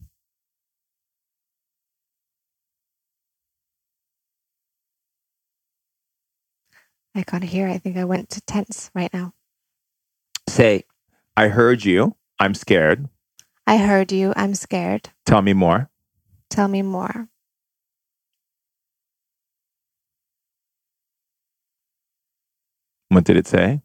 I 7.16 7.24
can't 7.24 7.44
hear 7.44 7.68
I 7.68 7.78
think 7.78 7.98
I 7.98 8.06
went 8.06 8.30
to 8.32 8.42
tense 8.42 8.90
right 8.96 9.14
now 9.14 9.34
Say, 10.50 10.84
I 11.38 11.48
heard 11.48 11.84
you. 11.86 12.16
I'm 12.40 12.54
scared. 12.54 13.08
I 13.66 13.78
heard 13.78 14.12
you. 14.12 14.34
I'm 14.36 14.56
scared. 14.56 15.10
Tell 15.26 15.42
me 15.42 15.54
more. 15.54 15.90
Tell 16.50 16.68
me 16.68 16.82
more. 16.82 17.30
What 23.10 23.24
did 23.24 23.38
it 23.38 23.48
say? 23.48 23.82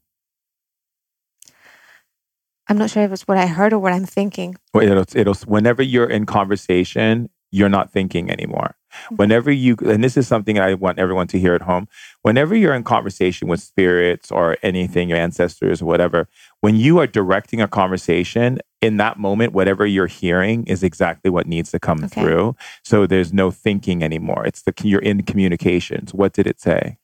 I'm 2.68 2.76
not 2.76 2.90
sure 2.90 3.02
if 3.02 3.12
it's 3.12 3.26
what 3.26 3.38
I 3.38 3.46
heard 3.46 3.72
or 3.72 3.78
what 3.78 3.92
I'm 3.92 4.04
thinking. 4.04 4.56
Well, 4.74 4.86
it'll, 4.86 5.18
it'll, 5.18 5.34
whenever 5.46 5.82
you're 5.82 6.08
in 6.08 6.26
conversation, 6.26 7.30
you're 7.50 7.70
not 7.70 7.90
thinking 7.90 8.30
anymore. 8.30 8.76
Whenever 9.16 9.50
you, 9.50 9.76
and 9.86 10.02
this 10.02 10.16
is 10.16 10.26
something 10.28 10.58
I 10.58 10.74
want 10.74 10.98
everyone 10.98 11.26
to 11.28 11.38
hear 11.38 11.54
at 11.54 11.62
home, 11.62 11.88
whenever 12.22 12.54
you're 12.54 12.74
in 12.74 12.84
conversation 12.84 13.48
with 13.48 13.60
spirits 13.60 14.30
or 14.30 14.56
anything, 14.62 15.08
your 15.08 15.18
ancestors 15.18 15.82
or 15.82 15.86
whatever, 15.86 16.28
when 16.60 16.76
you 16.76 16.98
are 16.98 17.06
directing 17.06 17.60
a 17.60 17.68
conversation, 17.68 18.58
in 18.80 18.96
that 18.98 19.18
moment, 19.18 19.52
whatever 19.52 19.84
you're 19.84 20.06
hearing 20.06 20.64
is 20.66 20.84
exactly 20.84 21.30
what 21.30 21.46
needs 21.48 21.72
to 21.72 21.80
come 21.80 22.04
Okay. 22.04 22.20
through. 22.20 22.54
So 22.84 23.06
there's 23.06 23.32
no 23.32 23.50
thinking 23.50 24.04
anymore. 24.04 24.46
It's 24.46 24.62
the, 24.62 24.72
you're 24.84 25.00
in 25.00 25.24
communications. 25.24 26.14
What 26.14 26.32
did 26.32 26.46
it 26.46 26.60
say? 26.60 26.98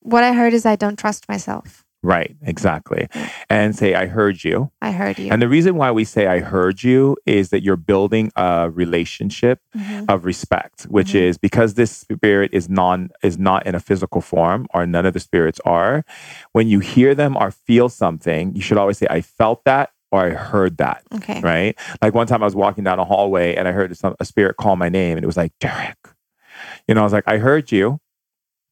What 0.00 0.24
I 0.24 0.34
heard 0.34 0.52
is 0.52 0.66
I 0.66 0.76
don't 0.76 0.98
trust 0.98 1.26
myself. 1.28 1.85
Right, 2.02 2.36
exactly. 2.42 3.08
And 3.50 3.74
say, 3.74 3.94
I 3.94 4.06
heard 4.06 4.44
you. 4.44 4.70
I 4.80 4.92
heard 4.92 5.18
you. 5.18 5.28
And 5.32 5.42
the 5.42 5.48
reason 5.48 5.74
why 5.76 5.90
we 5.90 6.04
say 6.04 6.26
I 6.28 6.38
heard 6.38 6.82
you 6.84 7.16
is 7.26 7.48
that 7.50 7.62
you're 7.64 7.76
building 7.76 8.30
a 8.36 8.70
relationship 8.70 9.60
Mhm. 9.76 10.04
of 10.08 10.24
respect, 10.24 10.84
which 10.84 11.08
Mhm. 11.14 11.20
is 11.22 11.38
because 11.38 11.74
this 11.74 11.90
spirit 11.90 12.50
is 12.52 12.68
non 12.68 13.10
is 13.24 13.38
not 13.38 13.66
in 13.66 13.74
a 13.74 13.80
physical 13.80 14.20
form, 14.20 14.66
or 14.72 14.86
none 14.86 15.04
of 15.06 15.14
the 15.14 15.20
spirits 15.20 15.60
are. 15.64 16.04
When 16.52 16.68
you 16.68 16.78
hear 16.80 17.14
them 17.14 17.36
or 17.36 17.50
feel 17.50 17.88
something, 17.88 18.54
you 18.54 18.60
should 18.62 18.78
always 18.78 18.98
say, 18.98 19.06
I 19.10 19.20
felt 19.20 19.64
that 19.64 19.90
or 20.12 20.20
I 20.26 20.30
heard 20.30 20.76
that. 20.76 21.02
Okay. 21.14 21.40
Right. 21.40 21.76
Like 22.00 22.14
one 22.14 22.28
time 22.28 22.42
I 22.42 22.46
was 22.46 22.54
walking 22.54 22.84
down 22.84 23.00
a 23.00 23.04
hallway 23.04 23.56
and 23.56 23.66
I 23.66 23.72
heard 23.72 23.96
some, 23.96 24.14
a 24.20 24.24
spirit 24.24 24.56
call 24.58 24.76
my 24.76 24.88
name 24.88 25.16
and 25.16 25.24
it 25.24 25.26
was 25.26 25.36
like, 25.36 25.52
Durek. 25.60 25.94
You 26.86 26.94
know, 26.94 27.00
I 27.00 27.04
was 27.04 27.12
like, 27.12 27.26
I 27.26 27.38
heard 27.38 27.72
you. 27.72 27.98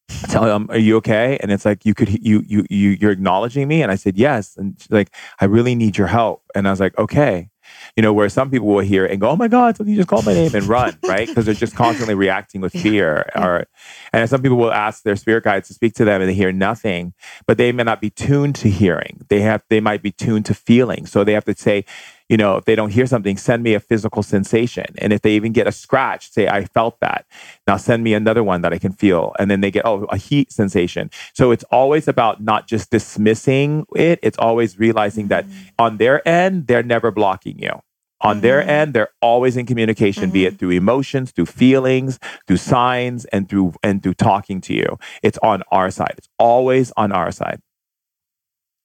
I 0.09 0.27
tell 0.27 0.43
them, 0.43 0.67
are 0.69 0.77
you 0.77 0.97
okay? 0.97 1.37
And 1.41 1.51
it's 1.51 1.65
like, 1.65 1.85
you 1.85 1.93
could, 1.93 2.09
you, 2.23 2.43
you, 2.45 2.65
you, 2.69 2.89
you're 2.99 3.11
acknowledging 3.11 3.67
me. 3.67 3.81
And 3.81 3.91
I 3.91 3.95
said, 3.95 4.17
yes. 4.17 4.55
And 4.55 4.75
she's 4.79 4.91
like, 4.91 5.11
I 5.39 5.45
really 5.45 5.75
need 5.75 5.97
your 5.97 6.07
help. 6.07 6.43
And 6.53 6.67
I 6.67 6.71
was 6.71 6.79
like, 6.79 6.97
okay. 6.97 7.49
You 7.97 8.03
know, 8.03 8.13
where 8.13 8.29
some 8.29 8.51
people 8.51 8.67
will 8.67 8.79
hear 8.79 9.07
and 9.07 9.19
go, 9.19 9.29
oh 9.29 9.35
my 9.35 9.47
God, 9.47 9.75
somebody 9.75 9.95
just 9.95 10.07
called 10.07 10.25
my 10.25 10.33
name 10.33 10.53
and 10.53 10.65
run, 10.65 10.97
right? 11.03 11.27
Because 11.27 11.45
they're 11.45 11.55
just 11.55 11.75
constantly 11.75 12.13
reacting 12.13 12.61
with 12.61 12.73
fear. 12.73 13.27
Yeah. 13.35 13.45
Or, 13.45 13.65
and 14.13 14.29
some 14.29 14.43
people 14.43 14.57
will 14.57 14.71
ask 14.71 15.01
their 15.01 15.15
spirit 15.15 15.43
guides 15.43 15.67
to 15.69 15.73
speak 15.73 15.95
to 15.95 16.05
them 16.05 16.21
and 16.21 16.29
they 16.29 16.35
hear 16.35 16.51
nothing, 16.51 17.13
but 17.47 17.57
they 17.57 17.71
may 17.71 17.83
not 17.83 18.01
be 18.01 18.11
tuned 18.11 18.55
to 18.57 18.69
hearing. 18.69 19.25
They 19.29 19.41
have, 19.41 19.63
they 19.69 19.79
might 19.79 20.03
be 20.03 20.11
tuned 20.11 20.45
to 20.45 20.53
feeling. 20.53 21.07
So 21.07 21.23
they 21.23 21.33
have 21.33 21.45
to 21.45 21.55
say, 21.55 21.85
you 22.29 22.37
know, 22.37 22.57
if 22.57 22.65
they 22.65 22.75
don't 22.75 22.91
hear 22.91 23.05
something, 23.05 23.37
send 23.37 23.61
me 23.63 23.73
a 23.75 23.79
physical 23.79 24.23
sensation. 24.23 24.85
And 24.97 25.13
if 25.13 25.21
they 25.21 25.35
even 25.35 25.51
get 25.51 25.67
a 25.67 25.71
scratch, 25.71 26.31
say, 26.31 26.47
I 26.47 26.65
felt 26.65 26.99
that. 27.01 27.25
Now 27.67 27.77
send 27.77 28.03
me 28.03 28.13
another 28.13 28.43
one 28.43 28.61
that 28.61 28.73
I 28.73 28.79
can 28.79 28.93
feel. 28.93 29.33
And 29.37 29.51
then 29.51 29.61
they 29.61 29.71
get, 29.71 29.85
oh, 29.85 30.05
a 30.05 30.17
heat 30.17 30.51
sensation. 30.51 31.11
So 31.33 31.51
it's 31.51 31.63
always 31.65 32.07
about 32.07 32.41
not 32.41 32.67
just 32.67 32.89
dismissing 32.89 33.85
it, 33.95 34.19
it's 34.23 34.37
always 34.37 34.79
realizing 34.79 35.27
that 35.27 35.45
on 35.77 35.97
their 35.97 36.27
end, 36.27 36.67
they're 36.67 36.83
never 36.83 37.11
blocking 37.11 37.59
you. 37.59 37.81
On 38.21 38.41
their 38.41 38.63
Mhm. 38.63 38.67
end, 38.67 38.93
they're 38.93 39.09
always 39.21 39.55
in 39.55 39.65
communication, 39.65 40.31
be 40.31 40.45
it 40.45 40.57
through 40.57 40.71
emotions, 40.71 41.31
through 41.31 41.45
feelings, 41.45 42.17
through 42.47 42.57
signs, 42.57 43.25
and 43.25 43.47
through 43.47 43.73
and 43.83 44.01
through 44.01 44.15
talking 44.15 44.61
to 44.61 44.73
you. 44.73 44.97
It's 45.21 45.37
on 45.43 45.63
our 45.71 45.91
side. 45.91 46.15
It's 46.17 46.29
always 46.39 46.91
on 46.97 47.11
our 47.11 47.31
side. 47.31 47.59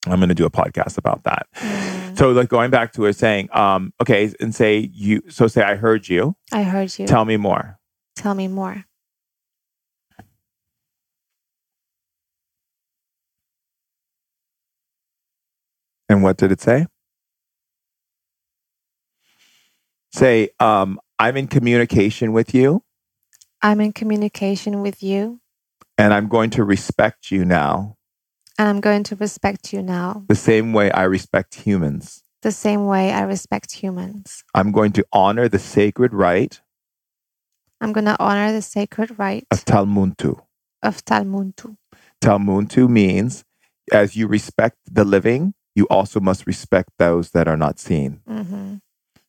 I'm 0.06 0.18
going 0.18 0.28
to 0.31 0.35
do 0.35 0.47
a 0.47 0.51
podcast 0.51 0.97
about 0.97 1.24
that. 1.24 1.47
Mm. 1.56 2.18
So, 2.18 2.31
like 2.32 2.48
going 2.48 2.70
back 2.70 2.93
to 2.94 3.05
it, 3.06 3.14
saying, 3.14 3.48
um, 3.52 3.93
okay, 4.01 4.32
and 4.40 4.55
say 4.55 4.90
you. 4.93 5.22
So, 5.28 5.47
say 5.47 5.62
I 5.62 5.77
heard 5.77 6.09
you. 6.09 6.36
I 6.52 6.62
heard 6.62 6.98
you. 6.98 7.06
Tell 7.06 7.24
me 7.24 7.36
more. 7.36 7.78
Tell 8.16 8.35
me 8.35 8.48
more. 8.48 8.85
And 16.09 16.22
what 16.22 16.39
did 16.39 16.51
it 16.51 16.60
say? 16.60 16.86
Say, 20.12 20.48
um, 20.59 20.98
I'm 21.20 21.36
in 21.36 21.47
communication 21.47 22.32
with 22.32 22.52
you, 22.52 22.82
I'm 23.62 23.81
in 23.81 23.93
communication 23.93 24.81
with 24.81 25.02
you 25.02 25.40
and 25.98 26.14
I'm 26.14 26.28
going 26.28 26.48
to 26.51 26.64
respect 26.64 27.31
you 27.31 27.44
now 27.44 27.97
and 28.61 28.69
I'm 28.69 28.81
going 28.81 29.03
to 29.05 29.16
respect 29.16 29.73
you 29.73 29.82
now 29.82 30.24
the 30.28 30.35
same 30.35 30.74
way 30.74 30.93
I 30.93 31.05
respect 31.05 31.55
humans. 31.55 32.23
the 32.43 32.53
same 32.53 32.87
way 32.87 33.11
I 33.11 33.23
respect 33.23 33.73
humans. 33.73 34.45
I'm 34.55 34.70
going 34.70 34.93
to 34.93 35.05
honor 35.12 35.49
the 35.49 35.59
sacred 35.59 36.12
right 36.12 36.61
I'm 37.81 37.95
going 37.95 38.05
to 38.05 38.16
honor 38.20 38.53
the 38.53 38.61
sacred 38.61 39.19
right 39.19 39.47
of 39.51 39.65
Talmuntu. 39.65 40.43
of 40.82 41.03
Talmuntu. 41.07 41.77
Talmuntu 42.23 42.87
means 42.87 43.45
as 43.91 44.15
you 44.15 44.27
respect 44.27 44.77
the 44.93 45.05
living, 45.05 45.55
you 45.74 45.87
also 45.89 46.20
must 46.20 46.47
respect 46.47 46.91
those 46.99 47.31
that 47.31 47.49
are 47.49 47.57
not 47.57 47.78
seen 47.78 48.20
hmm 48.28 48.77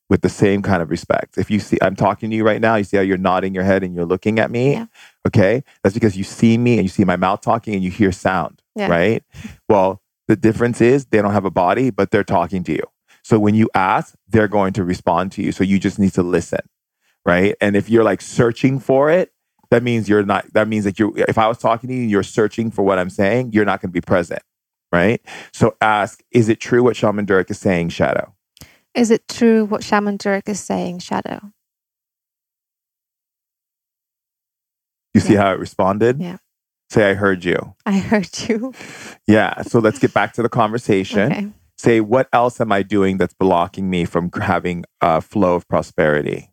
with 0.09 0.21
the 0.23 0.29
same 0.29 0.61
kind 0.61 0.81
of 0.83 0.89
respect. 0.89 1.37
If 1.37 1.49
you 1.49 1.61
see, 1.61 1.77
I'm 1.81 1.95
talking 1.95 2.29
to 2.31 2.35
you 2.35 2.43
right 2.43 2.59
now, 2.59 2.75
you 2.75 2.83
see 2.83 2.97
how 2.97 3.03
you're 3.03 3.15
nodding 3.17 3.55
your 3.55 3.63
head 3.63 3.81
and 3.81 3.95
you're 3.95 4.03
looking 4.03 4.39
at 4.39 4.51
me. 4.51 4.73
Yeah. 4.73 4.87
Okay. 5.25 5.63
That's 5.81 5.93
because 5.93 6.17
you 6.17 6.25
see 6.25 6.57
me 6.57 6.73
and 6.73 6.83
you 6.83 6.89
see 6.89 7.05
my 7.05 7.15
mouth 7.15 7.39
talking 7.39 7.75
and 7.75 7.81
you 7.81 7.91
hear 7.91 8.11
sound. 8.11 8.60
Yeah. 8.75 8.87
Right. 8.87 9.23
Well, 9.67 10.01
the 10.27 10.35
difference 10.35 10.79
is 10.81 11.05
they 11.05 11.21
don't 11.21 11.33
have 11.33 11.45
a 11.45 11.51
body, 11.51 11.89
but 11.89 12.11
they're 12.11 12.23
talking 12.23 12.63
to 12.63 12.71
you. 12.71 12.83
So 13.23 13.37
when 13.37 13.53
you 13.53 13.69
ask, 13.75 14.15
they're 14.27 14.47
going 14.47 14.73
to 14.73 14.83
respond 14.83 15.31
to 15.33 15.43
you. 15.43 15.51
So 15.51 15.63
you 15.63 15.77
just 15.79 15.99
need 15.99 16.13
to 16.13 16.23
listen. 16.23 16.61
Right. 17.25 17.55
And 17.61 17.75
if 17.75 17.89
you're 17.89 18.03
like 18.03 18.21
searching 18.21 18.79
for 18.79 19.09
it, 19.11 19.31
that 19.69 19.83
means 19.83 20.09
you're 20.09 20.23
not, 20.23 20.51
that 20.53 20.67
means 20.67 20.85
that 20.85 20.99
you're, 20.99 21.11
if 21.17 21.37
I 21.37 21.47
was 21.47 21.57
talking 21.57 21.87
to 21.89 21.93
you 21.93 22.01
and 22.01 22.11
you're 22.11 22.23
searching 22.23 22.71
for 22.71 22.83
what 22.83 22.97
I'm 22.97 23.09
saying, 23.09 23.51
you're 23.53 23.65
not 23.65 23.81
going 23.81 23.89
to 23.89 23.93
be 23.93 24.01
present. 24.01 24.41
Right. 24.91 25.21
So 25.53 25.75
ask, 25.81 26.21
is 26.31 26.49
it 26.49 26.59
true 26.59 26.83
what 26.83 26.95
Shaman 26.95 27.25
Durek 27.25 27.49
is 27.51 27.59
saying, 27.59 27.89
Shadow? 27.89 28.33
Is 28.93 29.11
it 29.11 29.27
true 29.29 29.63
what 29.65 29.83
Shaman 29.83 30.17
Durek 30.17 30.49
is 30.49 30.59
saying, 30.59 30.99
Shadow? 30.99 31.53
You 35.13 35.21
see 35.21 35.33
Yeah. 35.33 35.43
how 35.43 35.53
it 35.53 35.59
responded? 35.59 36.19
Yeah. 36.19 36.37
Say, 36.91 37.09
I 37.09 37.13
heard 37.13 37.45
you. 37.45 37.73
I 37.85 37.99
heard 37.99 38.27
you. 38.49 38.73
Yeah. 39.25 39.61
So 39.61 39.79
let's 39.79 39.97
get 39.97 40.13
back 40.13 40.33
to 40.33 40.43
the 40.43 40.49
conversation. 40.49 41.31
Okay. 41.31 41.47
Say, 41.77 42.01
what 42.01 42.27
else 42.33 42.59
am 42.59 42.73
I 42.73 42.83
doing 42.83 43.17
that's 43.17 43.33
blocking 43.33 43.89
me 43.89 44.03
from 44.03 44.29
having 44.33 44.83
a 44.99 45.21
flow 45.21 45.55
of 45.55 45.65
prosperity? 45.69 46.51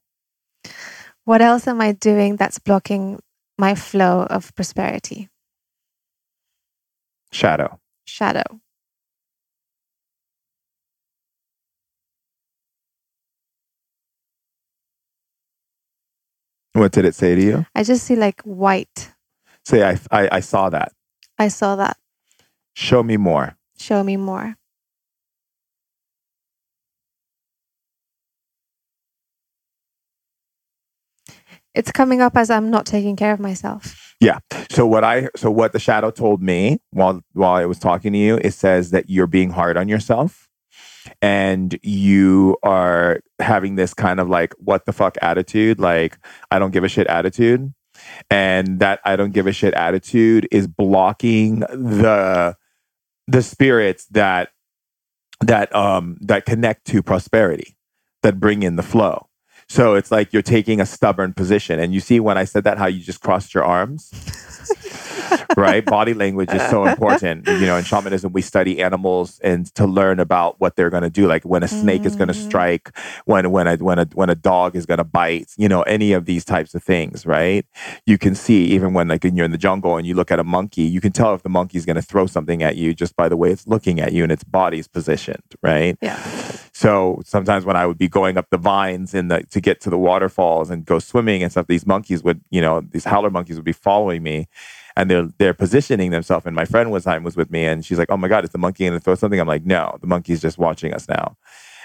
What 1.25 1.43
else 1.43 1.67
am 1.67 1.81
I 1.81 1.91
doing 1.91 2.37
that's 2.37 2.61
blocking 2.61 3.19
my 3.59 3.75
flow 3.75 4.27
of 4.31 4.55
prosperity? 4.55 5.29
Shadow. 7.33 7.81
Shadow. 8.05 8.61
What 16.75 16.93
did 16.93 17.07
it 17.07 17.17
say 17.17 17.35
to 17.35 17.43
you? 17.43 17.67
I 17.75 17.83
just 17.83 18.05
see 18.05 18.15
like 18.15 18.41
white. 18.43 19.13
Say, 19.69 19.83
I, 19.83 19.99
I, 20.11 20.29
I 20.33 20.41
saw 20.41 20.71
that. 20.71 20.93
I 21.39 21.49
saw 21.49 21.77
that. 21.77 21.99
Show 22.73 23.03
me 23.03 23.19
more. 23.19 23.59
Show 23.77 24.03
me 24.03 24.17
more. 24.17 24.57
It's 31.75 31.93
coming 31.93 32.23
up 32.23 32.35
as 32.35 32.49
I'm 32.49 32.71
not 32.71 32.87
taking 32.87 33.15
care 33.15 33.35
of 33.35 33.41
myself. 33.41 34.17
Yeah. 34.21 34.39
So 34.71 34.87
what 34.87 35.05
I 35.05 35.29
so 35.37 35.51
what 35.51 35.75
the 35.75 35.79
shadow 35.79 36.11
told 36.11 36.43
me 36.43 36.81
while 36.93 37.21
while 37.35 37.53
I 37.53 37.67
was 37.67 37.79
talking 37.79 38.15
to 38.15 38.19
you, 38.19 38.39
it 38.39 38.55
says 38.55 38.91
that 38.93 39.11
you're 39.11 39.27
being 39.27 39.51
hard 39.51 39.77
on 39.77 39.87
yourself 39.87 40.49
and 41.21 41.79
you 41.83 42.57
are 42.63 43.21
having 43.39 43.75
this 43.75 43.93
kind 43.93 44.19
of 44.19 44.31
like 44.31 44.55
what 44.59 44.87
the 44.87 44.95
fuck 44.95 45.19
attitude, 45.21 45.79
like 45.79 46.17
I 46.51 46.59
don't 46.59 46.71
give 46.71 46.85
a 46.85 46.89
shit 46.89 47.07
attitude. 47.07 47.75
And 48.31 48.81
that 48.81 49.01
I 49.05 49.17
don't 49.17 49.33
give 49.33 49.47
a 49.47 49.53
shit 49.53 49.75
attitude 49.75 50.49
is 50.51 50.67
blocking 50.67 51.61
the 51.61 52.57
the 53.27 53.43
spirits 53.43 54.07
that 54.07 54.51
that 55.41 55.75
um 55.75 56.17
that 56.21 56.47
connect 56.47 56.87
to 56.87 57.03
prosperity, 57.03 57.77
that 58.23 58.41
bring 58.41 58.63
in 58.63 58.77
the 58.77 58.83
flow. 58.83 59.29
So 59.69 59.95
it's 59.95 60.11
like 60.11 60.33
you're 60.33 60.43
taking 60.43 60.81
a 60.81 60.87
stubborn 60.87 61.35
position. 61.35 61.79
And 61.79 61.93
you 61.93 62.01
see 62.01 62.21
when 62.21 62.39
I 62.39 62.45
said 62.45 62.65
that, 62.65 62.79
how 62.79 62.87
you 62.87 63.01
just 63.03 63.21
crossed 63.21 63.53
your 63.53 63.65
arms? 63.65 64.11
right? 65.57 65.87
Body 65.87 66.15
language 66.15 66.53
is 66.53 66.63
so 66.63 66.85
important. 66.85 67.47
You 67.49 67.67
know, 67.67 67.77
in 67.77 67.85
shamanism, 67.85 68.33
we 68.33 68.43
study 68.43 68.81
animals 68.83 69.39
and 69.41 69.73
to 69.75 69.87
learn 69.87 70.21
about 70.21 70.61
what 70.61 70.77
they're 70.77 70.91
going 70.91 71.03
to 71.03 71.11
do, 71.11 71.27
like 71.27 71.45
when 71.45 71.63
a 71.63 71.69
snake 71.69 72.07
is 72.07 72.15
going 72.15 72.29
to 72.29 72.35
Mhm. 72.35 72.43
strike, 72.49 72.97
when 73.27 73.51
when 73.51 73.67
a 73.67 73.77
when 73.77 73.99
a 73.99 74.07
when 74.15 74.31
a 74.31 74.35
dog 74.35 74.77
is 74.77 74.87
going 74.87 74.99
to 74.99 75.05
bite. 75.05 75.49
You 75.57 75.69
know, 75.69 75.83
any 75.83 76.13
of 76.13 76.25
these 76.27 76.45
types 76.45 76.75
of 76.75 76.83
things, 76.83 77.27
right? 77.27 77.65
You 78.07 78.19
can 78.19 78.35
see 78.35 78.65
even 78.67 78.93
when 78.95 79.09
like 79.09 79.25
when 79.25 79.37
you're 79.37 79.45
in 79.47 79.53
the 79.53 79.59
jungle 79.59 79.97
and 79.97 80.07
you 80.07 80.15
look 80.15 80.31
at 80.31 80.39
a 80.39 80.45
monkey, 80.45 80.83
you 80.83 81.01
can 81.01 81.13
tell 81.13 81.35
if 81.35 81.43
the 81.43 81.49
monkey's 81.49 81.85
going 81.85 81.97
to 81.97 82.03
throw 82.03 82.27
something 82.27 82.63
at 82.63 82.77
you 82.77 82.95
just 82.95 83.17
by 83.17 83.29
the 83.29 83.37
way 83.37 83.51
it's 83.51 83.67
looking 83.67 84.01
at 84.01 84.13
you 84.13 84.23
and 84.23 84.33
its 84.33 84.45
body's 84.45 84.87
positioned, 84.89 85.43
right? 85.63 85.97
Yeah. 86.03 86.19
So 86.73 87.21
sometimes 87.25 87.65
when 87.65 87.77
I 87.77 87.87
would 87.87 87.99
be 87.99 88.09
going 88.09 88.37
up 88.39 88.47
the 88.51 88.57
vines 88.59 89.15
in 89.15 89.29
the 89.29 89.43
to 89.51 89.61
get 89.61 89.81
to 89.83 89.91
the 89.91 89.99
waterfalls 89.99 90.71
and 90.71 90.85
go 90.85 90.99
swimming 90.99 91.43
and 91.43 91.51
stuff, 91.51 91.67
these 91.67 91.87
monkeys 91.87 92.23
would, 92.23 92.41
you 92.51 92.61
know, 92.61 92.81
these 92.81 93.05
howler 93.05 93.31
monkeys 93.31 93.57
would 93.57 93.65
be 93.65 93.73
following 93.73 94.23
me 94.23 94.47
and 94.99 95.11
they're 95.11 95.29
they're 95.39 95.55
positioning 95.55 96.11
themselves. 96.11 96.45
And 96.45 96.55
my 96.55 96.65
friend 96.67 96.91
one 96.91 97.01
time 97.01 97.23
was 97.25 97.37
with 97.37 97.51
me 97.51 97.65
and 97.65 97.85
she's 97.85 97.99
like, 97.99 98.11
Oh 98.11 98.17
my 98.19 98.29
God, 98.29 98.45
is 98.45 98.51
the 98.51 98.59
monkey 98.59 98.85
gonna 98.87 99.01
throw 99.01 99.15
something? 99.15 99.41
I'm 99.41 99.49
like, 99.49 99.65
No, 99.65 99.97
the 100.03 100.07
monkey's 100.07 100.43
just 100.43 100.59
watching 100.59 100.93
us 100.93 101.09
now. 101.09 101.37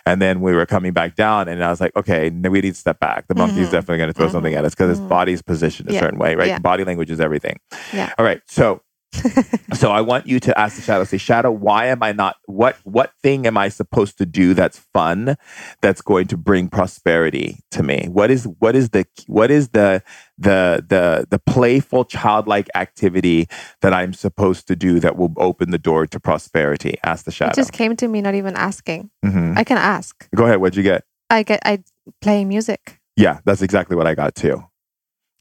And 0.06 0.22
then 0.22 0.41
we 0.41 0.52
were 0.53 0.65
coming 0.65 0.91
back 0.91 1.15
down, 1.15 1.48
and 1.48 1.64
I 1.64 1.69
was 1.69 1.80
like, 1.80 1.95
okay, 1.95 2.30
no, 2.30 2.49
we 2.49 2.60
need 2.60 2.73
to 2.73 2.80
step 2.80 2.99
back. 2.99 3.26
The 3.30 3.35
monkey's 3.35 3.69
Mhm. 3.69 3.72
definitely 3.72 3.99
going 3.99 4.10
to 4.10 4.14
throw 4.14 4.27
Mhm. 4.27 4.31
something 4.34 4.53
at 4.53 4.65
us 4.65 4.73
because 4.76 4.91
its 4.91 4.99
Mhm. 4.99 5.07
body's 5.07 5.41
positioned 5.41 5.90
a 5.90 5.94
Yeah. 5.94 6.02
certain 6.02 6.19
way, 6.19 6.35
right? 6.35 6.49
Yeah. 6.49 6.60
Body 6.60 6.84
language 6.84 7.10
is 7.10 7.22
everything. 7.22 7.57
Yeah. 7.94 8.11
All 8.18 8.26
right. 8.26 8.41
So 8.45 8.81
so 9.73 9.91
I 9.91 10.02
want 10.02 10.27
you 10.27 10.40
to 10.40 10.60
ask 10.60 10.76
the 10.76 10.81
shadow, 10.81 11.03
say, 11.03 11.18
Shadow, 11.18 11.52
why 11.52 11.88
am 11.88 12.03
I 12.03 12.11
not 12.11 12.38
what 12.45 12.77
what 12.84 13.14
thing 13.22 13.45
am 13.48 13.57
I 13.57 13.69
supposed 13.69 14.18
to 14.18 14.26
do 14.26 14.53
that's 14.53 14.80
fun, 14.94 15.35
that's 15.81 16.02
going 16.02 16.27
to 16.27 16.38
bring 16.38 16.68
prosperity 16.68 17.60
to 17.72 17.84
me? 17.84 18.07
What 18.11 18.31
is 18.31 18.48
what 18.60 18.76
is 18.76 18.90
the 18.90 19.06
what 19.27 19.52
is 19.52 19.69
the 19.69 20.02
the 20.38 20.84
the 20.88 21.27
the 21.30 21.40
playful 21.40 22.06
childlike 22.06 22.69
activity 22.76 23.48
that 23.81 23.94
I'm 23.94 24.14
supposed 24.14 24.68
to 24.68 24.76
do 24.76 24.99
that 24.99 25.15
will 25.18 25.34
open 25.38 25.72
the 25.72 25.77
door 25.77 26.07
to 26.07 26.19
prosperity? 26.19 26.98
Ask 27.03 27.26
the 27.26 27.31
shadow. 27.31 27.49
It 27.49 27.56
shadow. 27.56 27.61
just 27.61 27.73
came 27.73 27.95
to 27.98 28.07
me, 28.07 28.22
not 28.22 28.35
even 28.35 28.56
asking. 28.56 29.10
Mhm. 29.23 29.57
I 29.57 29.64
can 29.64 29.77
ask. 29.77 30.27
Go 30.35 30.45
ahead. 30.45 30.60
What'd 30.60 30.76
you 30.76 30.84
get? 30.84 31.03
I 31.30 31.44
get. 31.44 31.61
I 31.65 31.84
play 32.22 32.45
music. 32.45 32.99
Yeah, 33.15 33.40
that's 33.45 33.61
exactly 33.61 33.95
what 33.95 34.07
I 34.07 34.15
got 34.15 34.35
too. 34.35 34.64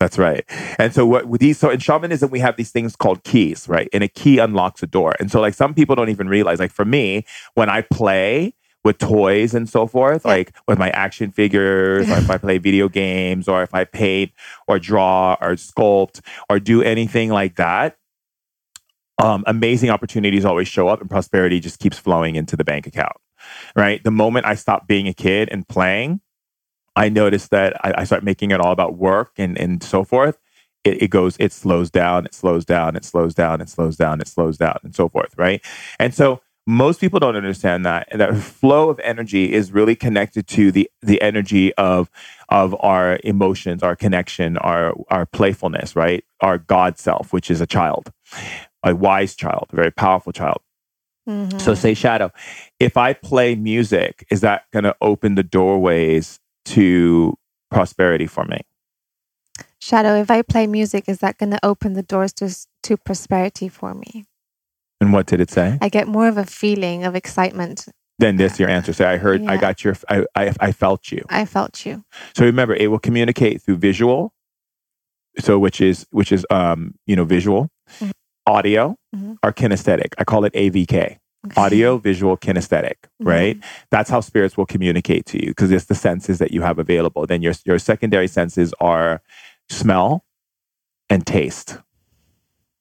That's 0.03 0.19
right. 0.19 0.45
And 0.81 0.93
so 0.93 1.07
what 1.07 1.27
with 1.27 1.41
these 1.41 1.59
so 1.59 1.71
in 1.71 1.79
shamanism 1.79 2.29
we 2.33 2.41
have 2.41 2.57
these 2.57 2.73
things 2.73 2.97
called 2.97 3.23
keys, 3.23 3.69
right? 3.69 3.89
And 3.93 4.03
a 4.03 4.09
key 4.09 4.41
unlocks 4.41 4.83
a 4.83 4.87
door. 4.89 5.15
And 5.21 5.31
so 5.31 5.41
like 5.41 5.55
some 5.55 5.75
people 5.75 5.95
don't 5.95 6.09
even 6.09 6.29
realize 6.29 6.59
like 6.59 6.73
for 6.73 6.85
me 6.85 7.25
when 7.55 7.69
I 7.69 7.83
play 7.83 8.53
with 8.83 8.99
toys 8.99 9.55
and 9.55 9.69
so 9.69 9.87
forth, 9.87 10.23
Yeah. 10.25 10.33
like 10.33 10.57
with 10.67 10.77
my 10.77 10.91
action 10.91 11.31
figures, 11.31 12.11
or 12.11 12.17
if 12.17 12.29
I 12.29 12.37
play 12.37 12.59
video 12.59 12.89
games, 12.89 13.47
or 13.47 13.63
if 13.63 13.73
I 13.73 13.85
paint 13.85 14.33
or 14.67 14.81
draw 14.81 15.37
or 15.41 15.51
sculpt 15.53 16.19
or 16.51 16.59
do 16.59 16.83
anything 16.83 17.31
like 17.31 17.55
that, 17.55 17.97
um, 19.23 19.45
amazing 19.47 19.91
opportunities 19.91 20.45
always 20.45 20.67
show 20.67 20.89
up 20.89 21.01
and 21.01 21.09
prosperity 21.09 21.61
just 21.61 21.79
keeps 21.79 21.97
flowing 21.97 22.35
into 22.35 22.57
the 22.57 22.65
bank 22.65 22.89
account. 22.89 23.17
Right. 23.77 24.03
The 24.03 24.11
moment 24.11 24.47
I 24.47 24.57
stop 24.57 24.89
being 24.89 25.07
a 25.07 25.15
kid 25.15 25.49
and 25.53 25.69
playing, 25.69 26.21
I 26.97 27.09
noticed 27.09 27.51
that 27.51 27.75
I, 27.85 27.95
I 27.99 28.05
start 28.05 28.25
making 28.25 28.51
it 28.51 28.61
all 28.61 28.73
about 28.73 28.97
work 28.97 29.33
and, 29.39 29.59
and 29.59 29.83
so 29.83 30.05
forth. 30.05 30.39
It, 30.85 31.03
it 31.03 31.09
goes, 31.09 31.37
it 31.39 31.53
slows 31.53 31.91
down, 31.91 32.27
it 32.27 32.35
slows 32.35 32.65
down, 32.65 32.97
it 32.97 33.05
slows 33.05 33.35
down, 33.35 33.61
it 33.61 33.69
slows 33.69 33.97
down, 33.97 34.21
it 34.21 34.29
slows 34.29 34.59
down, 34.59 34.79
and 34.83 34.95
so 34.95 35.09
forth. 35.09 35.35
Right. 35.39 35.65
And 35.99 36.15
so 36.15 36.41
most 36.67 37.01
people 37.01 37.19
don't 37.19 37.37
understand 37.37 37.85
that 37.87 38.07
and 38.11 38.21
that 38.21 38.37
flow 38.37 38.89
of 38.89 39.01
energy 39.01 39.53
is 39.53 39.73
really 39.73 39.97
connected 39.97 40.47
to 40.47 40.71
the 40.71 40.89
the 41.01 41.21
energy 41.21 41.75
of 41.75 42.09
of 42.51 42.77
our 42.81 43.19
emotions 43.25 43.83
our 43.83 43.97
connection 43.97 44.57
our 44.59 44.95
our 45.09 45.27
playfulness 45.27 45.97
right 45.97 46.25
our 46.41 46.59
god 46.59 46.99
self 46.99 47.33
which 47.33 47.51
is 47.51 47.61
a 47.61 47.67
child 47.67 48.13
a 48.85 48.95
wise 48.95 49.35
child 49.35 49.67
a 49.73 49.77
very 49.77 49.91
powerful 49.91 50.33
child 50.33 50.59
Mhm. 51.29 51.61
so 51.61 51.75
say 51.75 51.95
shadow 51.95 52.33
if 52.81 52.97
i 52.97 53.13
play 53.13 53.55
music 53.55 54.27
is 54.31 54.41
that 54.41 54.65
going 54.73 54.85
to 54.85 54.97
open 55.01 55.37
the 55.37 55.45
doorways 55.45 56.41
to 56.65 57.35
prosperity 57.71 58.27
for 58.27 58.45
me 58.45 58.61
Shadow, 59.81 60.15
if 60.15 60.31
I 60.31 60.43
play 60.43 60.67
music, 60.67 61.09
is 61.09 61.19
that 61.19 61.37
going 61.39 61.51
to 61.51 61.59
open 61.63 61.93
the 61.95 62.03
doors 62.03 62.33
to 62.35 62.55
to 62.85 62.97
prosperity 62.97 63.69
for 63.69 63.95
me? 63.95 64.25
and 65.01 65.13
what 65.13 65.27
did 65.27 65.41
it 65.41 65.51
say 65.51 65.79
I 65.81 65.89
get 65.89 66.07
more 66.09 66.29
of 66.29 66.37
a 66.39 66.45
feeling 66.45 67.05
of 67.05 67.15
excitement. 67.17 67.87
then 68.19 68.37
this 68.37 68.59
your 68.61 68.69
answer 68.69 68.93
say 68.93 69.05
i 69.05 69.17
heard 69.17 69.43
i 69.47 69.57
got 69.57 69.83
your 69.85 69.95
I, 70.09 70.25
I 70.37 70.55
i 70.61 70.73
felt 70.73 71.11
you 71.11 71.23
I 71.29 71.45
felt 71.45 71.85
you. 71.85 72.05
So 72.37 72.45
remember, 72.45 72.75
it 72.75 72.89
will 72.91 73.01
communicate 73.01 73.61
through 73.63 73.77
visual, 73.79 74.33
so 75.39 75.59
which 75.59 75.81
is 75.81 76.07
which 76.11 76.31
is 76.33 76.47
um 76.51 76.95
you 77.07 77.17
know 77.17 77.25
visual, 77.25 77.69
Mhm. 78.01 78.13
audio, 78.47 78.97
Mhm. 79.17 79.37
or 79.43 79.53
kinesthetic. 79.53 80.11
I 80.19 80.25
call 80.25 80.45
it 80.45 80.53
AVK, 80.55 81.19
Okay. 81.47 81.61
audio, 81.61 81.99
visual, 81.99 82.37
kinesthetic. 82.37 82.95
Mhm. 83.21 83.27
Right? 83.27 83.57
That's 83.91 84.09
how 84.09 84.21
spirits 84.21 84.57
will 84.57 84.67
communicate 84.67 85.27
to 85.27 85.43
you 85.43 85.49
because 85.51 85.71
it's 85.73 85.87
the 85.87 85.95
senses 85.95 86.39
that 86.39 86.53
you 86.53 86.63
have 86.63 86.79
available. 86.79 87.27
Then 87.27 87.43
your 87.43 87.55
your 87.65 87.79
secondary 87.79 88.29
senses 88.29 88.73
are 88.81 89.21
smell 89.69 90.25
and 91.11 91.27
taste 91.27 91.79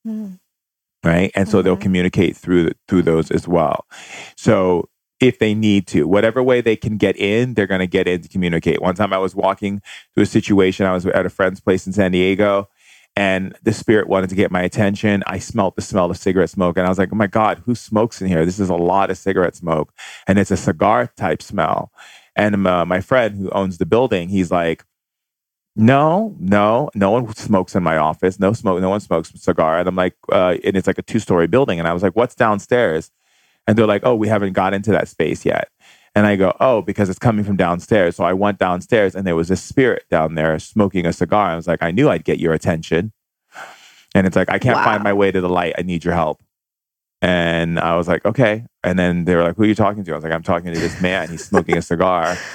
Mhm. 0.07 0.39
right 1.03 1.31
and 1.35 1.47
so 1.49 1.61
they'll 1.61 1.77
communicate 1.77 2.35
through 2.37 2.71
through 2.87 3.01
those 3.03 3.29
as 3.31 3.47
well 3.47 3.85
so 4.37 4.89
if 5.19 5.37
they 5.39 5.53
need 5.53 5.85
to 5.87 6.07
whatever 6.07 6.41
way 6.41 6.59
they 6.61 6.75
can 6.75 6.97
get 6.97 7.15
in 7.17 7.53
they're 7.53 7.67
going 7.67 7.79
to 7.79 7.87
get 7.87 8.07
in 8.07 8.21
to 8.21 8.27
communicate 8.29 8.81
one 8.81 8.95
time 8.95 9.13
i 9.13 9.17
was 9.17 9.35
walking 9.35 9.81
through 10.13 10.23
a 10.23 10.27
situation 10.27 10.85
i 10.85 10.91
was 10.93 11.05
at 11.05 11.25
a 11.25 11.29
friend's 11.29 11.59
place 11.59 11.85
in 11.85 11.93
san 11.93 12.11
diego 12.11 12.67
and 13.15 13.55
the 13.63 13.73
spirit 13.73 14.07
wanted 14.07 14.29
to 14.29 14.35
get 14.35 14.51
my 14.51 14.61
attention 14.61 15.23
i 15.27 15.37
smelt 15.37 15.75
the 15.75 15.81
smell 15.81 16.09
of 16.09 16.17
cigarette 16.17 16.49
smoke 16.49 16.77
and 16.77 16.85
i 16.85 16.89
was 16.89 16.97
like 16.97 17.09
oh 17.11 17.15
my 17.15 17.27
god 17.27 17.61
who 17.65 17.75
smokes 17.75 18.21
in 18.21 18.27
here 18.27 18.45
this 18.45 18.59
is 18.59 18.69
a 18.69 18.75
lot 18.75 19.09
of 19.09 19.17
cigarette 19.17 19.55
smoke 19.55 19.93
and 20.27 20.39
it's 20.39 20.51
a 20.51 20.57
cigar 20.57 21.11
type 21.17 21.41
smell 21.41 21.91
and 22.35 22.65
uh, 22.65 22.85
my 22.85 23.01
friend 23.01 23.37
who 23.37 23.49
owns 23.49 23.77
the 23.77 23.85
building 23.85 24.29
he's 24.29 24.51
like 24.51 24.85
no, 25.75 26.35
no, 26.39 26.89
no 26.95 27.11
one 27.11 27.33
smokes 27.35 27.75
in 27.75 27.83
my 27.83 27.97
office. 27.97 28.39
No 28.39 28.53
smoke, 28.53 28.81
no 28.81 28.89
one 28.89 28.99
smokes 28.99 29.31
cigar. 29.41 29.79
And 29.79 29.87
I'm 29.87 29.95
like, 29.95 30.15
uh, 30.31 30.57
and 30.63 30.75
it's 30.75 30.87
like 30.87 30.97
a 30.97 31.03
two 31.03 31.19
story 31.19 31.47
building. 31.47 31.79
And 31.79 31.87
I 31.87 31.93
was 31.93 32.03
like, 32.03 32.15
what's 32.15 32.35
downstairs? 32.35 33.09
And 33.67 33.77
they're 33.77 33.87
like, 33.87 34.01
oh, 34.05 34.15
we 34.15 34.27
haven't 34.27 34.53
got 34.53 34.73
into 34.73 34.91
that 34.91 35.07
space 35.07 35.45
yet. 35.45 35.69
And 36.13 36.25
I 36.27 36.35
go, 36.35 36.55
oh, 36.59 36.81
because 36.81 37.09
it's 37.09 37.19
coming 37.19 37.45
from 37.45 37.55
downstairs. 37.55 38.17
So 38.17 38.23
I 38.25 38.33
went 38.33 38.59
downstairs 38.59 39.15
and 39.15 39.25
there 39.25 39.35
was 39.35 39.49
a 39.49 39.55
spirit 39.55 40.03
down 40.09 40.35
there 40.35 40.59
smoking 40.59 41.05
a 41.05 41.13
cigar. 41.13 41.51
I 41.51 41.55
was 41.55 41.67
like, 41.67 41.81
I 41.81 41.91
knew 41.91 42.09
I'd 42.09 42.25
get 42.25 42.37
your 42.39 42.53
attention. 42.53 43.13
And 44.13 44.27
it's 44.27 44.35
like, 44.35 44.49
I 44.49 44.59
can't 44.59 44.83
find 44.83 45.03
my 45.03 45.13
way 45.13 45.31
to 45.31 45.39
the 45.39 45.47
light. 45.47 45.73
I 45.77 45.83
need 45.83 46.03
your 46.03 46.13
help. 46.13 46.41
And 47.21 47.79
I 47.79 47.95
was 47.95 48.07
like, 48.09 48.25
okay. 48.25 48.65
And 48.83 48.99
then 48.99 49.25
they 49.25 49.35
were 49.35 49.43
like, 49.43 49.55
who 49.55 49.63
are 49.63 49.67
you 49.67 49.75
talking 49.75 50.03
to? 50.03 50.11
I 50.11 50.15
was 50.15 50.23
like, 50.23 50.33
I'm 50.33 50.43
talking 50.43 50.73
to 50.73 50.79
this 50.79 50.99
man. 51.01 51.29
He's 51.29 51.45
smoking 51.45 51.77
a 51.77 51.81
cigar. 51.81 52.35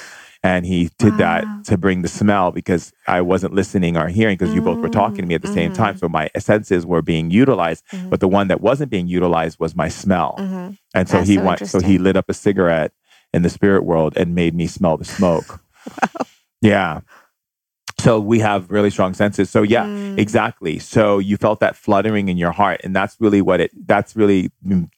And 0.42 0.64
he 0.64 0.90
did 1.00 1.12
Wow. 1.14 1.18
that 1.18 1.44
to 1.64 1.76
bring 1.76 2.02
the 2.02 2.08
smell 2.08 2.52
because 2.52 2.92
I 3.08 3.20
wasn't 3.20 3.52
listening 3.54 3.96
or 3.96 4.06
hearing 4.06 4.36
because 4.36 4.54
you 4.54 4.60
both 4.60 4.78
were 4.78 4.88
talking 4.88 5.16
to 5.16 5.26
me 5.26 5.34
at 5.34 5.42
the 5.42 5.48
same 5.52 5.72
time. 5.72 5.96
Mhm. 5.96 5.98
So 5.98 6.08
my 6.08 6.30
senses 6.38 6.86
were 6.86 7.02
being 7.02 7.32
utilized, 7.32 7.82
Mhm. 7.92 8.10
but 8.10 8.20
the 8.20 8.28
one 8.28 8.46
that 8.46 8.60
wasn't 8.60 8.90
being 8.90 9.08
utilized 9.08 9.58
was 9.58 9.74
my 9.74 9.88
smell. 9.88 10.36
Mhm. 10.38 10.76
And 10.94 11.08
so 11.08 11.16
That's 11.16 11.28
he 11.30 11.36
so 11.36 11.42
went, 11.42 11.66
so 11.66 11.80
he 11.80 11.98
lit 11.98 12.16
up 12.16 12.26
a 12.28 12.34
cigarette 12.34 12.92
in 13.32 13.42
the 13.42 13.50
spirit 13.50 13.84
world 13.84 14.16
and 14.16 14.34
made 14.34 14.54
me 14.54 14.66
smell 14.66 14.96
the 14.96 15.04
smoke. 15.04 15.60
Yeah. 16.62 17.00
So 17.98 18.20
we 18.20 18.40
have 18.40 18.70
really 18.70 18.90
strong 18.90 19.14
senses. 19.14 19.50
So 19.50 19.62
yeah, 19.62 19.86
Mm. 19.86 20.18
exactly. 20.18 20.78
So 20.78 21.18
you 21.18 21.36
felt 21.36 21.60
that 21.60 21.76
fluttering 21.76 22.28
in 22.28 22.36
your 22.36 22.52
heart, 22.52 22.80
and 22.84 22.94
that's 22.94 23.16
really 23.20 23.40
what 23.40 23.60
it. 23.60 23.70
That's 23.86 24.14
really 24.16 24.50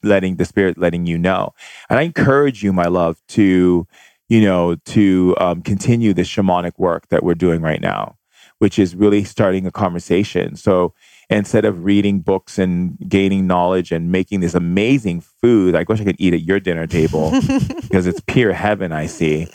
letting 0.03 0.37
the 0.37 0.45
spirit 0.45 0.79
letting 0.79 1.07
you 1.07 1.17
know. 1.19 1.53
And 1.89 1.99
I 1.99 2.03
encourage 2.03 2.63
you, 2.63 2.73
my 2.73 2.87
love, 2.87 3.21
to 3.29 3.87
you 4.29 4.41
know 4.41 4.77
to 4.87 5.35
um, 5.39 5.63
continue 5.63 6.13
this 6.13 6.29
shamanic 6.29 6.73
work 6.79 7.09
that 7.09 7.23
we're 7.23 7.35
doing 7.35 7.61
right 7.63 7.81
now, 7.81 8.17
which 8.59 8.79
is 8.79 8.97
really 8.97 9.25
starting 9.25 9.67
a 9.67 9.71
conversation. 9.71 10.57
So 10.57 10.93
instead 11.31 11.65
of 11.65 11.85
reading 11.85 12.21
books 12.21 12.59
and 12.59 12.99
gaining 13.09 13.47
knowledge 13.47 13.93
and 13.93 14.11
making 14.11 14.41
this 14.41 14.55
amazing 14.55 15.21
food, 15.21 15.75
I 15.75 15.85
wish 15.89 16.01
I 16.01 16.05
could 16.05 16.17
eat 16.19 16.33
at 16.35 16.43
your 16.43 16.59
dinner 16.61 16.87
table 16.87 17.31
because 17.83 18.07
it's 18.07 18.21
pure 18.27 18.53
heaven. 18.53 18.93
I 18.93 19.07
see. 19.07 19.47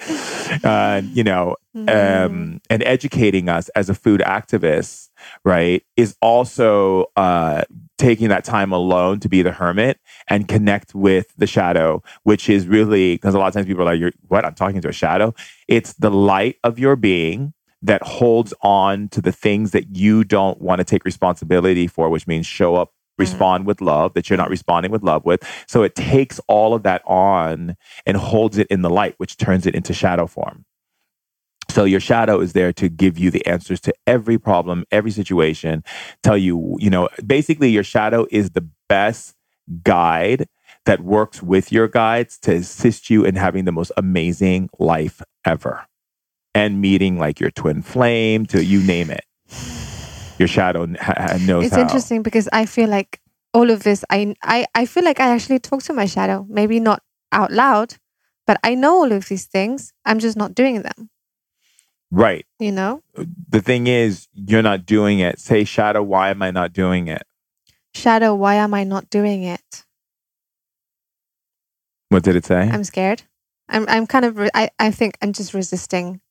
Uh, 0.64 1.02
you 1.14 1.24
know, 1.24 1.56
Mm. 1.76 2.26
um, 2.28 2.62
and 2.70 2.84
educating 2.84 3.50
us 3.50 3.68
as 3.70 3.90
a 3.90 3.96
food 3.96 4.22
activist, 4.22 5.10
right, 5.44 5.82
is 5.98 6.16
also 6.22 7.06
uh, 7.16 7.64
taking 7.98 8.30
that 8.30 8.44
time 8.44 8.72
alone 8.72 9.20
to 9.22 9.28
be 9.28 9.42
the 9.42 9.52
hermit 9.52 10.00
and 10.28 10.48
connect 10.48 10.94
with 10.94 11.34
the 11.36 11.48
shadow, 11.48 12.04
which 12.22 12.48
is 12.48 12.68
really 12.68 13.16
because 13.16 13.34
a 13.34 13.40
lot 13.40 13.48
of 13.48 13.56
times 13.56 13.66
people 13.66 13.82
are 13.82 13.86
like, 13.86 14.00
"You're 14.00 14.12
what? 14.28 14.46
I'm 14.46 14.54
talking 14.54 14.82
to 14.82 14.88
a 14.90 14.94
shadow." 14.94 15.34
It's 15.68 15.94
the 15.94 16.12
light 16.12 16.58
of 16.64 16.78
your 16.78 16.96
being 16.96 17.54
that 17.84 18.02
holds 18.02 18.54
on 18.62 19.10
to 19.10 19.22
the 19.22 19.32
things 19.32 19.72
that 19.72 19.96
you 19.96 20.24
don't 20.24 20.60
want 20.62 20.80
to 20.80 20.86
take 20.86 21.06
responsibility 21.06 21.86
for, 21.86 22.10
which 22.10 22.28
means 22.28 22.48
show 22.48 22.76
up. 22.76 22.90
Mm-hmm. 22.90 23.22
Respond 23.22 23.66
with 23.68 23.80
love 23.80 24.16
that 24.16 24.28
you're 24.28 24.38
not 24.38 24.50
responding 24.50 24.92
with 24.92 25.04
love 25.04 25.24
with. 25.24 25.44
So 25.68 25.84
it 25.84 25.94
takes 25.94 26.40
all 26.48 26.74
of 26.74 26.82
that 26.82 27.04
on 27.06 27.76
and 28.08 28.18
holds 28.18 28.58
it 28.58 28.66
in 28.72 28.82
the 28.82 28.90
light, 28.90 29.14
which 29.18 29.38
turns 29.38 29.68
it 29.68 29.76
into 29.76 29.94
shadow 29.94 30.26
form. 30.26 30.66
So 31.70 31.84
your 31.84 32.00
shadow 32.00 32.40
is 32.40 32.54
there 32.54 32.74
to 32.74 32.90
give 32.90 33.20
you 33.20 33.30
the 33.30 33.46
answers 33.46 33.80
to 33.82 33.94
every 34.08 34.40
problem, 34.40 34.86
every 34.92 35.12
situation, 35.12 35.84
tell 36.24 36.38
you, 36.38 36.76
you 36.80 36.90
know, 36.90 37.08
basically 37.26 37.70
your 37.70 37.84
shadow 37.84 38.26
is 38.32 38.52
the 38.52 38.68
best 38.90 39.36
guide 39.84 40.48
that 40.86 41.02
works 41.02 41.42
with 41.42 41.72
your 41.72 41.88
guides 41.88 42.38
to 42.40 42.56
assist 42.56 43.10
you 43.10 43.24
in 43.26 43.36
having 43.36 43.66
the 43.66 43.72
most 43.72 43.92
amazing 43.96 44.70
life 44.80 45.22
ever. 45.46 45.86
And 46.56 46.80
meeting 46.82 47.18
like 47.18 47.40
your 47.40 47.50
twin 47.52 47.82
flame 47.82 48.46
to 48.48 48.64
you 48.64 48.82
name 48.84 49.10
it. 49.10 49.26
Your 50.38 50.48
shadow 50.48 50.88
ha- 51.00 51.38
knows 51.42 51.66
It's 51.66 51.76
how. 51.76 51.82
interesting 51.82 52.22
because 52.22 52.48
I 52.54 52.66
feel 52.68 52.90
like 52.90 53.20
all 53.54 53.72
of 53.72 53.84
this, 53.84 54.04
I, 54.10 54.36
I, 54.44 54.66
I 54.76 54.86
feel 54.86 55.04
like 55.04 55.20
I 55.20 55.30
actually 55.30 55.60
talk 55.60 55.82
to 55.84 55.94
my 55.94 56.06
shadow, 56.06 56.46
maybe 56.50 56.80
not 56.80 57.02
out 57.32 57.52
loud, 57.52 57.96
but 58.46 58.60
I 58.64 58.76
know 58.76 58.98
all 58.98 59.12
of 59.12 59.28
these 59.30 59.46
things. 59.46 59.94
I'm 60.06 60.20
just 60.20 60.38
not 60.38 60.54
doing 60.54 60.82
them, 60.84 61.10
Right. 62.12 62.46
you 62.60 62.72
know? 62.72 63.02
The 63.50 63.62
thing 63.62 63.88
is, 63.88 64.28
you're 64.34 64.62
not 64.64 64.86
doing 64.86 65.20
it. 65.20 65.40
Say, 65.40 65.64
shadow, 65.64 66.04
why 66.04 66.30
am 66.30 66.42
I 66.44 66.52
not 66.52 66.72
doing 66.74 67.08
it? 67.08 67.24
Shadow, 67.96 68.36
why 68.36 68.56
am 68.56 68.74
I 68.76 68.84
not 68.84 69.10
doing 69.10 69.44
it? 69.44 69.86
What 72.10 72.24
did 72.24 72.36
it 72.36 72.46
say? 72.46 72.70
I'm 72.70 72.84
scared. 72.84 73.24
I'm, 73.70 73.88
I'm 73.88 74.06
kind 74.08 74.26
of, 74.26 74.38
re- 74.38 74.50
I, 74.54 74.70
I 74.78 74.92
think 74.92 75.18
I'm 75.22 75.34
just 75.34 75.54
resisting. 75.54 76.22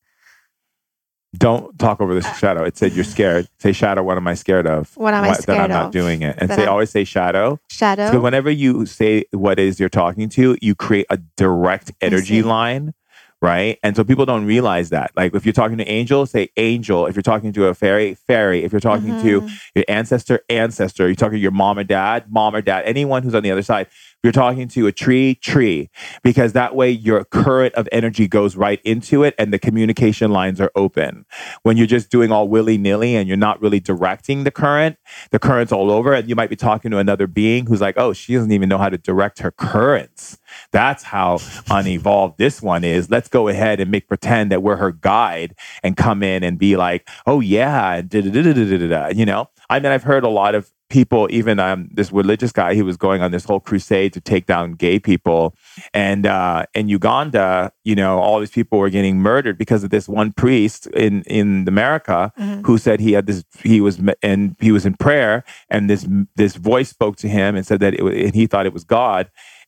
Don't 1.37 1.79
talk 1.79 2.01
over 2.03 2.15
the 2.15 2.21
shadow. 2.35 2.63
It 2.65 2.77
said 2.77 2.93
you're 2.93 3.05
scared. 3.05 3.49
Say, 3.59 3.73
shadow, 3.73 4.03
what 4.03 4.19
am 4.19 4.29
I 4.29 4.35
scared 4.35 4.67
of? 4.67 4.95
What 4.99 5.15
am 5.15 5.25
I 5.25 5.29
Why- 5.29 5.37
That 5.47 5.61
I'm 5.61 5.71
not 5.71 5.87
of? 5.87 5.91
doing 5.93 6.21
it. 6.23 6.37
And 6.39 6.51
That 6.51 6.57
say, 6.57 6.63
I'm- 6.65 6.73
always 6.73 6.91
say 6.91 7.05
shadow. 7.05 7.59
Shadow. 7.71 8.11
So 8.11 8.21
whenever 8.21 8.51
you 8.51 8.85
say 8.85 9.25
what 9.31 9.59
it 9.59 9.65
is 9.67 9.81
you're 9.81 9.89
talking 9.89 10.29
to, 10.31 10.59
you 10.61 10.75
create 10.75 11.07
a 11.09 11.17
direct 11.39 11.91
energy 12.03 12.43
line, 12.43 12.93
right? 13.41 13.79
And 13.83 13.97
so 13.97 14.05
people 14.05 14.27
don't 14.27 14.45
realize 14.45 14.91
that. 14.91 15.11
Like 15.17 15.35
if 15.35 15.47
you're 15.47 15.55
talking 15.55 15.79
to 15.79 15.87
angel, 15.89 16.27
say 16.27 16.51
angel. 16.59 17.07
If 17.07 17.17
you're 17.17 17.23
talking 17.23 17.51
to 17.55 17.65
a 17.67 17.73
fairy, 17.75 18.15
fairy. 18.15 18.63
If 18.63 18.71
you're 18.71 18.81
talking 18.81 19.19
to 19.23 19.41
Mhm. 19.41 19.51
your 19.75 19.85
ancestor, 19.89 20.41
ancestor. 20.51 21.07
You're 21.07 21.15
talking 21.17 21.39
to 21.39 21.43
your 21.43 21.51
mom 21.51 21.79
or 21.79 21.85
dad, 21.85 22.25
mom 22.31 22.55
or 22.55 22.61
dad. 22.61 22.83
Anyone 22.85 23.23
who's 23.23 23.35
on 23.35 23.43
the 23.43 23.51
other 23.51 23.63
side. 23.63 23.87
You're 24.23 24.33
talking 24.33 24.69
to 24.69 24.87
a 24.87 24.93
tree, 24.93 25.35
tree, 25.35 25.91
because 26.23 26.53
that 26.53 26.77
way 26.77 26.91
your 26.91 27.25
current 27.25 27.75
of 27.75 27.89
energy 27.91 28.29
goes 28.29 28.55
right 28.55 28.81
into 28.85 29.25
it 29.25 29.35
and 29.37 29.53
the 29.53 29.59
communication 29.59 30.31
lines 30.31 30.61
are 30.61 30.71
open. 30.77 31.27
When 31.63 31.77
you're 31.77 31.89
just 31.89 32.11
doing 32.11 32.31
all 32.31 32.49
willy 32.49 32.79
nilly 32.79 33.17
and 33.17 33.27
you're 33.27 33.37
not 33.37 33.61
really 33.61 33.81
directing 33.81 34.45
the 34.45 34.53
current, 34.53 34.97
the 35.31 35.41
current's 35.41 35.73
all 35.73 35.91
over, 35.91 36.13
and 36.13 36.29
you 36.29 36.37
might 36.37 36.51
be 36.51 36.57
talking 36.57 36.91
to 36.93 36.99
another 36.99 37.27
being 37.27 37.67
who's 37.67 37.81
like, 37.81 37.97
oh, 37.99 38.13
she 38.13 38.35
doesn't 38.35 38.53
even 38.53 38.69
know 38.69 38.79
how 38.79 38.89
to 38.89 38.99
direct 38.99 39.41
her 39.41 39.51
currents. 39.51 40.39
That's 40.71 41.03
how 41.03 41.39
unevolved 41.71 42.39
this 42.39 42.63
one 42.63 42.85
is. 42.85 43.11
Let's 43.11 43.29
go 43.29 43.49
ahead 43.49 43.81
and 43.81 43.91
make 43.91 44.07
pretend 44.07 44.53
that 44.53 44.63
we're 44.63 44.77
her 44.77 44.93
guide 44.93 45.55
and 45.83 45.97
come 45.97 46.23
in 46.23 46.45
and 46.45 46.59
be 46.59 46.77
like, 46.77 47.09
oh 47.27 47.41
yeah, 47.41 47.95
and 47.95 48.09
da-da-da-da-da-da-da, 48.09 49.09
you 49.09 49.27
know. 49.27 49.49
I 49.69 49.81
mean, 49.81 49.91
I've 49.91 50.03
heard 50.05 50.23
a 50.23 50.29
lot 50.29 50.55
of 50.55 50.71
people, 50.93 51.27
even 51.31 51.59
um, 51.59 51.89
this 51.93 52.13
religious 52.13 52.53
guy, 52.53 52.75
he 52.75 52.83
was 52.83 52.97
going 52.97 53.23
on 53.23 53.31
this 53.33 53.45
whole 53.45 53.59
crusade 53.61 54.13
to 54.13 54.21
take 54.21 54.45
down 54.47 54.73
gay 54.73 54.99
people, 55.01 55.55
and 55.95 56.27
uh, 56.27 56.67
in 56.75 56.89
Uganda, 56.89 57.73
you 57.83 57.97
know, 57.97 58.19
all 58.19 58.39
these 58.39 58.51
people 58.59 58.79
were 58.79 58.91
getting 58.91 59.17
murdered 59.19 59.57
because 59.57 59.83
of 59.85 59.91
this 59.91 60.07
one 60.09 60.31
priest 60.33 60.87
in 60.89 61.23
in 61.23 61.67
America 61.67 62.33
Mhm. 62.39 62.67
who 62.67 62.77
said 62.79 63.01
he 63.01 63.13
had 63.17 63.27
this 63.27 63.43
he 63.65 63.81
was 63.81 63.95
and 64.23 64.55
he 64.61 64.71
was 64.77 64.85
in 64.87 64.95
prayer 65.07 65.43
and 65.71 65.89
this 65.91 66.07
this 66.37 66.55
voice 66.57 66.91
spoke 66.91 67.17
to 67.17 67.29
him 67.29 67.57
and 67.57 67.67
said 67.67 67.81
that 67.81 67.95
it, 67.95 68.01
and 68.27 68.35
he 68.35 68.47
thought 68.47 68.67
it 68.67 68.75
was 68.75 68.85
God. 68.85 69.25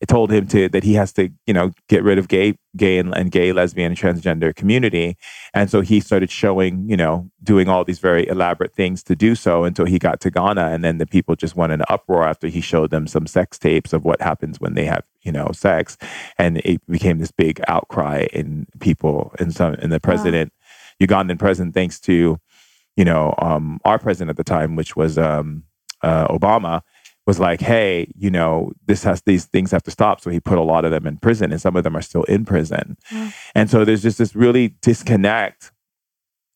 Told 0.06 0.30
him 0.32 0.46
to 0.48 0.68
that 0.68 0.82
he 0.82 0.94
has 0.94 1.12
to 1.14 1.30
you 1.46 1.54
know 1.54 1.72
get 1.88 2.02
rid 2.02 2.18
of 2.18 2.28
gay 2.28 2.58
gay 2.76 2.98
and, 2.98 3.14
and 3.16 3.30
gay 3.30 3.52
lesbian 3.52 3.92
and 3.92 3.98
transgender 3.98 4.54
community, 4.54 5.16
and 5.52 5.70
so 5.70 5.80
he 5.80 6.00
started 6.00 6.30
showing 6.30 6.88
you 6.88 6.96
know 6.96 7.30
doing 7.42 7.68
all 7.68 7.84
these 7.84 7.98
very 7.98 8.26
elaborate 8.28 8.74
things 8.74 9.02
to 9.04 9.16
do 9.16 9.34
so 9.34 9.64
until 9.64 9.84
he 9.84 9.98
got 9.98 10.20
to 10.20 10.30
Ghana. 10.30 10.66
And 10.66 10.84
then 10.84 10.98
the 10.98 11.06
people 11.06 11.36
just 11.36 11.56
went 11.56 11.72
in 11.72 11.80
an 11.80 11.86
uproar 11.88 12.24
after 12.24 12.48
he 12.48 12.60
showed 12.60 12.90
them 12.90 13.06
some 13.06 13.26
sex 13.26 13.58
tapes 13.58 13.92
of 13.92 14.04
what 14.04 14.20
happens 14.20 14.60
when 14.60 14.74
they 14.74 14.84
have 14.84 15.04
you 15.22 15.32
know 15.32 15.50
sex, 15.52 15.96
and 16.38 16.58
it 16.58 16.80
became 16.88 17.18
this 17.18 17.32
big 17.32 17.60
outcry 17.68 18.26
in 18.32 18.66
people 18.80 19.32
and 19.38 19.54
some 19.54 19.74
and 19.74 19.92
the 19.92 20.00
president. 20.00 20.52
Ugandan 21.00 21.38
president, 21.38 21.74
thanks 21.74 21.98
to 22.00 22.38
you 22.96 23.04
know, 23.04 23.34
um, 23.38 23.80
our 23.84 23.98
president 23.98 24.30
at 24.30 24.36
the 24.36 24.44
time, 24.44 24.76
which 24.76 24.96
was 24.96 25.18
um, 25.18 25.64
uh, 26.02 26.28
Obama, 26.28 26.82
was 27.26 27.38
like, 27.38 27.60
"Hey, 27.60 28.12
you 28.16 28.30
know, 28.30 28.72
this 28.86 29.02
has 29.04 29.22
these 29.22 29.46
things 29.46 29.70
have 29.70 29.82
to 29.84 29.90
stop." 29.90 30.20
So 30.20 30.30
he 30.30 30.40
put 30.40 30.58
a 30.58 30.62
lot 30.62 30.84
of 30.84 30.90
them 30.90 31.06
in 31.06 31.16
prison, 31.18 31.52
and 31.52 31.60
some 31.60 31.76
of 31.76 31.84
them 31.84 31.96
are 31.96 32.02
still 32.02 32.24
in 32.24 32.44
prison. 32.44 32.96
Wow. 33.12 33.30
And 33.54 33.70
so 33.70 33.84
there's 33.84 34.02
just 34.02 34.18
this 34.18 34.34
really 34.34 34.76
disconnect 34.82 35.72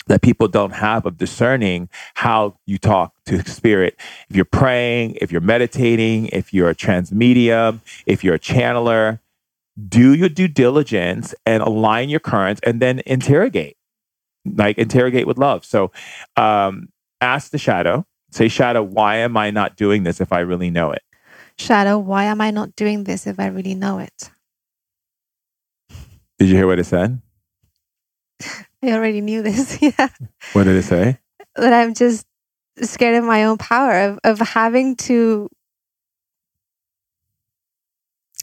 that 0.07 0.23
people 0.23 0.49
don't 0.49 0.73
have 0.73 1.05
of 1.05 1.19
discerning 1.19 1.89
how 2.15 2.59
you 2.67 2.79
talk 2.79 3.13
to 3.27 3.47
spirit. 3.49 3.99
If 4.31 4.37
you're 4.37 4.45
praying, 4.47 5.19
if 5.21 5.31
you're 5.31 5.41
meditating, 5.41 6.29
if 6.29 6.55
you're 6.55 6.71
a 6.71 6.75
trance 6.75 7.13
medium, 7.13 7.83
if 8.07 8.25
you're 8.25 8.37
a 8.37 8.39
channeler, 8.39 9.21
do 9.89 10.15
your 10.15 10.31
due 10.31 10.49
diligence 10.49 11.35
and 11.45 11.63
align 11.63 12.09
your 12.09 12.21
currents, 12.21 12.61
and 12.65 12.81
then 12.81 13.03
interrogate 13.07 13.77
like 14.57 14.79
interrogate 14.79 15.27
with 15.27 15.39
love. 15.39 15.65
So 15.65 15.93
um, 16.37 16.89
ask 17.21 17.51
the 17.51 17.59
shadow, 17.59 18.07
say, 18.31 18.49
Shadow, 18.49 18.83
why 18.83 19.17
am 19.17 19.37
I 19.37 19.51
not 19.51 19.77
doing 19.77 20.03
this 20.03 20.21
if 20.21 20.33
I 20.33 20.41
really 20.41 20.71
know 20.71 20.93
it? 20.93 21.03
Shadow, 21.57 21.99
why 21.99 22.25
am 22.25 22.41
I 22.41 22.51
not 22.51 22.77
doing 22.77 23.05
this 23.05 23.27
if 23.27 23.41
I 23.41 23.47
really 23.47 23.75
know 23.75 23.99
it? 23.99 24.31
Did 26.39 26.49
you 26.49 26.55
hear 26.55 26.67
what 26.67 26.79
it 26.79 26.85
said? 26.85 27.21
I 28.83 28.93
already 28.93 29.21
knew 29.21 29.43
this. 29.43 29.79
yeah. 29.83 30.09
What 30.53 30.65
did 30.65 30.77
it 30.77 30.85
say? 30.85 31.19
That 31.57 31.73
I'm 31.73 31.95
just 31.95 32.27
scared 32.81 33.17
of 33.17 33.25
my 33.25 33.45
own 33.45 33.59
power, 33.59 34.01
of, 34.01 34.19
of 34.23 34.39
having 34.39 34.95
to 34.97 35.49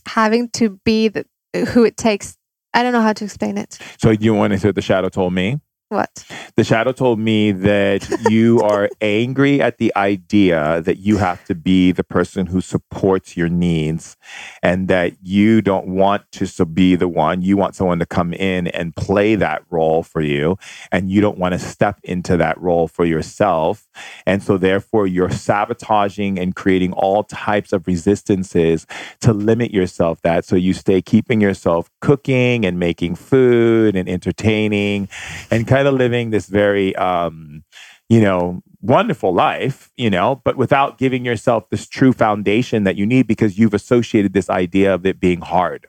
having 0.08 0.50
to 0.50 0.80
be 0.84 1.08
the 1.08 1.26
who 1.70 1.86
it 1.86 1.96
takes. 1.96 2.38
I 2.74 2.84
don't 2.84 2.92
know 2.92 3.02
how 3.02 3.14
to 3.14 3.24
explain 3.24 3.58
it. 3.58 3.80
So 3.98 4.10
you 4.10 4.34
want 4.34 4.52
to 4.52 4.60
say 4.60 4.68
what 4.68 4.76
the 4.76 4.82
shadow 4.82 5.08
told 5.08 5.34
me? 5.34 5.62
What? 5.96 6.26
The 6.58 6.66
shadow 6.66 6.92
told 6.92 7.20
me 7.20 7.54
that 7.54 8.10
you 8.30 8.62
are 8.62 8.90
angry 9.00 9.62
at 9.62 9.78
the 9.78 9.96
idea 9.96 10.82
that 10.82 10.98
you 10.98 11.16
have 11.16 11.46
to 11.46 11.56
be 11.56 11.94
the 11.94 12.04
person 12.04 12.48
who 12.48 12.60
supports 12.60 13.38
your 13.38 13.48
needs 13.48 14.18
and 14.62 14.90
that 14.90 15.14
you 15.24 15.62
don't 15.62 15.88
want 15.88 16.30
to 16.34 16.66
be 16.66 16.98
the 16.98 17.08
one. 17.08 17.42
You 17.42 17.56
want 17.56 17.76
someone 17.76 18.00
to 18.00 18.06
come 18.06 18.34
in 18.34 18.68
and 18.68 18.94
play 18.94 19.36
that 19.36 19.64
role 19.70 20.04
for 20.04 20.20
you. 20.20 20.58
And 20.92 21.10
you 21.10 21.22
don't 21.22 21.38
want 21.38 21.54
to 21.54 21.60
step 21.60 22.02
into 22.04 22.36
that 22.38 22.60
role 22.60 22.90
for 22.90 23.06
yourself. 23.06 23.88
And 24.26 24.44
so, 24.44 24.58
therefore, 24.58 25.08
you're 25.08 25.30
sabotaging 25.30 26.38
and 26.38 26.56
creating 26.56 26.92
all 26.92 27.24
types 27.24 27.72
of 27.72 27.88
resistances 27.88 28.86
to 29.22 29.32
limit 29.32 29.72
yourself 29.72 30.22
that. 30.24 30.44
So, 30.44 30.58
you 30.58 30.74
stay 30.74 31.02
keeping 31.02 31.40
yourself 31.40 31.90
cooking 32.02 32.66
and 32.66 32.78
making 32.78 33.16
food 33.16 33.96
and 33.96 34.10
entertaining 34.10 35.08
and 35.52 35.66
kind 35.66 35.85
of 35.88 35.96
living 35.96 36.30
this 36.30 36.48
very, 36.48 36.96
um, 36.96 37.64
you 38.10 38.22
know, 38.22 38.62
wonderful 38.82 39.34
life, 39.34 39.92
you 39.98 40.10
know, 40.10 40.42
but 40.44 40.58
without 40.58 40.98
giving 40.98 41.26
yourself 41.26 41.70
this 41.70 41.88
true 41.88 42.14
foundation 42.14 42.84
that 42.84 42.96
you 42.96 43.06
need 43.06 43.28
because 43.28 43.58
you've 43.58 43.74
associated 43.74 44.34
this 44.34 44.50
idea 44.50 44.94
of 44.94 45.06
it 45.06 45.20
being 45.20 45.42
hard. 45.42 45.88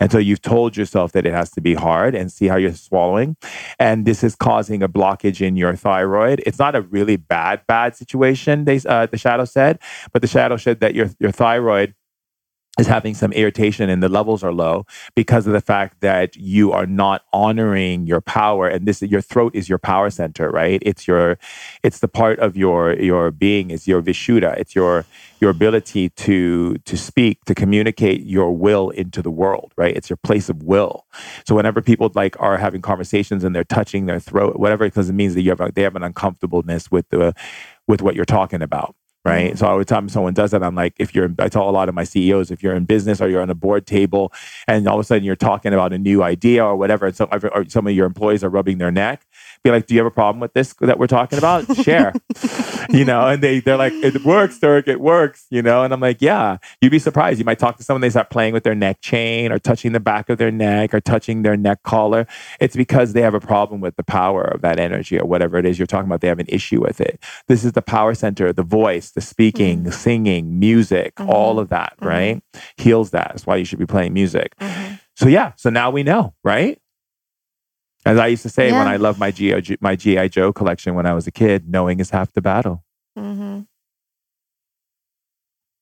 And 0.00 0.12
so 0.12 0.18
you've 0.18 0.42
told 0.42 0.76
yourself 0.76 1.12
that 1.12 1.26
it 1.26 1.32
has 1.32 1.50
to 1.52 1.60
be 1.60 1.74
hard 1.74 2.14
and 2.14 2.30
see 2.30 2.46
how 2.46 2.56
you're 2.56 2.74
swallowing. 2.74 3.36
And 3.78 4.04
this 4.04 4.22
is 4.22 4.36
causing 4.36 4.82
a 4.82 4.88
blockage 4.88 5.40
in 5.40 5.56
your 5.56 5.74
thyroid. 5.74 6.42
It's 6.46 6.58
not 6.58 6.74
a 6.74 6.82
really 6.82 7.16
bad, 7.16 7.62
bad 7.66 7.96
situation, 7.96 8.64
they, 8.64 8.80
uh, 8.86 9.06
the 9.06 9.18
shadow 9.18 9.44
said, 9.44 9.78
but 10.12 10.22
the 10.22 10.28
shadow 10.28 10.56
said 10.56 10.80
that 10.80 10.94
your, 10.94 11.10
your 11.18 11.32
thyroid 11.32 11.94
is 12.78 12.86
having 12.86 13.14
some 13.14 13.32
irritation 13.32 13.88
and 13.88 14.02
the 14.02 14.08
levels 14.08 14.42
are 14.42 14.52
low 14.52 14.84
because 15.14 15.46
of 15.46 15.52
the 15.52 15.60
fact 15.60 16.00
that 16.00 16.34
you 16.36 16.72
are 16.72 16.86
not 16.86 17.22
honoring 17.32 18.06
your 18.06 18.20
power. 18.20 18.66
And 18.66 18.86
this 18.86 19.00
your 19.02 19.20
throat 19.20 19.54
is 19.54 19.68
your 19.68 19.78
power 19.78 20.10
center 20.10 20.50
right? 20.50 20.82
It's 20.82 21.06
your 21.06 21.38
it's 21.82 22.00
the 22.00 22.08
part 22.08 22.38
of 22.40 22.56
your 22.56 22.94
your 22.94 23.30
being 23.30 23.70
is 23.70 23.86
your 23.86 24.02
vishuddha. 24.02 24.56
It's 24.58 24.74
your 24.74 25.04
your 25.40 25.50
ability 25.50 26.08
to 26.10 26.78
to 26.78 26.96
speak 26.96 27.44
to 27.44 27.54
communicate 27.54 28.22
your 28.26 28.50
will 28.50 28.90
into 28.90 29.22
the 29.22 29.30
world 29.30 29.72
right? 29.76 29.96
It's 29.96 30.10
your 30.10 30.16
place 30.16 30.48
of 30.48 30.62
will. 30.64 31.06
So 31.46 31.54
whenever 31.54 31.80
people 31.80 32.10
like 32.14 32.40
are 32.40 32.56
having 32.56 32.82
conversations 32.82 33.44
and 33.44 33.54
they're 33.54 33.64
touching 33.64 34.06
their 34.06 34.20
throat 34.20 34.56
whatever 34.56 34.84
because 34.84 35.08
it 35.08 35.14
means 35.14 35.34
that 35.34 35.42
you 35.42 35.50
have 35.54 35.74
they 35.74 35.82
have 35.82 35.96
an 35.96 36.02
uncomfortableness 36.02 36.90
with 36.90 37.08
the 37.10 37.34
with 37.86 38.02
what 38.02 38.16
you're 38.16 38.24
talking 38.24 38.62
about 38.62 38.96
right? 39.24 39.52
Mhm. 39.54 39.58
So 39.58 39.70
every 39.72 39.84
time 39.84 40.08
someone 40.08 40.34
does 40.34 40.50
that, 40.52 40.62
I'm 40.62 40.74
like, 40.74 40.94
if 40.98 41.14
you're, 41.14 41.30
I 41.38 41.48
tell 41.48 41.68
a 41.68 41.72
lot 41.72 41.88
of 41.88 41.94
my 41.94 42.04
CEOs, 42.04 42.50
if 42.50 42.62
you're 42.62 42.74
in 42.74 42.84
business 42.84 43.20
or 43.20 43.28
you're 43.28 43.42
on 43.42 43.50
a 43.50 43.54
board 43.54 43.86
table, 43.86 44.32
and 44.68 44.86
all 44.88 44.96
of 44.96 45.00
a 45.00 45.04
sudden 45.04 45.24
you're 45.24 45.36
talking 45.36 45.72
about 45.72 45.92
a 45.92 45.98
new 45.98 46.22
idea 46.22 46.64
or 46.64 46.76
whatever, 46.76 47.06
and 47.06 47.16
some 47.16 47.28
or 47.32 47.64
some 47.68 47.86
of 47.86 47.94
your 47.94 48.06
employees 48.06 48.44
are 48.44 48.50
rubbing 48.50 48.78
their 48.78 48.90
neck, 48.90 49.26
be 49.62 49.70
like, 49.70 49.86
do 49.86 49.94
you 49.94 50.00
have 50.00 50.06
a 50.06 50.10
problem 50.10 50.40
with 50.40 50.52
this 50.52 50.74
that 50.80 50.98
we're 50.98 51.06
talking 51.06 51.38
about? 51.38 51.64
Share, 51.76 52.12
you 52.90 53.04
know, 53.04 53.26
and 53.28 53.42
they 53.42 53.60
they're 53.60 53.76
like, 53.76 53.92
it 53.94 54.24
works, 54.24 54.58
Durek, 54.58 54.88
it 54.88 55.00
works, 55.00 55.46
you 55.50 55.62
know, 55.62 55.82
and 55.84 55.92
I'm 55.92 56.00
like, 56.00 56.20
yeah, 56.20 56.58
you'd 56.80 56.90
be 56.90 56.98
surprised. 56.98 57.38
You 57.38 57.44
might 57.44 57.58
talk 57.58 57.76
to 57.78 57.84
someone, 57.84 58.00
they 58.02 58.10
start 58.10 58.30
playing 58.30 58.52
with 58.52 58.64
their 58.64 58.74
neck 58.74 59.00
chain 59.00 59.52
or 59.52 59.58
touching 59.58 59.92
the 59.92 60.00
back 60.00 60.28
of 60.28 60.38
their 60.38 60.50
neck 60.50 60.92
or 60.94 61.00
touching 61.00 61.42
their 61.42 61.56
neck 61.56 61.82
collar. 61.82 62.26
It's 62.60 62.76
because 62.76 63.12
they 63.14 63.22
have 63.22 63.34
a 63.34 63.40
problem 63.40 63.80
with 63.80 63.96
the 63.96 64.02
power 64.04 64.42
of 64.44 64.60
that 64.62 64.78
energy 64.78 65.18
or 65.18 65.26
whatever 65.26 65.56
it 65.58 65.66
is 65.66 65.78
you're 65.78 65.86
talking 65.86 66.06
about. 66.06 66.20
They 66.20 66.28
have 66.28 66.38
an 66.40 66.46
issue 66.48 66.80
with 66.80 67.00
it. 67.00 67.18
This 67.48 67.64
is 67.64 67.72
the 67.72 67.82
power 67.82 68.14
center, 68.14 68.52
the 68.52 68.62
voice, 68.62 69.10
the 69.14 69.20
speaking, 69.20 69.84
Mhm. 69.84 69.92
singing, 69.92 70.58
music, 70.58 71.14
Mhm. 71.16 71.28
all 71.28 71.58
of 71.58 71.68
that, 71.68 71.94
Mhm. 72.00 72.06
right? 72.06 72.42
Heals 72.76 73.10
that. 73.10 73.28
That's 73.28 73.46
why 73.46 73.56
you 73.56 73.64
should 73.64 73.78
be 73.78 73.86
playing 73.86 74.12
music. 74.12 74.54
Mhm. 74.60 75.00
So 75.16 75.28
yeah, 75.28 75.52
so 75.56 75.70
now 75.70 75.90
we 75.90 76.02
know, 76.02 76.34
right? 76.42 76.78
As 78.06 78.18
I 78.18 78.26
used 78.26 78.42
to 78.42 78.50
say 78.50 78.70
when 78.72 78.86
I 78.86 78.96
loved 78.96 79.18
my 79.18 79.30
GI, 79.30 79.78
my 79.80 79.96
GI 79.96 80.28
Joe 80.28 80.52
collection 80.52 80.94
when 80.94 81.06
I 81.06 81.14
was 81.14 81.26
a 81.26 81.30
kid, 81.30 81.68
knowing 81.68 82.00
is 82.00 82.10
half 82.10 82.32
the 82.32 82.42
battle. 82.42 82.84
Mhm. 83.18 83.66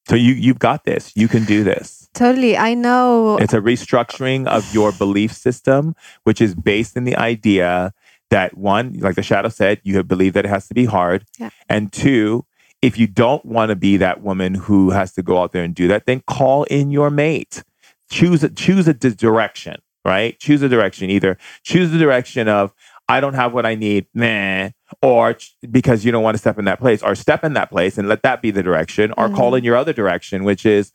So 0.08 0.16
you 0.16 0.34
you've 0.34 0.58
got 0.58 0.84
this. 0.84 1.12
You 1.16 1.28
can 1.28 1.44
do 1.44 1.64
this. 1.64 2.08
Totally. 2.14 2.56
I 2.56 2.74
know. 2.74 3.38
It's 3.38 3.54
a 3.54 3.60
restructuring 3.60 4.46
of 4.46 4.72
your 4.74 4.92
belief 4.92 5.32
system, 5.32 5.94
which 6.24 6.40
is 6.40 6.54
based 6.54 6.96
in 6.96 7.04
the 7.04 7.16
idea 7.16 7.92
that 8.30 8.56
one, 8.56 8.94
like 8.98 9.14
the 9.14 9.22
shadow 9.22 9.48
said, 9.48 9.80
you 9.84 9.96
have 9.96 10.08
believed 10.08 10.34
that 10.36 10.44
it 10.44 10.48
has 10.48 10.66
to 10.68 10.74
be 10.74 10.84
hard. 10.86 11.24
Yeah. 11.38 11.50
And 11.68 11.92
two, 11.92 12.44
if 12.82 12.98
you 12.98 13.06
don't 13.06 13.44
want 13.44 13.70
to 13.70 13.76
be 13.76 13.96
that 13.96 14.22
woman 14.22 14.54
who 14.54 14.90
has 14.90 15.12
to 15.12 15.22
go 15.22 15.40
out 15.40 15.52
there 15.52 15.62
and 15.62 15.74
do 15.74 15.88
that, 15.88 16.06
then 16.06 16.22
call 16.26 16.64
in 16.64 16.90
your 16.90 17.10
mate. 17.10 17.62
Choose 18.10 18.42
a, 18.44 18.50
choose 18.50 18.86
a 18.88 18.92
direction, 18.94 19.80
right? 20.04 20.38
Choose 20.38 20.60
a 20.62 20.68
direction. 20.68 21.08
Either 21.08 21.38
choose 21.62 21.90
the 21.90 21.98
direction 21.98 22.48
of 22.48 22.74
I 23.08 23.20
don't 23.20 23.34
have 23.34 23.52
what 23.52 23.64
I 23.66 23.74
need, 23.74 24.06
nah, 24.14 24.70
or 25.00 25.36
because 25.70 26.04
you 26.04 26.12
don't 26.12 26.22
want 26.22 26.34
to 26.34 26.38
step 26.38 26.58
in 26.58 26.64
that 26.66 26.78
place, 26.78 27.02
or 27.02 27.14
step 27.14 27.44
in 27.44 27.52
that 27.54 27.70
place 27.70 27.98
and 27.98 28.08
let 28.08 28.22
that 28.22 28.42
be 28.42 28.50
the 28.50 28.62
direction, 28.62 29.12
or 29.16 29.28
call 29.28 29.52
Mhm. 29.52 29.58
in 29.58 29.64
your 29.64 29.76
other 29.76 29.92
direction, 29.92 30.44
which 30.44 30.66
is 30.66 30.92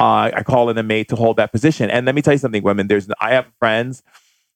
uh, 0.00 0.30
I 0.34 0.42
call 0.42 0.70
in 0.70 0.76
a 0.78 0.82
mate 0.82 1.08
to 1.10 1.16
hold 1.16 1.36
that 1.36 1.52
position. 1.52 1.88
And 1.88 2.04
let 2.04 2.16
me 2.16 2.22
tell 2.22 2.34
you 2.34 2.38
something, 2.38 2.62
women. 2.64 2.88
There's 2.88 3.08
I 3.20 3.32
have 3.34 3.46
friends 3.60 4.02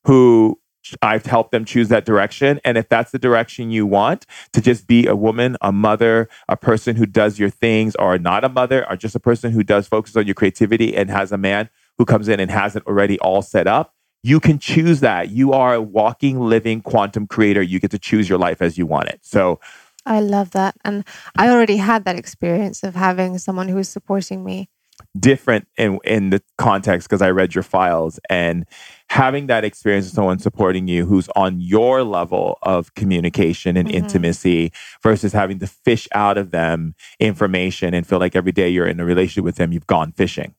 who 0.05 0.59
I've 1.03 1.27
helped 1.27 1.53
them 1.53 1.65
choose 1.65 1.89
that 1.89 2.05
direction. 2.05 2.61
And 2.65 2.79
if 2.79 2.89
that's 2.89 3.11
the 3.11 3.19
direction 3.19 3.71
you 3.71 3.87
want, 3.87 4.27
to 4.53 4.61
just 4.61 4.87
be 4.87 5.07
a 5.07 5.15
woman, 5.17 5.57
a 5.61 5.73
mother, 5.73 6.29
a 6.49 6.57
person 6.57 6.97
who 6.97 7.07
does 7.07 7.39
your 7.39 7.51
things, 7.51 7.95
or 7.97 8.19
not 8.19 8.45
a 8.45 8.49
mother, 8.49 8.89
or 8.89 8.97
just 8.97 9.15
a 9.15 9.21
person 9.21 9.53
who 9.53 9.63
does 9.63 9.87
focus 9.89 10.17
on 10.17 10.27
your 10.27 10.35
creativity 10.35 10.97
and 10.97 11.11
has 11.11 11.33
a 11.33 11.39
man 11.39 11.69
who 11.99 12.05
comes 12.05 12.29
in 12.29 12.41
and 12.41 12.51
has 12.51 12.77
it 12.77 12.83
already 12.87 13.19
all 13.19 13.43
set 13.43 13.67
up, 13.67 13.95
you 14.23 14.41
can 14.41 14.59
choose 14.59 15.01
that. 15.01 15.31
You 15.31 15.53
are 15.53 15.75
a 15.75 15.83
walking, 15.83 16.41
living 16.41 16.81
quantum 16.81 17.27
creator. 17.27 17.63
You 17.63 17.81
get 17.81 17.91
to 17.91 17.99
choose 17.99 18.29
your 18.29 18.39
life 18.39 18.63
as 18.63 18.79
you 18.79 18.87
want 18.87 19.09
it. 19.09 19.21
So 19.23 19.61
I 20.07 20.21
love 20.21 20.53
that. 20.53 20.77
And 20.85 21.05
I 21.37 21.51
already 21.51 21.77
had 21.77 22.05
that 22.05 22.17
experience 22.17 22.83
of 22.83 22.95
having 22.95 23.39
someone 23.39 23.69
who 23.69 23.77
was 23.77 23.89
supporting 23.89 24.45
me. 24.45 24.71
different 25.19 25.67
in 25.77 25.99
in 26.05 26.31
the 26.31 26.43
context 26.57 27.09
because 27.09 27.23
I 27.23 27.31
read 27.31 27.55
your 27.55 27.63
files 27.63 28.19
and 28.29 28.67
having 29.11 29.47
that 29.47 29.65
experience 29.65 30.07
of 30.07 30.13
someone 30.13 30.39
supporting 30.39 30.87
you 30.87 31.07
who's 31.07 31.29
on 31.35 31.61
your 31.61 32.03
level 32.05 32.59
of 32.63 32.95
communication 32.95 33.77
and 33.77 33.89
Mhm. 33.89 33.95
intimacy 33.95 34.73
versus 35.03 35.33
having 35.33 35.59
to 35.61 35.67
fish 35.67 36.07
out 36.15 36.37
of 36.37 36.51
them 36.51 36.95
information 37.19 37.95
and 37.95 38.07
feel 38.07 38.19
like 38.19 38.37
every 38.37 38.53
day 38.53 38.69
you're 38.69 38.87
in 38.87 39.01
a 39.01 39.05
relationship 39.05 39.45
with 39.45 39.57
them, 39.57 39.73
you've 39.73 39.87
gone 39.87 40.13
fishing. 40.13 40.55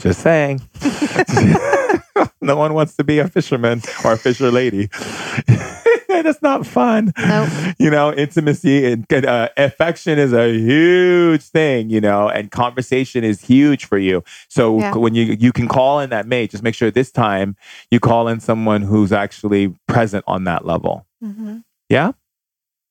Just 0.00 0.20
saying. 0.20 0.60
no 2.40 2.56
one 2.56 2.74
wants 2.74 2.96
to 2.96 3.04
be 3.04 3.18
a 3.18 3.28
fisherman 3.28 3.82
or 4.04 4.12
a 4.12 4.18
fisher 4.18 4.50
lady. 4.50 4.88
That's 6.24 6.42
not 6.42 6.66
fun. 6.66 7.12
Nope. 7.18 7.48
You 7.78 7.90
know, 7.90 8.12
intimacy 8.12 8.92
and 8.92 9.06
uh, 9.12 9.48
affection 9.56 10.18
is 10.18 10.32
a 10.32 10.52
huge 10.52 11.42
thing, 11.42 11.90
you 11.90 12.00
know, 12.00 12.28
and 12.28 12.50
conversation 12.50 13.22
is 13.24 13.40
huge 13.42 13.84
for 13.84 13.98
you. 13.98 14.24
So 14.48 14.78
Yeah. 14.80 14.94
when 14.96 15.14
you 15.14 15.36
you 15.38 15.52
can 15.52 15.68
call 15.68 16.00
in 16.00 16.10
that 16.10 16.26
mate, 16.26 16.50
just 16.50 16.62
make 16.62 16.74
sure 16.74 16.90
this 16.90 17.10
time 17.12 17.56
you 17.90 18.00
call 18.00 18.26
in 18.28 18.40
someone 18.40 18.82
who's 18.82 19.12
actually 19.12 19.74
present 19.86 20.24
on 20.26 20.44
that 20.44 20.64
level. 20.66 21.06
Mhm. 21.22 21.62
Yeah? 21.88 22.12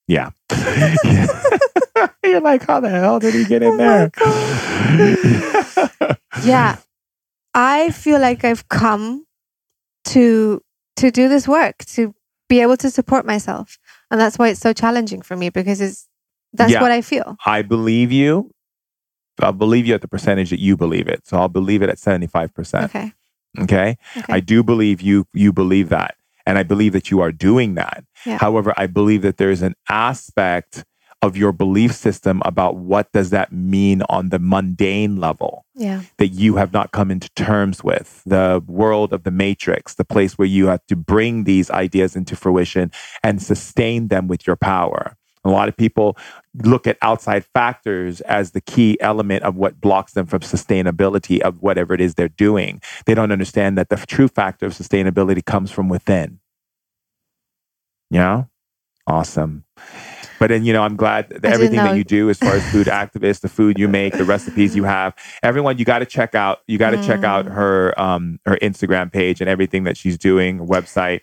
Yeah. 0.07 0.29
You're 2.23 2.41
like, 2.41 2.65
how 2.65 2.79
the 2.79 2.89
hell 2.89 3.19
did 3.19 3.33
he 3.33 3.43
get 3.45 3.61
in 3.63 3.73
Oh 3.73 3.77
there? 3.77 4.11
Yeah. 6.45 6.77
I 7.53 7.91
feel 7.91 8.19
like 8.19 8.43
I've 8.45 8.67
come 8.69 9.25
to 10.05 10.61
to 10.97 11.11
do 11.11 11.29
this 11.29 11.47
work, 11.47 11.77
to 11.95 12.13
be 12.49 12.61
able 12.61 12.77
to 12.77 12.89
support 12.89 13.25
myself. 13.25 13.77
And 14.11 14.19
that's 14.19 14.37
why 14.39 14.49
it's 14.49 14.59
so 14.59 14.73
challenging 14.73 15.21
for 15.21 15.35
me 15.35 15.49
because 15.49 15.81
it's 15.81 16.07
that's 16.53 16.71
Yeah. 16.71 16.81
what 16.81 16.91
I 16.91 17.01
feel. 17.01 17.37
I 17.45 17.61
believe 17.61 18.11
you. 18.11 18.51
I'll 19.39 19.51
believe 19.53 19.85
you 19.85 19.93
at 19.93 20.01
the 20.01 20.07
percentage 20.07 20.49
that 20.49 20.59
you 20.59 20.75
believe 20.77 21.07
it. 21.07 21.27
So 21.27 21.37
I'll 21.37 21.49
believe 21.49 21.81
it 21.83 21.89
at 21.89 21.97
75%. 21.99 22.85
Okay. 22.85 23.13
Okay. 23.59 23.97
Okay. 24.17 24.33
I 24.33 24.39
do 24.39 24.63
believe 24.63 25.01
you 25.01 25.27
you 25.33 25.51
believe 25.53 25.89
that. 25.89 26.15
And 26.45 26.57
I 26.57 26.63
believe 26.63 26.93
that 26.93 27.11
you 27.11 27.19
are 27.19 27.31
doing 27.31 27.75
that. 27.75 28.03
Yeah. 28.25 28.37
However, 28.39 28.73
I 28.77 28.87
believe 28.87 29.21
that 29.23 29.37
there's 29.37 29.61
an 29.61 29.75
aspect 29.89 30.85
of 31.27 31.37
your 31.37 31.51
belief 31.51 31.93
system 31.93 32.41
about 32.45 32.77
what 32.77 33.11
does 33.11 33.29
that 33.29 33.51
mean 33.51 34.01
on 34.09 34.29
the 34.29 34.39
mundane 34.39 35.17
level 35.17 35.65
yeah. 35.75 36.01
that 36.17 36.29
you 36.29 36.55
have 36.55 36.73
not 36.73 36.91
come 36.91 37.11
into 37.11 37.29
terms 37.35 37.83
with? 37.83 38.23
The 38.25 38.63
world 38.65 39.13
of 39.13 39.23
the 39.23 39.31
matrix 39.31 39.93
the 39.93 40.05
place 40.05 40.37
where 40.37 40.47
you 40.47 40.67
have 40.67 40.85
to 40.87 40.95
bring 40.95 41.43
these 41.43 41.69
ideas 41.69 42.15
into 42.15 42.35
fruition 42.35 42.91
and 43.23 43.41
sustain 43.41 44.07
them 44.07 44.27
with 44.27 44.47
your 44.47 44.55
power. 44.55 45.15
A 45.43 45.49
lot 45.49 45.69
of 45.69 45.77
people 45.77 46.17
look 46.63 46.87
at 46.87 46.97
outside 47.01 47.45
factors 47.45 48.21
as 48.21 48.51
the 48.51 48.61
key 48.61 48.97
element 48.99 49.43
of 49.43 49.55
what 49.55 49.79
blocks 49.79 50.13
them 50.13 50.25
from 50.25 50.41
sustainability 50.41 51.39
of 51.39 51.61
whatever 51.61 51.93
it 51.93 52.01
is 52.01 52.15
they're 52.15 52.27
doing. 52.27 52.81
They 53.05 53.13
don't 53.13 53.31
understand 53.31 53.77
that 53.77 53.89
the 53.89 53.95
true 53.95 54.27
factor 54.27 54.65
of 54.65 54.73
sustainability 54.73 55.45
comes 55.45 55.71
from 55.71 55.89
within. 55.89 56.39
Yeah? 58.09 58.45
Awesome 59.05 59.63
but 60.39 60.47
then 60.49 60.63
you 60.63 60.73
know 60.73 60.83
i'm 60.83 60.95
glad 60.95 61.29
that 61.29 61.45
everything 61.45 61.77
that 61.77 61.97
you 61.97 62.03
do 62.03 62.29
as 62.29 62.37
far 62.37 62.55
as 62.55 62.63
food 62.71 62.87
activists 63.01 63.41
the 63.41 63.49
food 63.49 63.77
you 63.79 63.87
make 63.87 64.13
the 64.13 64.25
recipes 64.25 64.75
you 64.75 64.83
have 64.83 65.13
everyone 65.43 65.77
you 65.77 65.85
got 65.85 65.99
to 65.99 66.05
check 66.05 66.35
out 66.35 66.59
you 66.67 66.77
got 66.77 66.91
to 66.91 66.97
check 67.05 67.23
out 67.23 67.45
Mm. 67.45 67.53
her 67.53 67.99
um 67.99 68.39
her 68.45 68.57
instagram 68.61 69.11
page 69.11 69.41
and 69.41 69.49
everything 69.49 69.83
that 69.85 69.97
she's 69.97 70.17
doing 70.17 70.59
website 70.67 71.21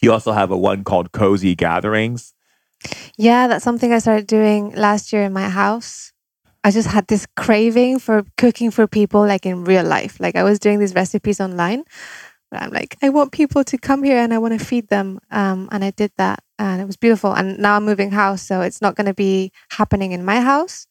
you 0.00 0.12
also 0.12 0.32
have 0.32 0.50
a 0.50 0.56
one 0.56 0.84
called 0.84 1.12
cozy 1.12 1.54
gatherings 1.54 2.34
Yeah, 3.16 3.46
that's 3.48 3.64
something 3.64 3.92
I 3.92 3.98
started 4.00 4.26
doing 4.26 4.74
last 4.74 5.12
year 5.12 5.22
in 5.22 5.32
my 5.32 5.48
house. 5.48 6.12
I 6.64 6.70
just 6.70 6.88
had 6.88 7.06
this 7.08 7.26
craving 7.36 7.98
for 7.98 8.24
cooking 8.36 8.70
for 8.70 8.86
people 8.86 9.20
like 9.26 9.46
in 9.46 9.64
real 9.64 9.84
life. 9.84 10.18
Like 10.20 10.36
I 10.36 10.42
was 10.42 10.58
doing 10.58 10.78
these 10.80 10.94
recipes 10.94 11.40
online. 11.40 11.84
But 12.54 12.62
I'm 12.62 12.70
like, 12.70 12.96
I 13.02 13.08
want 13.08 13.32
people 13.32 13.64
to 13.64 13.76
come 13.76 14.04
here 14.04 14.18
and 14.18 14.32
I 14.32 14.38
want 14.38 14.56
to 14.56 14.64
feed 14.64 14.86
them. 14.86 15.18
Um, 15.32 15.68
and 15.72 15.84
I 15.84 15.90
did 15.90 16.12
that 16.18 16.38
and 16.56 16.80
it 16.80 16.84
was 16.86 16.96
beautiful. 16.96 17.32
And 17.32 17.58
now 17.58 17.74
I'm 17.74 17.84
moving 17.84 18.12
house, 18.12 18.42
so 18.42 18.60
it's 18.60 18.80
not 18.80 18.94
going 18.94 19.08
to 19.08 19.14
be 19.14 19.50
happening 19.70 20.12
in 20.12 20.24
my 20.24 20.40
house. 20.40 20.86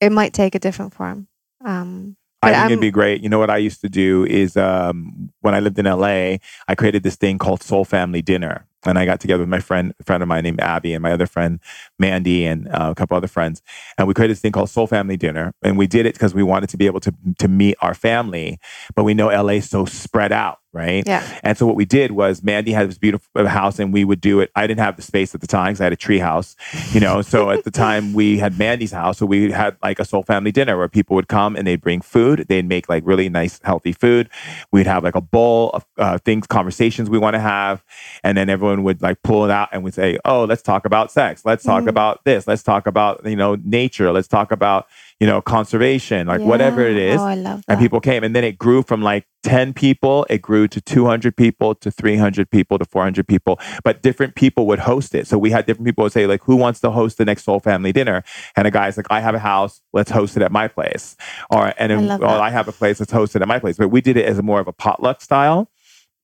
It 0.00 0.10
might 0.10 0.32
take 0.32 0.56
a 0.56 0.58
different 0.58 0.92
form. 0.92 1.28
Um, 1.64 2.16
I 2.42 2.48
But 2.48 2.54
think 2.54 2.58
I'm- 2.62 2.70
it'd 2.72 2.80
be 2.80 2.90
great. 2.90 3.22
You 3.22 3.28
know 3.28 3.38
what 3.38 3.50
I 3.50 3.58
used 3.58 3.82
to 3.82 3.88
do 3.88 4.24
is 4.26 4.56
um, 4.56 5.30
when 5.42 5.54
I 5.54 5.60
lived 5.60 5.78
in 5.78 5.86
LA, 5.86 6.38
I 6.66 6.74
created 6.76 7.04
this 7.04 7.14
thing 7.14 7.38
called 7.38 7.62
Soul 7.62 7.84
Family 7.84 8.20
Dinner, 8.20 8.66
and 8.84 8.98
I 8.98 9.06
got 9.06 9.20
together 9.20 9.40
with 9.44 9.48
my 9.48 9.60
friend, 9.60 9.94
a 10.00 10.04
friend 10.04 10.22
of 10.24 10.28
mine 10.28 10.42
named 10.42 10.60
Abby, 10.60 10.92
and 10.92 11.02
my 11.02 11.12
other 11.12 11.26
friend 11.26 11.60
Mandy, 12.00 12.44
and 12.44 12.68
uh, 12.68 12.88
a 12.90 12.94
couple 12.96 13.16
other 13.16 13.28
friends, 13.28 13.62
and 13.96 14.08
we 14.08 14.12
created 14.12 14.32
this 14.34 14.40
thing 14.40 14.52
called 14.52 14.68
Soul 14.70 14.88
Family 14.88 15.16
Dinner, 15.16 15.52
and 15.62 15.78
we 15.78 15.86
did 15.86 16.04
it 16.04 16.14
because 16.14 16.34
we 16.34 16.42
wanted 16.42 16.68
to 16.70 16.76
be 16.76 16.86
able 16.86 17.00
to 17.00 17.14
to 17.38 17.46
meet 17.48 17.76
our 17.80 17.94
family, 17.94 18.58
but 18.96 19.04
we 19.04 19.14
know 19.14 19.28
LA 19.30 19.54
is 19.54 19.70
so 19.70 19.86
spread 19.86 20.32
out, 20.32 20.58
right? 20.74 21.04
yeah. 21.06 21.38
And 21.42 21.56
so 21.56 21.66
what 21.66 21.76
we 21.76 21.84
did 21.86 22.10
was 22.10 22.42
Mandy 22.42 22.72
had 22.72 22.88
this 22.90 22.98
beautiful 22.98 23.46
house 23.46 23.78
and 23.78 23.92
we 23.92 24.04
would 24.04 24.20
do 24.20 24.40
it. 24.40 24.50
I 24.54 24.66
didn't 24.66 24.80
have 24.80 24.96
the 24.96 25.02
space 25.02 25.34
at 25.34 25.40
the 25.40 25.46
time 25.46 25.68
because 25.68 25.80
I 25.80 25.84
had 25.84 25.92
a 25.92 25.96
tree 25.96 26.18
house, 26.18 26.56
you 26.92 27.00
know. 27.00 27.22
so 27.22 27.50
at 27.50 27.64
the 27.64 27.70
time 27.70 28.12
we 28.12 28.38
had 28.38 28.58
Mandy's 28.58 28.92
house. 28.92 29.18
So 29.18 29.26
we 29.26 29.50
had 29.52 29.76
like 29.82 29.98
a 30.00 30.04
soul 30.04 30.22
family 30.24 30.52
dinner 30.52 30.76
where 30.76 30.88
people 30.88 31.14
would 31.16 31.28
come 31.28 31.56
and 31.56 31.66
they'd 31.66 31.80
bring 31.80 32.00
food. 32.00 32.46
They'd 32.48 32.66
make 32.68 32.88
like 32.88 33.04
really 33.06 33.28
nice, 33.28 33.60
healthy 33.64 33.92
food. 33.92 34.28
We'd 34.72 34.86
have 34.86 35.04
like 35.04 35.14
a 35.14 35.20
bowl 35.20 35.70
of 35.70 35.84
uh, 35.96 36.18
things, 36.18 36.46
conversations 36.46 37.08
we 37.08 37.18
want 37.18 37.34
to 37.34 37.40
have. 37.40 37.82
And 38.24 38.36
then 38.36 38.50
everyone 38.50 38.82
would 38.82 39.00
like 39.00 39.22
pull 39.22 39.44
it 39.44 39.50
out 39.50 39.68
and 39.72 39.84
we'd 39.84 39.94
say, 39.94 40.18
oh, 40.24 40.44
let's 40.44 40.62
talk 40.62 40.84
about 40.84 41.12
sex. 41.12 41.44
Let's 41.44 41.62
talk 41.62 41.84
Mhm. 41.84 41.88
about 41.88 42.24
this. 42.24 42.46
Let's 42.48 42.62
talk 42.64 42.86
about, 42.86 43.24
you 43.24 43.36
know, 43.36 43.56
nature. 43.64 44.10
Let's 44.12 44.28
talk 44.28 44.50
about, 44.50 44.86
you 45.20 45.26
know, 45.26 45.40
conservation, 45.40 46.26
like 46.26 46.40
whatever 46.40 46.82
it 46.82 46.96
is. 46.96 47.20
Oh, 47.20 47.24
I 47.24 47.34
love 47.34 47.62
that. 47.66 47.72
and 47.72 47.80
people 47.80 48.00
came 48.00 48.24
and 48.24 48.34
then 48.34 48.44
it 48.44 48.58
grew 48.58 48.82
from 48.82 49.00
like 49.00 49.26
10 49.44 49.72
people 49.74 50.26
it 50.28 50.38
grew 50.38 50.66
to 50.66 50.80
200 50.80 51.36
people 51.36 51.74
to 51.76 51.90
300 51.90 52.50
people 52.50 52.78
to 52.78 52.84
400 52.84 53.26
people. 53.28 53.60
But 53.84 54.02
different 54.02 54.34
people 54.34 54.66
would 54.66 54.80
host 54.80 55.14
it. 55.14 55.26
So 55.26 55.38
we 55.38 55.50
had 55.50 55.66
different 55.66 55.86
people 55.86 56.02
would 56.04 56.12
say 56.12 56.26
like 56.26 56.42
who 56.42 56.56
wants 56.56 56.80
to 56.80 56.90
host 56.90 57.18
the 57.18 57.24
next 57.24 57.44
soul 57.44 57.60
family 57.60 57.92
dinner? 57.92 58.24
And 58.56 58.66
a 58.66 58.70
guy's 58.70 58.96
like 58.96 59.06
i 59.10 59.20
have 59.20 59.34
a 59.34 59.38
house 59.38 59.80
let's 59.92 60.10
host 60.10 60.36
it 60.36 60.42
at 60.42 60.50
my 60.50 60.66
place. 60.66 61.16
Or 61.50 61.72
and 61.78 61.92
I 61.92 61.96
then, 61.96 62.06
love 62.06 62.22
oh 62.22 62.40
i 62.40 62.50
have 62.50 62.68
a 62.68 62.72
place 62.72 62.98
let's 63.00 63.12
host 63.12 63.36
it 63.36 63.42
at 63.42 63.48
my 63.48 63.58
place. 63.58 63.76
But 63.76 63.88
we 63.88 64.00
did 64.00 64.16
it 64.16 64.24
as 64.24 64.38
a 64.38 64.42
more 64.42 64.60
of 64.60 64.66
a 64.66 64.72
potluck 64.72 65.20
style. 65.20 65.70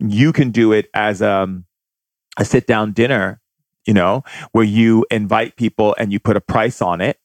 You 0.01 0.33
can 0.33 0.51
do 0.51 0.73
it 0.73 0.89
as 0.95 1.23
um, 1.23 1.67
a 2.39 2.45
sit 2.45 2.67
down 2.67 2.93
dinner 2.93 3.41
you 3.87 3.95
know 3.95 4.23
where 4.53 4.65
you 4.65 5.07
invite 5.11 5.57
people 5.57 5.95
and 5.99 6.12
you 6.12 6.21
put 6.21 6.37
a 6.37 6.41
price 6.41 6.83
on 6.83 7.01
it 7.01 7.19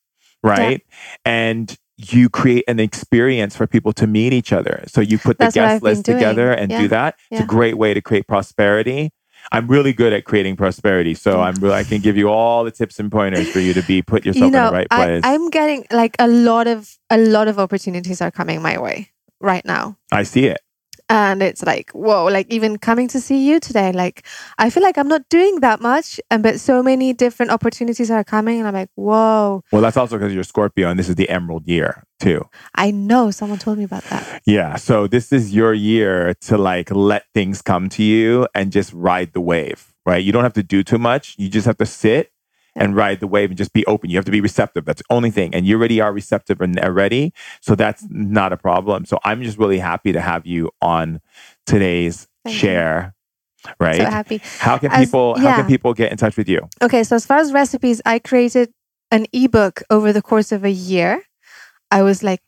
right 0.46 0.82
and 1.26 1.78
you 1.98 2.30
create 2.30 2.64
an 2.68 2.80
experience 2.80 3.56
for 3.56 3.68
people 3.68 3.94
to 3.94 4.06
meet 4.06 4.34
each 4.34 4.52
other. 4.52 4.84
So 4.88 5.00
you 5.02 5.18
put 5.18 5.38
the 5.38 5.46
That's 5.46 5.56
guest 5.56 5.82
list 5.82 6.06
together 6.06 6.52
and 6.52 6.70
Yeah. 6.72 6.82
do 6.82 6.88
that. 6.90 7.16
It's 7.32 7.42
a 7.42 7.46
great 7.46 7.78
way 7.78 7.94
to 7.94 8.02
create 8.02 8.28
prosperity. 8.28 9.12
I'm 9.52 9.68
really 9.68 9.94
good 9.94 10.12
at 10.12 10.26
creating 10.26 10.56
prosperity, 10.56 11.14
so 11.14 11.40
I'm 11.42 11.60
really, 11.60 11.76
I 11.76 11.84
can 11.84 12.02
give 12.02 12.18
you 12.18 12.30
all 12.30 12.64
the 12.64 12.72
tips 12.72 13.00
and 13.00 13.12
pointers 13.12 13.48
for 13.48 13.60
you 13.60 13.74
to 13.76 13.84
be 13.84 14.02
put 14.02 14.26
yourself 14.26 14.46
you 14.46 14.52
know, 14.52 14.60
in 14.60 14.66
the 14.68 14.74
right 14.74 14.90
place. 14.90 15.22
I, 15.24 15.34
I'm 15.36 15.50
getting 15.52 15.86
like 15.92 16.16
a 16.20 16.28
lot 16.28 16.68
of 16.68 16.98
a 17.12 17.18
lot 17.18 17.48
of 17.48 17.60
opportunities 17.60 18.22
are 18.22 18.32
coming 18.32 18.62
my 18.62 18.80
way 18.80 19.12
right 19.40 19.64
now. 19.64 19.98
I 20.12 20.24
see 20.24 20.46
it. 20.48 20.58
And 21.10 21.44
it's 21.44 21.64
like 21.64 21.92
whoa 21.92 22.26
like 22.26 22.48
even 22.50 22.78
coming 22.78 23.08
to 23.08 23.20
see 23.20 23.48
you 23.48 23.60
today 23.60 23.92
like 23.92 24.26
i 24.58 24.70
feel 24.70 24.82
like 24.82 24.98
i'm 24.98 25.08
not 25.08 25.22
doing 25.30 25.60
that 25.60 25.80
much 25.82 26.20
and 26.32 26.42
but 26.42 26.60
so 26.60 26.82
many 26.82 27.14
different 27.14 27.52
opportunities 27.52 28.10
are 28.10 28.24
coming 28.24 28.60
and 28.60 28.68
i'm 28.68 28.74
like 28.74 28.90
whoa 28.96 29.62
Well, 29.72 29.82
that's 29.82 29.98
also 29.98 30.18
because 30.18 30.34
you're 30.34 30.44
Scorpio, 30.44 30.90
and 30.90 30.98
this 31.00 31.10
is 31.10 31.16
the 31.16 31.30
Emerald 31.30 31.68
year 31.68 32.04
too. 32.20 32.44
i 32.76 32.92
know 32.92 33.30
someone 33.32 33.60
told 33.60 33.78
me 33.78 33.84
about 33.84 34.04
that 34.06 34.42
Yeah. 34.46 34.76
So 34.78 35.08
this 35.08 35.32
is 35.32 35.54
your 35.54 35.74
year 35.74 36.34
to 36.48 36.58
like 36.58 36.90
let 36.92 37.24
things 37.34 37.62
come 37.62 37.90
to 37.90 38.04
you 38.04 38.48
and 38.54 38.72
just 38.72 38.94
ride 38.94 39.34
the 39.34 39.42
wave, 39.42 39.94
right? 40.06 40.24
You 40.24 40.32
don't 40.32 40.44
have 40.44 40.54
to 40.54 40.64
do 40.64 40.84
too 40.84 40.98
much. 41.00 41.36
You 41.38 41.50
just 41.50 41.66
have 41.66 41.78
to 41.78 41.86
sit 41.86 42.32
and 42.76 42.96
ride 42.96 43.20
the 43.20 43.28
wave 43.28 43.50
and 43.52 43.58
just 43.58 43.74
be 43.74 43.86
open. 43.86 44.10
You 44.10 44.18
have 44.18 44.26
to 44.26 44.32
be 44.32 44.42
receptive. 44.42 44.86
That's 44.86 45.02
the 45.02 45.14
only 45.14 45.32
thing. 45.32 45.54
And 45.56 45.66
you 45.66 45.78
already 45.78 46.02
are 46.02 46.12
receptive 46.12 46.60
and 46.62 46.80
ready. 46.96 47.34
So 47.62 47.76
that's 47.76 48.06
not 48.10 48.52
a 48.54 48.58
problem. 48.58 49.06
So 49.06 49.20
I'm 49.24 49.42
just 49.44 49.58
really 49.58 49.80
happy 49.80 50.12
to 50.12 50.22
have 50.22 50.46
you 50.46 50.72
on 50.82 51.22
today's 51.66 52.28
Thank 52.44 52.56
you. 52.56 52.60
share. 52.60 53.16
Right. 53.80 53.96
so 53.98 54.06
happy 54.06 54.42
how 54.60 54.78
can 54.78 54.92
As- 54.92 55.08
people 55.08 55.40
how 55.40 55.56
can 55.56 55.66
people 55.66 55.96
get 55.96 56.12
in 56.12 56.18
touch 56.20 56.38
with 56.38 56.48
you? 56.48 56.70
okay 56.84 57.04
so 57.04 57.16
as 57.16 57.26
far 57.26 57.40
as 57.40 57.52
recipes 57.52 58.00
i 58.06 58.20
created 58.20 58.72
an 59.10 59.26
ebook 59.34 59.82
over 59.90 60.14
the 60.14 60.22
course 60.22 60.52
of 60.52 60.64
a 60.64 60.70
year 60.70 61.24
i 61.90 62.04
was 62.04 62.22
like 62.22 62.42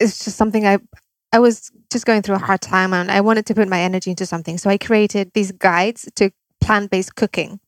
it's 0.00 0.24
just 0.24 0.36
something 0.36 0.66
i 0.66 0.78
i 1.32 1.38
was 1.38 1.70
just 1.92 2.06
going 2.06 2.22
through 2.22 2.34
a 2.34 2.40
hard 2.40 2.60
time 2.60 2.92
and 2.92 3.08
i 3.08 3.20
wanted 3.20 3.46
to 3.46 3.54
put 3.54 3.68
my 3.68 3.78
energy 3.80 4.10
into 4.10 4.26
something 4.26 4.58
so 4.58 4.68
i 4.68 4.76
created 4.76 5.30
these 5.32 5.52
guides 5.52 6.10
to 6.16 6.32
plant-based 6.60 7.14
cooking 7.14 7.60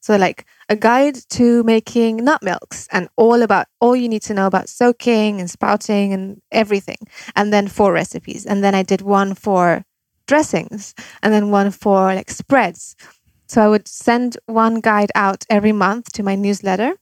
so 0.00 0.16
like 0.16 0.46
a 0.68 0.76
guide 0.76 1.16
to 1.28 1.62
making 1.64 2.16
nut 2.24 2.42
milks 2.42 2.88
and 2.90 3.08
all 3.16 3.42
about 3.42 3.66
all 3.80 3.94
you 3.94 4.08
need 4.08 4.22
to 4.22 4.34
know 4.34 4.46
about 4.46 4.68
soaking 4.68 5.40
and 5.40 5.50
sprouting 5.50 6.12
and 6.12 6.40
everything 6.50 6.98
and 7.36 7.52
then 7.52 7.68
four 7.68 7.92
recipes 7.92 8.46
and 8.46 8.62
then 8.64 8.74
i 8.74 8.82
did 8.82 9.02
one 9.02 9.34
for 9.34 9.84
dressings 10.26 10.94
and 11.22 11.32
then 11.32 11.50
one 11.50 11.70
for 11.70 12.14
like 12.14 12.30
spreads 12.30 12.96
so 13.50 13.60
I 13.60 13.66
would 13.66 13.88
send 13.88 14.38
one 14.46 14.78
guide 14.78 15.10
out 15.16 15.44
every 15.50 15.72
month 15.72 16.12
to 16.12 16.22
my 16.22 16.36
newsletter. 16.36 16.94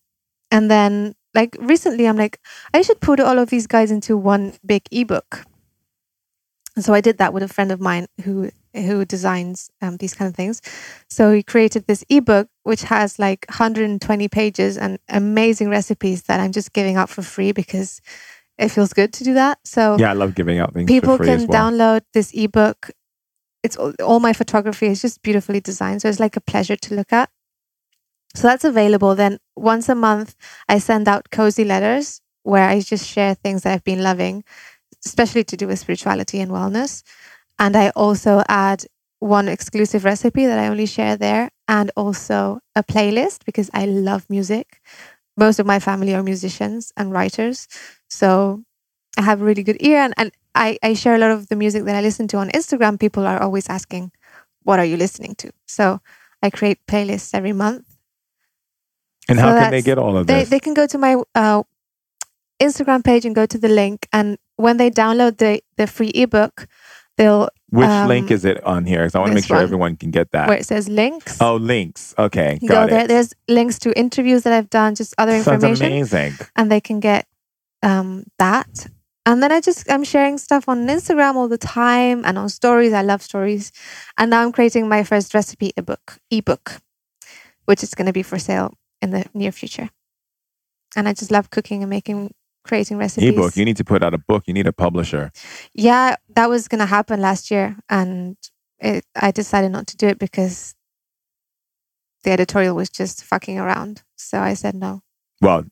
And 0.50 0.70
then, 0.70 1.14
like, 1.34 1.54
recently, 1.60 2.08
I'm 2.08 2.16
like, 2.16 2.40
I 2.72 2.80
should 2.80 3.02
put 3.02 3.20
all 3.20 3.38
of 3.38 3.50
these 3.50 3.66
guides 3.66 3.90
into 3.90 4.16
one 4.16 4.54
big 4.64 4.84
ebook. 4.90 5.44
And 6.74 6.82
so 6.82 6.94
I 6.94 7.02
did 7.02 7.18
that 7.18 7.34
with 7.34 7.42
a 7.42 7.48
friend 7.48 7.70
of 7.70 7.82
mine 7.82 8.06
who 8.24 8.48
who 8.82 9.04
designs 9.04 9.70
um, 9.82 9.96
these 9.96 10.14
kind 10.14 10.28
of 10.28 10.34
things. 10.34 10.60
So 11.08 11.32
he 11.32 11.42
created 11.42 11.86
this 11.86 12.04
ebook 12.08 12.48
which 12.68 12.82
has 12.82 13.18
like 13.18 13.46
120 13.48 14.28
pages 14.28 14.76
and 14.76 14.98
amazing 15.08 15.70
recipes 15.70 16.24
that 16.24 16.38
I'm 16.38 16.52
just 16.52 16.74
giving 16.74 16.96
out 16.96 17.08
for 17.08 17.22
free 17.22 17.52
because 17.52 18.02
it 18.58 18.68
feels 18.68 18.92
good 18.92 19.12
to 19.14 19.24
do 19.24 19.32
that. 19.34 19.58
So 19.64 19.96
Yeah, 19.98 20.10
I 20.10 20.12
love 20.12 20.34
giving 20.34 20.58
out 20.58 20.74
things 20.74 20.86
people 20.86 21.16
for 21.16 21.24
free 21.24 21.36
can 21.38 21.46
well. 21.46 21.70
download 21.70 22.02
this 22.12 22.32
ebook. 22.34 22.90
It's 23.62 23.76
all, 23.76 23.94
all 24.04 24.20
my 24.20 24.34
photography 24.34 24.86
is 24.86 25.00
just 25.00 25.22
beautifully 25.22 25.60
designed, 25.60 26.02
so 26.02 26.08
it's 26.08 26.20
like 26.20 26.36
a 26.36 26.42
pleasure 26.42 26.76
to 26.76 26.94
look 26.94 27.12
at. 27.12 27.30
So 28.34 28.46
that's 28.46 28.64
available. 28.64 29.14
Then 29.14 29.38
once 29.56 29.88
a 29.88 29.94
month, 29.94 30.36
I 30.68 30.78
send 30.78 31.08
out 31.08 31.30
cozy 31.30 31.64
letters 31.64 32.20
where 32.42 32.68
I 32.68 32.80
just 32.80 33.06
share 33.08 33.34
things 33.34 33.62
that 33.62 33.72
I've 33.72 33.84
been 33.84 34.02
loving, 34.02 34.44
especially 35.04 35.44
to 35.44 35.56
do 35.56 35.66
with 35.66 35.78
spirituality 35.78 36.38
and 36.40 36.50
wellness. 36.50 37.02
And 37.58 37.76
I 37.76 37.90
also 37.90 38.42
add 38.48 38.84
one 39.20 39.48
exclusive 39.48 40.04
recipe 40.04 40.46
that 40.46 40.58
I 40.58 40.68
only 40.68 40.86
share 40.86 41.16
there, 41.16 41.50
and 41.66 41.90
also 41.96 42.60
a 42.76 42.82
playlist 42.84 43.44
because 43.44 43.68
I 43.74 43.84
love 43.86 44.26
music. 44.30 44.80
Most 45.36 45.58
of 45.58 45.66
my 45.66 45.78
family 45.80 46.14
are 46.14 46.22
musicians 46.22 46.92
and 46.96 47.12
writers, 47.12 47.66
so 48.08 48.62
I 49.18 49.22
have 49.22 49.40
a 49.40 49.44
really 49.44 49.62
good 49.64 49.78
ear 49.80 49.98
and, 49.98 50.14
and 50.16 50.32
I, 50.54 50.78
I 50.82 50.94
share 50.94 51.14
a 51.14 51.18
lot 51.18 51.30
of 51.30 51.48
the 51.48 51.56
music 51.56 51.84
that 51.84 51.94
I 51.96 52.00
listen 52.00 52.28
to 52.28 52.36
on 52.38 52.50
Instagram. 52.50 52.98
People 52.98 53.26
are 53.26 53.40
always 53.40 53.68
asking, 53.68 54.12
What 54.62 54.78
are 54.78 54.84
you 54.84 54.96
listening 54.96 55.34
to? 55.36 55.50
So 55.66 56.00
I 56.42 56.50
create 56.50 56.78
playlists 56.86 57.34
every 57.34 57.52
month. 57.52 57.84
and 59.28 59.38
so 59.38 59.44
how 59.44 59.52
can 59.58 59.70
they 59.70 59.82
get 59.82 59.98
all 59.98 60.16
of 60.16 60.26
They, 60.26 60.40
this? 60.40 60.50
they 60.50 60.60
can 60.60 60.74
go 60.74 60.86
to 60.86 60.98
my 60.98 61.16
uh, 61.34 61.62
Instagram 62.60 63.04
page 63.04 63.24
and 63.24 63.34
go 63.34 63.46
to 63.46 63.58
the 63.58 63.68
link. 63.68 64.06
And 64.12 64.38
when 64.56 64.76
they 64.76 64.90
download 64.90 65.38
the, 65.38 65.62
the 65.76 65.86
free 65.86 66.10
ebook, 66.14 66.66
they'll, 67.18 67.50
Which 67.68 67.86
um, 67.86 68.08
link 68.08 68.30
is 68.30 68.44
it 68.46 68.64
on 68.64 68.86
here? 68.86 69.00
Because 69.00 69.14
I 69.14 69.18
want 69.18 69.30
to 69.32 69.34
make 69.34 69.44
sure 69.44 69.56
one. 69.58 69.62
everyone 69.64 69.96
can 69.96 70.10
get 70.10 70.30
that. 70.32 70.48
where 70.48 70.56
it 70.56 70.64
says 70.64 70.88
links, 70.88 71.36
Oh, 71.42 71.56
links. 71.56 72.14
Okay, 72.18 72.58
you 72.62 72.68
got 72.68 72.88
go 72.88 72.94
there. 72.94 73.04
it. 73.04 73.08
There's 73.08 73.34
links 73.48 73.78
to 73.80 73.92
interviews 73.98 74.44
that 74.44 74.54
I've 74.54 74.70
done, 74.70 74.94
just 74.94 75.14
other 75.18 75.42
Sounds 75.42 75.62
information. 75.64 75.86
amazing. 75.86 76.32
and 76.56 76.72
they 76.72 76.80
can 76.80 77.00
get 77.00 77.26
um, 77.82 78.24
that. 78.38 78.86
And 79.26 79.42
then 79.42 79.52
I 79.52 79.60
just 79.60 79.90
I'm 79.92 80.04
sharing 80.04 80.38
stuff 80.38 80.70
on 80.70 80.86
Instagram 80.86 81.34
all 81.34 81.48
the 81.48 81.58
time 81.58 82.24
and 82.24 82.38
on 82.38 82.48
stories. 82.48 82.94
I 82.94 83.02
love 83.02 83.20
stories, 83.20 83.72
and 84.16 84.30
now 84.30 84.42
I'm 84.42 84.52
creating 84.52 84.88
my 84.88 85.04
first 85.04 85.34
recipe 85.34 85.72
ebook 85.76 86.18
ebook, 86.30 86.80
which 87.66 87.82
is 87.82 87.94
going 87.94 88.06
to 88.06 88.12
be 88.14 88.22
for 88.22 88.38
sale 88.38 88.72
in 89.02 89.10
the 89.10 89.26
near 89.34 89.52
future. 89.52 89.90
And 90.96 91.06
I 91.06 91.12
just 91.12 91.30
love 91.30 91.50
cooking 91.50 91.82
and 91.82 91.90
making 91.90 92.32
creating 92.68 92.98
recipes. 92.98 93.30
Ebook. 93.30 93.56
You 93.56 93.64
need 93.64 93.78
to 93.78 93.84
put 93.84 94.02
out 94.02 94.14
a 94.14 94.18
book. 94.18 94.44
You 94.46 94.54
need 94.54 94.66
a 94.66 94.72
publisher. 94.72 95.32
yeah, 95.74 96.16
that 96.36 96.48
was 96.48 96.68
going 96.68 96.78
to 96.80 96.86
happen 96.86 97.20
last 97.20 97.50
year, 97.50 97.76
and 97.88 98.36
it, 98.78 99.04
I 99.16 99.30
decided 99.32 99.72
not 99.72 99.86
to 99.88 99.96
do 99.96 100.06
it 100.06 100.18
because 100.18 100.74
the 102.24 102.30
editorial 102.30 102.76
was 102.76 102.90
just 102.90 103.24
fucking 103.24 103.58
around. 103.58 104.02
So 104.16 104.38
I 104.40 104.54
said 104.54 104.74
no. 104.74 105.02
Well, 105.40 105.64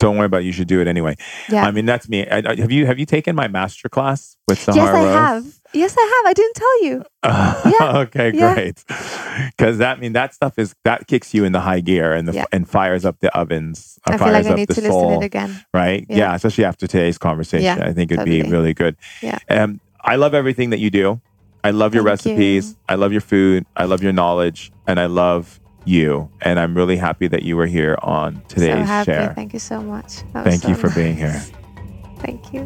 don't 0.00 0.16
worry 0.16 0.26
about 0.26 0.42
it. 0.42 0.46
You 0.46 0.52
should 0.52 0.68
do 0.68 0.80
it 0.80 0.88
anyway. 0.88 1.14
Yeah. 1.48 1.64
I 1.64 1.70
mean, 1.70 1.86
that's 1.86 2.08
me. 2.08 2.26
I, 2.28 2.42
I- 2.44 2.56
have 2.56 2.70
you 2.72 2.86
have 2.86 2.98
you 2.98 3.06
taken 3.06 3.34
my 3.36 3.48
master 3.48 3.88
class 3.88 4.36
with 4.48 4.58
Sahara 4.58 4.84
yes, 4.84 4.94
I 4.94 5.04
Rose? 5.04 5.14
have. 5.14 5.60
Yes, 5.74 5.96
I 5.98 6.02
have. 6.02 6.30
I 6.30 6.32
didn't 6.34 6.54
tell 6.54 6.84
you. 6.84 7.04
Yeah, 7.80 7.98
okay, 8.00 8.30
great. 8.32 8.84
Because 9.56 9.78
that 9.78 9.96
I 9.98 10.00
mean 10.00 10.12
that 10.12 10.34
stuff 10.34 10.58
is 10.58 10.74
that 10.84 11.06
kicks 11.06 11.32
you 11.32 11.44
in 11.44 11.52
the 11.52 11.60
high 11.60 11.80
gear 11.80 12.12
and 12.12 12.26
the 12.28 12.32
Yeah. 12.32 12.44
and 12.52 12.68
fires 12.68 13.04
up 13.04 13.20
the 13.20 13.34
ovens. 13.36 13.98
uh, 14.06 14.12
I 14.14 14.18
feel 14.18 14.32
like 14.32 14.46
I 14.46 14.54
need 14.54 14.68
to 14.70 14.80
listen 14.80 15.08
to 15.08 15.14
it 15.20 15.24
again. 15.24 15.64
right? 15.72 16.04
Yeah. 16.08 16.16
Yeah. 16.16 16.34
especially 16.34 16.64
after 16.64 16.86
today's 16.86 17.18
conversation. 17.18 17.64
Yeah, 17.64 17.86
I 17.86 17.92
think 17.92 18.10
it'd 18.12 18.24
be 18.24 18.42
really 18.42 18.74
good. 18.74 18.96
Yeah. 19.22 19.38
Um, 19.48 19.80
I 20.02 20.16
love 20.16 20.34
everything 20.34 20.70
that 20.70 20.80
you 20.80 20.90
do. 20.90 21.20
I 21.64 21.70
love 21.70 21.94
your 21.94 22.02
Thank 22.04 22.24
you. 22.24 22.32
recipes. 22.32 22.76
I 22.88 22.96
love 22.96 23.12
your 23.12 23.20
food. 23.20 23.64
I 23.76 23.84
love 23.84 24.02
your 24.02 24.12
knowledge, 24.12 24.72
and 24.88 24.98
I 24.98 25.06
love 25.06 25.60
you. 25.84 26.28
And 26.42 26.58
I'm 26.58 26.74
really 26.76 26.96
happy 26.96 27.28
that 27.28 27.44
you 27.44 27.56
were 27.56 27.66
here 27.66 27.96
on 28.02 28.42
so 28.48 28.54
today's 28.56 28.86
happy. 28.86 29.12
share. 29.12 29.32
Thank 29.34 29.52
you 29.52 29.60
so 29.60 29.80
much. 29.80 30.22
That 30.32 30.44
was 30.44 30.52
Thank 30.60 30.68
you 30.68 30.74
so 30.74 30.88
for 30.88 30.94
being 30.94 31.16
here. 31.16 31.40
Thank 32.18 32.52
you. 32.52 32.62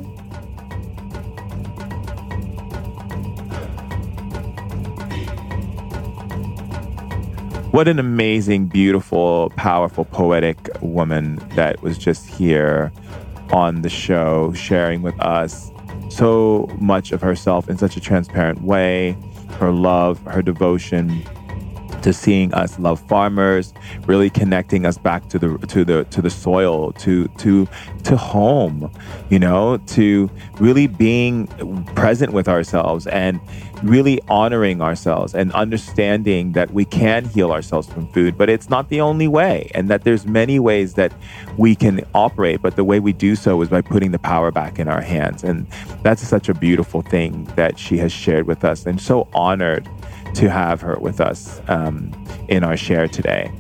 What 7.77 7.89
an 7.89 7.99
amazing, 7.99 8.69
beautiful, 8.69 9.53
powerful, 9.55 10.07
poetic 10.07 10.71
woman 10.81 11.37
that 11.57 11.83
was 11.83 11.99
just 11.99 12.27
here 12.27 12.91
on 13.51 13.83
the 13.83 13.91
show, 13.91 14.55
sharing 14.55 15.03
with 15.03 15.21
us 15.21 15.71
so 16.09 16.71
much 16.81 17.13
of 17.13 17.21
herself 17.21 17.69
in 17.69 17.77
such 17.77 17.99
a 17.99 18.01
transparent 18.01 18.63
way. 18.63 19.15
Her 19.59 19.73
love, 19.73 20.23
her 20.23 20.41
devotion 20.41 21.23
to 22.03 22.13
seeing 22.13 22.53
us 22.55 22.79
love 22.79 23.01
farmers, 23.09 23.73
really 24.07 24.31
connecting 24.31 24.87
us 24.87 24.99
back 24.99 25.29
to 25.29 25.39
the 25.39 25.59
to 25.69 25.85
the 25.85 26.05
to 26.05 26.23
the 26.23 26.31
soil, 26.31 26.93
to 26.93 27.29
to 27.39 27.67
to 28.05 28.17
home, 28.17 28.91
you 29.31 29.39
know, 29.39 29.79
to 29.87 30.31
really 30.61 30.87
being 30.87 31.47
present 31.95 32.33
with 32.33 32.49
ourselves 32.49 33.07
and 33.09 33.41
really 33.83 34.21
honoring 34.29 34.81
ourselves 34.81 35.35
and 35.35 35.53
understanding 35.53 36.53
that 36.53 36.71
we 36.73 36.85
can 36.85 37.25
heal 37.25 37.53
ourselves 37.53 37.87
from 37.89 38.09
food, 38.13 38.37
but 38.39 38.49
it's 38.49 38.71
not 38.71 38.89
the 38.89 39.01
only 39.01 39.29
way 39.29 39.71
and 39.75 39.89
that 39.89 40.05
there's 40.05 40.27
many 40.27 40.59
ways 40.59 40.95
that 40.95 41.13
we 41.57 41.75
can 41.75 42.05
operate, 42.15 42.63
but 42.63 42.77
the 42.77 42.85
way 42.85 43.01
we 43.01 43.13
do 43.13 43.37
so 43.37 43.61
is 43.63 43.69
by 43.69 43.81
putting 43.81 44.13
the 44.13 44.19
power 44.19 44.51
back 44.51 44.79
in 44.79 44.89
our 44.89 45.01
hands. 45.01 45.45
And 45.45 45.67
that's 46.03 46.27
such 46.27 46.49
a 46.49 46.55
beautiful 46.55 47.03
thing 47.03 47.45
that 47.57 47.79
she 47.79 47.99
has 47.99 48.13
shared 48.13 48.47
with 48.47 48.65
us 48.65 48.87
and 48.87 49.01
so 49.01 49.29
honored 49.35 49.89
to 50.35 50.51
have 50.51 50.81
her 50.81 50.99
with 50.99 51.21
us 51.21 51.61
um, 51.69 52.13
in 52.49 52.65
our 52.65 52.77
share 52.77 53.09
today. 53.09 53.51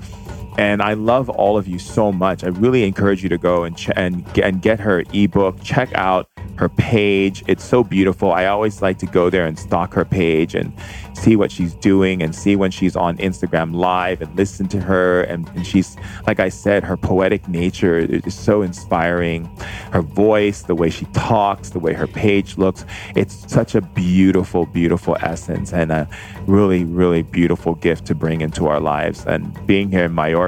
And 0.59 0.81
I 0.83 0.95
love 0.95 1.28
all 1.28 1.59
of 1.59 1.69
you 1.69 1.78
so 1.78 2.11
much. 2.12 2.43
I 2.45 2.49
really 2.49 2.85
encourage 2.85 3.23
you 3.23 3.28
to 3.28 3.39
go 3.39 3.65
and, 3.65 3.77
ch- 3.77 3.91
and, 3.95 4.27
and 4.39 4.62
get 4.62 4.81
her 4.81 5.05
ebook. 5.12 5.62
Check 5.62 5.93
out 5.95 6.31
her 6.57 6.69
page. 6.70 7.45
It's 7.47 7.65
so 7.65 7.85
beautiful. 7.85 8.33
I 8.33 8.47
always 8.47 8.81
like 8.81 8.99
to 9.01 9.07
go 9.07 9.28
there 9.28 9.47
and 9.47 9.59
stalk 9.59 9.93
her 9.95 10.05
page 10.05 10.55
and 10.55 10.73
see 11.12 11.37
what 11.37 11.51
she's 11.51 11.74
doing 11.74 12.23
and 12.23 12.35
see 12.35 12.57
when 12.57 12.70
she's 12.70 12.97
on 12.97 13.16
Instagram 13.19 13.74
live 13.74 14.23
and 14.23 14.35
listen 14.37 14.69
to 14.69 14.81
her. 14.81 15.23
And, 15.23 15.49
and 15.51 15.66
she's, 15.66 15.97
like 16.27 16.41
I 16.41 16.49
said, 16.49 16.85
her 16.85 16.97
poetic 16.97 17.47
nature 17.49 17.99
is 17.99 18.35
so 18.35 18.62
inspiring. 18.62 19.45
Her 19.93 20.03
voice, 20.03 20.62
the 20.62 20.74
way 20.74 20.91
she 20.91 21.05
talks, 21.07 21.70
the 21.70 21.78
way 21.78 21.93
her 21.93 22.07
page 22.07 22.57
looks, 22.57 22.85
it's 23.15 23.51
such 23.53 23.74
a 23.74 23.81
beautiful, 23.81 24.66
beautiful 24.66 25.16
essence 25.20 25.73
and 25.73 25.93
a 25.93 26.09
really, 26.47 26.85
really 26.85 27.23
beautiful 27.23 27.74
gift 27.74 28.07
to 28.07 28.15
bring 28.15 28.41
into 28.41 28.66
our 28.66 28.81
lives. 28.81 29.24
And 29.27 29.66
being 29.66 29.91
here 29.91 30.05
in 30.05 30.15
Mallorca, 30.15 30.45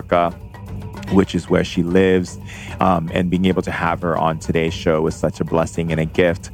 which 1.13 1.35
is 1.35 1.49
where 1.49 1.65
she 1.65 1.83
lives. 1.83 2.39
Um, 2.81 3.11
and 3.13 3.31
being 3.31 3.47
able 3.47 3.63
to 3.63 3.71
have 3.71 4.03
her 4.03 4.17
on 4.17 4.39
today's 4.39 4.75
show 4.75 5.01
was 5.01 5.15
such 5.15 5.41
a 5.41 5.45
blessing 5.45 5.91
and 5.91 6.01
a 6.01 6.05
gift. 6.05 6.51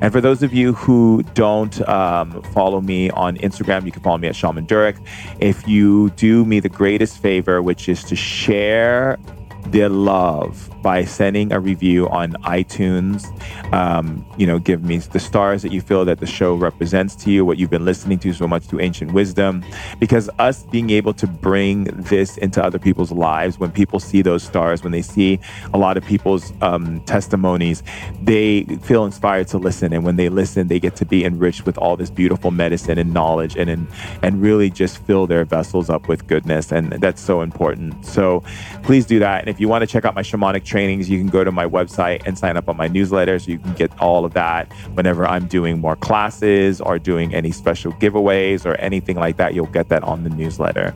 And 0.00 0.12
for 0.12 0.20
those 0.20 0.42
of 0.42 0.54
you 0.54 0.72
who 0.72 1.22
don't 1.34 1.86
um, 1.88 2.42
follow 2.54 2.80
me 2.80 3.10
on 3.10 3.36
Instagram, 3.38 3.84
you 3.84 3.92
can 3.92 4.02
follow 4.02 4.18
me 4.18 4.28
at 4.28 4.36
Shaman 4.36 4.66
Durek. 4.66 4.96
If 5.40 5.66
you 5.68 6.10
do 6.10 6.44
me 6.44 6.60
the 6.60 6.68
greatest 6.68 7.20
favor, 7.20 7.62
which 7.62 7.88
is 7.88 8.04
to 8.04 8.16
share 8.16 9.18
the 9.66 9.88
love 9.88 10.70
by 10.86 11.04
sending 11.04 11.52
a 11.52 11.58
review 11.58 12.08
on 12.10 12.34
iTunes. 12.44 13.26
Um, 13.74 14.24
you 14.36 14.46
know, 14.46 14.60
give 14.60 14.84
me 14.84 14.98
the 14.98 15.18
stars 15.18 15.62
that 15.62 15.72
you 15.72 15.80
feel 15.80 16.04
that 16.04 16.20
the 16.20 16.26
show 16.26 16.54
represents 16.54 17.16
to 17.16 17.30
you, 17.32 17.44
what 17.44 17.58
you've 17.58 17.70
been 17.70 17.84
listening 17.84 18.20
to 18.20 18.32
so 18.32 18.46
much 18.46 18.62
through 18.66 18.78
ancient 18.78 19.10
wisdom. 19.10 19.64
Because 19.98 20.30
us 20.38 20.62
being 20.62 20.90
able 20.90 21.12
to 21.14 21.26
bring 21.26 21.86
this 22.10 22.36
into 22.36 22.62
other 22.62 22.78
people's 22.78 23.10
lives, 23.10 23.58
when 23.58 23.72
people 23.72 23.98
see 23.98 24.22
those 24.22 24.44
stars, 24.44 24.84
when 24.84 24.92
they 24.92 25.02
see 25.02 25.40
a 25.74 25.76
lot 25.76 25.96
of 25.96 26.04
people's 26.04 26.52
um, 26.62 27.00
testimonies, 27.00 27.82
they 28.22 28.62
feel 28.82 29.04
inspired 29.04 29.48
to 29.48 29.58
listen. 29.58 29.92
And 29.92 30.04
when 30.04 30.14
they 30.14 30.28
listen, 30.28 30.68
they 30.68 30.78
get 30.78 30.94
to 30.96 31.04
be 31.04 31.24
enriched 31.24 31.66
with 31.66 31.76
all 31.78 31.96
this 31.96 32.10
beautiful 32.10 32.52
medicine 32.52 32.96
and 32.96 33.12
knowledge 33.12 33.56
and, 33.56 33.68
and, 33.68 33.88
and 34.22 34.40
really 34.40 34.70
just 34.70 34.98
fill 34.98 35.26
their 35.26 35.44
vessels 35.44 35.90
up 35.90 36.06
with 36.06 36.28
goodness. 36.28 36.70
And 36.70 36.92
that's 36.92 37.20
so 37.20 37.40
important. 37.40 38.06
So 38.06 38.44
please 38.84 39.04
do 39.04 39.18
that. 39.18 39.40
And 39.40 39.48
if 39.48 39.58
you 39.58 39.66
want 39.66 39.82
to 39.82 39.88
check 39.88 40.04
out 40.04 40.14
my 40.14 40.22
shamanic 40.22 40.64
trainings, 40.76 41.08
you 41.08 41.18
can 41.18 41.28
go 41.28 41.42
to 41.42 41.50
my 41.50 41.64
website 41.64 42.20
and 42.26 42.36
sign 42.36 42.54
up 42.54 42.68
on 42.68 42.76
my 42.76 42.86
newsletter 42.86 43.38
so 43.38 43.50
you 43.50 43.58
can 43.58 43.72
get 43.72 43.90
all 43.98 44.26
of 44.26 44.34
that 44.34 44.70
whenever 44.92 45.26
I'm 45.26 45.46
doing 45.46 45.80
more 45.80 45.96
classes 45.96 46.82
or 46.82 46.98
doing 46.98 47.34
any 47.34 47.50
special 47.50 47.92
giveaways 47.92 48.66
or 48.66 48.74
anything 48.74 49.16
like 49.16 49.38
that. 49.38 49.54
You'll 49.54 49.74
get 49.78 49.88
that 49.88 50.02
on 50.02 50.22
the 50.22 50.28
newsletter. 50.28 50.94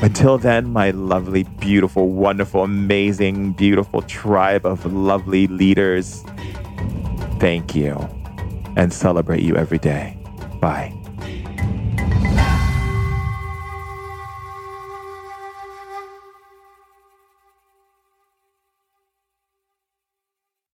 Until 0.00 0.38
then, 0.38 0.72
my 0.72 0.92
lovely, 0.92 1.42
beautiful, 1.42 2.08
wonderful, 2.10 2.62
amazing, 2.62 3.54
beautiful 3.54 4.02
tribe 4.02 4.64
of 4.64 4.86
lovely 4.92 5.48
leaders, 5.48 6.22
thank 7.40 7.74
you 7.74 7.98
and 8.76 8.92
celebrate 8.92 9.42
you 9.42 9.56
every 9.56 9.78
day. 9.78 10.16
Bye. 10.60 10.99